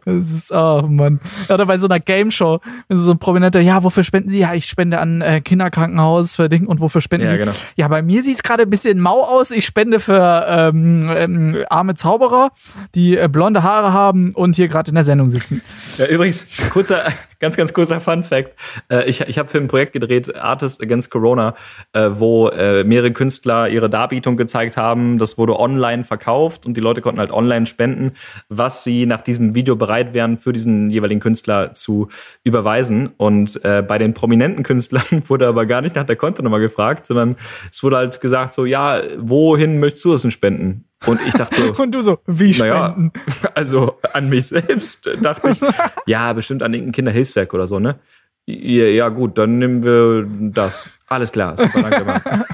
Das 0.04 0.32
ist, 0.32 0.52
oh 0.52 0.82
Mann. 0.90 1.20
Ja, 1.48 1.54
Oder 1.54 1.68
bei 1.68 1.78
so 1.78 1.86
einer 1.88 2.00
Game 2.00 2.32
Show, 2.32 2.60
wenn 2.88 2.98
so 2.98 3.12
ein 3.12 3.20
Prominenter, 3.20 3.60
ja, 3.60 3.84
wofür 3.84 4.04
spenden 4.04 4.32
Sie? 4.32 4.40
Ja, 4.40 4.56
ich 4.56 4.66
spende 4.66 4.98
an 4.98 5.22
äh, 5.22 5.42
Kinderkrankenhaus 5.42 6.34
für 6.36 6.50
Ding 6.50 6.66
und 6.66 6.82
wofür 6.82 7.02
spenden 7.02 7.28
Ja, 7.28 7.34
Sie? 7.34 7.38
genau. 7.38 7.52
Ja, 7.76 7.88
bei 7.88 8.02
mir 8.02 8.24
sieht's 8.24 8.42
gerade 8.42 8.64
ein 8.64 8.70
bisschen 8.72 9.00
mau 9.00 9.22
aus. 9.22 9.52
Ich 9.52 9.64
spende 9.66 10.00
für 10.00 10.46
ähm, 10.50 11.02
ähm, 11.16 11.58
arme 11.70 11.94
Zauberer, 11.94 12.50
die 12.96 13.16
äh, 13.16 13.28
blonde 13.32 13.62
Haare 13.62 13.94
haben 13.94 14.32
und 14.34 14.56
hier 14.56 14.68
gerade 14.70 14.90
in 14.90 14.96
der 14.96 15.04
Sendung 15.04 15.30
sitzen. 15.30 15.62
ja, 16.00 16.08
übrigens, 16.08 16.48
kurzer, 16.72 17.04
ganz, 17.40 17.58
ganz 17.58 17.74
kurzer 17.74 18.00
Fun 18.02 18.24
Fact. 18.24 18.54
Äh, 18.90 19.08
ich 19.08 19.22
ich 19.22 19.38
habe 19.38 19.50
für 19.50 19.60
ein 19.60 19.68
Projekt 19.68 19.94
gedreht, 19.94 20.36
Artists 20.36 20.82
Against 20.82 21.12
Corona, 21.12 21.54
äh, 21.94 22.10
wo 22.14 22.50
äh, 22.50 22.84
mehrere 23.04 23.14
Künstler 23.14 23.70
ihre 23.70 23.90
Darbietung 23.90 24.38
gezeigt 24.38 24.78
haben. 24.78 25.18
Das 25.18 25.38
wurde 25.38 25.60
online 25.60 26.04
verkauft 26.04 26.66
und 26.66 26.78
die 26.78 26.82
Leute 26.82 27.02
konnten 27.02 27.20
halt 27.20 27.32
online 27.32 27.66
spenden, 27.66 28.14
was 28.50 28.84
sie 28.84 29.06
nach 29.06 29.22
diesem 29.22 29.56
Video 29.56 29.76
bereit 29.76 30.14
wären, 30.14 30.38
für 30.38 30.54
diesen 30.54 30.90
jeweiligen 30.90 31.20
Künstler 31.20 31.74
zu 31.74 32.08
überweisen. 32.44 33.10
Und 33.18 33.64
äh, 33.66 33.84
bei 33.86 33.98
den 33.98 34.14
prominenten 34.14 34.64
Künstlern 34.64 35.04
wurde 35.28 35.48
aber 35.48 35.66
gar 35.66 35.82
nicht 35.82 35.96
nach 35.96 36.06
der 36.06 36.16
Kontonummer 36.16 36.60
gefragt, 36.60 37.08
sondern 37.08 37.36
es 37.70 37.84
wurde 37.84 37.98
halt 37.98 38.22
gesagt 38.22 38.54
so, 38.54 38.66
ja, 38.66 39.02
wohin 39.18 39.80
möchtest 39.80 40.06
du 40.06 40.14
es 40.14 40.22
denn 40.22 40.32
spenden? 40.32 40.86
Und 41.06 41.20
ich 41.28 41.34
dachte 41.34 41.62
so, 41.62 41.74
Und 41.84 41.92
du 41.92 42.02
so, 42.02 42.20
wie 42.26 42.58
naja, 42.58 42.92
spenden? 42.92 43.12
also 43.56 43.98
an 44.14 44.30
mich 44.30 44.48
selbst 44.48 45.06
äh, 45.08 45.18
dachte 45.18 45.50
ich, 45.52 45.60
ja, 46.06 46.32
bestimmt 46.32 46.64
an 46.64 46.74
irgendein 46.74 46.94
Kinderhilfswerk 46.94 47.54
oder 47.54 47.68
so, 47.68 47.80
ne? 47.80 48.00
Ja, 48.46 48.86
ja, 48.86 49.10
gut, 49.10 49.38
dann 49.38 49.58
nehmen 49.58 49.84
wir 49.84 50.28
das. 50.52 50.90
Alles 51.08 51.32
klar, 51.32 51.58
super, 51.58 51.90
danke. 51.90 52.46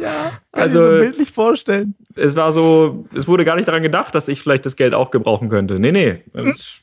Ja, 0.00 0.32
kann 0.52 0.62
Also- 0.62 0.78
ich 0.80 0.84
so 0.84 0.98
bildlich 1.00 1.30
vorstellen. 1.30 1.94
es 2.14 2.36
war 2.36 2.52
so, 2.52 3.06
es 3.14 3.26
wurde 3.28 3.44
gar 3.44 3.56
nicht 3.56 3.68
daran 3.68 3.82
gedacht, 3.82 4.14
dass 4.14 4.28
ich 4.28 4.40
vielleicht 4.42 4.66
das 4.66 4.76
Geld 4.76 4.94
auch 4.94 5.10
gebrauchen 5.10 5.48
könnte. 5.48 5.78
Nee, 5.78 5.92
nee. 5.92 6.22
Und, 6.34 6.82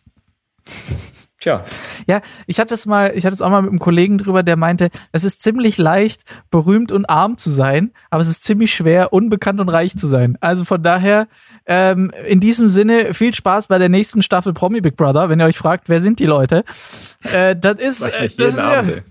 tja, 1.40 1.64
Ja, 2.08 2.22
ich 2.48 2.60
hatte 2.60 2.74
es 2.74 2.86
mal, 2.86 3.14
ich 3.16 3.26
hatte 3.26 3.34
es 3.34 3.42
auch 3.42 3.50
mal 3.50 3.62
mit 3.62 3.70
einem 3.70 3.80
Kollegen 3.80 4.18
drüber, 4.18 4.44
der 4.44 4.58
meinte, 4.58 4.90
es 5.12 5.24
ist 5.24 5.42
ziemlich 5.42 5.78
leicht, 5.78 6.24
berühmt 6.52 6.92
und 6.92 7.06
arm 7.10 7.38
zu 7.38 7.52
sein, 7.52 7.92
aber 8.10 8.22
es 8.22 8.30
ist 8.30 8.44
ziemlich 8.44 8.74
schwer, 8.74 9.14
unbekannt 9.14 9.60
und 9.60 9.70
reich 9.70 9.96
zu 9.96 10.08
sein. 10.08 10.38
Also 10.42 10.64
von 10.64 10.82
daher, 10.84 11.28
ähm, 11.66 12.12
in 12.28 12.40
diesem 12.40 12.70
Sinne, 12.70 13.14
viel 13.14 13.34
Spaß 13.34 13.68
bei 13.68 13.78
der 13.78 13.90
nächsten 13.90 14.22
Staffel 14.24 14.54
Promi 14.54 14.82
Big 14.82 14.96
Brother, 14.98 15.30
wenn 15.30 15.40
ihr 15.40 15.46
euch 15.46 15.58
fragt, 15.58 15.90
wer 15.90 16.00
sind 16.02 16.20
die 16.20 16.26
Leute. 16.26 16.64
Äh, 17.32 17.56
das 17.56 17.80
ist, 17.80 18.02
äh, 18.02 18.12
das 18.12 18.22
jeden 18.38 18.50
ist 18.50 18.58
ja, 18.58 18.80
Abend. 18.80 18.92
ey. 18.98 19.04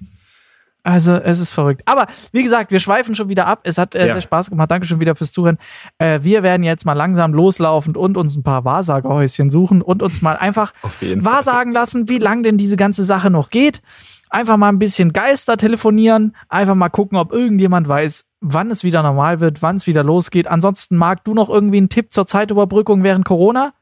Also, 0.85 1.13
es 1.15 1.39
ist 1.41 1.51
verrückt. 1.51 1.81
Aber 1.87 2.07
wie 2.33 2.43
gesagt, 2.43 2.71
wir 2.71 2.79
schweifen 2.79 3.15
schon 3.15 3.31
wieder 3.31 3.47
ab. 3.47 3.61
Es 3.65 3.79
hat 3.79 3.95
äh, 3.95 4.07
Ja. 4.07 4.13
sehr 4.13 4.21
Spaß 4.23 4.51
gemacht. 4.51 4.71
Danke 4.71 4.87
schon 4.87 5.01
wieder 5.01 5.17
fürs 5.17 5.33
Zuhören. 5.33 5.57
Äh, 5.99 6.21
wir 6.23 6.43
werden 6.43 6.63
jetzt 6.63 6.85
mal 6.85 6.93
langsam 6.93 7.33
loslaufen 7.33 7.97
und 7.97 8.19
uns 8.19 8.37
ein 8.37 8.43
paar 8.43 8.65
Wahrsagerhäuschen 8.67 9.49
suchen 9.51 9.81
und 9.81 10.03
uns 10.03 10.21
mal 10.21 10.37
einfach 10.37 10.75
jeden 11.01 11.23
Fall. 11.23 11.33
wahrsagen 11.33 11.73
lassen, 11.73 12.09
wie 12.11 12.19
lang 12.19 12.43
denn 12.43 12.59
diese 12.59 12.77
ganze 12.77 13.03
Sache 13.03 13.31
noch 13.31 13.49
geht. 13.49 13.81
Einfach 14.29 14.59
mal 14.59 14.69
ein 14.69 14.79
bisschen 14.79 15.13
Geister 15.15 15.57
telefonieren. 15.57 16.37
Einfach 16.51 16.75
mal 16.75 16.91
gucken, 16.91 17.17
ob 17.17 17.33
irgendjemand 17.33 17.89
weiß, 17.89 18.27
wann 18.41 18.71
es 18.71 18.85
wieder 18.85 19.03
normal 19.03 19.41
wird, 19.41 19.63
wann 19.63 19.77
es 19.77 19.87
wieder 19.87 20.05
losgeht. 20.05 20.49
Ansonsten, 20.49 20.97
Marc, 20.99 21.25
du 21.25 21.33
noch 21.33 21.49
irgendwie 21.49 21.79
einen 21.79 21.89
Tipp 21.89 22.13
zur 22.13 22.27
Zeitüberbrückung 22.27 23.03
während 23.05 23.25
Corona? 23.25 23.73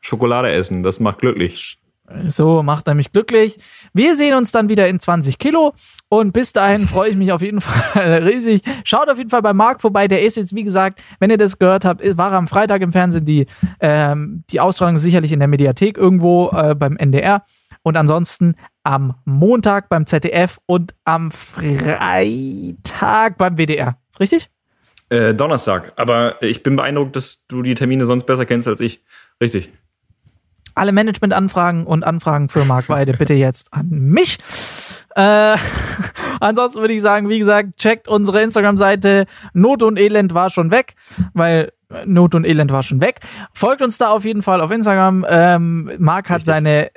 Schokolade 0.00 0.52
essen, 0.52 0.82
das 0.84 1.00
macht 1.00 1.18
glücklich. 1.18 1.78
So, 2.26 2.62
macht 2.62 2.88
er 2.88 2.94
mich 2.94 3.10
glücklich. 3.12 3.56
Wir 3.94 4.16
sehen 4.16 4.34
uns 4.36 4.50
dann 4.52 4.68
wieder 4.68 4.86
in 4.88 5.00
20 5.00 5.38
Kilo. 5.38 5.72
Und 6.12 6.32
bis 6.34 6.52
dahin 6.52 6.86
freue 6.86 7.08
ich 7.08 7.16
mich 7.16 7.32
auf 7.32 7.40
jeden 7.40 7.60
Fall 7.62 8.22
riesig. 8.22 8.60
Schaut 8.84 9.08
auf 9.08 9.16
jeden 9.16 9.30
Fall 9.30 9.40
bei 9.40 9.54
Marc 9.54 9.80
vorbei. 9.80 10.08
Der 10.08 10.22
ist 10.22 10.36
jetzt, 10.36 10.54
wie 10.54 10.62
gesagt, 10.62 11.02
wenn 11.20 11.30
ihr 11.30 11.38
das 11.38 11.58
gehört 11.58 11.86
habt, 11.86 12.02
war 12.18 12.32
er 12.32 12.36
am 12.36 12.48
Freitag 12.48 12.82
im 12.82 12.92
Fernsehen. 12.92 13.24
Die, 13.24 13.46
ähm, 13.80 14.44
die 14.50 14.60
Ausstrahlung 14.60 14.98
sicherlich 14.98 15.32
in 15.32 15.38
der 15.38 15.48
Mediathek 15.48 15.96
irgendwo 15.96 16.50
äh, 16.50 16.74
beim 16.74 16.98
NDR. 16.98 17.46
Und 17.82 17.96
ansonsten 17.96 18.56
am 18.84 19.14
Montag 19.24 19.88
beim 19.88 20.04
ZDF 20.04 20.58
und 20.66 20.94
am 21.06 21.30
Freitag 21.30 21.78
beim 23.38 23.56
WDR. 23.56 23.96
Richtig? 24.20 24.50
Äh, 25.08 25.32
Donnerstag. 25.32 25.94
Aber 25.96 26.42
ich 26.42 26.62
bin 26.62 26.76
beeindruckt, 26.76 27.16
dass 27.16 27.46
du 27.46 27.62
die 27.62 27.74
Termine 27.74 28.04
sonst 28.04 28.24
besser 28.24 28.44
kennst 28.44 28.68
als 28.68 28.80
ich. 28.80 29.02
Richtig. 29.40 29.72
Alle 30.74 30.92
Management-Anfragen 30.92 31.86
und 31.86 32.04
Anfragen 32.04 32.48
für 32.48 32.64
Marc 32.64 32.88
Weide 32.88 33.14
bitte 33.14 33.34
jetzt 33.34 33.72
an 33.72 33.88
mich. 33.90 34.38
Äh, 35.14 35.56
ansonsten 36.40 36.80
würde 36.80 36.94
ich 36.94 37.02
sagen, 37.02 37.28
wie 37.28 37.38
gesagt, 37.38 37.76
checkt 37.76 38.08
unsere 38.08 38.42
Instagram-Seite. 38.42 39.26
Not 39.52 39.82
und 39.82 39.98
Elend 39.98 40.34
war 40.34 40.50
schon 40.50 40.70
weg, 40.70 40.94
weil 41.34 41.72
äh, 41.90 42.06
Not 42.06 42.34
und 42.34 42.44
Elend 42.46 42.72
war 42.72 42.82
schon 42.82 43.00
weg. 43.00 43.20
Folgt 43.52 43.82
uns 43.82 43.98
da 43.98 44.10
auf 44.10 44.24
jeden 44.24 44.42
Fall 44.42 44.60
auf 44.60 44.70
Instagram. 44.70 45.26
Ähm, 45.28 45.90
Marc 45.98 46.30
hat 46.30 46.36
Richtig. 46.36 46.46
seine 46.46 46.90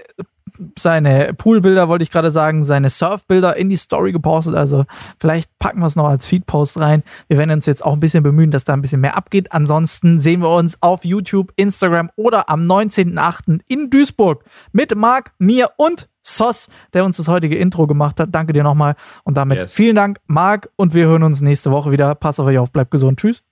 seine 0.78 1.34
Poolbilder, 1.34 1.90
wollte 1.90 2.04
ich 2.04 2.12
gerade 2.12 2.32
sagen, 2.32 2.64
seine 2.64 2.90
Surfbilder 2.90 3.56
in 3.56 3.70
die 3.70 3.76
Story 3.78 4.12
gepostet. 4.12 4.56
Also 4.56 4.86
vielleicht 5.20 5.50
packen 5.60 5.80
wir 5.80 5.88
es 5.88 5.96
noch 5.96 6.08
als 6.08 6.28
Feedpost 6.28 6.80
rein. 6.80 7.04
Wir 7.28 7.38
werden 7.38 7.52
uns 7.52 7.66
jetzt 7.66 7.84
auch 7.84 7.94
ein 7.94 8.00
bisschen 8.00 8.24
bemühen, 8.24 8.52
dass 8.52 8.64
da 8.66 8.74
ein 8.74 8.82
bisschen 8.82 9.02
mehr 9.02 9.16
abgeht. 9.18 9.52
Ansonsten 9.52 10.20
sehen 10.20 10.42
wir 10.42 10.50
uns 10.50 10.82
auf 10.82 11.06
YouTube, 11.06 11.52
Instagram 11.56 12.10
oder 12.16 12.50
am 12.50 12.62
19.08. 12.66 13.60
in 13.68 13.90
Duisburg 13.90 14.44
mit 14.72 14.96
Marc, 14.96 15.32
mir 15.40 15.70
und 15.78 16.08
Sos, 16.22 16.70
der 16.94 17.06
uns 17.06 17.18
das 17.18 17.28
heutige 17.28 17.56
Intro 17.56 17.86
gemacht 17.86 18.20
hat. 18.20 18.30
Danke 18.34 18.52
dir 18.54 18.64
nochmal. 18.64 18.96
Und 19.24 19.38
damit 19.38 19.62
Yes. 19.62 19.76
vielen 19.76 19.96
Dank, 19.96 20.20
Marc. 20.26 20.70
Und 20.76 20.94
wir 20.96 21.06
hören 21.06 21.22
uns 21.24 21.42
nächste 21.42 21.70
Woche 21.72 21.92
wieder. 21.92 22.16
Passt 22.16 22.40
auf 22.40 22.48
euch 22.48 22.58
auf, 22.58 22.72
bleibt 22.72 22.90
gesund. 22.90 23.20
Tschüss. 23.20 23.44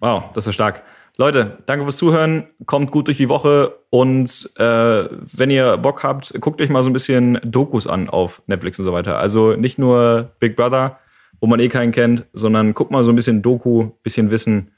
Wow, 0.00 0.24
das 0.34 0.46
war 0.46 0.52
stark. 0.52 0.82
Leute, 1.20 1.58
danke 1.66 1.84
fürs 1.84 1.96
Zuhören. 1.96 2.46
Kommt 2.64 2.92
gut 2.92 3.08
durch 3.08 3.16
die 3.16 3.28
Woche. 3.28 3.76
Und 3.90 4.50
äh, 4.56 4.62
wenn 5.10 5.50
ihr 5.50 5.76
Bock 5.76 6.04
habt, 6.04 6.32
guckt 6.40 6.60
euch 6.60 6.70
mal 6.70 6.84
so 6.84 6.90
ein 6.90 6.92
bisschen 6.92 7.40
Dokus 7.42 7.88
an 7.88 8.08
auf 8.08 8.40
Netflix 8.46 8.78
und 8.78 8.84
so 8.84 8.92
weiter. 8.92 9.18
Also 9.18 9.54
nicht 9.54 9.80
nur 9.80 10.30
Big 10.38 10.54
Brother, 10.54 11.00
wo 11.40 11.48
man 11.48 11.58
eh 11.58 11.68
keinen 11.68 11.90
kennt, 11.90 12.26
sondern 12.34 12.72
guckt 12.72 12.92
mal 12.92 13.02
so 13.02 13.10
ein 13.10 13.16
bisschen 13.16 13.42
Doku, 13.42 13.90
bisschen 14.04 14.30
Wissen. 14.30 14.70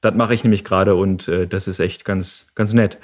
Das 0.00 0.14
mache 0.16 0.34
ich 0.34 0.42
nämlich 0.42 0.64
gerade 0.64 0.96
und 0.96 1.28
äh, 1.28 1.46
das 1.46 1.68
ist 1.68 1.78
echt 1.78 2.04
ganz, 2.04 2.52
ganz 2.56 2.72
nett. 2.72 2.98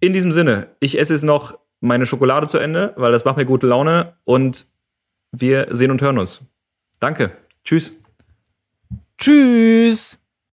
In 0.00 0.14
diesem 0.14 0.32
Sinne, 0.32 0.68
ich 0.80 0.98
esse 0.98 1.12
jetzt 1.12 1.24
noch 1.24 1.58
meine 1.80 2.06
Schokolade 2.06 2.46
zu 2.46 2.56
Ende, 2.56 2.94
weil 2.96 3.12
das 3.12 3.26
macht 3.26 3.36
mir 3.36 3.44
gute 3.44 3.66
Laune 3.66 4.14
und 4.24 4.66
wir 5.30 5.68
sehen 5.72 5.90
und 5.90 6.00
hören 6.00 6.18
uns. 6.18 6.46
Danke. 7.00 7.32
Tschüss. 7.64 8.00
Tschüss. 9.18 10.18